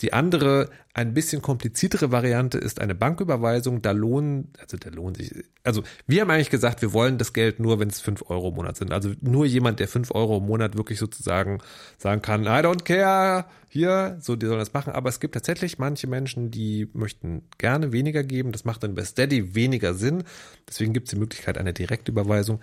Die 0.00 0.12
andere, 0.12 0.70
ein 0.94 1.14
bisschen 1.14 1.42
kompliziertere 1.42 2.10
Variante 2.10 2.58
ist 2.58 2.80
eine 2.80 2.94
Banküberweisung. 2.94 3.82
Da 3.82 3.92
lohnen, 3.92 4.52
also 4.72 4.76
der 4.76 4.92
lohnt 4.92 5.16
sich. 5.16 5.32
Also 5.64 5.82
wir 6.06 6.20
haben 6.20 6.30
eigentlich 6.30 6.50
gesagt, 6.50 6.82
wir 6.82 6.92
wollen 6.92 7.18
das 7.18 7.32
Geld 7.32 7.58
nur, 7.60 7.80
wenn 7.80 7.88
es 7.88 8.00
fünf 8.00 8.22
Euro 8.28 8.48
im 8.48 8.54
Monat 8.54 8.76
sind. 8.76 8.92
Also 8.92 9.12
nur 9.20 9.46
jemand, 9.46 9.80
der 9.80 9.88
fünf 9.88 10.10
Euro 10.10 10.38
im 10.38 10.46
Monat 10.46 10.76
wirklich 10.76 10.98
sozusagen 10.98 11.58
sagen 11.96 12.22
kann, 12.22 12.44
I 12.44 12.60
don't 12.64 12.84
care, 12.84 13.46
hier, 13.68 14.18
so, 14.20 14.36
die 14.36 14.46
sollen 14.46 14.58
das 14.58 14.74
machen. 14.74 14.92
Aber 14.92 15.08
es 15.08 15.20
gibt 15.20 15.34
tatsächlich 15.34 15.78
manche 15.78 16.06
Menschen, 16.06 16.50
die 16.50 16.88
möchten 16.92 17.42
gerne 17.58 17.92
weniger 17.92 18.22
geben. 18.22 18.52
Das 18.52 18.64
macht 18.64 18.82
dann 18.82 18.94
bei 18.94 19.04
Steady 19.04 19.54
weniger 19.54 19.94
Sinn. 19.94 20.24
Deswegen 20.68 20.92
gibt 20.92 21.08
es 21.08 21.14
die 21.14 21.20
Möglichkeit 21.20 21.58
einer 21.58 21.72
Direktüberweisung 21.72 22.60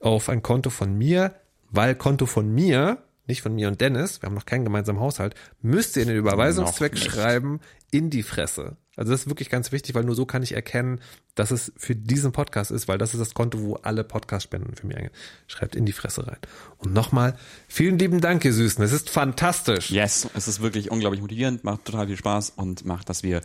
auf 0.00 0.28
ein 0.28 0.42
Konto 0.42 0.70
von 0.70 0.96
mir, 0.96 1.34
weil 1.70 1.94
Konto 1.94 2.26
von 2.26 2.54
mir 2.54 2.98
nicht 3.26 3.42
von 3.42 3.54
mir 3.54 3.68
und 3.68 3.80
Dennis, 3.80 4.22
wir 4.22 4.28
haben 4.28 4.34
noch 4.34 4.46
keinen 4.46 4.64
gemeinsamen 4.64 5.00
Haushalt, 5.00 5.34
müsst 5.60 5.96
ihr 5.96 6.02
in 6.02 6.08
den 6.08 6.18
Überweisungszweck 6.18 6.96
schreiben, 6.96 7.60
in 7.90 8.10
die 8.10 8.22
Fresse. 8.22 8.76
Also 8.96 9.12
das 9.12 9.22
ist 9.22 9.26
wirklich 9.28 9.50
ganz 9.50 9.72
wichtig, 9.72 9.94
weil 9.94 10.04
nur 10.04 10.14
so 10.14 10.24
kann 10.24 10.42
ich 10.42 10.54
erkennen, 10.54 11.00
dass 11.34 11.50
es 11.50 11.72
für 11.76 11.94
diesen 11.94 12.32
Podcast 12.32 12.70
ist, 12.70 12.88
weil 12.88 12.96
das 12.96 13.12
ist 13.12 13.20
das 13.20 13.34
Konto, 13.34 13.60
wo 13.60 13.74
alle 13.74 14.04
Podcast-Spenden 14.04 14.74
für 14.74 14.86
mich 14.86 14.96
eingehen. 14.96 15.12
Schreibt 15.46 15.76
in 15.76 15.84
die 15.84 15.92
Fresse 15.92 16.26
rein. 16.26 16.38
Und 16.78 16.94
nochmal, 16.94 17.36
vielen 17.68 17.98
lieben 17.98 18.20
Dank, 18.20 18.44
ihr 18.44 18.54
Süßen. 18.54 18.82
Es 18.82 18.92
ist 18.92 19.10
fantastisch. 19.10 19.90
Yes, 19.90 20.28
es 20.34 20.48
ist 20.48 20.62
wirklich 20.62 20.90
unglaublich 20.90 21.20
motivierend, 21.20 21.62
macht 21.62 21.84
total 21.84 22.06
viel 22.06 22.16
Spaß 22.16 22.54
und 22.56 22.86
macht, 22.86 23.08
dass 23.10 23.22
wir 23.22 23.42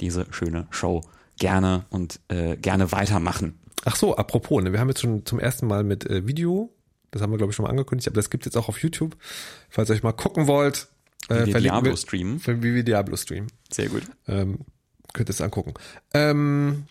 diese 0.00 0.26
schöne 0.30 0.66
Show 0.70 1.02
gerne 1.38 1.86
und 1.88 2.20
äh, 2.28 2.56
gerne 2.56 2.92
weitermachen. 2.92 3.58
Ach 3.84 3.96
so, 3.96 4.16
apropos, 4.16 4.62
ne, 4.62 4.72
wir 4.72 4.80
haben 4.80 4.88
jetzt 4.88 5.00
schon 5.00 5.24
zum 5.24 5.40
ersten 5.40 5.66
Mal 5.66 5.82
mit 5.82 6.04
äh, 6.04 6.26
Video, 6.26 6.70
das 7.10 7.22
haben 7.22 7.32
wir 7.32 7.38
glaube 7.38 7.52
ich 7.52 7.56
schon 7.56 7.64
mal 7.64 7.70
angekündigt, 7.70 8.08
aber 8.08 8.16
das 8.16 8.28
gibt 8.30 8.44
jetzt 8.44 8.56
auch 8.56 8.68
auf 8.68 8.82
YouTube, 8.82 9.16
falls 9.70 9.90
ihr 9.90 9.94
euch 9.94 10.02
mal 10.02 10.12
gucken 10.12 10.46
wollt. 10.46 10.88
Äh, 11.28 11.46
wie 11.46 11.54
wir 11.54 11.60
Diablo 11.60 11.96
streamen. 11.96 12.40
Wie 12.44 12.74
wir 12.74 12.82
Diablo 12.82 13.16
streamen. 13.16 13.50
Sehr 13.70 13.88
gut. 13.88 14.02
Ähm, 14.28 14.58
könnt 15.12 15.28
ihr 15.28 15.34
es 15.34 15.40
angucken. 15.40 15.74
Ähm, 16.14 16.86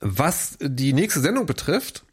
was 0.00 0.58
die 0.60 0.92
nächste 0.92 1.20
Sendung 1.20 1.46
betrifft, 1.46 2.04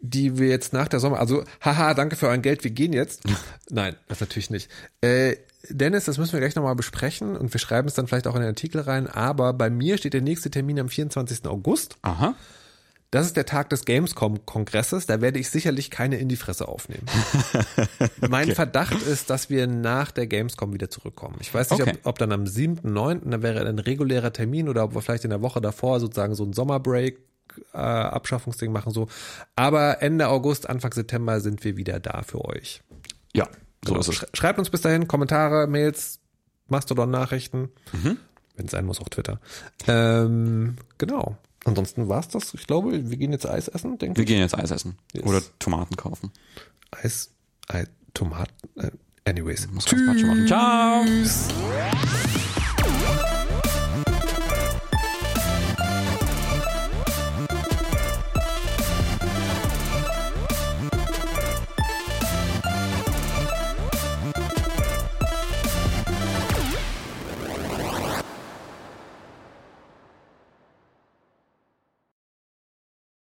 die 0.00 0.38
wir 0.38 0.48
jetzt 0.48 0.72
nach 0.72 0.88
der 0.88 1.00
Sommer, 1.00 1.18
also 1.18 1.44
haha, 1.60 1.94
danke 1.94 2.16
für 2.16 2.28
euer 2.28 2.38
Geld, 2.38 2.64
wir 2.64 2.70
gehen 2.70 2.92
jetzt. 2.92 3.22
Nein, 3.70 3.96
das 4.08 4.20
natürlich 4.20 4.50
nicht. 4.50 4.70
Äh, 5.00 5.36
Dennis, 5.68 6.04
das 6.04 6.18
müssen 6.18 6.32
wir 6.32 6.40
gleich 6.40 6.54
nochmal 6.54 6.76
besprechen 6.76 7.36
und 7.36 7.52
wir 7.52 7.58
schreiben 7.58 7.88
es 7.88 7.94
dann 7.94 8.06
vielleicht 8.06 8.26
auch 8.26 8.34
in 8.34 8.40
den 8.40 8.48
Artikel 8.48 8.80
rein, 8.82 9.08
aber 9.08 9.52
bei 9.52 9.68
mir 9.68 9.98
steht 9.98 10.14
der 10.14 10.20
nächste 10.20 10.50
Termin 10.50 10.78
am 10.78 10.88
24. 10.88 11.46
August. 11.46 11.96
Aha. 12.02 12.36
Das 13.10 13.26
ist 13.26 13.36
der 13.36 13.46
Tag 13.46 13.70
des 13.70 13.84
Gamescom-Kongresses. 13.84 15.06
Da 15.06 15.20
werde 15.20 15.38
ich 15.38 15.50
sicherlich 15.50 15.90
keine 15.90 16.18
in 16.18 16.28
die 16.28 16.36
Fresse 16.36 16.68
aufnehmen. 16.68 17.06
okay. 17.98 18.10
Mein 18.28 18.54
Verdacht 18.54 19.00
ist, 19.02 19.30
dass 19.30 19.48
wir 19.48 19.66
nach 19.66 20.10
der 20.10 20.26
Gamescom 20.26 20.72
wieder 20.72 20.90
zurückkommen. 20.90 21.36
Ich 21.40 21.54
weiß 21.54 21.70
nicht, 21.70 21.82
okay. 21.82 21.98
ob, 22.02 22.06
ob, 22.06 22.18
dann 22.18 22.32
am 22.32 22.44
7.9., 22.44 23.30
da 23.30 23.42
wäre 23.42 23.66
ein 23.66 23.78
regulärer 23.78 24.32
Termin 24.32 24.68
oder 24.68 24.84
ob 24.84 24.94
wir 24.94 25.02
vielleicht 25.02 25.24
in 25.24 25.30
der 25.30 25.42
Woche 25.42 25.60
davor 25.60 26.00
sozusagen 26.00 26.34
so 26.34 26.44
ein 26.44 26.52
Sommerbreak 26.52 27.18
äh, 27.72 27.78
Abschaffungsding 27.78 28.72
machen 28.72 28.92
so. 28.92 29.08
Aber 29.54 30.02
Ende 30.02 30.28
August, 30.28 30.68
Anfang 30.68 30.92
September 30.92 31.40
sind 31.40 31.64
wir 31.64 31.76
wieder 31.76 32.00
da 32.00 32.22
für 32.22 32.44
euch. 32.44 32.82
Ja, 33.34 33.46
so 33.84 33.94
genau. 33.94 34.00
ist 34.00 34.08
es. 34.08 34.26
Schreibt 34.34 34.58
uns 34.58 34.70
bis 34.70 34.80
dahin 34.80 35.06
Kommentare, 35.06 35.66
Mails, 35.66 36.18
Mastodon-Nachrichten. 36.68 37.70
Mhm. 37.92 38.18
Wenn 38.56 38.66
es 38.66 38.72
sein 38.72 38.86
muss, 38.86 39.00
auch 39.00 39.08
Twitter. 39.08 39.38
Ähm, 39.86 40.76
genau. 40.98 41.36
Ansonsten 41.66 42.08
war's 42.08 42.28
das. 42.28 42.54
Ich 42.54 42.66
glaube, 42.66 43.10
wir 43.10 43.16
gehen 43.16 43.32
jetzt 43.32 43.46
Eis 43.46 43.66
essen, 43.66 43.98
denke 43.98 44.18
Wir 44.18 44.24
gehen 44.24 44.38
jetzt 44.38 44.56
Eis 44.56 44.70
essen. 44.70 44.96
Yes. 45.12 45.24
Oder 45.24 45.42
Tomaten 45.58 45.96
kaufen. 45.96 46.30
Eis, 46.92 47.30
Eis 47.66 47.88
Tomaten, 48.14 48.54
äh, 48.76 48.90
anyways. 49.24 49.68
Muss 49.70 49.84
Tschüss. 49.84 50.46
Ciao. 50.46 51.04